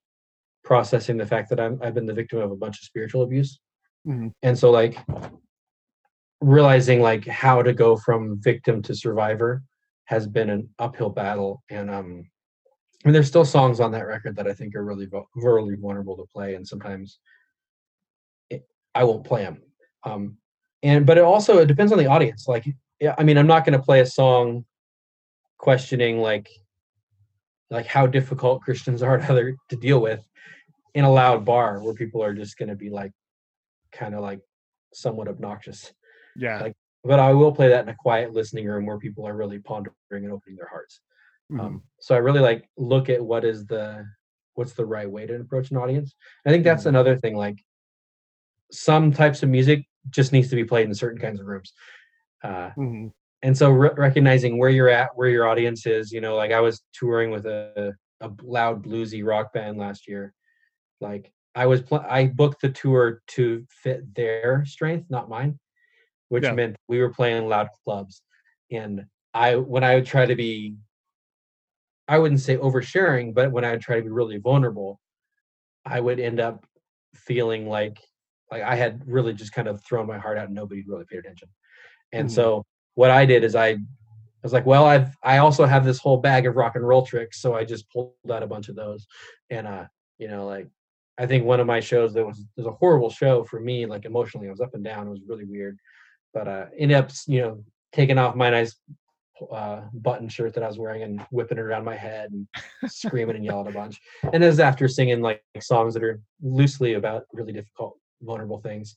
processing 0.63 1.17
the 1.17 1.27
fact 1.27 1.49
that 1.51 1.59
I'm 1.59 1.81
I've 1.83 1.95
been 1.95 2.07
the 2.07 2.15
victim 2.15 2.39
of 2.39 2.53
a 2.53 2.57
bunch 2.57 2.79
of 2.79 2.85
spiritual 2.85 3.23
abuse. 3.23 3.59
Mhm. 4.07 4.33
And 4.43 4.59
so 4.59 4.71
like 4.71 4.97
realizing 6.41 7.01
like 7.01 7.27
how 7.27 7.63
to 7.63 7.73
go 7.73 7.97
from 7.97 8.41
victim 8.41 8.83
to 8.83 8.95
survivor 8.95 9.63
has 10.05 10.27
been 10.27 10.51
an 10.51 10.69
uphill 10.79 11.11
battle. 11.11 11.63
And 11.71 11.91
um 11.91 12.25
I 13.05 13.09
mean 13.09 13.15
there's 13.15 13.29
still 13.29 13.45
songs 13.45 13.81
on 13.81 13.91
that 13.93 14.07
record 14.07 14.37
that 14.37 14.47
I 14.47 14.53
think 14.53 14.77
are 14.77 14.85
really 14.85 15.09
really 15.35 15.77
vulnerable 15.77 16.17
to 16.17 16.25
play 16.33 16.55
and 16.55 16.67
sometimes 16.67 17.19
I 18.95 19.05
won't 19.05 19.25
play 19.25 19.43
them. 19.45 19.63
Um 20.05 20.39
and 20.83 21.07
but 21.07 21.19
it 21.19 21.25
also 21.25 21.59
it 21.59 21.67
depends 21.67 21.93
on 21.93 21.99
the 21.99 22.07
audience. 22.07 22.47
Like 22.49 22.67
yeah, 23.01 23.15
I 23.19 23.25
mean 23.25 23.39
I'm 23.39 23.47
not 23.47 23.65
going 23.65 23.79
to 23.79 23.85
play 23.85 24.01
a 24.01 24.07
song 24.07 24.65
questioning 25.59 26.19
like 26.19 26.49
like 27.71 27.87
how 27.87 28.07
difficult 28.07 28.63
Christians 28.63 29.03
are 29.03 29.19
to 29.19 29.25
other 29.31 29.57
to 29.71 29.77
deal 29.77 30.01
with 30.01 30.27
in 30.95 31.05
a 31.05 31.11
loud 31.11 31.45
bar 31.45 31.83
where 31.83 31.95
people 31.95 32.23
are 32.23 32.35
just 32.35 32.59
going 32.59 32.69
to 32.69 32.77
be 32.77 32.91
like 32.91 33.13
kind 33.93 34.15
of 34.15 34.21
like 34.21 34.41
somewhat 34.93 35.29
obnoxious. 35.29 35.93
Yeah. 36.37 36.61
Like, 36.61 36.75
but 37.03 37.19
I 37.19 37.33
will 37.33 37.53
play 37.53 37.69
that 37.69 37.85
in 37.85 37.89
a 37.89 37.95
quiet 37.95 38.33
listening 38.33 38.67
room 38.67 38.87
where 38.87 38.99
people 38.99 39.27
are 39.27 39.35
really 39.35 39.59
pondering 39.59 39.95
and 40.11 40.33
opening 40.33 40.57
their 40.57 40.69
hearts. 40.69 41.01
Mhm. 41.51 41.61
Um, 41.61 41.83
so 42.01 42.15
I 42.15 42.19
really 42.19 42.41
like 42.41 42.69
look 42.77 43.09
at 43.09 43.25
what 43.25 43.45
is 43.45 43.67
the 43.67 44.05
what's 44.55 44.75
the 44.75 44.85
right 44.85 45.11
way 45.11 45.27
to 45.27 45.41
approach 45.41 45.71
an 45.71 45.79
audience. 45.79 46.15
I 46.47 46.51
think 46.51 46.63
that's 46.65 46.85
Mhm. 46.85 46.91
another 46.91 47.17
thing. 47.17 47.37
Like 47.37 47.59
some 48.73 49.13
types 49.13 49.43
of 49.43 49.49
music 49.49 49.85
just 50.11 50.33
needs 50.33 50.49
to 50.51 50.57
be 50.57 50.65
played 50.65 50.87
in 50.87 50.95
certain 50.95 51.21
kinds 51.21 51.39
of 51.41 51.47
rooms. 51.47 51.73
Uh, 52.43 52.71
Mhm. 52.77 53.13
and 53.43 53.57
so 53.57 53.71
re- 53.71 53.91
recognizing 53.97 54.59
where 54.59 54.71
you're 54.71 54.89
at 54.89 55.11
where 55.17 55.29
your 55.29 55.47
audience 55.47 55.87
is 55.87 56.11
you 56.13 56.21
know 56.21 56.35
like 56.37 56.53
i 56.53 56.61
was 56.61 56.83
touring 56.93 57.31
with 57.31 57.45
a, 57.47 57.93
a 58.21 58.31
loud 58.43 58.83
bluesy 58.85 59.25
rock 59.25 59.53
band 59.53 59.79
last 59.79 60.09
year 60.09 60.33
like 61.01 61.33
i 61.55 61.67
was 61.67 61.83
pl- 61.83 62.05
i 62.09 62.27
booked 62.27 62.61
the 62.63 62.69
tour 62.71 63.23
to 63.29 63.65
fit 63.71 64.03
their 64.15 64.65
strength 64.65 65.07
not 65.11 65.29
mine 65.29 65.59
which 66.31 66.45
Yeah. 66.45 66.53
meant 66.53 66.77
we 66.89 67.01
were 67.01 67.11
playing 67.13 67.49
loud 67.49 67.69
clubs 67.85 68.23
and 68.71 69.05
i 69.35 69.57
when 69.57 69.85
i 69.85 69.95
would 69.97 70.07
try 70.07 70.25
to 70.27 70.35
be 70.37 70.77
i 72.09 72.19
wouldn't 72.19 72.41
say 72.41 72.57
oversharing 72.57 73.35
but 73.35 73.53
when 73.53 73.65
i 73.65 73.73
would 73.73 73.81
try 73.81 73.97
to 73.97 74.03
be 74.03 74.09
really 74.09 74.39
vulnerable 74.39 75.01
i 75.85 76.01
would 76.01 76.19
end 76.21 76.41
up 76.41 76.65
feeling 77.15 77.69
like 77.69 77.99
like 78.53 78.63
i 78.63 78.77
had 78.77 79.01
really 79.07 79.33
just 79.33 79.53
kind 79.53 79.67
of 79.67 79.83
thrown 79.83 80.07
my 80.07 80.19
heart 80.19 80.37
out 80.39 80.47
and 80.47 80.55
nobody 80.55 80.85
really 80.87 81.07
paid 81.11 81.21
attention. 81.21 81.49
And 82.13 82.29
Mhm. 82.29 82.33
so 82.33 82.67
what 82.95 83.11
I 83.11 83.25
did 83.25 83.43
is 83.43 83.55
I, 83.55 83.69
I 83.69 83.79
was 84.43 84.53
like, 84.53 84.67
well, 84.67 84.85
I've 84.85 85.09
I 85.23 85.39
also 85.39 85.65
have 85.65 85.85
this 85.85 85.99
whole 85.99 86.19
bag 86.19 86.47
of 86.47 86.57
rock 86.57 86.75
and 86.77 86.87
roll 86.87 87.05
tricks, 87.07 87.41
so 87.41 87.55
I 87.55 87.65
just 87.65 87.91
pulled 87.91 88.13
out 88.31 88.43
a 88.43 88.47
bunch 88.47 88.69
of 88.69 88.77
those, 88.77 89.07
and 89.49 89.67
uh, 89.67 89.87
you 90.19 90.29
know, 90.29 90.47
like 90.47 90.69
I 91.17 91.27
think 91.27 91.45
one 91.45 91.61
of 91.61 91.67
my 91.67 91.81
shows 91.81 92.13
that 92.15 92.27
was 92.27 92.45
was 92.57 92.67
a 92.67 92.73
horrible 92.81 93.09
show 93.11 93.45
for 93.45 93.61
me, 93.61 93.87
like 93.87 94.05
emotionally, 94.05 94.49
I 94.49 94.51
was 94.51 94.61
up 94.61 94.75
and 94.75 94.85
down, 94.85 95.07
it 95.07 95.11
was 95.17 95.23
really 95.27 95.45
weird, 95.45 95.79
but 96.35 96.47
uh, 96.49 96.67
ended 96.77 96.99
up 96.99 97.11
you 97.27 97.41
know 97.41 97.65
taking 97.93 98.19
off 98.19 98.35
my 98.35 98.51
nice 98.51 98.75
uh, 99.51 99.81
button 99.95 100.29
shirt 100.29 100.53
that 100.55 100.65
I 100.65 100.69
was 100.69 100.79
wearing 100.79 101.03
and 101.03 101.21
whipping 101.31 101.59
it 101.59 101.67
around 101.69 101.85
my 101.85 101.97
head 101.97 102.31
and 102.33 102.47
screaming 102.91 103.37
and 103.37 103.45
yelling 103.45 103.69
a 103.69 103.73
bunch, 103.81 104.01
and 104.33 104.43
it 104.45 104.47
was 104.47 104.61
after 104.61 104.87
singing 104.89 105.23
like 105.23 105.43
songs 105.61 105.95
that 105.95 106.03
are 106.03 106.21
loosely 106.43 106.95
about 106.95 107.25
really 107.33 107.53
difficult, 107.53 107.97
vulnerable 108.23 108.59
things 108.61 108.97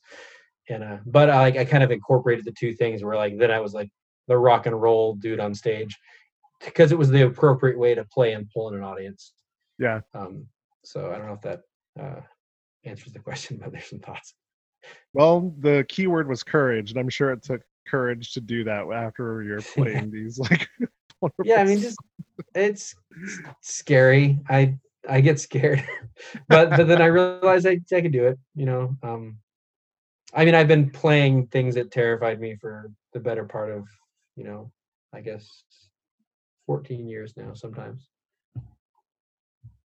and 0.68 0.82
uh 0.82 0.98
but 1.06 1.30
I 1.30 1.46
I 1.46 1.64
kind 1.64 1.82
of 1.82 1.90
incorporated 1.90 2.44
the 2.44 2.52
two 2.52 2.74
things 2.74 3.02
where 3.02 3.16
like 3.16 3.38
then 3.38 3.50
I 3.50 3.60
was 3.60 3.74
like 3.74 3.90
the 4.28 4.36
rock 4.36 4.66
and 4.66 4.80
roll 4.80 5.14
dude 5.14 5.40
on 5.40 5.54
stage 5.54 5.96
because 6.64 6.92
it 6.92 6.98
was 6.98 7.10
the 7.10 7.26
appropriate 7.26 7.78
way 7.78 7.94
to 7.94 8.04
play 8.04 8.32
and 8.32 8.50
pull 8.50 8.68
in 8.68 8.74
an 8.74 8.82
audience. 8.82 9.32
Yeah. 9.78 10.00
Um 10.14 10.46
so 10.84 11.10
I 11.12 11.18
don't 11.18 11.26
know 11.26 11.34
if 11.34 11.42
that 11.42 11.60
uh 11.98 12.20
answers 12.84 13.12
the 13.12 13.20
question, 13.20 13.58
but 13.62 13.72
there's 13.72 13.88
some 13.88 14.00
thoughts. 14.00 14.34
Well, 15.12 15.54
the 15.58 15.84
key 15.88 16.06
word 16.06 16.28
was 16.28 16.42
courage, 16.44 16.90
and 16.90 17.00
I'm 17.00 17.08
sure 17.08 17.32
it 17.32 17.42
took 17.42 17.62
courage 17.88 18.32
to 18.32 18.40
do 18.40 18.64
that 18.64 18.86
after 18.92 19.42
you're 19.42 19.62
playing 19.74 20.10
these 20.10 20.38
like. 20.38 20.68
Yeah, 21.42 21.62
I 21.62 21.64
mean 21.64 21.80
just 21.80 21.96
it's 22.54 22.94
scary. 23.62 24.38
I 24.50 24.76
I 25.08 25.20
get 25.20 25.40
scared. 25.40 25.84
but 26.48 26.76
but 26.76 26.86
then 26.88 27.00
I 27.00 27.06
realized 27.18 27.46
I 27.46 27.60
I 27.70 27.80
can 27.82 27.92
do 27.92 28.08
it, 28.08 28.20
you 28.34 28.44
know. 28.44 28.76
Um 28.82 29.20
I 30.22 30.44
mean 30.44 30.54
I've 30.54 30.68
been 30.68 30.90
playing 30.90 31.46
things 31.48 31.74
that 31.74 31.90
terrified 31.90 32.40
me 32.40 32.56
for 32.56 32.90
the 33.12 33.20
better 33.20 33.44
part 33.44 33.70
of, 33.70 33.86
you 34.36 34.44
know, 34.44 34.70
I 35.12 35.20
guess 35.20 35.62
14 36.66 37.06
years 37.06 37.36
now 37.36 37.54
sometimes. 37.54 38.08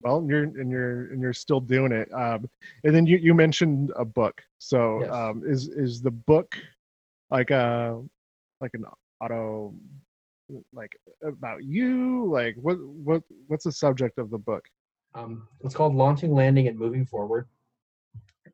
Well, 0.02 0.18
and 0.18 0.28
you're 0.28 0.42
and 0.44 0.70
you're 0.70 1.12
and 1.12 1.20
you're 1.20 1.32
still 1.32 1.60
doing 1.60 1.92
it. 1.92 2.12
Um, 2.12 2.48
and 2.84 2.94
then 2.94 3.06
you 3.06 3.16
you 3.16 3.34
mentioned 3.34 3.92
a 3.96 4.04
book. 4.04 4.42
So 4.58 5.00
Yes. 5.00 5.12
um, 5.12 5.42
is 5.46 5.68
is 5.68 6.02
the 6.02 6.10
book 6.10 6.56
like 7.30 7.50
a 7.50 8.02
like 8.60 8.74
an 8.74 8.84
auto 9.20 9.74
like 10.72 10.96
about 11.22 11.64
you? 11.64 12.26
Like 12.30 12.56
what 12.60 12.78
what 12.80 13.22
what's 13.46 13.64
the 13.64 13.72
subject 13.72 14.18
of 14.18 14.30
the 14.30 14.38
book? 14.38 14.68
Um, 15.14 15.48
it's 15.60 15.74
called 15.74 15.94
Launching, 15.94 16.34
Landing, 16.34 16.66
and 16.68 16.78
Moving 16.78 17.06
Forward. 17.06 17.48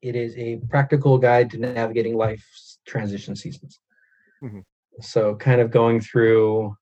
It 0.03 0.15
is 0.15 0.37
a 0.37 0.57
practical 0.69 1.19
guide 1.19 1.51
to 1.51 1.59
navigating 1.59 2.16
life's 2.16 2.78
transition 2.87 3.35
seasons. 3.35 3.81
Mhm. 4.43 4.65
So, 5.01 5.37
kind 5.37 5.61
of 5.61 5.70
going 5.70 6.01
through 6.01 6.77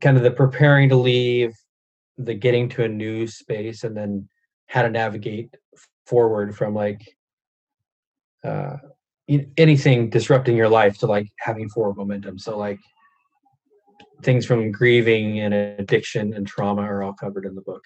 kind 0.00 0.16
of 0.16 0.22
the 0.22 0.30
preparing 0.30 0.88
to 0.88 0.96
leave, 0.96 1.54
the 2.18 2.34
getting 2.34 2.68
to 2.70 2.84
a 2.84 2.88
new 2.88 3.26
space, 3.26 3.84
and 3.84 3.96
then 3.96 4.28
how 4.66 4.82
to 4.82 4.90
navigate 4.90 5.54
forward 6.06 6.56
from 6.56 6.74
like 6.74 7.16
uh, 8.44 8.76
anything 9.56 10.10
disrupting 10.10 10.56
your 10.56 10.68
life 10.68 10.98
to 10.98 11.06
like 11.06 11.28
having 11.38 11.68
forward 11.68 11.96
momentum. 11.96 12.38
So, 12.38 12.58
like 12.58 12.80
things 14.22 14.46
from 14.46 14.70
grieving 14.70 15.40
and 15.40 15.52
addiction 15.54 16.32
and 16.34 16.46
trauma 16.46 16.82
are 16.82 17.02
all 17.02 17.12
covered 17.12 17.44
in 17.44 17.54
the 17.54 17.60
book. 17.60 17.82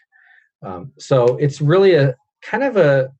Um, 0.62 0.92
so 0.98 1.36
it's 1.36 1.60
really 1.60 1.94
a 1.94 2.14
kind 2.42 2.62
of 2.62 2.76
a 2.76 3.10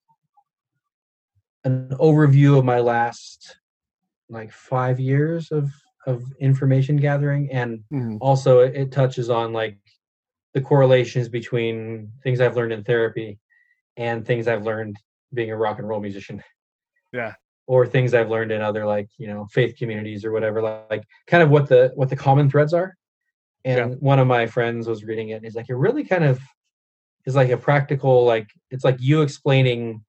an 1.65 1.91
overview 2.01 2.59
of 2.59 2.65
my 2.65 2.81
last 2.81 3.59
like 4.29 4.53
five 4.53 4.99
years 4.99 5.51
of 5.51 5.71
of 6.07 6.25
information 6.41 6.97
gathering 6.97 7.51
and 7.53 7.85
Mhm. 7.93 8.17
also 8.21 8.61
it, 8.61 8.75
it 8.75 8.93
touches 8.93 9.29
on 9.29 9.53
like 9.53 9.77
the 10.55 10.61
correlations 10.63 11.29
between 11.29 12.11
things 12.23 12.41
i've 12.41 12.57
learned 12.57 12.73
in 12.73 12.83
therapy 12.85 13.39
and 13.99 14.25
things 14.27 14.49
i've 14.49 14.65
learned 14.65 14.97
being 15.35 15.51
a 15.51 15.57
rock 15.57 15.79
and 15.79 15.87
roll 15.87 16.01
musician 16.01 16.43
Yeah. 17.13 17.35
or 17.67 17.87
things 17.87 18.15
i've 18.15 18.31
learned 18.31 18.53
in 18.53 18.63
other 18.63 18.87
like 18.87 19.11
you 19.19 19.27
know 19.27 19.47
faith 19.53 19.77
communities 19.77 20.25
or 20.25 20.33
whatever 20.33 20.63
like, 20.63 20.87
like 20.89 21.05
kind 21.27 21.43
of 21.43 21.51
what 21.51 21.69
the 21.69 21.93
what 21.95 22.09
the 22.09 22.17
common 22.17 22.49
threads 22.49 22.73
are 22.73 22.97
and 23.65 23.93
Yeah. 23.93 23.97
one 23.99 24.19
of 24.19 24.27
my 24.27 24.47
friends 24.47 24.89
was 24.89 25.05
reading 25.05 25.31
it 25.31 25.35
and 25.35 25.45
he's 25.45 25.55
like 25.55 25.69
it 25.69 25.75
really 25.75 26.05
kind 26.05 26.25
of 26.25 26.41
is 27.27 27.35
like 27.35 27.51
a 27.51 27.57
practical 27.57 28.25
like 28.25 28.49
it's 28.71 28.85
like 28.85 28.97
you 29.01 29.23
explaining 29.23 30.03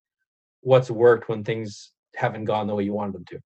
what's 0.61 0.89
worked 0.91 1.27
when 1.29 1.43
things 1.43 1.91
haven't 2.15 2.45
gone 2.45 2.67
the 2.67 2.75
way 2.75 2.83
you 2.83 2.93
wanted 2.93 3.13
them 3.13 3.25
to 3.25 3.39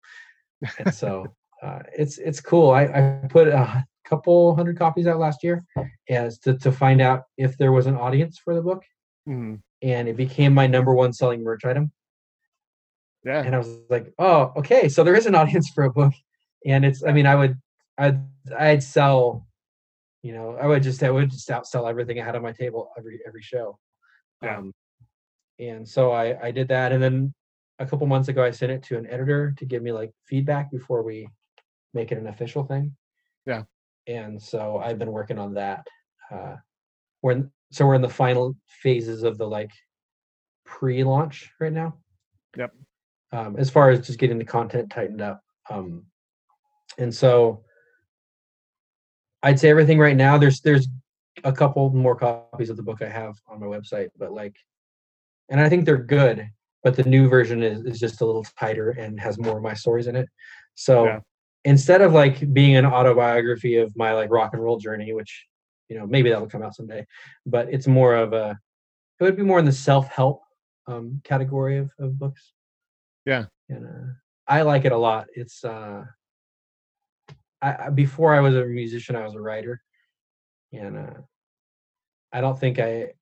and 0.80 0.94
so 0.94 1.26
uh, 1.64 1.80
it's 1.98 2.18
it's 2.20 2.40
cool 2.42 2.70
I, 2.72 2.84
I 2.84 3.28
put 3.30 3.48
a 3.48 3.86
couple 4.06 4.56
hundred 4.56 4.78
copies 4.78 5.08
out 5.08 5.18
last 5.20 5.44
year 5.44 5.64
as 6.10 6.38
to, 6.40 6.58
to 6.60 6.72
find 6.72 7.02
out 7.02 7.24
if 7.38 7.58
there 7.58 7.72
was 7.72 7.88
an 7.88 7.96
audience 7.96 8.38
for 8.38 8.54
the 8.56 8.62
book 8.62 8.84
Mhm. 9.28 9.60
and 9.82 10.08
it 10.08 10.16
became 10.16 10.54
my 10.54 10.68
number 10.68 10.94
one 10.94 11.12
selling 11.14 11.44
merch 11.44 11.66
item 11.66 11.92
Yeah. 13.26 13.42
and 13.42 13.56
I 13.56 13.58
was 13.58 13.80
like, 13.90 14.14
oh, 14.20 14.54
okay, 14.58 14.88
so 14.88 15.04
there 15.04 15.16
is 15.16 15.26
an 15.26 15.34
audience 15.34 15.68
for 15.74 15.84
a 15.86 15.90
book, 15.92 16.14
and 16.64 16.86
it's. 16.86 17.04
I 17.04 17.12
mean, 17.12 17.26
I 17.26 17.36
would, 17.36 17.58
I'd, 17.98 18.20
I'd 18.56 18.84
sell, 18.84 19.48
you 20.26 20.34
know, 20.34 20.58
I 20.60 20.66
would 20.66 20.82
just, 20.82 21.04
I 21.04 21.12
would 21.12 21.30
just 21.30 21.48
outsell 21.50 21.88
everything 21.88 22.20
I 22.20 22.26
had 22.26 22.36
on 22.36 22.42
my 22.42 22.52
table 22.52 22.90
every 22.98 23.20
every 23.28 23.44
show. 23.44 23.78
Yeah. 24.42 24.58
Um, 24.58 24.74
and 25.60 25.88
so 25.88 26.12
I 26.12 26.26
I 26.48 26.50
did 26.50 26.68
that, 26.70 26.92
and 26.92 27.02
then 27.02 27.32
a 27.78 27.86
couple 27.86 28.08
months 28.08 28.28
ago 28.28 28.44
I 28.44 28.50
sent 28.50 28.72
it 28.72 28.82
to 28.84 28.98
an 28.98 29.06
editor 29.06 29.54
to 29.60 29.66
give 29.66 29.84
me 29.84 29.92
like 29.92 30.12
feedback 30.26 30.72
before 30.72 31.04
we 31.04 31.28
make 31.94 32.12
it 32.12 32.18
an 32.18 32.26
official 32.26 32.64
thing. 32.64 32.96
Yeah. 33.46 33.64
And 34.08 34.42
so 34.42 34.82
I've 34.84 34.98
been 34.98 35.12
working 35.12 35.38
on 35.38 35.54
that. 35.54 35.86
Uh, 36.32 36.56
we're 37.22 37.34
in, 37.34 37.52
so 37.72 37.86
we're 37.86 37.94
in 37.94 38.02
the 38.02 38.10
final 38.10 38.56
phases 38.68 39.22
of 39.22 39.38
the 39.38 39.46
like 39.46 39.72
pre-launch 40.66 41.52
right 41.60 41.72
now 41.72 41.98
Yep. 42.58 42.74
um, 43.32 43.56
as 43.58 43.70
far 43.70 43.92
as 43.92 44.08
just 44.08 44.18
getting 44.18 44.40
the 44.40 44.46
content 44.46 44.90
tightened 44.90 45.22
up. 45.22 45.42
Um, 45.70 46.06
and 46.98 47.14
so 47.14 47.64
I'd 49.46 49.60
say 49.60 49.70
everything 49.70 50.00
right 50.00 50.16
now. 50.18 50.38
There's 50.40 50.60
there's 50.62 50.88
a 51.44 51.54
couple 51.54 51.90
more 51.92 52.16
copies 52.16 52.72
of 52.72 52.78
the 52.78 52.84
book 52.84 53.02
I 53.04 53.10
have 53.10 53.36
on 53.48 53.60
my 53.60 53.68
website, 53.68 54.10
but 54.18 54.32
like, 54.32 54.56
and 55.50 55.62
I 55.62 55.70
think 55.70 55.86
they're 55.86 55.98
good. 55.98 56.50
But 56.84 56.96
the 56.96 57.04
new 57.04 57.30
version 57.30 57.64
is, 57.64 57.82
is 57.86 58.00
just 58.00 58.22
a 58.22 58.26
little 58.26 58.46
tighter 58.60 58.92
and 58.92 59.20
has 59.20 59.38
more 59.40 59.58
of 59.58 59.64
my 59.64 59.74
stories 59.74 60.08
in 60.08 60.16
it. 60.16 60.28
So 60.76 61.06
Yeah. 61.06 61.20
instead 61.64 62.02
of 62.02 62.14
like 62.14 62.54
being 62.54 62.76
an 62.76 62.86
autobiography 62.86 63.78
of 63.78 63.96
my 63.96 64.14
like 64.14 64.30
rock 64.32 64.54
and 64.54 64.64
roll 64.64 64.78
journey, 64.80 65.14
which 65.14 65.46
you 65.90 65.98
know 65.98 66.08
maybe 66.08 66.30
that'll 66.30 66.50
come 66.50 66.64
out 66.64 66.76
someday, 66.76 67.06
but 67.46 67.72
it's 67.72 67.88
more 67.88 68.16
of 68.16 68.34
a 68.34 68.58
it 69.20 69.24
would 69.24 69.38
be 69.38 69.44
more 69.44 69.60
in 69.60 69.66
the 69.66 69.72
self 69.72 70.08
help 70.08 70.42
um, 70.88 71.22
category 71.24 71.78
of, 71.78 71.92
of 72.00 72.18
books. 72.18 72.54
Yeah. 73.26 73.46
And 73.70 73.86
uh, 73.86 74.14
I 74.48 74.64
like 74.64 74.86
it 74.86 74.92
a 74.92 74.98
lot. 74.98 75.28
It's 75.36 75.64
uh, 75.64 76.04
I, 77.66 77.90
before 77.90 78.34
I 78.34 78.40
was 78.40 78.56
a 78.56 78.66
musician, 78.66 79.16
I 79.16 79.24
was 79.24 79.36
a 79.36 79.42
writer, 79.42 79.82
and 80.74 80.98
uh, 80.98 81.22
I 82.32 82.42
don't 82.42 82.60
think 82.60 82.80
I. 82.80 83.14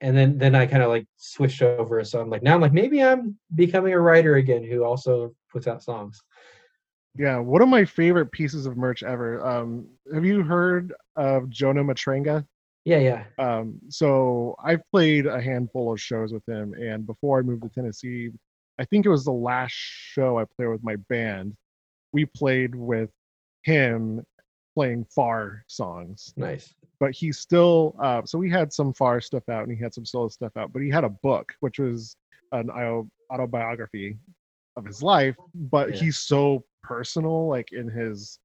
And 0.00 0.16
then 0.16 0.38
then 0.38 0.54
I 0.54 0.66
kind 0.66 0.82
of 0.82 0.90
like 0.90 1.06
switched 1.16 1.60
over, 1.60 2.04
so 2.04 2.20
I'm 2.20 2.30
like 2.30 2.42
now 2.42 2.54
I'm 2.54 2.60
like 2.60 2.72
maybe 2.72 3.02
I'm 3.02 3.36
becoming 3.54 3.92
a 3.92 4.00
writer 4.00 4.36
again 4.36 4.62
who 4.62 4.84
also 4.84 5.34
puts 5.50 5.66
out 5.66 5.82
songs. 5.82 6.22
Yeah. 7.16 7.38
One 7.38 7.62
of 7.62 7.68
my 7.68 7.84
favorite 7.84 8.30
pieces 8.30 8.64
of 8.66 8.76
merch 8.76 9.02
ever. 9.02 9.44
Um, 9.44 9.88
have 10.14 10.24
you 10.24 10.42
heard 10.44 10.94
of 11.16 11.50
Jonah 11.50 11.82
Matranga? 11.82 12.46
Yeah, 12.84 12.98
yeah, 12.98 13.24
Um, 13.38 13.80
so 13.90 14.54
I've 14.64 14.80
played 14.92 15.26
a 15.26 15.42
handful 15.42 15.92
of 15.92 16.00
shows 16.00 16.32
with 16.32 16.48
him, 16.48 16.72
and 16.72 17.06
before 17.06 17.38
I 17.38 17.42
moved 17.42 17.62
to 17.64 17.68
Tennessee, 17.68 18.30
I 18.78 18.86
think 18.86 19.04
it 19.04 19.10
was 19.10 19.26
the 19.26 19.32
last 19.32 19.74
show 19.74 20.38
I 20.38 20.44
played 20.56 20.68
with 20.68 20.82
my 20.82 20.96
band. 21.10 21.54
We 22.14 22.24
played 22.24 22.74
with 22.74 23.10
him 23.68 24.24
playing 24.74 25.04
Far 25.14 25.64
songs, 25.66 26.32
nice. 26.36 26.74
but 27.00 27.12
he 27.12 27.32
still. 27.32 27.94
Uh, 28.00 28.22
so 28.24 28.38
we 28.38 28.50
had 28.50 28.72
some 28.72 28.92
Far 28.94 29.20
stuff 29.20 29.48
out, 29.48 29.64
and 29.66 29.76
he 29.76 29.82
had 29.82 29.92
some 29.94 30.06
solo 30.06 30.28
stuff 30.28 30.56
out, 30.56 30.72
but 30.72 30.82
he 30.82 30.88
had 30.88 31.04
a 31.04 31.10
book, 31.10 31.52
which 31.60 31.78
was 31.78 32.16
an 32.52 32.70
autobiography 33.30 34.16
of 34.76 34.84
his 34.86 35.02
life. 35.02 35.36
But 35.54 35.90
Yeah. 35.90 36.00
he's 36.02 36.18
so 36.18 36.64
personal, 36.82 37.46
like 37.48 37.72
in 37.72 37.88
his 37.88 38.38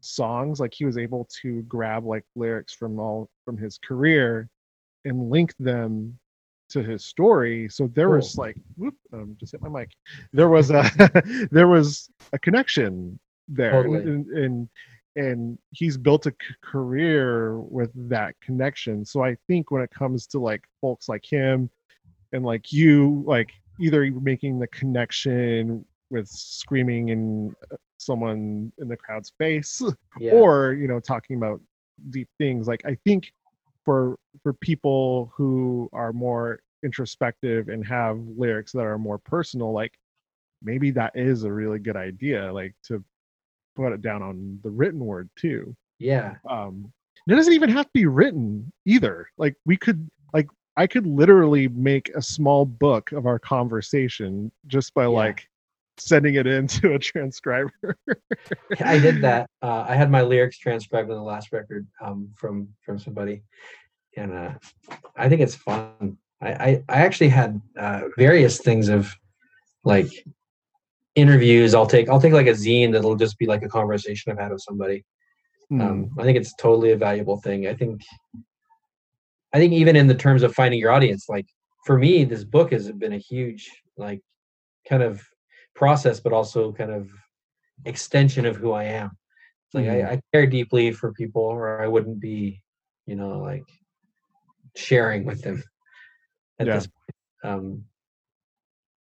songs 0.00 0.60
like 0.60 0.72
he 0.74 0.84
was 0.84 0.98
able 0.98 1.26
to 1.42 1.62
grab 1.62 2.04
like 2.04 2.24
lyrics 2.36 2.72
from 2.72 2.98
all 3.00 3.28
from 3.44 3.56
his 3.56 3.78
career 3.78 4.48
and 5.04 5.30
link 5.30 5.52
them 5.58 6.16
to 6.68 6.80
his 6.82 7.04
story 7.04 7.68
so 7.68 7.88
there 7.94 8.10
was 8.10 8.36
like 8.36 8.56
whoop 8.76 8.94
um, 9.12 9.36
just 9.40 9.52
hit 9.52 9.60
my 9.62 9.68
mic 9.80 9.90
there 10.32 10.48
was 10.48 10.70
a 10.70 10.82
there 11.50 11.66
was 11.66 12.08
a 12.32 12.38
connection 12.38 13.18
there. 13.48 13.70
Totally. 13.72 14.00
and, 14.00 14.26
and 14.28 14.68
and 15.16 15.58
he's 15.70 15.96
built 15.96 16.26
a 16.26 16.30
c- 16.30 16.54
career 16.62 17.58
with 17.60 17.90
that 18.08 18.34
connection. 18.40 19.04
So 19.04 19.24
i 19.24 19.36
think 19.46 19.70
when 19.70 19.82
it 19.82 19.90
comes 19.90 20.26
to 20.28 20.38
like 20.38 20.62
folks 20.80 21.08
like 21.08 21.24
him 21.24 21.70
and 22.32 22.44
like 22.44 22.72
you 22.72 23.22
like 23.26 23.50
either 23.80 24.10
making 24.10 24.58
the 24.58 24.66
connection 24.68 25.84
with 26.10 26.28
screaming 26.28 27.08
in 27.08 27.54
uh, 27.72 27.76
someone 27.98 28.72
in 28.78 28.88
the 28.88 28.96
crowd's 28.96 29.32
face 29.38 29.82
Yeah, 30.20 30.32
or 30.32 30.72
you 30.74 30.88
know 30.88 31.00
talking 31.00 31.36
about 31.36 31.60
deep 32.10 32.28
things. 32.38 32.68
Like 32.68 32.82
i 32.86 32.96
think 33.04 33.32
for 33.84 34.18
for 34.42 34.52
people 34.52 35.32
who 35.34 35.88
are 35.92 36.12
more 36.12 36.60
introspective 36.82 37.68
and 37.68 37.86
have 37.86 38.18
lyrics 38.36 38.72
that 38.72 38.84
are 38.84 38.98
more 38.98 39.18
personal 39.18 39.72
like 39.72 39.98
maybe 40.62 40.90
that 40.90 41.12
is 41.14 41.44
a 41.44 41.52
really 41.52 41.78
good 41.78 41.96
idea 41.96 42.52
like 42.52 42.74
to 42.82 43.02
put 43.76 43.92
it 43.92 44.02
down 44.02 44.22
on 44.22 44.58
the 44.62 44.70
written 44.70 45.00
word 45.00 45.28
too 45.36 45.74
yeah, 45.98 46.34
um 46.48 46.92
it 47.28 47.34
doesn't 47.34 47.54
even 47.54 47.70
have 47.70 47.86
to 47.86 47.90
be 47.94 48.06
written 48.06 48.70
either 48.84 49.28
like 49.38 49.54
we 49.64 49.76
could 49.76 50.08
like 50.34 50.48
i 50.76 50.86
could 50.86 51.06
literally 51.06 51.68
make 51.68 52.10
a 52.14 52.22
small 52.22 52.64
book 52.64 53.12
of 53.12 53.26
our 53.26 53.38
conversation 53.38 54.50
just 54.66 54.92
by 54.94 55.04
Yeah. 55.04 55.08
like 55.08 55.48
sending 55.98 56.34
it 56.34 56.46
into 56.46 56.92
a 56.98 56.98
transcriber 56.98 57.96
I 58.84 58.98
did 58.98 59.22
that. 59.22 59.48
Uh, 59.62 59.84
I 59.88 59.94
had 59.96 60.10
my 60.10 60.22
lyrics 60.22 60.58
transcribed 60.58 61.10
on 61.10 61.16
the 61.16 61.22
last 61.22 61.50
record 61.50 61.86
um, 62.00 62.28
from 62.36 62.68
from 62.82 62.98
somebody, 62.98 63.42
and 64.16 64.32
uh, 64.32 64.52
I 65.16 65.28
think 65.28 65.40
it's 65.40 65.56
fun. 65.56 66.18
I 66.40 66.52
I, 66.52 66.84
I 66.88 66.96
actually 67.00 67.30
had 67.30 67.60
uh, 67.76 68.02
various 68.16 68.58
things 68.60 68.88
of 68.88 69.12
like 69.82 70.06
interviews. 71.16 71.74
I'll 71.74 71.86
take 71.86 72.08
I'll 72.08 72.20
take 72.20 72.34
like 72.34 72.46
a 72.46 72.50
zine 72.50 72.92
that'll 72.92 73.16
just 73.16 73.38
be 73.38 73.46
like 73.46 73.62
a 73.62 73.68
conversation 73.68 74.30
I've 74.30 74.38
had 74.38 74.52
with 74.52 74.62
somebody. 74.62 75.04
Hmm. 75.70 75.80
Um, 75.80 76.10
I 76.18 76.22
think 76.22 76.36
it's 76.38 76.54
totally 76.54 76.92
a 76.92 76.96
valuable 76.96 77.40
thing. 77.40 77.66
I 77.66 77.74
think 77.74 78.02
I 79.52 79.58
think 79.58 79.72
even 79.72 79.96
in 79.96 80.06
the 80.06 80.14
terms 80.14 80.42
of 80.42 80.54
finding 80.54 80.78
your 80.78 80.92
audience, 80.92 81.28
like 81.28 81.46
for 81.84 81.98
me, 81.98 82.24
this 82.24 82.44
book 82.44 82.72
has 82.72 82.92
been 82.92 83.14
a 83.14 83.18
huge 83.18 83.70
like 83.96 84.20
kind 84.88 85.02
of 85.02 85.22
process, 85.74 86.20
but 86.20 86.32
also 86.32 86.72
kind 86.72 86.90
of 86.92 87.10
extension 87.84 88.46
of 88.46 88.56
who 88.56 88.72
I 88.72 88.84
am. 88.84 89.10
It's 89.66 89.74
like 89.74 89.86
Mhm. 89.86 90.06
I, 90.06 90.12
I 90.12 90.20
care 90.32 90.46
deeply 90.46 90.92
for 90.92 91.12
people, 91.12 91.42
or 91.42 91.82
I 91.82 91.88
wouldn't 91.88 92.20
be, 92.20 92.62
you 93.06 93.16
know, 93.16 93.38
like 93.40 93.64
sharing 94.76 95.24
with 95.24 95.42
them 95.42 95.62
at 96.58 96.66
Yeah. 96.66 96.74
this 96.74 96.86
point. 96.86 97.54
Um, 97.54 97.84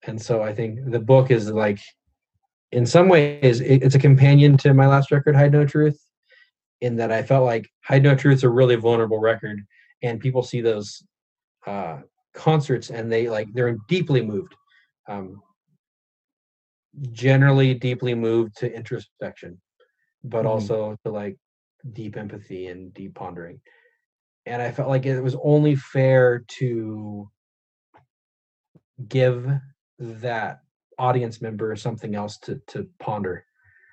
and 0.09 0.21
so 0.21 0.43
I 0.43 0.55
think 0.55 0.91
the 0.91 0.99
book 0.99 1.31
is 1.31 1.51
like, 1.51 1.79
in 2.73 2.87
some 2.87 3.09
ways, 3.09 3.61
it's 3.61 3.95
a 3.95 3.99
companion 3.99 4.57
to 4.59 4.73
my 4.75 4.87
last 4.87 5.11
record, 5.11 5.37
Hide 5.37 5.53
No 5.53 5.67
Truth, 5.67 6.01
in 6.81 6.97
that 6.97 7.13
I 7.13 7.23
felt 7.23 7.45
like 7.45 7.69
Hide 7.85 8.03
No 8.03 8.15
Truth's 8.15 8.43
a 8.43 8.49
really 8.49 8.77
vulnerable 8.77 9.21
record, 9.21 9.61
and 10.03 10.19
people 10.19 10.43
see 10.43 10.63
those 10.63 11.03
uh, 11.67 11.99
concerts 12.35 12.91
and 12.91 13.13
they 13.13 13.29
like 13.29 13.49
they're 13.53 13.77
deeply 13.89 14.23
moved. 14.23 14.55
Um, 15.09 15.43
generally 17.13 17.75
deeply 17.75 18.15
moved 18.15 18.57
to 18.57 18.75
introspection, 18.75 19.61
but 20.25 20.45
Mhm. 20.45 20.49
also 20.49 20.97
to 21.05 21.11
like 21.11 21.37
deep 21.93 22.17
empathy 22.17 22.67
and 22.69 22.93
deep 22.95 23.15
pondering. 23.15 23.61
And 24.47 24.63
I 24.63 24.71
felt 24.73 24.89
like 24.89 25.05
it 25.07 25.21
was 25.21 25.37
only 25.43 25.77
fair 25.77 26.45
to 26.59 27.31
give 29.07 29.51
that 29.99 30.61
audience 30.99 31.41
member 31.41 31.71
or 31.71 31.77
something 31.77 32.15
else 32.15 32.39
to 32.39 32.61
to 32.69 32.89
ponder. 32.99 33.45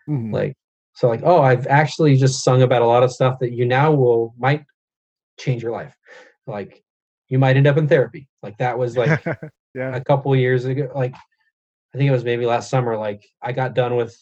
Mhm. 0.07 0.34
Like 0.34 0.56
so 0.94 1.10
like, 1.10 1.22
oh, 1.23 1.41
I've 1.41 1.68
actually 1.68 2.15
just 2.15 2.44
sung 2.44 2.61
about 2.61 2.82
a 2.82 2.86
lot 2.86 3.03
of 3.03 3.11
stuff 3.11 3.40
that 3.40 3.52
you 3.52 3.65
now 3.65 3.91
will 3.91 4.34
might 4.38 4.64
change 5.38 5.61
your 5.61 5.73
life. 5.73 5.94
Like 6.48 6.84
you 7.27 7.38
might 7.40 7.57
end 7.57 7.68
up 7.68 7.77
in 7.77 7.88
therapy. 7.88 8.27
Like 8.41 8.57
that 8.60 8.77
was 8.77 8.95
like 8.95 9.23
yeah. 9.76 9.95
a 9.95 10.03
couple 10.03 10.36
years 10.36 10.65
ago. 10.65 10.90
Like 10.95 11.14
I 11.94 11.98
think 11.98 12.07
it 12.10 12.14
was 12.14 12.23
maybe 12.23 12.45
last 12.45 12.69
summer. 12.69 12.98
Like 12.98 13.26
I 13.41 13.52
got 13.52 13.73
done 13.73 13.95
with 13.95 14.18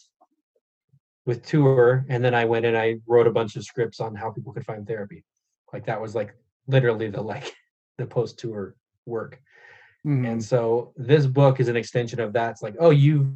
with 1.26 1.46
tour, 1.46 2.06
and 2.10 2.24
then 2.24 2.34
I 2.34 2.46
went 2.46 2.66
and 2.66 2.78
I 2.78 2.98
wrote 3.08 3.28
a 3.28 3.32
bunch 3.32 3.56
of 3.56 3.64
scripts 3.64 4.00
on 4.00 4.16
how 4.16 4.32
people 4.32 4.52
could 4.54 4.66
find 4.66 4.86
therapy. 4.86 5.24
Like 5.72 5.86
that 5.86 6.02
was 6.02 6.16
like 6.16 6.36
literally 6.68 7.10
the 7.10 7.22
like 7.22 7.54
the 7.98 8.06
post 8.06 8.40
tour 8.40 8.76
work. 9.06 9.40
Mhm. 10.06 10.28
And 10.28 10.44
so 10.44 10.94
this 10.98 11.26
book 11.26 11.60
is 11.60 11.68
an 11.70 11.78
extension 11.78 12.20
of 12.20 12.34
that. 12.34 12.52
It's 12.52 12.62
like, 12.62 12.76
oh, 12.80 12.90
you've 12.90 13.28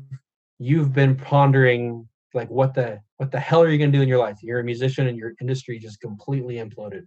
you've 0.60 0.92
been 0.94 1.16
pondering 1.16 2.08
like 2.34 2.50
what 2.50 2.74
the 2.74 3.00
what 3.18 3.32
the 3.32 3.40
hell 3.40 3.62
are 3.62 3.70
you 3.70 3.78
gonna 3.78 3.92
do 3.92 4.02
in 4.02 4.08
your 4.10 4.18
life? 4.18 4.38
You're 4.42 4.60
a 4.60 4.64
musician 4.64 5.08
and 5.08 5.18
your 5.18 5.34
industry 5.40 5.80
just 5.80 6.02
completely 6.02 6.56
imploded. 6.56 7.06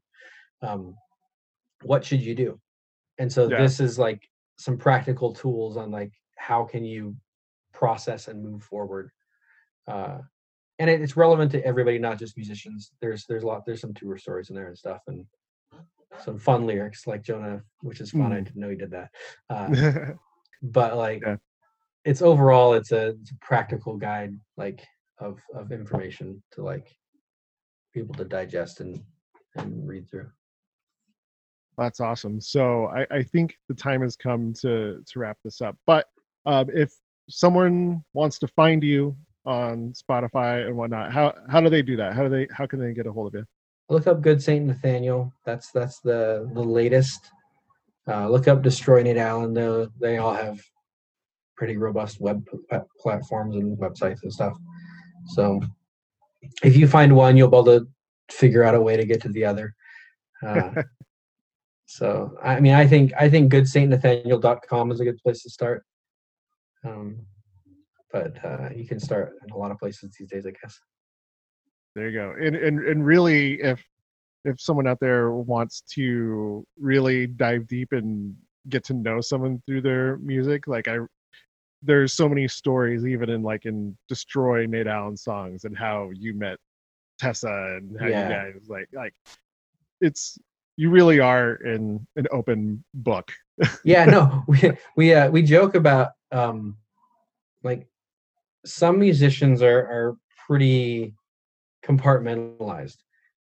Um, 0.62 0.95
what 1.82 2.05
should 2.05 2.20
you 2.23 2.35
do? 2.35 2.61
And 3.19 3.31
so 3.31 3.49
Yeah. 3.49 3.59
this 3.59 3.81
is 3.81 3.99
like 3.99 4.23
some 4.59 4.78
practical 4.78 5.32
tools 5.32 5.77
on 5.77 5.91
like 5.91 6.12
how 6.37 6.65
can 6.65 6.85
you 6.85 7.16
process 7.73 8.28
and 8.28 8.43
move 8.43 8.62
forward. 8.62 9.11
Uh, 9.87 10.19
and 10.78 10.89
it, 10.89 11.03
it's 11.03 11.16
relevant 11.16 11.53
to 11.53 11.65
everybody, 11.65 11.99
not 11.99 12.19
just 12.19 12.37
musicians. 12.37 12.93
There's 13.01 13.27
there's 13.27 13.43
a 13.43 13.47
lot 13.47 13.66
there's 13.66 13.81
some 13.82 13.95
tour 13.95 14.16
stories 14.16 14.49
in 14.49 14.57
there 14.57 14.69
and 14.69 14.78
stuff 14.78 15.03
and 15.07 15.27
some 16.19 16.39
fun 16.39 16.66
lyrics 16.66 17.07
like 17.07 17.23
Jonah, 17.23 17.62
which 17.81 18.01
is 18.01 18.11
fun. 18.11 18.32
I 18.32 18.41
Mm. 18.41 18.45
didn't 18.45 18.57
know 18.61 18.70
he 18.70 18.77
did 18.77 18.91
that. 18.91 19.11
Uh, 19.49 19.69
but 20.62 20.97
like 20.97 21.23
Yeah. 21.23 21.37
it's 22.05 22.23
overall 22.23 22.74
it's 22.74 22.93
a, 22.93 23.11
it's 23.20 23.31
a 23.31 23.37
practical 23.41 23.97
guide 23.97 24.35
like 24.57 24.87
of 25.19 25.41
of 25.55 25.70
information 25.73 26.43
to 26.53 26.62
like 26.62 26.95
people 27.95 28.15
to 28.16 28.24
digest 28.24 28.81
and 28.81 29.03
and 29.57 29.87
read 29.87 30.09
through 30.09 30.31
That's 31.78 32.01
awesome. 32.01 32.41
So 32.41 32.87
I, 32.89 33.07
I 33.11 33.23
think 33.23 33.57
the 33.69 33.74
time 33.74 34.03
has 34.03 34.16
come 34.16 34.53
to 34.62 35.03
to 35.07 35.19
wrap 35.19 35.39
this 35.45 35.61
up. 35.61 35.77
But 35.87 36.07
um, 36.47 36.69
if 36.74 36.91
someone 37.28 38.05
wants 38.12 38.39
to 38.41 38.49
find 38.49 38.82
you 38.82 39.16
on 39.47 39.93
Spotify 39.93 40.66
and 40.66 40.77
whatnot, 40.77 41.12
how 41.12 41.35
how 41.49 41.61
do 41.61 41.70
they 41.70 41.82
do 41.82 41.97
that? 41.97 42.15
How 42.15 42.23
do 42.24 42.28
they 42.28 42.47
how 42.53 42.66
can 42.66 42.81
they 42.81 42.93
get 42.93 43.07
a 43.07 43.12
hold 43.12 43.35
of 43.35 43.41
you? 43.41 43.47
Look 43.91 44.07
up 44.07 44.23
good 44.23 44.43
saint 44.43 44.67
nathaniel. 44.67 45.33
That's 45.45 45.71
that's 45.73 46.01
the 46.01 46.49
the 46.55 46.62
latest. 46.62 47.31
Uh 48.09 48.29
look 48.29 48.49
up 48.49 48.62
destroy 48.62 49.03
nate 49.03 49.17
allen 49.17 49.53
Though. 49.53 49.89
They 50.01 50.19
all 50.19 50.33
have 50.33 50.61
pretty 51.57 51.77
robust 51.77 52.21
web 52.21 52.43
platforms 52.99 53.57
and 53.57 53.77
websites 53.79 54.23
and 54.23 54.33
stuff. 54.33 54.57
So 55.35 55.61
if 56.62 56.77
you 56.77 56.89
find 56.89 57.15
one 57.15 57.37
you'll 57.37 57.49
be 57.49 57.57
able 57.57 57.81
to 57.81 57.89
figure 58.31 58.62
out 58.62 58.75
a 58.75 58.81
way 58.81 58.97
to 58.97 59.05
get 59.05 59.21
to 59.23 59.29
the 59.29 59.45
other. 59.45 59.75
Uh, 60.47 60.83
so 61.87 62.33
i 62.41 62.61
mean 62.61 62.73
i 62.73 62.87
think 62.87 63.12
i 63.19 63.29
think 63.29 63.51
good 63.51 63.69
saint 63.69 63.91
goodsaintnathaniel.com 63.91 64.93
is 64.93 65.01
a 65.01 65.05
good 65.05 65.19
place 65.19 65.43
to 65.43 65.51
start. 65.51 65.85
Um 66.85 67.27
but 68.12 68.43
uh 68.45 68.69
you 68.75 68.87
can 68.87 69.01
start 69.01 69.35
in 69.45 69.53
a 69.53 69.57
lot 69.57 69.73
of 69.73 69.79
places 69.79 70.15
these 70.19 70.29
days 70.29 70.47
i 70.47 70.53
guess 70.62 70.79
There 72.01 72.09
you 72.09 72.18
go. 72.18 72.35
And 72.40 72.56
and 72.56 72.81
and 72.89 73.05
really, 73.05 73.60
if 73.60 73.85
if 74.47 74.59
someone 74.59 74.86
out 74.86 75.01
there 75.01 75.32
wants 75.32 75.82
to 75.97 76.64
really 76.78 77.27
dive 77.27 77.66
deep 77.66 77.93
and 77.93 78.35
get 78.70 78.85
to 78.85 78.94
know 78.94 79.20
someone 79.20 79.62
through 79.66 79.82
their 79.82 80.16
music, 80.16 80.66
like 80.66 80.89
I, 80.89 80.97
there's 81.82 82.14
so 82.14 82.27
many 82.27 82.48
stories, 82.48 83.05
even 83.05 83.28
in 83.28 83.43
like 83.43 83.66
in 83.66 83.94
Destroy 84.09 84.64
Nate 84.64 84.86
Allen 84.86 85.14
songs, 85.14 85.64
and 85.64 85.77
how 85.77 86.09
you 86.14 86.32
met 86.32 86.56
Tessa 87.18 87.77
and 87.77 88.01
how 88.01 88.06
Yeah. 88.06 88.28
you 88.28 88.35
guys 88.35 88.66
like 88.70 88.89
like, 88.94 89.12
it's 90.01 90.39
you 90.78 90.89
really 90.89 91.20
are 91.20 91.56
in 91.56 92.06
an 92.16 92.27
open 92.32 92.82
book. 92.94 93.31
yeah 93.85 94.06
no 94.06 94.43
we 94.48 94.72
we 94.97 95.12
uh, 95.12 95.28
we 95.28 95.43
joke 95.43 95.74
about 95.74 96.12
um 96.32 96.78
like 97.62 97.86
some 98.64 98.98
musicians 98.98 99.60
are 99.60 99.81
are 99.81 100.16
pretty 100.47 101.14
compartmentalized. 101.85 102.97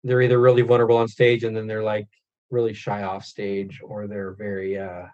They're 0.03 0.21
either 0.21 0.39
really 0.39 0.61
vulnerable 0.61 0.97
on 0.97 1.07
stage 1.07 1.43
and 1.43 1.55
then 1.55 1.67
they're 1.67 1.83
like 1.83 2.07
really 2.51 2.73
shy 2.73 3.03
off 3.03 3.25
stage 3.25 3.81
or 3.83 4.07
they're 4.07 4.33
very 4.33 4.77
uh 4.77 5.05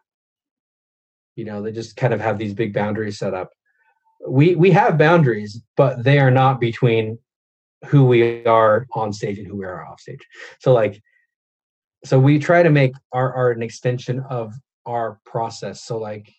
you 1.36 1.46
know 1.46 1.62
they 1.62 1.72
just 1.72 1.96
kind 1.96 2.14
of 2.14 2.20
have 2.20 2.38
these 2.38 2.54
big 2.54 2.74
boundaries 2.74 3.18
set 3.18 3.34
up. 3.34 3.52
We 4.28 4.56
we 4.56 4.72
have 4.72 4.98
boundaries 4.98 5.62
but 5.78 6.04
they 6.04 6.20
are 6.20 6.32
not 6.32 6.60
between 6.60 7.18
who 7.88 8.06
we 8.06 8.46
are 8.46 8.86
on 8.94 9.12
stage 9.12 9.40
and 9.40 9.48
who 9.48 9.58
we 9.58 9.66
are 9.66 9.86
off 9.86 10.02
stage. 10.02 10.26
So 10.60 10.74
like 10.74 11.02
so 12.04 12.20
we 12.20 12.40
try 12.40 12.64
to 12.64 12.70
make 12.70 12.94
our 13.12 13.34
art 13.34 13.58
an 13.58 13.64
extension 13.64 14.20
of 14.30 14.54
our 14.86 15.20
process. 15.26 15.84
So 15.84 15.98
like 15.98 16.34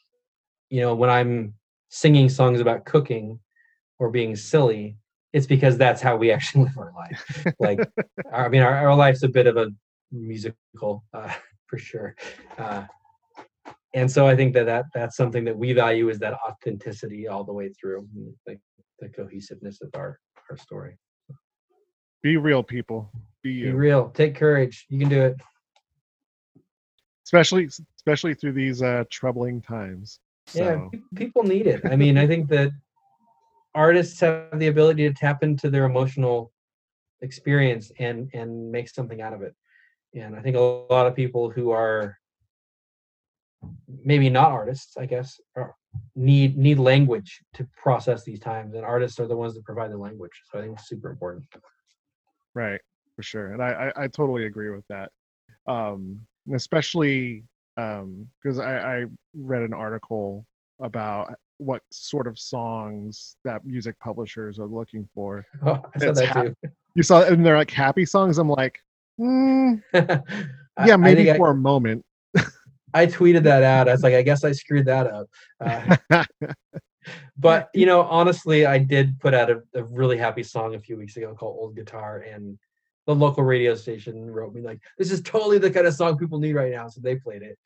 you 0.73 0.81
know 0.81 0.95
when 0.95 1.11
i'm 1.11 1.53
singing 1.91 2.31
songs 2.31 2.59
about 2.61 2.87
cooking 2.87 3.39
or 3.99 4.11
being 4.11 4.35
silly 4.35 4.97
it's 5.33 5.47
because 5.47 5.79
that's 5.79 6.01
how 6.01 6.17
we 6.17 6.31
actually 6.31 6.65
live 6.65 6.79
our 6.79 6.93
life. 6.95 7.47
Like 7.59 7.81
i 8.33 8.49
mean 8.49 8.63
our, 8.63 8.75
our 8.75 8.95
life's 8.95 9.23
a 9.23 9.29
bit 9.29 9.47
of 9.47 9.57
a 9.57 9.71
musical 10.11 11.05
uh, 11.15 11.33
for 11.67 11.79
sure. 11.79 12.15
Uh, 12.59 12.85
and 13.95 14.11
so 14.11 14.27
i 14.27 14.35
think 14.35 14.55
that, 14.55 14.67
that 14.67 14.87
that's 14.95 15.17
something 15.17 15.45
that 15.45 15.57
we 15.57 15.73
value 15.73 16.09
is 16.09 16.19
that 16.19 16.35
authenticity 16.49 17.29
all 17.29 17.45
the 17.45 17.53
way 17.53 17.69
through 17.79 18.07
and 18.15 18.35
the, 18.47 19.09
cohesiveness 19.17 19.81
of 19.83 19.91
our 19.95 20.19
our 20.49 20.57
story. 20.57 20.97
Be 22.23 22.37
real, 22.37 22.63
people. 22.63 23.11
Be 23.43 23.65
be 23.65 23.73
real. 23.73 24.11
Take 24.11 24.37
courage. 24.37 24.87
You 24.89 25.01
can 25.01 25.09
do 25.09 25.21
it. 25.23 25.37
Especially 27.27 27.69
especially 27.97 28.35
through 28.35 28.53
these 28.53 28.81
uh 28.81 29.05
troubling 29.11 29.61
times. 29.61 30.21
yeah 30.55 30.75
So 30.77 30.91
pe- 30.93 31.17
people 31.17 31.43
need 31.43 31.67
it. 31.67 31.81
I 31.85 31.97
mean 31.97 32.17
i 32.17 32.27
think 32.27 32.49
that 32.51 32.71
artists 33.75 34.21
have 34.21 34.59
the 34.59 34.69
ability 34.69 35.09
to 35.09 35.15
tap 35.15 35.43
into 35.43 35.71
their 35.71 35.85
emotional 35.85 36.53
experience 37.21 37.93
and 37.99 38.29
and 38.35 38.71
make 38.71 38.89
something 38.89 39.21
out 39.21 39.33
of 39.33 39.43
it 39.43 39.55
and 40.15 40.35
i 40.35 40.41
think 40.41 40.57
a 40.57 40.61
lot 40.61 41.07
of 41.07 41.15
people 41.15 41.49
who 41.49 41.71
are 41.71 42.19
maybe 44.05 44.29
not 44.29 44.51
artists 44.51 44.97
i 44.97 45.07
guess 45.07 45.41
need 46.17 46.57
need 46.57 46.79
language 46.79 47.43
to 47.55 47.67
process 47.77 48.25
these 48.25 48.41
times 48.41 48.75
and 48.75 48.85
artists 48.85 49.21
are 49.21 49.29
the 49.29 49.37
ones 49.37 49.55
that 49.55 49.65
provide 49.65 49.93
the 49.93 49.97
language 49.97 50.33
so 50.51 50.59
i 50.59 50.63
think 50.63 50.75
it's 50.75 50.89
super 50.89 51.11
important 51.11 51.45
Right, 52.55 52.81
for 53.17 53.23
sure, 53.23 53.53
and 53.53 53.63
I 53.63 53.93
I, 53.97 54.05
I 54.05 54.09
totally 54.09 54.47
agree 54.47 54.71
with 54.71 54.85
that. 54.89 55.11
Um, 55.67 56.21
especially 56.55 57.45
because 57.77 58.59
I, 58.59 59.01
I 59.01 59.05
read 59.35 59.63
an 59.63 59.73
article 59.73 60.45
about 60.81 61.35
what 61.63 61.83
sort 61.91 62.27
of 62.27 62.39
songs 62.39 63.37
that 63.45 63.65
music 63.65 63.99
publishers 64.01 64.59
are 64.59 64.67
looking 64.67 65.09
for. 65.15 65.45
oh, 65.65 65.81
i 65.95 65.99
said 65.99 66.11
It's 66.11 66.21
that 66.21 66.29
ha- 66.29 66.43
too 66.43 66.55
You 66.95 67.03
saw, 67.03 67.23
and 67.25 67.45
they're 67.45 67.57
like 67.57 67.71
happy 67.71 68.05
songs. 68.05 68.37
I'm 68.37 68.51
like, 68.51 68.79
mm, 69.21 69.83
yeah, 70.85 70.97
maybe 70.97 71.25
think 71.25 71.35
I- 71.35 71.39
for 71.39 71.51
a 71.51 71.55
moment. 71.55 72.05
I 72.95 73.07
tweeted 73.07 73.45
that 73.45 73.63
out. 73.63 73.89
I 73.89 73.93
was 73.93 74.03
like, 74.03 74.13
I 74.13 74.21
guess 74.21 74.45
I 74.45 74.53
screwed 74.53 74.85
that 74.85 75.07
up. 75.07 75.27
Uh, 75.59 75.97
but 77.39 77.71
you 77.75 77.87
know, 77.87 78.03
honestly, 78.03 78.67
I 78.67 78.79
did 78.79 79.19
put 79.21 79.33
out 79.33 79.51
a, 79.51 79.63
a 79.75 79.83
really 79.85 80.19
happy 80.19 80.43
song 80.43 80.75
a 80.75 80.79
few 80.79 80.97
weeks 80.99 81.17
ago 81.17 81.35
called 81.35 81.57
"Old 81.59 81.75
Guitar," 81.75 82.19
and 82.19 82.59
the 83.07 83.15
local 83.15 83.43
radio 83.45 83.75
station 83.75 84.31
wrote 84.31 84.55
me 84.55 84.61
like, 84.61 84.81
"This 84.99 85.11
is 85.11 85.23
totally 85.23 85.59
the 85.59 85.71
kind 85.71 85.87
of 85.87 85.95
song 85.95 86.19
people 86.19 86.39
need 86.39 86.53
right 86.53 86.71
now," 86.73 86.89
so 86.89 87.01
they 87.01 87.17
played 87.17 87.43
it. 87.43 87.59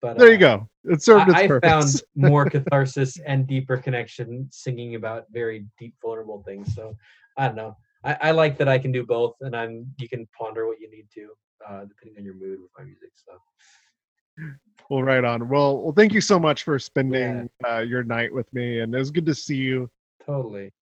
But 0.00 0.18
there 0.18 0.28
uh, 0.28 0.32
you 0.32 0.38
go. 0.38 0.68
It 0.84 1.02
served 1.02 1.28
its 1.28 1.38
I, 1.38 1.44
I 1.44 1.60
found 1.60 2.02
more 2.16 2.46
catharsis 2.46 3.18
and 3.18 3.46
deeper 3.46 3.76
connection 3.76 4.48
singing 4.50 4.94
about 4.94 5.26
very 5.30 5.66
deep, 5.78 5.94
vulnerable 6.02 6.42
things. 6.46 6.74
So 6.74 6.96
I 7.36 7.46
don't 7.46 7.56
know. 7.56 7.76
I, 8.04 8.16
I 8.20 8.30
like 8.30 8.56
that 8.58 8.68
I 8.68 8.78
can 8.78 8.92
do 8.92 9.04
both, 9.04 9.34
and 9.40 9.54
I'm 9.54 9.92
you 9.98 10.08
can 10.08 10.26
ponder 10.38 10.66
what 10.66 10.80
you 10.80 10.90
need 10.90 11.06
to, 11.14 11.28
uh, 11.68 11.84
depending 11.84 12.18
on 12.18 12.24
your 12.24 12.34
mood 12.34 12.60
with 12.60 12.70
my 12.78 12.84
music. 12.84 13.10
So 13.16 14.54
Well, 14.88 15.02
right 15.02 15.24
on. 15.24 15.48
Well, 15.48 15.82
well, 15.82 15.92
thank 15.92 16.14
you 16.14 16.22
so 16.22 16.38
much 16.38 16.62
for 16.62 16.78
spending 16.78 17.50
uh, 17.68 17.80
your 17.80 18.02
night 18.02 18.32
with 18.32 18.50
me, 18.54 18.80
and 18.80 18.94
it 18.94 18.98
was 18.98 19.10
good 19.10 19.26
to 19.26 19.34
see 19.34 19.56
you. 19.56 19.90
totally. 20.24 20.72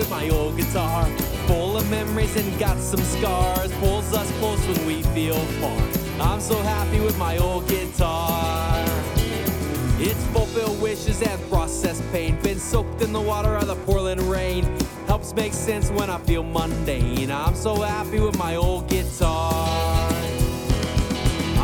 With 0.00 0.08
my 0.08 0.30
old 0.30 0.56
guitar, 0.56 1.04
full 1.46 1.76
of 1.76 1.88
memories 1.90 2.34
and 2.34 2.58
got 2.58 2.78
some 2.78 3.00
scars. 3.00 3.70
Pulls 3.80 4.10
us 4.14 4.30
close 4.38 4.58
when 4.66 4.86
we 4.86 5.02
feel 5.14 5.36
far. 5.60 5.82
I'm 6.18 6.40
so 6.40 6.56
happy 6.62 7.00
with 7.00 7.18
my 7.18 7.36
old 7.36 7.68
guitar. 7.68 8.82
It's 9.98 10.24
fulfilled 10.28 10.80
wishes 10.80 11.20
and 11.20 11.38
processed 11.50 12.02
pain. 12.12 12.40
Been 12.40 12.58
soaked 12.58 13.02
in 13.02 13.12
the 13.12 13.20
water 13.20 13.54
of 13.56 13.66
the 13.66 13.76
Portland 13.84 14.22
rain. 14.22 14.64
Helps 15.06 15.34
make 15.34 15.52
sense 15.52 15.90
when 15.90 16.08
I 16.08 16.16
feel 16.20 16.44
mundane. 16.44 17.30
I'm 17.30 17.54
so 17.54 17.74
happy 17.74 18.20
with 18.20 18.38
my 18.38 18.56
old 18.56 18.88
guitar. 18.88 20.10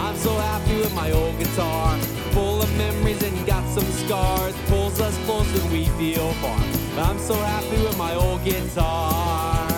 I'm 0.04 0.16
so 0.16 0.34
happy 0.34 0.76
with 0.76 0.94
my 0.94 1.10
old 1.10 1.38
guitar, 1.38 1.96
full 2.32 2.60
of 2.60 2.76
memories 2.76 3.22
and 3.22 3.46
got 3.46 3.66
some 3.70 3.90
scars, 4.04 4.54
pulls 4.66 5.00
us 5.00 5.16
close 5.24 5.50
when 5.54 5.72
we 5.72 5.86
feel 5.96 6.32
far. 6.34 6.75
I'm 6.98 7.18
so 7.18 7.34
happy 7.34 7.82
with 7.82 7.98
my 7.98 8.14
old 8.14 8.42
guitar. 8.42 9.68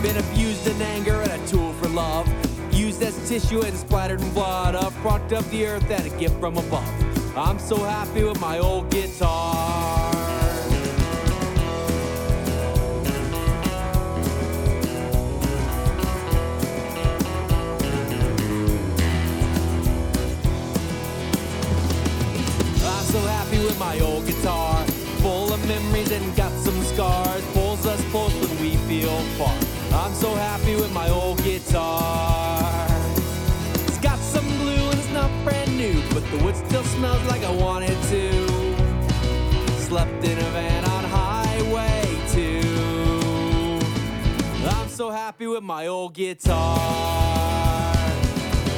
Been 0.00 0.16
abused 0.16 0.64
in 0.68 0.80
anger 0.80 1.20
and 1.20 1.32
a 1.32 1.46
tool 1.48 1.72
for 1.72 1.88
love. 1.88 2.28
Used 2.72 3.02
as 3.02 3.16
tissue 3.28 3.62
and 3.62 3.76
splattered 3.76 4.20
in 4.20 4.30
blood. 4.32 4.76
A 4.76 4.92
product 5.02 5.32
of 5.32 5.50
the 5.50 5.66
earth 5.66 5.90
and 5.90 6.06
a 6.06 6.16
gift 6.16 6.38
from 6.38 6.56
above. 6.56 7.36
I'm 7.36 7.58
so 7.58 7.78
happy 7.78 8.22
with 8.22 8.40
my 8.40 8.60
old 8.60 8.90
guitar. 8.90 10.12
I'm 22.84 23.04
so 23.04 23.18
happy 23.18 23.58
with 23.58 23.78
my 23.80 23.98
old 23.98 24.26
guitar. 24.26 24.73
Full 26.04 26.12
and 26.12 26.36
got 26.36 26.52
some 26.52 26.82
scars. 26.84 27.44
Pulls 27.52 27.86
us 27.86 28.02
close 28.10 28.32
when 28.34 28.60
we 28.60 28.76
feel 28.88 29.16
far. 29.38 29.54
I'm 29.92 30.14
so 30.14 30.34
happy 30.34 30.74
with 30.74 30.92
my 30.92 31.08
old 31.08 31.42
guitar. 31.42 32.86
It's 33.86 33.98
got 33.98 34.18
some 34.18 34.46
glue 34.58 34.90
and 34.90 34.98
it's 34.98 35.12
not 35.12 35.30
brand 35.44 35.76
new, 35.76 36.02
but 36.12 36.28
the 36.30 36.38
wood 36.44 36.56
still 36.56 36.84
smells 36.84 37.22
like 37.26 37.42
I 37.44 37.50
wanted 37.50 37.96
to. 38.10 38.48
Slept 39.78 40.24
in 40.24 40.38
a 40.38 40.50
van 40.50 40.84
on 40.84 41.04
Highway 41.04 42.18
2. 42.32 43.80
I'm 44.68 44.88
so 44.88 45.10
happy 45.10 45.46
with 45.46 45.62
my 45.62 45.86
old 45.86 46.14
guitar. 46.14 47.96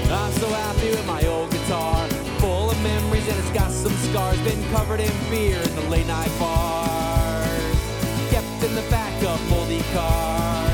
I'm 0.08 0.32
so 0.32 0.48
happy 0.48 0.90
with 0.90 1.06
my 1.06 1.24
old 1.26 1.50
guitar. 1.50 2.08
Full 2.38 2.70
of 2.70 2.82
memories 2.82 3.26
and 3.28 3.38
it's 3.38 3.50
got 3.50 3.70
some 3.70 3.94
scars. 4.10 4.38
Been 4.40 4.62
covered 4.70 5.00
in 5.00 5.12
beer 5.30 5.60
in 5.60 5.74
the 5.74 5.88
late 5.88 6.06
night 6.06 6.30
bars. 6.38 7.15
In 9.26 9.32
the 9.32 9.82
cars. 9.92 10.70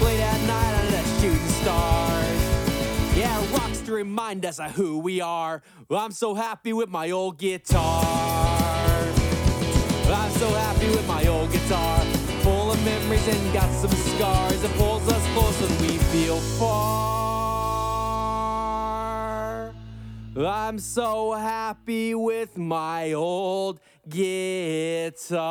Late 0.00 0.20
at 0.20 0.40
night 0.46 0.74
on 0.78 0.86
that 0.92 1.04
shooting 1.20 1.48
stars. 1.48 3.18
Yeah, 3.18 3.56
rocks 3.56 3.80
to 3.80 3.92
remind 3.92 4.46
us 4.46 4.60
of 4.60 4.70
who 4.70 5.00
we 5.00 5.20
are. 5.20 5.60
I'm 5.90 6.12
so 6.12 6.34
happy 6.34 6.72
with 6.72 6.88
my 6.88 7.10
old 7.10 7.38
guitar. 7.38 7.82
I'm 10.06 10.30
so 10.38 10.50
happy 10.50 10.86
with 10.90 11.04
my 11.08 11.26
old 11.26 11.50
guitar. 11.50 11.98
Full 12.42 12.70
of 12.70 12.84
memories 12.84 13.26
and 13.26 13.52
got 13.52 13.68
some 13.72 13.90
scars. 13.90 14.62
It 14.62 14.70
pulls 14.76 15.08
us 15.08 15.26
close 15.32 15.60
when 15.62 15.80
we 15.80 15.98
feel 15.98 16.38
far. 16.60 17.61
I'm 20.34 20.78
so 20.78 21.32
happy 21.32 22.14
with 22.14 22.56
my 22.56 23.12
old 23.12 23.80
guitar. 24.08 25.42